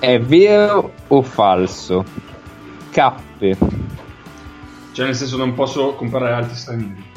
È 0.00 0.20
vero 0.20 0.92
o 1.06 1.22
falso? 1.22 2.04
Cappe. 2.90 3.56
Cioè, 4.92 5.06
nel 5.06 5.14
senso, 5.14 5.36
non 5.36 5.54
posso 5.54 5.94
comprare 5.94 6.32
altri 6.32 6.56
stranieri. 6.56 7.07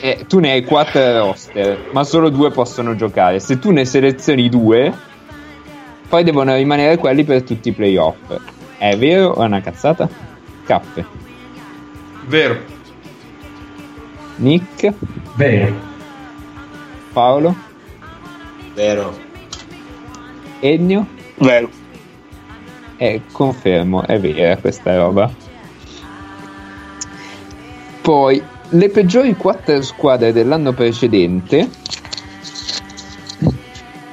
Eh, 0.00 0.24
tu 0.28 0.38
ne 0.38 0.52
hai 0.52 0.64
4 0.64 1.18
roster, 1.18 1.88
ma 1.92 2.04
solo 2.04 2.28
due 2.28 2.50
possono 2.50 2.94
giocare. 2.94 3.40
Se 3.40 3.58
tu 3.58 3.70
ne 3.70 3.84
selezioni 3.84 4.48
due, 4.48 4.92
poi 6.08 6.24
devono 6.24 6.54
rimanere 6.54 6.96
quelli 6.96 7.24
per 7.24 7.42
tutti 7.42 7.68
i 7.68 7.72
playoff. 7.72 8.38
È 8.78 8.96
vero 8.96 9.30
o 9.30 9.42
è 9.42 9.46
una 9.46 9.60
cazzata? 9.60 10.08
Cappe. 10.64 11.04
Vero. 12.26 12.76
Nick, 14.36 14.92
Vero. 15.34 15.74
Paolo, 17.12 17.54
Vero. 18.74 19.12
Ennio. 20.60 21.06
Vero. 21.34 21.68
Eh, 22.96 23.22
confermo, 23.32 24.06
è 24.06 24.20
vera 24.20 24.56
questa 24.56 24.96
roba. 24.96 25.28
Poi, 28.00 28.40
le 28.70 28.88
peggiori 28.90 29.34
quattro 29.34 29.80
squadre 29.82 30.32
dell'anno 30.32 30.72
precedente 30.72 31.68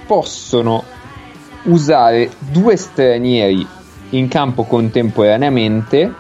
possono 0.06 0.84
usare 1.64 2.30
due 2.40 2.76
stranieri 2.78 3.68
in 4.12 4.28
campo 4.28 4.64
contemporaneamente, 4.64 6.14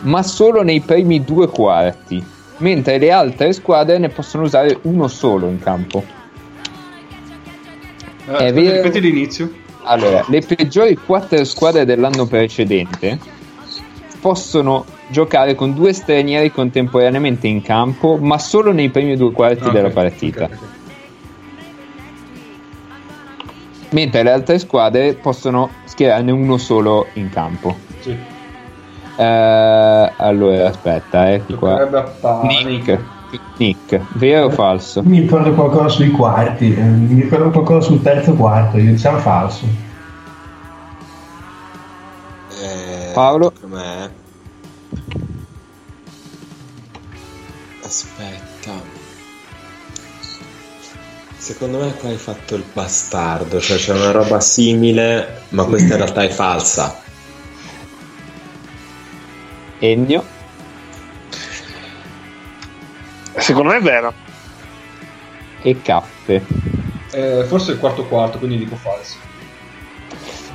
ma 0.00 0.22
solo 0.22 0.62
nei 0.62 0.80
primi 0.80 1.24
due 1.24 1.48
quarti, 1.48 2.24
mentre 2.58 2.98
le 2.98 3.10
altre 3.10 3.52
squadre 3.52 3.98
ne 3.98 4.10
possono 4.10 4.44
usare 4.44 4.78
uno 4.82 5.08
solo 5.08 5.48
in 5.48 5.58
campo. 5.58 6.04
Eh, 8.26 8.36
È 8.36 8.52
vero. 8.52 8.76
Ripeti 8.76 9.00
l'inizio. 9.00 9.50
Allora, 9.84 10.22
le 10.28 10.42
peggiori 10.42 10.96
quattro 10.96 11.42
squadre 11.44 11.86
dell'anno 11.86 12.26
precedente 12.26 13.18
possono 14.20 14.84
giocare 15.08 15.54
con 15.54 15.74
due 15.74 15.92
stranieri 15.92 16.50
contemporaneamente 16.50 17.46
in 17.46 17.62
campo, 17.62 18.16
ma 18.20 18.38
solo 18.38 18.72
nei 18.72 18.90
primi 18.90 19.16
due 19.16 19.32
quarti 19.32 19.68
Ah, 19.68 19.70
della 19.70 19.90
partita. 19.90 20.44
ok, 20.44 20.50
ok. 20.52 20.58
Mentre 23.90 24.22
le 24.22 24.30
altre 24.32 24.58
squadre 24.58 25.14
possono 25.14 25.70
schierarne 25.84 26.30
uno 26.30 26.58
solo 26.58 27.06
in 27.14 27.30
campo. 27.30 27.74
Sì. 28.00 28.14
Eh, 29.16 30.12
allora, 30.16 30.68
aspetta, 30.68 31.30
eh, 31.30 31.42
qua. 31.58 31.88
Nick. 32.44 32.98
Nick, 33.56 34.00
vero 34.14 34.46
o 34.46 34.50
falso? 34.50 35.02
Mi 35.04 35.20
ricordo 35.20 35.52
qualcosa 35.52 35.88
sui 35.88 36.10
quarti, 36.10 36.74
eh, 36.74 36.80
mi 36.82 37.20
ricordo 37.22 37.50
qualcosa 37.50 37.86
sul 37.88 38.00
terzo 38.02 38.32
quarto, 38.34 38.78
io 38.78 38.90
diciamo 38.90 39.18
falso. 39.18 39.66
Paolo? 43.12 43.52
a 43.62 43.66
me. 43.66 44.12
Aspetta. 47.82 48.72
Secondo 51.36 51.78
me 51.78 51.94
qua 51.94 52.08
hai 52.10 52.16
fatto 52.16 52.54
il 52.56 52.64
bastardo, 52.72 53.60
cioè 53.60 53.78
c'è 53.78 53.94
una 53.94 54.10
roba 54.10 54.40
simile, 54.40 55.42
ma 55.50 55.64
questa 55.64 55.94
in 55.94 56.00
realtà 56.00 56.22
è 56.22 56.28
falsa. 56.28 57.00
Ennio, 59.78 60.24
Secondo 63.36 63.70
me 63.70 63.76
è 63.76 63.80
vero. 63.80 64.12
e 65.62 65.80
Cappe. 65.80 66.44
Eh, 67.12 67.44
forse 67.46 67.72
il 67.72 67.78
quarto 67.78 68.04
quarto, 68.06 68.38
quindi 68.38 68.58
dico 68.58 68.76
falso. 68.76 69.16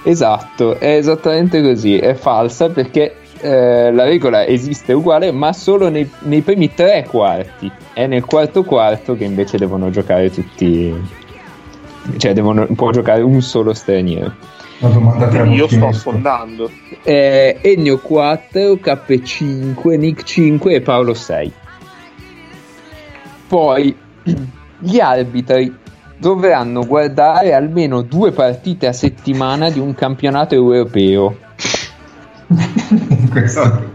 Esatto, 0.04 0.78
è 0.80 0.96
esattamente 0.98 1.62
così, 1.62 1.98
è 1.98 2.14
falsa 2.14 2.70
perché 2.70 3.16
eh, 3.40 3.92
la 3.92 4.04
regola 4.04 4.46
esiste 4.46 4.92
uguale 4.92 5.32
ma 5.32 5.54
solo 5.54 5.90
nei, 5.90 6.10
nei 6.24 6.42
primi 6.42 6.74
tre 6.74 7.06
quarti, 7.10 7.72
è 7.94 8.06
nel 8.08 8.26
quarto 8.26 8.64
quarto 8.64 9.16
che 9.16 9.24
invece 9.24 9.58
devono 9.58 9.90
giocare 9.90 10.30
tutti, 10.30 10.94
cioè 12.18 12.34
devono, 12.34 12.66
può 12.76 12.92
giocare 12.92 13.22
un 13.22 13.42
solo 13.42 13.74
straniero. 13.74 14.34
Io 15.50 15.68
sto 15.70 15.88
affondando. 15.88 16.70
Eh, 17.04 17.60
Ennio 17.62 18.00
4, 18.00 18.74
K5, 18.74 19.98
Nick 19.98 20.24
5 20.24 20.74
e 20.74 20.82
Paolo 20.82 21.14
6. 21.14 21.54
Poi 23.48 23.96
gli 24.80 25.00
arbitri 25.00 25.74
dovranno 26.18 26.86
guardare 26.86 27.54
almeno 27.54 28.02
due 28.02 28.32
partite 28.32 28.88
a 28.88 28.94
settimana 28.94 29.70
di 29.70 29.80
un 29.80 29.94
campionato 29.94 30.54
europeo. 30.56 31.38
Questo- 33.32 33.92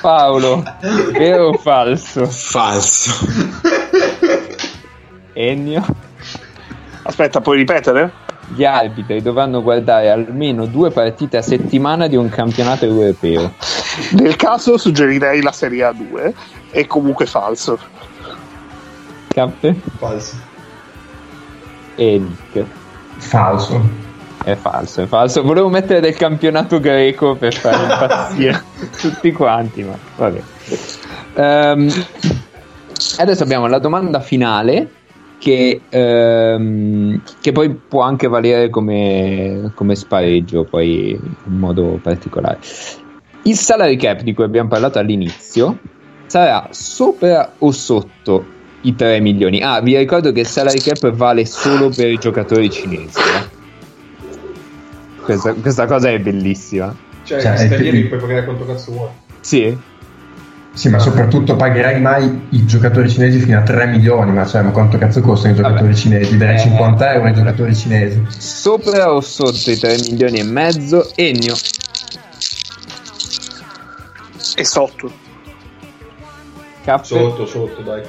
Paolo, 0.00 0.62
vero 1.12 1.48
o 1.48 1.52
falso? 1.54 2.26
Falso. 2.26 3.10
Ennio? 5.32 5.84
Aspetta, 7.02 7.40
puoi 7.40 7.56
ripetere? 7.56 8.12
Gli 8.48 8.64
arbitri 8.64 9.20
dovranno 9.20 9.62
guardare 9.62 10.10
almeno 10.10 10.66
due 10.66 10.90
partite 10.90 11.38
a 11.38 11.42
settimana 11.42 12.06
di 12.06 12.14
un 12.14 12.28
campionato 12.28 12.84
europeo. 12.84 13.52
Nel 14.12 14.36
caso 14.36 14.78
suggerirei 14.78 15.42
la 15.42 15.50
Serie 15.52 15.90
A2, 15.90 16.32
è 16.70 16.86
comunque 16.86 17.26
falso. 17.26 17.78
Cappe? 19.28 19.74
Falso. 19.98 20.45
E 21.96 22.18
Nick. 22.18 22.64
Falso. 23.16 24.04
È 24.44 24.54
falso, 24.54 25.02
è 25.02 25.06
falso. 25.06 25.42
Volevo 25.42 25.68
mettere 25.68 26.00
del 26.00 26.14
campionato 26.14 26.78
greco 26.78 27.34
per 27.34 27.52
fare 27.54 27.82
impazzire 27.82 28.62
tutti 29.00 29.32
quanti, 29.32 29.82
ma 29.82 29.98
vabbè. 30.16 30.42
Ehm, 31.34 31.90
adesso 33.18 33.42
abbiamo 33.42 33.66
la 33.66 33.78
domanda 33.78 34.20
finale 34.20 34.90
che, 35.38 35.80
ehm, 35.88 37.22
che 37.40 37.52
poi 37.52 37.70
può 37.70 38.02
anche 38.02 38.28
valere 38.28 38.70
come, 38.70 39.72
come 39.74 39.96
spareggio, 39.96 40.64
poi 40.64 41.10
in 41.10 41.58
modo 41.58 41.98
particolare. 42.00 42.58
Il 43.42 43.56
salary 43.56 43.96
cap 43.96 44.20
di 44.20 44.34
cui 44.34 44.44
abbiamo 44.44 44.68
parlato 44.68 44.98
all'inizio 44.98 45.78
sarà 46.26 46.68
sopra 46.70 47.52
o 47.58 47.70
sotto 47.70 48.54
i 48.86 48.94
3 48.94 49.20
milioni? 49.20 49.60
Ah, 49.62 49.80
vi 49.80 49.96
ricordo 49.96 50.30
che 50.32 50.40
il 50.40 50.46
salary 50.46 50.80
cap 50.80 51.10
vale 51.10 51.44
solo 51.44 51.88
per 51.90 52.08
i 52.08 52.18
giocatori 52.18 52.70
cinesi. 52.70 53.18
eh. 53.18 53.54
Questa, 55.22 55.52
questa 55.54 55.86
cosa 55.86 56.08
è 56.10 56.18
bellissima. 56.20 56.94
Cioè, 57.24 57.40
Cioè, 57.40 57.56
stranieri 57.56 58.04
è- 58.04 58.06
puoi 58.06 58.20
pagare 58.20 58.44
quanto 58.44 58.64
cazzo 58.64 58.92
vuoi. 58.92 59.08
Sì, 59.40 59.76
Sì, 60.72 60.88
ma 60.90 60.98
soprattutto 60.98 61.56
pagherai 61.56 62.00
mai 62.02 62.42
i 62.50 62.66
giocatori 62.66 63.08
cinesi 63.08 63.38
fino 63.40 63.58
a 63.58 63.62
3 63.62 63.86
milioni, 63.86 64.30
ma, 64.30 64.46
cioè, 64.46 64.60
ma 64.62 64.70
quanto 64.70 64.98
cazzo 64.98 65.20
costano 65.22 65.54
i 65.54 65.56
giocatori 65.56 65.80
Vabbè. 65.84 65.94
cinesi? 65.94 66.36
Eh, 66.38 66.58
50 66.58 67.12
euro 67.14 67.26
ai 67.26 67.34
giocatori 67.34 67.74
cinesi. 67.74 68.22
sopra 68.38 69.10
o 69.12 69.20
sotto 69.20 69.70
i 69.70 69.78
3 69.78 69.96
milioni 70.10 70.38
e 70.38 70.44
mezzo? 70.44 71.10
Ennio, 71.16 71.54
E 74.54 74.64
sotto. 74.64 75.10
Cappe, 76.84 77.04
Sotto, 77.06 77.46
sotto, 77.46 77.82
dai. 77.82 78.02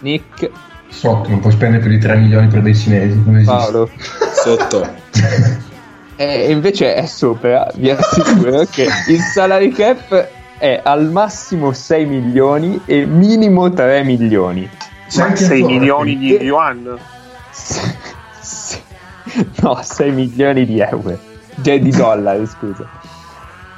Nick, 0.00 0.50
Sotto, 0.88 1.28
non 1.30 1.40
puoi 1.40 1.52
spendere 1.52 1.80
più 1.82 1.90
di 1.90 1.98
3 1.98 2.16
milioni 2.16 2.48
per 2.48 2.60
dei 2.60 2.74
cinesi, 2.74 3.22
non. 3.24 3.42
Paolo. 3.44 3.90
Sotto. 4.32 4.86
E 6.14 6.52
invece 6.52 6.94
è 6.94 7.06
sopra, 7.06 7.68
vi 7.74 7.90
assicuro 7.90 8.64
che 8.70 8.86
il 9.08 9.18
salary 9.20 9.70
cap 9.70 10.28
è 10.58 10.80
al 10.84 11.10
massimo 11.10 11.72
6 11.72 12.04
milioni 12.04 12.80
e 12.84 13.06
minimo 13.06 13.72
3 13.72 14.04
milioni. 14.04 14.68
Ma 15.16 15.24
anche 15.24 15.36
6 15.44 15.56
ancora, 15.62 15.78
milioni 15.78 16.18
di 16.18 16.36
Che- 16.36 16.44
yuan. 16.44 16.96
No, 19.62 19.78
6 19.82 20.10
milioni 20.12 20.64
di 20.66 20.78
euro. 20.80 21.18
Cioè 21.60 21.80
di 21.80 21.90
dollari, 21.90 22.46
scusa. 22.46 22.88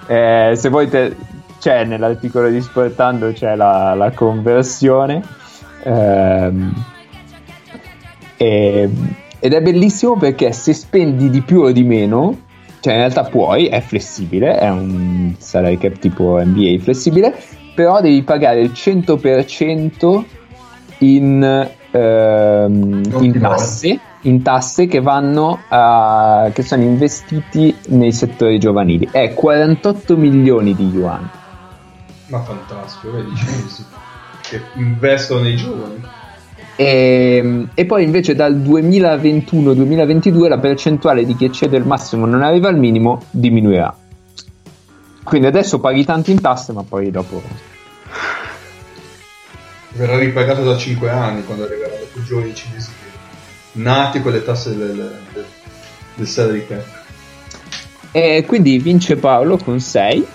Eh, 0.06 0.52
se 0.56 0.68
voi 0.68 0.88
te- 0.90 1.16
c'è 1.60 1.84
nell'articolo 1.84 2.48
di 2.48 2.60
Sportando 2.60 3.32
c'è 3.32 3.54
la, 3.54 3.94
la 3.94 4.10
conversione. 4.10 5.22
Ehm, 5.84 6.72
e 8.36 8.90
ed 9.44 9.52
è 9.52 9.60
bellissimo 9.60 10.16
perché 10.16 10.52
se 10.52 10.72
spendi 10.72 11.28
di 11.28 11.42
più 11.42 11.60
o 11.60 11.70
di 11.70 11.84
meno, 11.84 12.44
cioè 12.80 12.94
in 12.94 12.98
realtà 13.00 13.24
puoi, 13.24 13.66
è 13.66 13.82
flessibile, 13.82 14.56
è 14.56 14.70
un 14.70 15.34
salary 15.36 15.76
cap 15.76 15.98
tipo 15.98 16.42
NBA 16.42 16.78
flessibile, 16.80 17.38
però 17.74 18.00
devi 18.00 18.22
pagare 18.22 18.62
il 18.62 18.70
100% 18.72 20.24
in, 21.00 21.68
ehm, 21.90 23.02
in 23.20 23.38
tasse, 23.38 24.00
in 24.22 24.40
tasse 24.40 24.86
che 24.86 25.02
vanno 25.02 25.58
a, 25.68 26.48
che 26.50 26.62
sono 26.62 26.82
investiti 26.82 27.76
nei 27.88 28.12
settori 28.12 28.58
giovanili. 28.58 29.06
È 29.12 29.34
48 29.34 30.16
milioni 30.16 30.74
di 30.74 30.86
yuan. 30.86 31.28
Ma 32.28 32.40
fantastico, 32.40 33.12
vedi 33.12 33.28
che 34.48 34.60
investono 34.74 35.40
nei 35.40 35.56
giovani. 35.56 36.02
E, 36.76 37.66
e 37.72 37.84
poi 37.86 38.04
invece 38.04 38.34
dal 38.34 38.56
2021-2022 38.56 40.48
la 40.48 40.58
percentuale 40.58 41.24
di 41.24 41.36
chi 41.36 41.44
eccede 41.44 41.76
il 41.76 41.86
massimo 41.86 42.26
e 42.26 42.30
non 42.30 42.42
arriva 42.42 42.68
al 42.68 42.78
minimo 42.78 43.22
diminuirà. 43.30 43.96
Quindi 45.22 45.46
adesso 45.46 45.80
paghi 45.80 46.04
tanto 46.04 46.30
in 46.30 46.40
tasse, 46.40 46.72
ma 46.72 46.82
poi 46.82 47.10
dopo. 47.10 47.42
Verrà 49.90 50.18
ripagato 50.18 50.64
da 50.64 50.76
5 50.76 51.08
anni 51.08 51.44
quando 51.44 51.64
arriveranno 51.64 52.04
più 52.12 52.22
giovani 52.24 52.54
cinesi 52.54 52.90
nati 53.74 54.20
con 54.20 54.32
le 54.32 54.44
tasse 54.44 54.76
del, 54.76 54.94
del, 55.32 55.44
del 56.14 56.26
salary 56.26 56.66
cap. 56.66 56.84
E 58.12 58.44
quindi 58.46 58.78
vince 58.78 59.16
Paolo 59.16 59.56
con 59.56 59.80
6, 59.80 60.26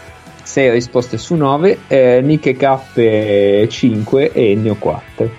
6 0.49 0.71
risposte 0.71 1.19
su 1.19 1.35
9, 1.35 1.81
eh, 1.85 2.21
Nick 2.23 2.57
K 2.57 3.67
5 3.67 4.31
e 4.31 4.51
Ennio 4.51 4.73
4. 4.73 5.29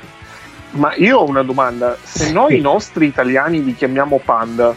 Ma 0.73 0.95
io 0.95 1.19
ho 1.19 1.29
una 1.29 1.43
domanda: 1.43 1.97
se 2.01 2.31
noi 2.31 2.59
i 2.59 2.61
nostri 2.61 3.07
italiani 3.07 3.65
li 3.65 3.75
chiamiamo 3.75 4.21
panda, 4.25 4.73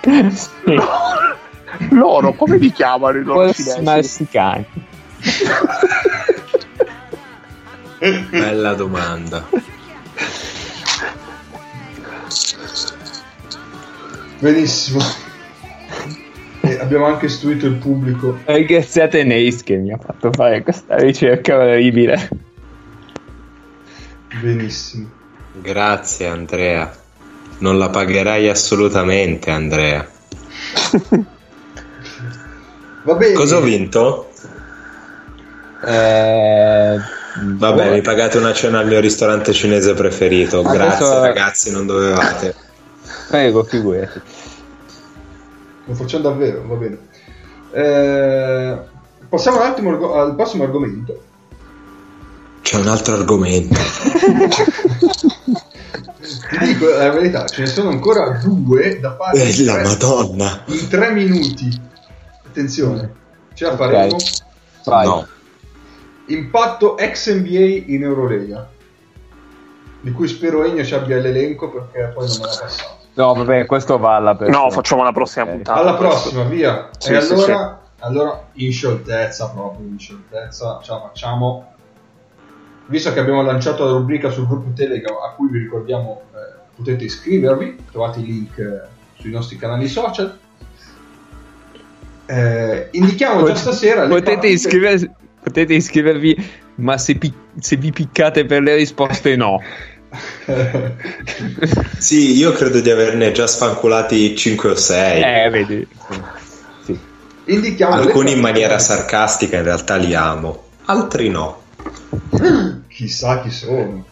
loro 1.90 2.32
come 2.34 2.58
li 2.58 2.70
chiamano 2.70 3.18
i 3.18 3.24
loro 3.24 3.52
cinesi? 3.52 3.82
marsicani. 3.82 4.64
Bella 8.30 8.74
domanda. 8.74 9.44
Benissimo. 14.38 15.27
E 16.68 16.78
abbiamo 16.80 17.06
anche 17.06 17.26
istruito 17.26 17.66
il 17.66 17.74
pubblico. 17.74 18.38
Ringraziate 18.44 19.24
Neis 19.24 19.62
che 19.62 19.76
mi 19.76 19.92
ha 19.92 19.98
fatto 19.98 20.32
fare 20.32 20.62
questa 20.62 20.96
ricerca 20.96 21.56
orribile. 21.56 22.28
Benissimo. 24.40 25.08
Grazie 25.52 26.26
Andrea. 26.26 26.94
Non 27.58 27.78
la 27.78 27.88
pagherai 27.88 28.48
assolutamente 28.48 29.50
Andrea. 29.50 30.06
Va 33.02 33.14
bene. 33.14 33.34
Cosa 33.34 33.56
ho 33.56 33.60
vinto? 33.60 34.30
Eh, 35.84 36.96
Vabbè, 37.40 37.92
mi 37.92 38.00
pagate 38.00 38.36
una 38.38 38.52
cena 38.52 38.80
al 38.80 38.86
mio 38.86 39.00
ristorante 39.00 39.52
cinese 39.52 39.94
preferito. 39.94 40.60
Adesso- 40.60 40.74
Grazie 40.76 41.20
ragazzi, 41.20 41.70
non 41.70 41.86
dovevate. 41.86 42.54
Prego, 43.28 43.64
figurati. 43.64 44.20
Lo 45.88 45.94
facciamo 45.94 46.22
davvero, 46.24 46.62
va 46.66 46.74
bene. 46.74 46.98
Eh, 47.72 48.78
passiamo 49.28 49.56
un 49.58 49.62
attimo 49.62 50.12
al 50.12 50.34
prossimo 50.34 50.64
argomento. 50.64 51.22
C'è 52.62 52.76
un 52.78 52.88
altro 52.88 53.14
argomento. 53.14 53.74
Ti 56.50 56.58
dico 56.58 56.88
la 56.90 57.10
verità, 57.10 57.46
ce 57.46 57.62
ne 57.62 57.66
sono 57.68 57.88
ancora 57.88 58.38
due 58.42 59.00
da 59.00 59.16
fare 59.16 59.38
in 59.38 59.46
Eh, 59.46 59.64
la 59.64 59.74
tre- 59.74 59.82
madonna. 59.84 60.62
in 60.66 60.88
tre 60.88 61.10
minuti. 61.12 61.80
Attenzione, 62.46 63.12
ce 63.54 63.64
la 63.64 63.76
faremo. 63.76 64.16
Vai. 64.84 65.06
No. 65.06 65.26
Impatto 66.26 66.98
ex 66.98 67.32
NBA 67.32 67.84
in 67.92 68.02
Eurolega. 68.02 68.68
Di 70.00 70.12
cui 70.12 70.28
spero 70.28 70.62
Ennio 70.64 70.84
ci 70.84 70.94
abbia 70.94 71.16
l'elenco 71.18 71.70
perché 71.70 72.12
poi 72.14 72.26
non 72.28 72.36
me 72.36 72.44
l'ha 72.44 72.58
passato. 72.60 72.97
No, 73.18 73.34
vabbè, 73.34 73.66
questo 73.66 73.98
va 73.98 74.14
alla 74.14 74.36
persona. 74.36 74.64
No, 74.64 74.70
facciamo 74.70 75.02
la 75.02 75.10
prossima 75.10 75.44
Ok. 75.44 75.50
puntata. 75.50 75.80
Alla 75.80 75.94
prossima, 75.94 76.44
via. 76.44 76.88
Sì, 76.96 77.12
e 77.12 77.20
sì, 77.20 77.32
allora, 77.32 77.80
allora, 77.98 78.44
in 78.52 78.70
scioltezza, 78.72 79.50
proprio 79.50 79.88
in 79.88 79.98
scioltezza, 79.98 80.78
ce 80.82 80.92
la 80.92 81.00
facciamo. 81.00 81.72
Visto 82.86 83.12
che 83.12 83.18
abbiamo 83.18 83.42
lanciato 83.42 83.84
la 83.84 83.90
rubrica 83.90 84.30
sul 84.30 84.46
gruppo 84.46 84.70
Telegram, 84.72 85.16
a 85.16 85.30
cui 85.34 85.48
vi 85.50 85.58
ricordiamo 85.58 86.22
eh, 86.32 86.58
potete 86.76 87.04
iscrivervi, 87.04 87.86
trovate 87.90 88.20
i 88.20 88.24
link 88.24 88.56
eh, 88.58 88.82
sui 89.18 89.32
nostri 89.32 89.56
canali 89.56 89.88
social. 89.88 90.38
Eh, 92.26 92.88
indichiamo 92.92 93.40
già 93.40 93.52
Pot- 93.52 93.56
stasera 93.56 94.02
le 94.04 94.08
potete, 94.08 94.46
iscriver- 94.46 95.10
potete 95.42 95.74
iscrivervi, 95.74 96.50
ma 96.76 96.96
se, 96.98 97.16
pi- 97.16 97.34
se 97.58 97.76
vi 97.76 97.90
piccate 97.90 98.44
per 98.44 98.62
le 98.62 98.76
risposte, 98.76 99.34
no. 99.34 99.60
Sì, 101.98 102.36
io 102.36 102.52
credo 102.52 102.80
di 102.80 102.90
averne 102.90 103.32
già 103.32 103.46
sfanculati 103.46 104.36
5 104.36 104.70
o 104.70 104.74
6. 104.74 105.22
Eh, 105.22 105.50
vedi. 105.50 105.86
Sì. 106.84 106.98
indichiamo 107.46 107.94
Alcuni 107.94 108.32
in 108.32 108.40
maniera 108.40 108.78
sarcastica, 108.78 109.56
in 109.56 109.64
realtà 109.64 109.96
li 109.96 110.14
amo. 110.14 110.64
Altri 110.86 111.28
no. 111.28 111.62
Chissà 112.88 113.42
chi 113.42 113.50
sono. 113.50 114.06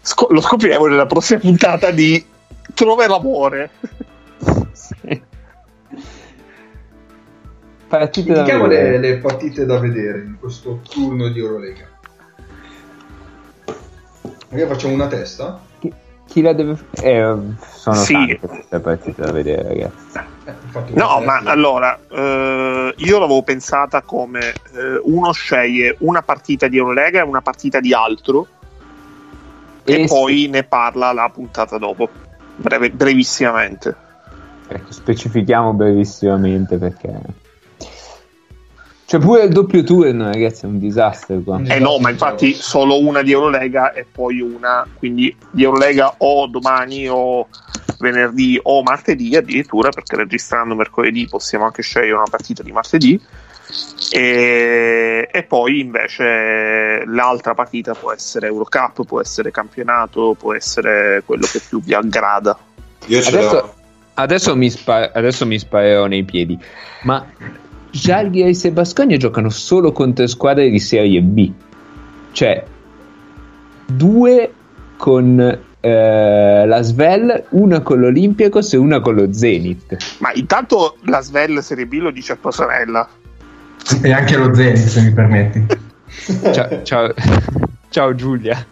Sco- 0.00 0.28
lo 0.30 0.40
scopriremo 0.40 0.86
nella 0.86 1.06
prossima 1.06 1.40
puntata 1.40 1.90
di 1.90 2.24
Trova 2.74 3.06
l'amore. 3.06 3.70
Sì. 4.72 5.22
Partite 7.86 8.28
Indichiamo 8.28 8.66
le, 8.66 8.98
le 8.98 9.18
partite 9.18 9.64
da 9.64 9.78
vedere 9.78 10.22
in 10.22 10.36
questo 10.38 10.80
turno 10.88 11.28
di 11.28 11.38
Eurolega. 11.38 11.93
Magari 14.54 14.70
facciamo 14.72 14.94
una 14.94 15.08
testa. 15.08 15.60
Chi, 15.80 15.92
chi 16.28 16.40
la 16.40 16.52
deve... 16.52 16.76
Eh, 16.92 17.36
sono 17.72 17.96
Sì. 17.96 18.38
tante 18.40 18.78
partite 18.78 19.20
da 19.20 19.32
vedere, 19.32 19.62
ragazzi. 19.66 20.18
Eh, 20.44 20.52
No, 20.92 21.18
testa. 21.18 21.20
ma 21.24 21.38
allora 21.50 21.98
eh, 22.08 22.94
io 22.96 23.18
l'avevo 23.18 23.42
pensata 23.42 24.02
come 24.02 24.50
eh, 24.74 25.00
uno 25.02 25.32
sceglie 25.32 25.96
una 26.00 26.22
partita 26.22 26.68
di 26.68 26.76
Eurolega 26.76 27.18
e 27.18 27.22
una 27.22 27.40
partita 27.40 27.80
di 27.80 27.92
altro 27.92 28.46
e, 29.82 30.02
E 30.02 30.06
poi 30.06 30.46
ne 30.48 30.62
parla 30.62 31.12
la 31.12 31.28
puntata 31.34 31.76
dopo, 31.76 32.08
breve- 32.54 32.90
brevissimamente. 32.90 33.96
Ecco, 34.68 34.92
specifichiamo 34.92 35.72
brevissimamente 35.72 36.78
perché... 36.78 37.12
C'è 39.06 39.18
pure 39.18 39.44
il 39.44 39.52
doppio 39.52 39.82
turno, 39.82 40.24
ragazzi, 40.24 40.64
è 40.64 40.68
un 40.68 40.78
disastro 40.78 41.38
qua. 41.40 41.60
Eh 41.66 41.78
no, 41.78 41.98
ma 41.98 42.08
infatti 42.10 42.54
solo 42.54 42.98
una 42.98 43.20
di 43.22 43.32
Eurolega 43.32 43.92
e 43.92 44.06
poi 44.10 44.40
una, 44.40 44.86
quindi 44.96 45.34
di 45.50 45.62
Eurolega 45.62 46.14
o 46.18 46.46
domani 46.46 47.06
o 47.08 47.46
venerdì 47.98 48.58
o 48.62 48.82
martedì 48.82 49.36
addirittura, 49.36 49.90
perché 49.90 50.16
registrando 50.16 50.74
mercoledì 50.74 51.26
possiamo 51.28 51.66
anche 51.66 51.82
scegliere 51.82 52.14
una 52.14 52.26
partita 52.30 52.62
di 52.62 52.72
martedì. 52.72 53.20
E, 54.10 55.28
e 55.30 55.42
poi 55.42 55.80
invece 55.80 57.04
l'altra 57.06 57.54
partita 57.54 57.94
può 57.94 58.12
essere 58.12 58.46
Eurocup, 58.46 59.04
può 59.04 59.20
essere 59.20 59.50
campionato, 59.50 60.34
può 60.38 60.54
essere 60.54 61.22
quello 61.26 61.46
che 61.50 61.60
più 61.66 61.80
vi 61.82 61.92
aggrada. 61.92 62.56
Io 63.06 63.20
ce 63.20 63.30
l'ho. 63.30 63.38
Adesso, 63.38 63.74
adesso, 64.14 64.56
mi 64.56 64.70
spa- 64.70 65.10
adesso 65.12 65.44
mi 65.44 65.58
sparerò 65.58 66.06
nei 66.06 66.24
piedi. 66.24 66.58
Ma 67.02 67.24
Žalgiris 67.94 68.64
e 68.64 68.72
Basconia 68.72 69.16
giocano 69.16 69.50
solo 69.50 69.92
contro 69.92 70.26
squadre 70.26 70.68
di 70.68 70.80
Serie 70.80 71.22
B. 71.22 71.50
Cioè, 72.32 72.64
due 73.86 74.52
con 74.96 75.58
eh, 75.80 76.66
la 76.66 76.82
Svel, 76.82 77.44
una 77.50 77.80
con 77.82 78.00
l'Olympiacos 78.00 78.72
e 78.72 78.78
una 78.78 79.00
con 79.00 79.14
lo 79.14 79.32
Zenit. 79.32 79.96
Ma 80.18 80.32
intanto 80.34 80.96
la 81.02 81.20
Svel 81.20 81.62
Serie 81.62 81.86
B 81.86 81.94
lo 81.94 82.10
dice 82.10 82.32
a 82.32 82.36
tua 82.36 82.50
sorella. 82.50 83.08
E 84.02 84.12
anche 84.12 84.36
lo 84.36 84.52
Zenit, 84.52 84.76
se 84.76 85.00
mi 85.02 85.12
permetti. 85.12 85.64
Ciao, 86.52 86.82
ciao, 86.82 87.12
ciao 87.90 88.14
Giulia. 88.14 88.66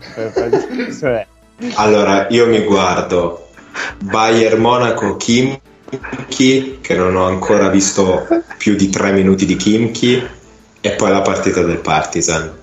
Cioè, 0.98 1.26
Allora, 1.74 2.26
io 2.30 2.46
mi 2.46 2.64
guardo 2.64 3.48
Bayern 4.04 4.60
Monaco 4.60 5.16
Kimchi, 5.98 6.78
che 6.80 6.94
non 6.94 7.16
ho 7.16 7.26
ancora 7.26 7.68
visto 7.68 8.26
più 8.56 8.76
di 8.76 8.88
tre 8.88 9.12
minuti 9.12 9.44
di 9.46 9.56
Kimchi, 9.56 10.22
e 10.80 10.90
poi 10.92 11.10
la 11.10 11.22
partita 11.22 11.62
del 11.62 11.78
Partizan. 11.78 12.58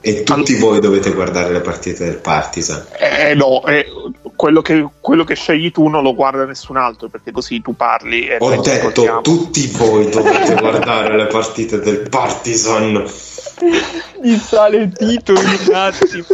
E 0.00 0.22
tutti 0.22 0.54
voi 0.54 0.80
dovete 0.80 1.12
guardare 1.12 1.52
le 1.52 1.60
partite 1.60 2.04
del 2.04 2.16
Partizan. 2.16 2.86
Eh 2.98 3.34
no, 3.34 3.64
eh, 3.66 3.86
quello, 4.36 4.62
che, 4.62 4.86
quello 5.00 5.24
che 5.24 5.34
scegli 5.34 5.70
tu 5.70 5.88
non 5.88 6.02
lo 6.02 6.14
guarda 6.14 6.44
nessun 6.44 6.76
altro 6.76 7.08
perché 7.08 7.30
così 7.30 7.60
tu 7.60 7.74
parli 7.74 8.26
e 8.26 8.36
Ho 8.38 8.48
detto 8.48 8.70
ascoltiamo. 8.70 9.20
tutti 9.20 9.66
voi 9.76 10.08
dovete 10.10 10.54
guardare 10.54 11.16
le 11.16 11.26
partite 11.26 11.80
del 11.80 12.08
Partizan. 12.08 13.04
Gli 14.22 14.36
sale 14.36 14.76
il 14.78 14.92
titolo 14.92 15.40
un 15.40 15.74
attimo. 15.74 16.24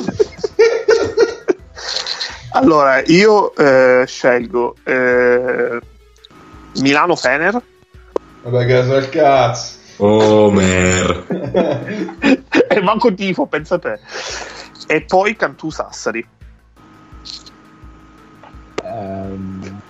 Allora, 2.56 3.02
io 3.06 3.52
eh, 3.56 4.04
scelgo 4.06 4.76
eh, 4.84 5.80
Milano 6.80 7.16
Fener. 7.16 7.60
Vabbè, 8.42 8.66
caso 8.66 8.94
al 8.94 9.08
cazzo. 9.08 9.78
Omer. 9.96 11.26
e 12.68 12.80
manco 12.82 13.12
tifo, 13.12 13.46
pensa 13.46 13.78
te. 13.80 13.98
E 14.86 15.02
poi 15.02 15.34
Cantù 15.34 15.70
Sassari. 15.70 16.24
Ehm, 18.84 19.80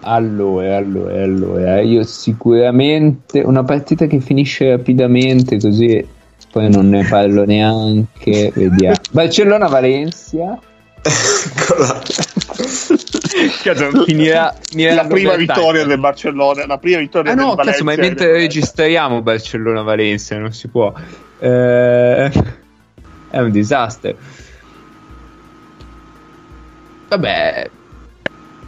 allora, 0.00 0.76
allora, 0.78 1.22
allora, 1.22 1.80
io 1.80 2.02
sicuramente 2.02 3.40
una 3.40 3.62
partita 3.62 4.06
che 4.06 4.18
finisce 4.18 4.68
rapidamente 4.70 5.60
così 5.60 6.04
poi 6.50 6.68
non 6.68 6.88
ne 6.88 7.04
parlo 7.04 7.44
neanche. 7.44 8.50
Vediamo. 8.52 8.96
Barcellona-Valencia. 9.12 10.58
Eccola. 11.02 12.02
Cazzo, 13.62 14.04
finirà, 14.04 14.54
finirà 14.60 14.94
la 14.94 15.06
prima 15.06 15.34
vittoria 15.36 15.84
del 15.84 15.98
Barcellona, 15.98 16.66
la 16.66 16.78
prima 16.78 16.98
vittoria 16.98 17.32
Ah 17.32 17.34
del 17.34 17.44
no, 17.44 17.54
Valencia. 17.54 17.72
cazzo, 17.72 17.84
ma 17.84 17.96
mentre 17.96 18.32
registriamo 18.32 19.22
Barcellona-Valencia 19.22 20.38
non 20.38 20.52
si 20.52 20.68
può. 20.68 20.92
Eh, 21.38 22.30
è 23.30 23.38
un 23.38 23.50
disastro. 23.50 24.14
Vabbè, 27.08 27.70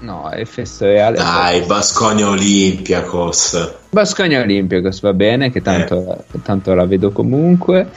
no, 0.01 0.31
FS 0.45 0.81
Reale. 0.81 1.17
Dai, 1.17 1.61
Basconia 1.63 2.29
Olympiacos. 2.29 3.75
Bascogna 3.91 4.41
Olympiacos 4.41 5.01
va 5.01 5.13
bene, 5.13 5.51
che 5.51 5.61
tanto, 5.63 6.25
tanto 6.43 6.75
la 6.75 6.87
vedo 6.87 7.13
comunque. 7.13 7.89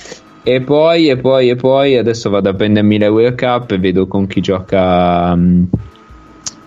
E 0.48 0.62
poi, 0.62 1.10
e 1.10 1.18
poi, 1.18 1.50
e 1.50 1.56
poi, 1.56 1.98
adesso 1.98 2.30
vado 2.30 2.50
a 2.50 2.54
prendermi 2.54 3.00
la 3.00 3.10
World 3.10 3.36
Cup 3.36 3.72
e 3.72 3.80
vedo 3.80 4.06
con 4.06 4.28
chi 4.28 4.42
gioca. 4.42 5.36
mm, 5.36 5.64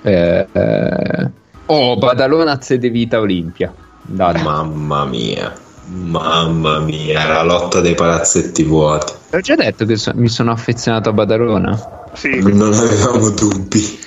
eh, 0.03 0.47
eh, 0.51 1.31
oh, 1.67 1.97
Badalona 1.97 2.61
Zede 2.61 2.91
Vita 2.91 3.21
Olimpia. 3.21 3.73
Dai. 4.03 4.43
Mamma 4.43 5.05
mia. 5.05 5.55
Mamma 5.91 6.81
mia, 6.81 7.25
la 7.29 7.45
lotta 7.45 7.81
dei 7.81 7.95
palazzetti 7.95 8.65
vuoti. 8.65 9.13
Ho 9.31 9.41
già 9.41 9.55
detto 9.55 9.85
che 9.85 9.97
so- 9.97 10.13
mi 10.17 10.29
sono 10.29 10.51
affezionato 10.51 11.11
a 11.11 11.13
Badalona. 11.13 11.81
Sì, 12.15 12.41
Non 12.41 12.73
avevamo 12.73 13.31
dubbi. 13.31 13.99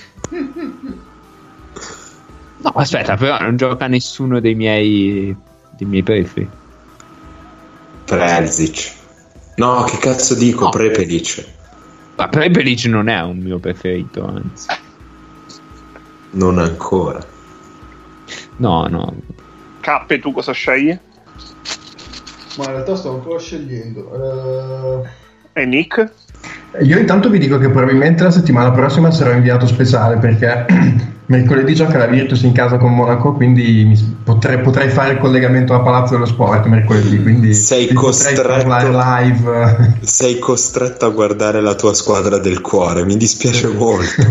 No, 2.58 2.72
aspetta, 2.76 3.16
però 3.16 3.40
non 3.40 3.56
gioca 3.56 3.88
nessuno 3.88 4.42
dei 4.42 4.54
miei, 4.54 5.34
dei 5.78 5.88
miei 5.88 6.04
prefi. 6.04 6.46
Prelzic. 8.04 9.00
No, 9.62 9.84
che 9.84 9.98
cazzo 9.98 10.34
dico? 10.34 10.64
No. 10.64 10.70
Prepelic. 10.72 11.46
Ma 12.16 12.28
Prepelic 12.28 12.86
non 12.86 13.10
è 13.10 13.22
un 13.22 13.38
mio 13.38 13.60
preferito, 13.60 14.26
anzi. 14.26 14.68
Non 16.32 16.58
ancora. 16.58 17.24
No, 18.56 18.88
no. 18.88 19.14
K, 19.82 20.06
e 20.08 20.20
tu 20.20 20.32
cosa 20.32 20.52
scegli? 20.52 20.98
Ma 22.58 22.64
in 22.66 22.72
realtà 22.72 22.96
sto 22.96 23.14
ancora 23.14 23.38
scegliendo. 23.38 25.04
Eh, 25.54 25.62
E 25.62 25.66
Nick? 25.66 26.12
Io 26.82 26.98
intanto 26.98 27.30
vi 27.30 27.38
dico 27.38 27.60
che 27.60 27.70
probabilmente 27.70 28.24
la 28.24 28.32
settimana 28.32 28.72
prossima 28.72 29.12
sarò 29.12 29.32
inviato 29.32 29.68
speciale 29.68 30.18
perché 30.18 30.66
mercoledì 31.32 31.74
gioca 31.74 31.98
la 31.98 32.08
Virtus 32.08 32.42
in 32.44 32.52
casa 32.52 32.78
con 32.78 32.94
Monaco, 32.94 33.32
quindi 33.34 33.86
mi- 33.86 34.18
potrei, 34.24 34.60
potrei 34.60 34.90
fare 34.90 35.14
il 35.14 35.20
collegamento 35.20 35.74
a 35.74 35.80
Palazzo 35.80 36.14
dello 36.14 36.26
Sport 36.26 36.66
mercoledì, 36.66 37.22
quindi 37.22 37.54
Sei 37.54 37.94
costretto. 37.94 38.42
parlare 38.42 38.90
live. 38.90 39.96
Sei 40.02 40.38
costretto 40.40 41.06
a 41.06 41.10
guardare 41.10 41.62
la 41.62 41.76
tua 41.76 41.94
squadra 41.94 42.38
del 42.38 42.60
cuore, 42.62 43.06
mi 43.06 43.16
dispiace 43.16 43.68
molto. 43.68 44.22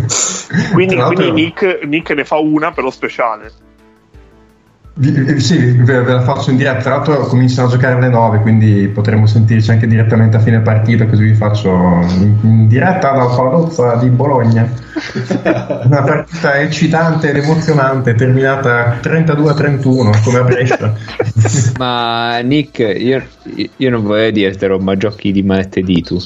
Quindi, 0.72 0.96
quindi 0.96 1.32
Nick, 1.32 1.80
Nick 1.84 2.10
ne 2.10 2.24
fa 2.24 2.36
una 2.36 2.72
per 2.72 2.84
lo 2.84 2.90
speciale. 2.90 3.50
Eh, 5.02 5.40
sì, 5.40 5.56
ve, 5.56 6.02
la 6.02 6.20
faccio 6.20 6.50
in 6.50 6.56
diretta. 6.56 6.80
Tra 6.80 6.90
l'altro 6.96 7.26
cominciano 7.26 7.68
a 7.68 7.70
giocare 7.70 7.94
alle 7.94 8.10
9, 8.10 8.40
quindi 8.40 8.88
potremo 8.88 9.26
sentirci 9.26 9.70
anche 9.70 9.86
direttamente 9.86 10.36
a 10.36 10.40
fine 10.40 10.60
partita, 10.60 11.06
così 11.06 11.24
vi 11.24 11.34
faccio 11.34 11.70
in, 11.70 12.36
in 12.42 12.68
diretta 12.68 13.12
dal 13.12 13.34
Palazzo 13.34 13.96
di 13.98 14.08
Bologna. 14.10 14.68
Una 15.84 16.02
partita 16.02 16.58
eccitante 16.58 17.30
ed 17.30 17.36
emozionante, 17.36 18.14
terminata 18.14 18.98
32-31 19.00 20.22
come 20.22 20.38
a 20.38 20.42
Brescia. 20.42 20.94
Ma 21.78 22.38
Nick, 22.40 22.78
io, 22.78 23.22
io 23.76 23.90
non 23.90 24.02
vorrei 24.02 24.32
dirtelo, 24.32 24.78
ma 24.78 24.96
giochi 24.96 25.32
di 25.32 25.42
martedì 25.42 26.02
tu. 26.02 26.18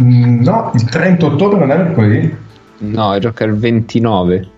Mm, 0.00 0.42
no, 0.42 0.70
il 0.74 0.84
30 0.84 1.26
ottobre 1.26 1.58
non 1.58 1.72
è 1.72 1.76
mercoledì? 1.76 2.36
No, 2.78 3.18
gioca 3.18 3.44
il 3.44 3.56
29. 3.56 4.48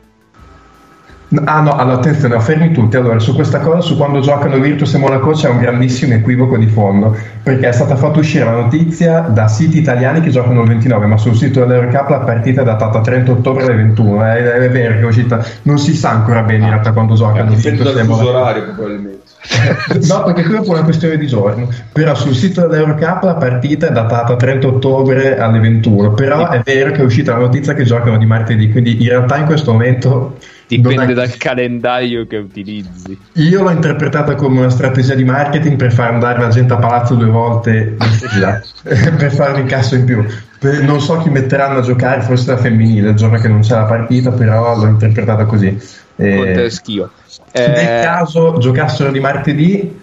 Ah 1.45 1.61
no, 1.61 1.75
allora 1.75 1.97
attenzione, 1.97 2.39
fermi 2.41 2.73
tutti. 2.73 2.97
Allora, 2.97 3.19
su 3.19 3.35
questa 3.35 3.61
cosa, 3.61 3.81
su 3.81 3.97
quando 3.97 4.21
giocano 4.21 4.59
Virtus 4.59 4.93
e 4.95 4.99
Monaco 4.99 5.31
c'è 5.31 5.49
un 5.49 5.59
grandissimo 5.59 6.13
equivoco 6.15 6.59
di 6.59 6.67
fondo, 6.67 7.17
perché 7.43 7.69
è 7.69 7.73
stata 7.73 7.97
fatta 7.97 8.19
uscire 8.19 8.45
la 8.45 8.53
notizia 8.53 9.21
da 9.21 9.49
siti 9.49 9.79
italiani 9.79 10.21
che 10.21 10.31
giocano 10.31 10.63
il 10.63 10.69
29, 10.69 11.07
ma 11.07 11.17
sul 11.17 11.35
sito 11.35 11.65
dell'Eurocup 11.65 12.11
la 12.11 12.19
partita 12.19 12.61
è 12.61 12.65
datata 12.65 13.01
30 13.01 13.33
ottobre 13.33 13.65
alle 13.65 13.77
21. 13.77 14.25
È, 14.25 14.43
è 14.43 14.71
vero 14.71 14.95
che 14.95 15.01
è 15.01 15.05
uscita, 15.05 15.43
non 15.63 15.79
si 15.79 15.95
sa 15.95 16.11
ancora 16.11 16.43
bene 16.43 16.65
in 16.65 16.71
realtà 16.71 16.93
quando 16.93 17.15
giocano 17.15 17.55
dipende 17.55 17.83
Virtus 17.83 17.97
e 17.97 18.03
Monaco. 18.05 18.29
orario 18.29 18.65
probabilmente. 18.65 19.21
No, 20.07 20.23
perché 20.23 20.45
qui 20.45 20.55
è 20.55 20.59
una 20.59 20.85
questione 20.85 21.17
di 21.17 21.27
giorno. 21.27 21.69
Però 21.93 22.15
sul 22.15 22.35
sito 22.35 22.67
dell'Eurocup 22.67 23.23
la 23.25 23.35
partita 23.35 23.89
è 23.89 23.91
datata 23.91 24.37
30 24.37 24.67
ottobre 24.67 25.39
alle 25.39 25.59
21. 25.59 26.13
Però 26.13 26.49
è 26.49 26.61
vero 26.65 26.93
che 26.93 27.01
è 27.01 27.05
uscita 27.05 27.33
la 27.33 27.39
notizia 27.39 27.75
che 27.75 27.85
giocano 27.85 28.19
di 28.19 28.27
martedì. 28.27 28.71
Quindi 28.71 29.03
in 29.03 29.09
realtà 29.09 29.39
in 29.39 29.47
questo 29.47 29.73
momento. 29.73 30.37
Dipende 30.81 31.15
dal 31.15 31.37
calendario 31.37 32.27
che 32.27 32.37
utilizzi. 32.37 33.19
Io 33.35 33.63
l'ho 33.63 33.71
interpretata 33.71 34.35
come 34.35 34.61
una 34.61 34.71
strategia 34.71 35.15
di 35.15 35.25
marketing 35.25 35.77
per 35.77 35.93
far 35.93 36.13
andare 36.13 36.41
la 36.41 36.49
gente 36.49 36.73
a 36.73 36.77
palazzo 36.77 37.15
due 37.15 37.27
volte 37.29 37.97
in 37.99 38.07
fila, 38.29 38.61
per 38.83 39.33
fare 39.33 39.53
un 39.53 39.61
incasso 39.61 39.95
in 39.95 40.05
più. 40.05 40.25
Per- 40.59 40.83
non 40.85 41.01
so 41.01 41.19
chi 41.19 41.29
metteranno 41.29 41.79
a 41.79 41.83
giocare, 41.83 42.23
forse 42.23 42.51
la 42.53 42.57
femminile, 42.59 43.11
il 43.11 43.17
giorno 43.17 43.39
che 43.39 43.49
non 43.49 43.61
c'è 43.61 43.75
la 43.75 43.85
partita, 43.85 44.31
però 44.31 44.77
l'ho 44.77 44.87
interpretata 44.87 45.45
così. 45.45 45.77
Eh, 46.17 46.37
Conte 46.37 46.71
schio. 46.71 47.11
se 47.27 47.67
nel 47.69 48.01
Eh, 48.01 48.03
caso 48.03 48.59
giocassero 48.59 49.11
di 49.11 49.19
martedì, 49.21 50.01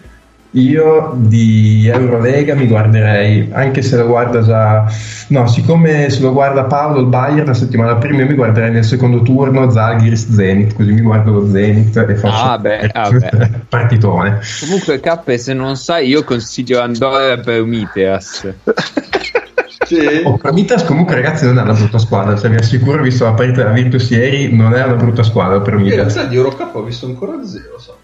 io 0.51 1.13
di 1.15 1.87
Eurolega 1.87 2.55
mi 2.55 2.65
guarderei, 2.65 3.49
anche 3.51 3.81
se 3.83 3.97
lo 3.97 4.07
guarda 4.07 4.41
già. 4.41 4.85
No, 5.27 5.45
siccome 5.47 6.09
se 6.09 6.21
lo 6.21 6.31
guarda 6.33 6.63
Paolo 6.63 7.01
il 7.01 7.05
Bayern 7.05 7.45
la 7.45 7.53
settimana 7.53 7.95
prima, 7.97 8.21
io 8.21 8.27
mi 8.27 8.33
guarderei 8.33 8.71
nel 8.71 8.83
secondo 8.83 9.21
turno 9.21 9.69
Zalgiris 9.69 10.33
Zenit, 10.33 10.73
così 10.73 10.91
mi 10.91 11.01
guardo 11.01 11.31
lo 11.33 11.47
Zenit 11.51 11.95
e 11.95 12.15
faccio 12.15 12.35
Ah, 12.35 12.57
beh, 12.57 12.89
ah, 12.93 13.09
beh. 13.13 13.49
partitone. 13.69 14.39
comunque, 14.61 14.99
K, 14.99 15.37
se 15.37 15.53
non 15.53 15.75
sai, 15.75 16.07
io 16.07 16.23
consiglio 16.23 16.81
Andorra 16.81 17.37
per 17.37 17.61
Umiteas. 17.61 18.47
Sì. 19.85 20.21
Oh, 20.23 20.37
Promitas 20.37 20.83
comunque 20.83 21.15
ragazzi 21.15 21.45
non 21.45 21.57
è 21.57 21.61
una 21.63 21.73
brutta 21.73 21.97
squadra, 21.97 22.37
cioè, 22.37 22.51
vi 22.51 22.57
assicuro, 22.57 23.01
visto 23.01 23.23
la 23.23 23.31
partita 23.31 23.63
della 23.63 23.73
Virtus 23.73 24.09
ieri, 24.11 24.53
non 24.55 24.75
è 24.75 24.83
una 24.83 24.93
brutta 24.93 25.23
squadra 25.23 25.55
In 25.55 25.63
Promitas. 25.63 25.95
realtà 25.95 26.23
di 26.25 26.35
Eurocup 26.35 26.75
ho 26.75 26.83
visto 26.83 27.07
ancora 27.07 27.43
zero, 27.43 27.79
so. 27.79 27.97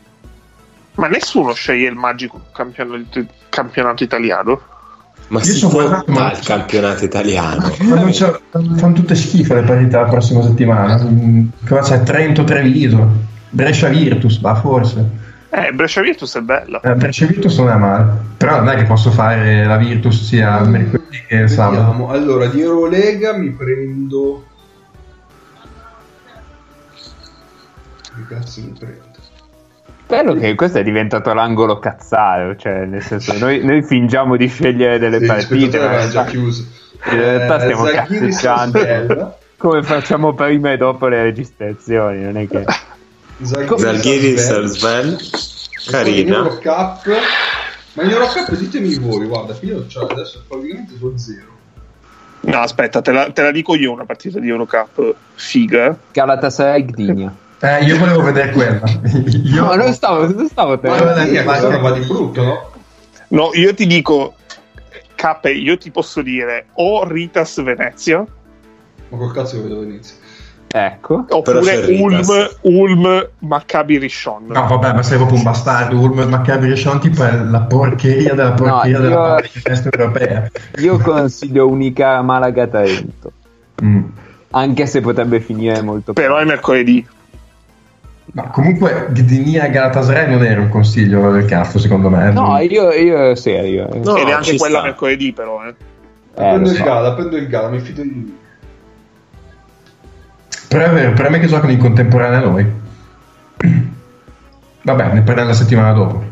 Ma 0.95 1.07
nessuno 1.07 1.53
sceglie 1.53 1.89
il 1.89 1.95
magico 1.95 2.41
campionato, 2.53 3.25
campionato 3.49 4.03
italiano. 4.03 4.61
Ma 5.27 5.39
Io 5.39 5.45
si 5.53 5.67
guardato, 5.67 6.11
ma- 6.11 6.31
il 6.31 6.39
campionato 6.39 7.03
italiano. 7.03 7.71
Ma 7.81 7.95
non 7.95 8.11
c'è- 8.11 8.39
fanno 8.51 8.93
tutte 8.93 9.15
schifo 9.15 9.55
le 9.55 9.63
partite 9.63 9.95
la 9.97 10.03
prossima 10.05 10.41
settimana. 10.43 11.01
Mm, 11.03 11.47
Cosa 11.67 11.97
c'è? 11.97 12.03
Trento 12.03 12.43
Treviso, 12.43 13.09
Brescia 13.49 13.87
Virtus, 13.89 14.39
va 14.39 14.55
forse. 14.55 15.23
Eh, 15.49 15.71
Brescia 15.71 16.01
Virtus 16.01 16.35
è 16.37 16.41
bella. 16.41 16.79
Eh, 16.81 16.93
Brescia 16.95 17.25
Virtus 17.25 17.57
non 17.57 17.69
è 17.69 17.75
male, 17.75 18.11
però 18.37 18.57
non 18.57 18.69
è 18.69 18.75
che 18.75 18.83
posso 18.83 19.09
fare 19.09 19.65
la 19.65 19.77
Virtus 19.77 20.21
sia 20.23 20.59
mercoledì 20.61 21.23
che 21.27 21.47
sabato. 21.47 21.81
Vediamo. 21.81 22.09
Allora, 22.09 22.45
di 22.47 22.61
Eurolega 22.61 23.33
mi 23.33 23.49
prendo. 23.51 24.45
Che 28.15 28.27
cazzo 28.27 28.61
mi 28.61 28.73
prendo? 28.77 29.04
Bello 30.07 30.35
che 30.35 30.53
questo 30.55 30.77
è 30.77 30.83
diventato 30.83 31.33
l'angolo 31.33 31.79
cazzaro, 31.79 32.55
cioè 32.55 32.85
nel 32.85 33.01
senso 33.01 33.37
noi, 33.39 33.63
noi 33.63 33.81
fingiamo 33.83 34.37
di 34.37 34.47
scegliere 34.47 34.99
delle 34.99 35.19
Sì, 35.19 35.25
partite, 35.25 35.77
ma 35.79 35.85
in 35.85 35.91
era 35.91 36.01
già 36.07 36.11
realtà, 36.11 36.23
chiuso. 36.25 36.65
in 37.05 37.17
realtà 37.17 37.59
stiamo 37.59 37.85
Zaghiris 37.85 38.35
cazzeggiando 38.35 39.37
come 39.57 39.83
facciamo 39.83 40.33
prima 40.33 40.71
e 40.71 40.77
dopo 40.77 41.07
le 41.07 41.23
registrazioni, 41.23 42.21
non 42.23 42.37
è 42.37 42.47
che... 42.47 42.65
Sven. 44.67 45.07
In 45.07 45.17
Carina. 45.91 46.37
Eurocup. 46.37 47.07
Ma 47.93 48.03
in 48.03 48.09
Eurocup 48.09 48.55
ditemi 48.55 48.93
voi, 48.95 49.25
guarda, 49.25 49.55
io 49.61 49.87
cioè, 49.87 50.11
adesso 50.11 50.43
praticamente 50.47 50.93
sono 50.97 51.17
zero. 51.17 51.53
No, 52.41 52.59
aspetta, 52.59 53.01
te 53.01 53.11
la, 53.11 53.31
te 53.31 53.41
la 53.41 53.51
dico 53.51 53.75
io 53.75 53.91
una 53.91 54.05
partita 54.05 54.39
di 54.39 54.49
Eurocup 54.49 55.15
figa. 55.33 55.97
Galatasaray 56.11 56.85
Gdynia. 56.85 57.35
Eh, 57.65 57.83
io 57.85 57.97
volevo 57.97 58.21
vedere 58.21 58.51
quella. 58.51 58.81
Io, 59.43 59.63
No, 59.63 59.75
non 59.75 59.93
stavo, 59.93 60.27
non 60.27 60.47
stavo 60.47 60.77
te. 60.79 60.87
Ma- 60.87 61.03
Ma 61.03 61.23
è 61.23 61.43
ma- 61.43 61.53
cosa 61.53 61.69
roba 61.69 61.91
di 61.91 62.05
brutto, 62.05 62.43
no? 62.43 62.69
No, 63.29 63.49
io 63.53 63.73
ti 63.73 63.87
dico 63.87 64.35
K, 65.15 65.39
io 65.55 65.77
ti 65.77 65.89
posso 65.89 66.21
dire 66.21 66.67
o 66.73 67.03
Ritas 67.07 67.61
Venezia 67.63 68.19
Ma 69.09 69.17
col 69.17 69.33
cazzo 69.33 69.55
che 69.57 69.63
vedo 69.63 69.79
Venezia. 69.79 70.15
Ecco. 70.67 71.25
Oppure. 71.29 71.85
Ulm, 71.99 72.49
Ulm 72.61 73.29
Maccabi 73.39 73.97
Rishon. 73.97 74.47
No, 74.47 74.67
vabbè, 74.67 74.93
ma 74.93 75.01
sei 75.03 75.17
proprio 75.17 75.37
un 75.37 75.43
bastardo. 75.43 75.97
Ulmer 75.97 76.27
Maccabi 76.27 76.67
Rishon 76.67 76.99
tipo 76.99 77.23
è 77.23 77.33
la 77.33 77.61
porcheria 77.61 78.33
della 78.33 78.51
porcheria 78.51 78.97
No, 78.97 79.03
della 79.03 79.15
io- 79.15 79.21
pallacanestro 79.35 79.91
europea. 79.97 80.51
Io 80.79 80.97
consiglio 80.99 81.67
unica 81.67 82.21
Malaga 82.21 82.67
Trento. 82.67 83.31
Mm. 83.83 84.03
Anche 84.51 84.85
se 84.85 85.01
potrebbe 85.01 85.39
finire 85.39 85.81
molto 85.81 86.13
Però 86.13 86.37
è 86.37 86.43
mercoledì. 86.45 87.05
Ma 88.33 88.47
comunque 88.47 89.07
Gdynia 89.11 89.67
Galatasaray 89.67 90.29
non 90.29 90.43
era 90.43 90.59
un 90.59 90.69
consiglio 90.69 91.31
del 91.31 91.45
cazzo, 91.45 91.79
secondo 91.79 92.09
me. 92.09 92.31
No, 92.31 92.57
io, 92.59 92.91
io 92.91 93.35
serio. 93.35 93.89
eh. 93.91 93.99
No, 93.99 94.17
e 94.17 94.23
neanche 94.25 94.57
quella 94.57 94.79
sta. 94.79 94.87
mercoledì, 94.87 95.31
però. 95.31 95.63
Eh. 95.63 95.69
Eh, 95.69 95.73
prendo 96.33 96.69
il 96.69 96.75
so. 96.75 96.83
Gala, 96.83 97.13
prendo 97.13 97.37
il 97.37 97.47
Gala, 97.47 97.69
mi 97.69 97.79
fido 97.79 98.01
di 98.01 98.13
lui. 98.13 98.37
Però 100.67 100.85
è 100.85 100.89
vero, 100.89 101.13
per 101.13 101.29
me 101.29 101.39
che 101.39 101.47
giocano 101.47 101.71
in 101.71 101.77
contemporanea 101.77 102.39
a 102.39 102.41
noi. 102.41 102.65
Vabbè, 104.81 105.13
ne 105.13 105.21
parliamo 105.21 105.49
la 105.49 105.55
settimana 105.55 105.93
dopo. 105.93 106.23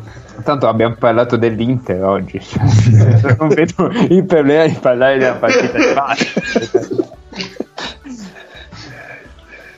Tanto 0.44 0.68
abbiamo 0.68 0.95
parlato 0.95 1.38
dell'Inter 1.38 2.03
oggi. 2.03 2.41
non 3.40 3.48
vedo 3.48 3.90
il 4.10 4.26
problema 4.26 4.65
di 4.65 4.78
parlare 4.82 5.18
della 5.20 5.36
partita 5.36 5.78
di 5.78 5.94
basket. 5.94 7.11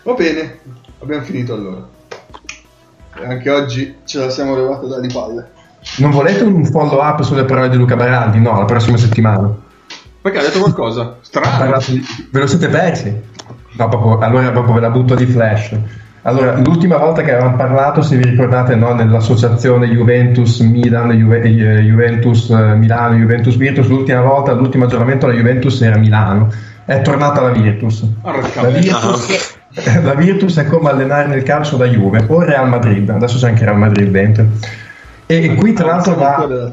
Va 0.04 0.14
bene, 0.14 0.60
abbiamo 1.02 1.24
finito 1.24 1.54
allora. 1.54 1.88
Anche 3.24 3.50
oggi 3.50 3.96
ce 4.06 4.20
la 4.20 4.30
siamo 4.30 4.56
levata 4.56 4.88
dalle 4.88 5.08
palle. 5.12 5.48
Non 5.98 6.12
volete 6.12 6.44
un 6.44 6.66
follow 6.66 7.00
up 7.00 7.22
sulle 7.22 7.46
parole 7.46 7.70
di 7.70 7.78
Luca 7.78 7.96
Baraldi? 7.96 8.40
No, 8.40 8.58
la 8.58 8.66
prossima 8.66 8.98
settimana. 8.98 9.50
Perché 10.22 10.40
ha 10.40 10.42
detto 10.42 10.60
qualcosa? 10.60 11.18
Strano. 11.22 11.80
Ve 12.32 12.40
lo 12.40 12.48
siete 12.48 12.68
persi? 12.68 13.14
No, 13.78 13.90
proprio- 13.90 14.18
allora 14.20 14.52
proprio 14.52 14.74
ve 14.74 14.80
la 14.82 14.90
butto 14.90 15.16
di 15.16 15.26
flash. 15.26 15.76
Allora, 16.24 16.58
l'ultima 16.58 16.98
volta 16.98 17.22
che 17.22 17.32
avevamo 17.36 17.56
parlato, 17.56 18.02
se 18.02 18.18
vi 18.18 18.24
ricordate, 18.24 18.74
no, 18.74 18.94
nell'associazione 18.96 19.86
Juventus-Milan, 19.88 21.12
Juve- 21.12 21.42
eh, 21.42 21.82
Juventus-Milano, 21.82 23.16
Juventus-Virtus, 23.16 23.88
l'ultima 23.88 24.22
volta, 24.22 24.54
l'ultimo 24.54 24.86
aggiornamento 24.86 25.28
la 25.28 25.34
Juventus 25.34 25.80
era 25.82 25.98
Milano. 25.98 26.52
È 26.84 27.02
tornata 27.02 27.42
la 27.42 27.50
Virtus. 27.50 28.04
Arca. 28.24 28.62
La 28.64 28.70
Virtus, 28.70 29.55
la 30.04 30.14
Virtus 30.14 30.58
è 30.58 30.66
come 30.66 30.90
allenare 30.90 31.28
nel 31.28 31.44
calcio 31.44 31.76
da 31.76 31.86
Juve 31.86 32.26
o 32.28 32.42
Real 32.42 32.70
Madrid, 32.70 33.10
adesso 33.10 33.38
c'è 33.38 33.50
anche 33.50 33.66
Real 33.66 33.78
Madrid 33.78 34.10
dentro. 34.10 34.46
E, 35.26 35.44
e 35.44 35.56
qui 35.56 35.74
tra 35.74 35.88
l'altro 35.88 36.16
va, 36.16 36.72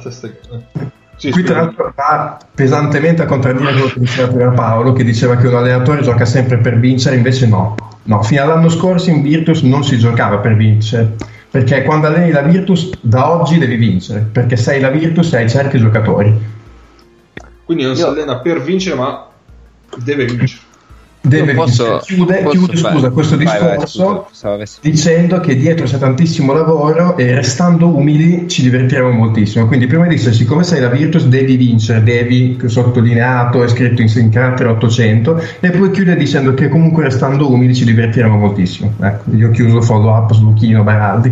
Sì, 1.16 1.30
qui 1.30 1.42
tra 1.42 1.62
l'altro 1.62 1.92
va 1.94 2.38
pesantemente 2.54 3.22
a 3.22 3.26
contraddire 3.26 3.72
quello 3.72 3.86
che 3.88 4.00
diceva 4.00 4.28
prima 4.28 4.50
Paolo, 4.50 4.92
che 4.92 5.04
diceva 5.04 5.36
che 5.36 5.48
un 5.48 5.54
allenatore 5.54 6.02
gioca 6.02 6.24
sempre 6.24 6.58
per 6.58 6.78
vincere, 6.78 7.16
invece 7.16 7.46
no. 7.46 7.74
No, 8.04 8.22
fino 8.22 8.42
all'anno 8.42 8.68
scorso 8.68 9.10
in 9.10 9.22
Virtus 9.22 9.62
non 9.62 9.84
si 9.84 9.98
giocava 9.98 10.38
per 10.38 10.54
vincere, 10.54 11.14
perché 11.50 11.82
quando 11.82 12.06
alleni 12.06 12.30
la 12.30 12.42
Virtus 12.42 12.90
da 13.00 13.30
oggi 13.30 13.58
devi 13.58 13.76
vincere, 13.76 14.20
perché 14.30 14.56
sei 14.56 14.80
la 14.80 14.90
Virtus 14.90 15.32
e 15.32 15.38
hai 15.38 15.48
certi 15.48 15.78
giocatori. 15.78 16.50
Quindi 17.64 17.84
non 17.84 17.96
si 17.96 18.02
allena 18.02 18.38
per 18.38 18.60
vincere, 18.60 18.96
ma 18.96 19.26
deve 19.96 20.24
vincere. 20.26 20.61
Deve 21.24 21.54
posso- 21.54 21.84
vincere. 21.84 22.00
Chiude, 22.04 22.34
posso 22.42 22.50
chiude, 22.58 22.76
fare- 22.78 22.94
scusa, 22.94 23.10
questo 23.10 23.36
vai, 23.36 23.44
vai, 23.46 23.54
discorso 23.60 23.86
scusa, 23.86 24.26
stavo 24.32 24.54
avessi- 24.54 24.78
dicendo 24.82 25.38
che 25.40 25.56
dietro 25.56 25.86
c'è 25.86 25.98
tantissimo 25.98 26.52
lavoro 26.52 27.16
e 27.16 27.32
restando 27.34 27.86
umili 27.94 28.48
ci 28.48 28.62
divertiremo 28.62 29.10
moltissimo. 29.10 29.66
Quindi 29.68 29.86
prima 29.86 30.06
di 30.08 30.16
dire, 30.16 30.32
siccome 30.32 30.64
sei 30.64 30.80
la 30.80 30.88
Virtus 30.88 31.26
devi 31.26 31.56
vincere, 31.56 32.02
devi, 32.02 32.58
sottolineato, 32.66 33.62
è 33.62 33.68
scritto 33.68 34.02
in, 34.02 34.10
in 34.16 34.30
carattere 34.30 34.70
800, 34.70 35.40
e 35.60 35.70
poi 35.70 35.90
chiude 35.92 36.16
dicendo 36.16 36.54
che 36.54 36.68
comunque 36.68 37.04
restando 37.04 37.50
umili 37.52 37.74
ci 37.74 37.84
divertiremo 37.84 38.36
moltissimo. 38.36 38.92
Ecco, 39.00 39.30
io 39.36 39.48
ho 39.48 39.50
chiuso 39.52 39.76
il 39.76 39.84
follow 39.84 40.12
up 40.14 40.32
su 40.32 40.42
Luchino 40.42 40.82
Baraldi. 40.82 41.30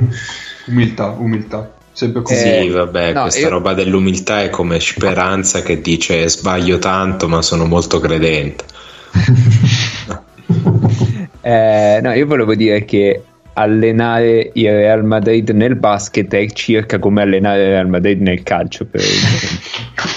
Umiltà, 0.67 1.17
umiltà. 1.19 1.69
Eh, 1.93 2.23
Sì, 2.25 2.69
vabbè, 2.69 3.13
no, 3.13 3.23
questa 3.23 3.41
io- 3.41 3.49
roba 3.49 3.75
dell'umiltà 3.75 4.43
è 4.43 4.49
come 4.51 4.79
Speranza 4.81 5.61
che 5.63 5.81
dice 5.83 6.29
sbaglio 6.29 6.79
tanto 6.79 7.29
ma 7.29 7.43
sono 7.43 7.67
molto 7.67 7.99
credente. 7.99 8.65
Eh, 11.43 12.01
no, 12.03 12.13
io 12.13 12.27
volevo 12.27 12.55
dire 12.55 12.85
che 12.85 13.23
allenare 13.55 14.51
il 14.55 14.71
Real 14.71 15.05
Madrid 15.05 15.51
nel 15.51 15.77
basket 15.77 16.33
è 16.33 16.47
circa 16.51 16.99
come 16.99 17.23
allenare 17.23 17.63
il 17.63 17.69
Real 17.69 17.89
Madrid 17.89 18.21
nel 18.21 18.43
calcio. 18.43 18.85
Per 18.85 19.01
esempio. 19.01 19.59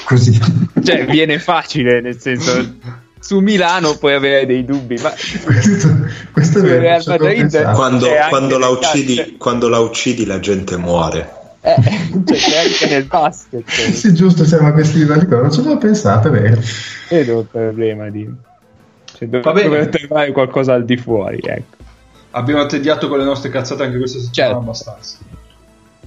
Così. 0.06 0.40
cioè, 0.84 1.06
viene 1.06 1.40
facile, 1.40 2.02
nel 2.02 2.20
senso, 2.20 2.76
su 3.20 3.40
Milano 3.40 3.96
puoi 3.98 4.14
avere 4.14 4.46
dei 4.46 4.66
dubbi, 4.66 4.98
ma 5.02 5.12
questo, 5.46 5.88
questo 6.32 6.60
è. 6.60 6.80
Real 6.80 7.04
Madrid-. 7.06 7.72
Quando, 7.74 8.08
quando 8.30 8.58
la 8.58 8.68
uccidi, 8.68 9.36
quando 9.38 9.70
la 9.70 9.80
uccidi 9.80 10.26
la 10.26 10.40
gente 10.40 10.78
muore. 10.78 11.30
eh, 11.62 11.76
cioè, 12.26 12.58
anche 12.58 12.88
nel 12.90 13.06
basket. 13.06 13.68
Sì, 13.70 14.14
giusto, 14.14 14.44
siamo 14.44 14.68
a 14.68 14.72
questi 14.74 15.00
livelli 15.00 15.26
qua. 15.26 15.40
Non 15.40 15.52
ci 15.52 15.62
avevo 15.62 15.78
pensato, 15.78 16.28
è 16.28 16.32
vero. 16.32 16.62
Vedo 17.10 17.40
il 17.40 17.48
problema 17.50 18.10
di... 18.10 18.30
Bene. 19.28 19.64
dovete 19.64 20.00
trovare 20.08 20.32
qualcosa 20.32 20.74
al 20.74 20.86
di 20.86 20.98
fuori, 20.98 21.40
ecco. 21.42 21.76
Abbiamo 22.32 22.62
attediato 22.62 23.08
con 23.08 23.20
le 23.20 23.24
nostre 23.26 23.50
cazzate 23.50 23.84
anche 23.84 23.98
questa 23.98 24.20
settimana 24.20 24.52
Certo. 24.54 24.64
abbastanza. 24.64 25.18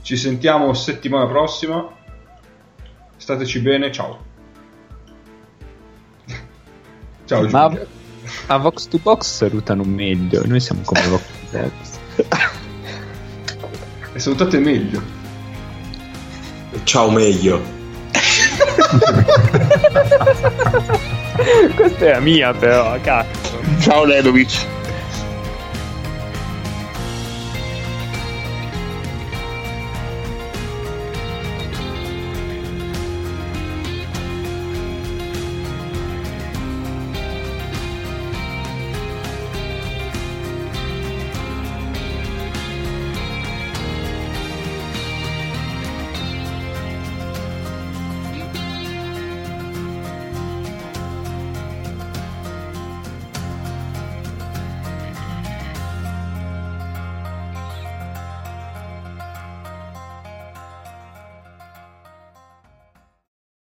Ci 0.02 0.16
sentiamo 0.16 0.72
settimana 0.74 1.26
prossima. 1.26 1.88
Stateci 3.16 3.60
bene, 3.60 3.90
ciao. 3.92 4.24
Ciao 7.26 7.48
Ma 7.48 7.68
Giulia. 7.68 7.86
a 8.46 8.56
Vox 8.58 8.88
to 8.88 8.98
Box 8.98 9.26
salutano 9.26 9.82
meglio, 9.84 10.42
noi 10.46 10.60
siamo 10.60 10.82
come 10.84 11.00
Vox 11.08 11.22
to 11.50 11.58
Box. 11.58 11.98
E 14.12 14.18
salutate 14.18 14.58
meglio. 14.58 15.02
Ciao 16.84 17.10
meglio. 17.10 17.60
Questa 21.74 22.06
è 22.06 22.10
la 22.12 22.20
mia 22.20 22.52
però, 22.52 22.96
cazzo. 23.02 23.58
Ciao 23.80 24.04
Ledovic. 24.04 24.75